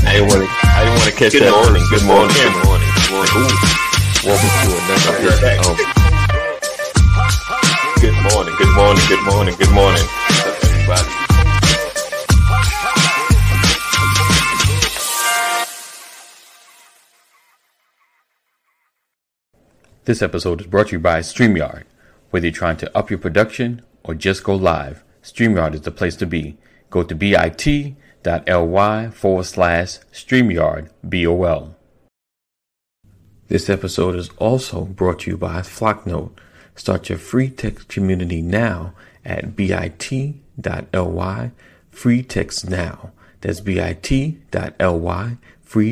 I 0.06 0.18
didn't 0.18 0.30
want 0.30 0.42
to. 0.42 0.50
I 0.64 0.84
didn't 0.84 1.00
want 1.00 1.10
to 1.10 1.16
catch 1.16 1.32
good 1.32 1.44
that. 1.44 1.52
Morning, 1.52 1.86
good 1.90 2.06
morning. 2.06 2.36
Good 2.36 2.66
morning. 2.66 2.90
Good 2.96 3.12
morning. 3.12 3.34
Ooh. 3.38 3.74
Welcome 4.26 4.50
to 4.62 4.70
another 4.84 5.18
edition 5.18 5.98
of. 5.98 6.03
Good 8.04 8.34
morning. 8.34 8.54
Good 8.58 8.76
morning. 8.76 9.04
Good 9.08 9.24
morning. 9.24 9.56
Good 9.58 9.72
morning, 9.72 10.04
everybody. 10.44 11.10
This 20.04 20.22
episode 20.22 20.60
is 20.60 20.68
brought 20.68 20.88
to 20.88 20.98
you 20.98 21.00
by 21.00 21.22
StreamYard. 21.22 21.84
Whether 22.32 22.48
you're 22.48 22.54
trying 22.54 22.76
to 22.76 22.98
up 22.98 23.10
your 23.10 23.20
production 23.20 23.84
or 24.04 24.16
just 24.16 24.44
go 24.44 24.54
live, 24.54 25.02
StreamYard 25.24 25.74
is 25.74 25.82
the 25.84 25.92
place 25.92 26.18
to 26.18 26.26
be. 26.26 26.58
Go 26.90 27.04
to 27.04 27.16
bit 27.16 27.58
bit.ly 28.22 29.12
forward 29.12 29.46
slash 29.46 30.00
StreamYard 30.12 30.90
BOL. 31.06 31.78
This 33.48 33.70
episode 33.70 34.18
is 34.18 34.30
also 34.40 34.84
brought 34.84 35.20
to 35.22 35.32
you 35.32 35.38
by 35.38 35.62
Flocknote. 35.62 36.38
Start 36.76 37.10
your 37.10 37.18
free 37.18 37.50
text 37.50 37.88
community 37.88 38.42
now 38.42 38.94
at 39.26 39.56
bit.ly 39.56 41.52
free 41.92 42.24
text 42.24 42.70
now. 42.70 43.12
That's 43.42 43.60
bit.ly 43.60 45.38
free 45.62 45.92